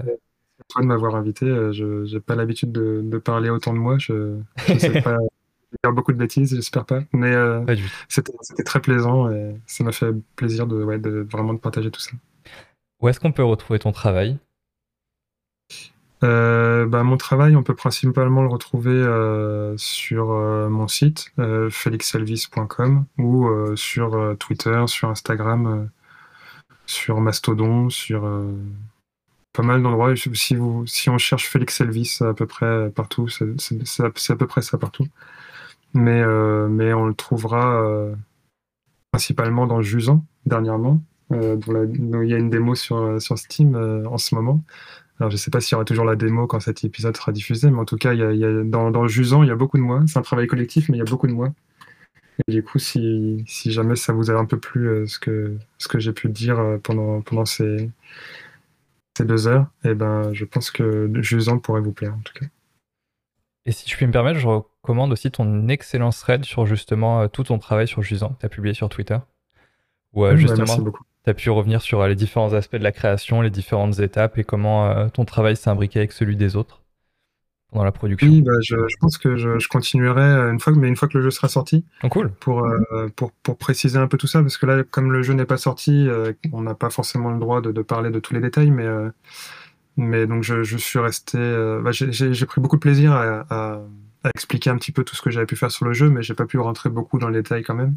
de 0.78 0.86
m'avoir 0.86 1.16
invité. 1.16 1.46
Euh, 1.46 1.72
je 1.72 2.12
n'ai 2.12 2.20
pas 2.20 2.34
l'habitude 2.34 2.72
de, 2.72 3.18
parler 3.18 3.50
autant 3.50 3.72
de 3.72 3.78
moi. 3.78 3.98
Je 3.98 4.36
ne 4.68 4.78
sais 4.78 5.02
pas 5.02 5.16
dire 5.84 5.92
beaucoup 5.92 6.12
de 6.12 6.18
bêtises, 6.18 6.54
j'espère 6.54 6.84
pas. 6.84 7.00
Mais 7.12 7.32
euh, 7.32 7.64
c'était 8.08 8.64
très 8.64 8.80
plaisant 8.80 9.30
et 9.30 9.56
ça 9.66 9.84
m'a 9.84 9.92
fait 9.92 10.12
plaisir 10.36 10.66
de, 10.66 10.82
ouais, 10.82 10.98
de, 10.98 11.26
vraiment 11.30 11.54
de 11.54 11.58
partager 11.58 11.90
tout 11.90 12.00
ça. 12.00 12.12
Où 13.00 13.08
est-ce 13.08 13.20
qu'on 13.20 13.32
peut 13.32 13.44
retrouver 13.44 13.78
ton 13.78 13.92
travail? 13.92 14.38
Euh, 16.22 16.84
bah, 16.86 17.02
mon 17.02 17.16
travail, 17.16 17.56
on 17.56 17.62
peut 17.62 17.74
principalement 17.74 18.42
le 18.42 18.48
retrouver 18.48 19.02
sur 19.78 20.26
mon 20.68 20.86
site, 20.86 21.32
felixelvis.com, 21.70 23.06
ou 23.18 23.48
sur 23.76 24.36
Twitter, 24.38 24.84
sur 24.86 25.08
Instagram, 25.08 25.88
sur 26.84 27.20
Mastodon, 27.20 27.88
sur 27.88 28.28
pas 29.52 29.62
mal 29.62 29.82
d'endroits. 29.82 30.14
Si, 30.16 30.56
on 30.56 31.18
cherche 31.18 31.48
Félix 31.48 31.80
Elvis 31.80 32.18
à 32.20 32.34
peu 32.34 32.46
près 32.46 32.90
partout, 32.90 33.28
c'est 33.28 34.02
à 34.02 34.36
peu 34.36 34.46
près 34.46 34.62
ça 34.62 34.78
partout. 34.78 35.06
Mais, 35.94 36.22
euh, 36.22 36.68
on 36.96 37.06
le 37.06 37.14
trouvera 37.14 37.82
euh, 37.82 38.14
principalement 39.10 39.66
dans 39.66 39.82
Jusant, 39.82 40.24
dernièrement. 40.46 41.02
Euh, 41.32 41.56
il 41.66 42.28
y 42.28 42.34
a 42.34 42.38
une 42.38 42.50
démo 42.50 42.74
sur, 42.74 43.20
Steam 43.20 43.76
en 44.06 44.18
ce 44.18 44.34
moment. 44.34 44.62
Alors, 45.18 45.30
je 45.30 45.36
sais 45.36 45.50
pas 45.50 45.60
s'il 45.60 45.72
y 45.72 45.74
aura 45.76 45.84
toujours 45.84 46.04
la 46.04 46.16
démo 46.16 46.46
quand 46.46 46.60
cet 46.60 46.82
épisode 46.84 47.16
sera 47.16 47.32
diffusé, 47.32 47.70
mais 47.70 47.78
en 47.78 47.84
tout 47.84 47.96
cas, 47.96 48.14
dans, 48.14 48.90
dans 48.90 49.06
Jusant, 49.06 49.42
il 49.42 49.48
y 49.48 49.52
a 49.52 49.56
beaucoup 49.56 49.76
de 49.76 49.82
moi. 49.82 50.02
C'est 50.06 50.18
un 50.18 50.22
travail 50.22 50.46
collectif, 50.46 50.88
mais 50.88 50.96
il 50.96 51.00
y 51.00 51.02
a 51.02 51.10
beaucoup 51.10 51.26
de 51.26 51.32
moi. 51.32 51.52
Et 52.48 52.52
du 52.52 52.62
coup, 52.62 52.78
si, 52.78 53.44
jamais 53.66 53.96
ça 53.96 54.12
vous 54.12 54.30
a 54.30 54.34
un 54.34 54.46
peu 54.46 54.58
plu 54.58 55.06
ce 55.06 55.18
que, 55.18 55.58
j'ai 55.98 56.12
pu 56.12 56.28
dire 56.28 56.78
pendant 56.82 57.44
ces, 57.44 57.90
ces 59.16 59.24
deux 59.24 59.48
heures, 59.48 59.66
et 59.84 59.90
eh 59.90 59.94
ben, 59.94 60.32
je 60.32 60.44
pense 60.44 60.70
que 60.70 61.10
Jusant 61.16 61.58
pourrait 61.58 61.80
vous 61.80 61.92
plaire 61.92 62.14
en 62.14 62.20
tout 62.20 62.32
cas. 62.32 62.46
Et 63.66 63.72
si 63.72 63.88
je 63.88 63.96
puis 63.96 64.06
me 64.06 64.12
permettre, 64.12 64.38
je 64.38 64.46
recommande 64.46 65.12
aussi 65.12 65.30
ton 65.30 65.68
excellent 65.68 66.10
thread 66.10 66.44
sur 66.44 66.66
justement 66.66 67.22
euh, 67.22 67.28
tout 67.28 67.44
ton 67.44 67.58
travail 67.58 67.86
sur 67.86 68.02
Jusant 68.02 68.30
que 68.30 68.40
tu 68.40 68.46
as 68.46 68.48
publié 68.48 68.74
sur 68.74 68.88
Twitter. 68.88 69.18
Où 70.12 70.24
euh, 70.24 70.36
justement, 70.36 70.76
tu 70.76 71.30
as 71.30 71.34
pu 71.34 71.50
revenir 71.50 71.82
sur 71.82 72.00
euh, 72.00 72.08
les 72.08 72.16
différents 72.16 72.52
aspects 72.54 72.76
de 72.76 72.82
la 72.82 72.92
création, 72.92 73.42
les 73.42 73.50
différentes 73.50 74.00
étapes 74.00 74.38
et 74.38 74.44
comment 74.44 75.08
ton 75.10 75.24
travail 75.24 75.56
s'est 75.56 75.70
imbriqué 75.70 75.98
avec 76.00 76.12
celui 76.12 76.36
des 76.36 76.56
autres 76.56 76.82
pendant 77.70 77.84
la 77.84 77.92
production 77.92 78.28
Oui, 78.28 78.42
bah, 78.42 78.52
je, 78.62 78.76
pense 79.00 79.18
que 79.18 79.36
je, 79.36 79.68
continuerai 79.68 80.50
une 80.50 80.60
fois, 80.60 80.72
mais 80.74 80.88
une 80.88 80.96
fois 80.96 81.08
que 81.08 81.16
le 81.18 81.24
jeu 81.24 81.30
sera 81.30 81.48
sorti. 81.48 81.84
Oh, 82.02 82.08
cool. 82.08 82.30
Pour, 82.40 82.64
euh, 82.64 83.08
pour, 83.14 83.32
pour, 83.32 83.56
préciser 83.56 83.98
un 83.98 84.06
peu 84.06 84.16
tout 84.16 84.26
ça, 84.26 84.40
parce 84.40 84.56
que 84.56 84.66
là, 84.66 84.82
comme 84.82 85.12
le 85.12 85.22
jeu 85.22 85.34
n'est 85.34 85.44
pas 85.44 85.56
sorti, 85.56 86.08
euh, 86.08 86.32
on 86.52 86.62
n'a 86.62 86.74
pas 86.74 86.90
forcément 86.90 87.30
le 87.30 87.38
droit 87.38 87.60
de, 87.60 87.72
de, 87.72 87.82
parler 87.82 88.10
de 88.10 88.18
tous 88.18 88.34
les 88.34 88.40
détails, 88.40 88.70
mais, 88.70 88.86
euh, 88.86 89.10
mais 89.96 90.26
donc 90.26 90.42
je, 90.42 90.62
je 90.62 90.76
suis 90.76 90.98
resté. 90.98 91.38
Bah, 91.82 91.90
j'ai 91.92 92.46
pris 92.46 92.60
beaucoup 92.60 92.76
de 92.76 92.80
plaisir 92.80 93.12
à 93.12 93.44
à 93.50 93.80
expliquer 94.28 94.70
un 94.70 94.76
petit 94.76 94.92
peu 94.92 95.02
tout 95.02 95.16
ce 95.16 95.22
que 95.22 95.30
j'avais 95.30 95.46
pu 95.46 95.56
faire 95.56 95.70
sur 95.70 95.86
le 95.86 95.94
jeu, 95.94 96.10
mais 96.10 96.22
j'ai 96.22 96.34
pas 96.34 96.44
pu 96.44 96.58
rentrer 96.58 96.90
beaucoup 96.90 97.18
dans 97.18 97.28
les 97.28 97.42
détails 97.42 97.62
quand 97.62 97.74
même. 97.74 97.96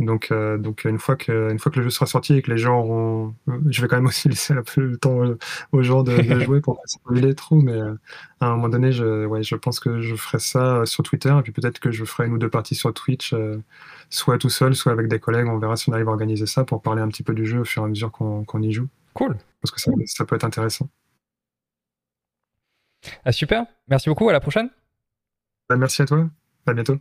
Donc, 0.00 0.28
euh, 0.32 0.58
donc 0.58 0.84
une 0.84 0.98
fois 0.98 1.14
que 1.14 1.50
une 1.52 1.58
fois 1.58 1.70
que 1.70 1.78
le 1.78 1.84
jeu 1.84 1.90
sera 1.90 2.06
sorti 2.06 2.34
et 2.34 2.42
que 2.42 2.50
les 2.50 2.56
gens 2.56 2.80
auront, 2.80 3.34
je 3.68 3.80
vais 3.80 3.88
quand 3.88 3.96
même 3.96 4.06
aussi 4.06 4.28
laisser 4.28 4.54
un 4.54 4.62
peu 4.62 4.80
le 4.80 4.96
temps 4.96 5.20
aux 5.70 5.82
gens 5.82 6.02
de, 6.02 6.20
jouer 6.40 6.60
pour 6.60 6.76
pas 6.76 6.82
spoiler 6.86 7.34
trop, 7.34 7.60
mais 7.60 7.72
euh, 7.72 7.94
à 8.40 8.46
un 8.46 8.56
moment 8.56 8.68
donné, 8.68 8.90
je, 8.90 9.24
ouais, 9.26 9.42
je 9.44 9.54
pense 9.54 9.78
que 9.78 10.00
je 10.00 10.16
ferai 10.16 10.40
ça 10.40 10.84
sur 10.84 11.04
Twitter 11.04 11.34
et 11.38 11.42
puis 11.42 11.52
peut-être 11.52 11.78
que 11.78 11.92
je 11.92 12.04
ferai 12.04 12.26
une 12.26 12.32
ou 12.34 12.38
deux 12.38 12.50
parties 12.50 12.74
sur 12.74 12.92
Twitch, 12.92 13.32
euh, 13.32 13.62
soit 14.10 14.38
tout 14.38 14.50
seul, 14.50 14.74
soit 14.74 14.90
avec 14.90 15.06
des 15.06 15.20
collègues. 15.20 15.46
On 15.46 15.58
verra 15.58 15.76
si 15.76 15.88
on 15.88 15.92
arrive 15.92 16.08
à 16.08 16.12
organiser 16.12 16.46
ça 16.46 16.64
pour 16.64 16.82
parler 16.82 17.02
un 17.02 17.08
petit 17.08 17.22
peu 17.22 17.34
du 17.34 17.46
jeu 17.46 17.60
au 17.60 17.64
fur 17.64 17.82
et 17.82 17.86
à 17.86 17.88
mesure 17.88 18.10
qu'on 18.10 18.62
y 18.62 18.72
joue. 18.72 18.88
Cool. 19.14 19.36
Parce 19.60 19.70
que 19.70 19.80
ça, 19.80 19.92
ça 20.06 20.24
peut 20.24 20.34
être 20.34 20.44
intéressant. 20.44 20.88
Ah 23.24 23.32
super. 23.32 23.66
Merci 23.88 24.08
beaucoup. 24.08 24.28
À 24.28 24.32
la 24.32 24.40
prochaine. 24.40 24.70
Bah, 25.72 25.78
merci 25.78 26.02
à 26.02 26.04
toi. 26.04 26.28
À 26.66 26.74
bientôt. 26.74 26.98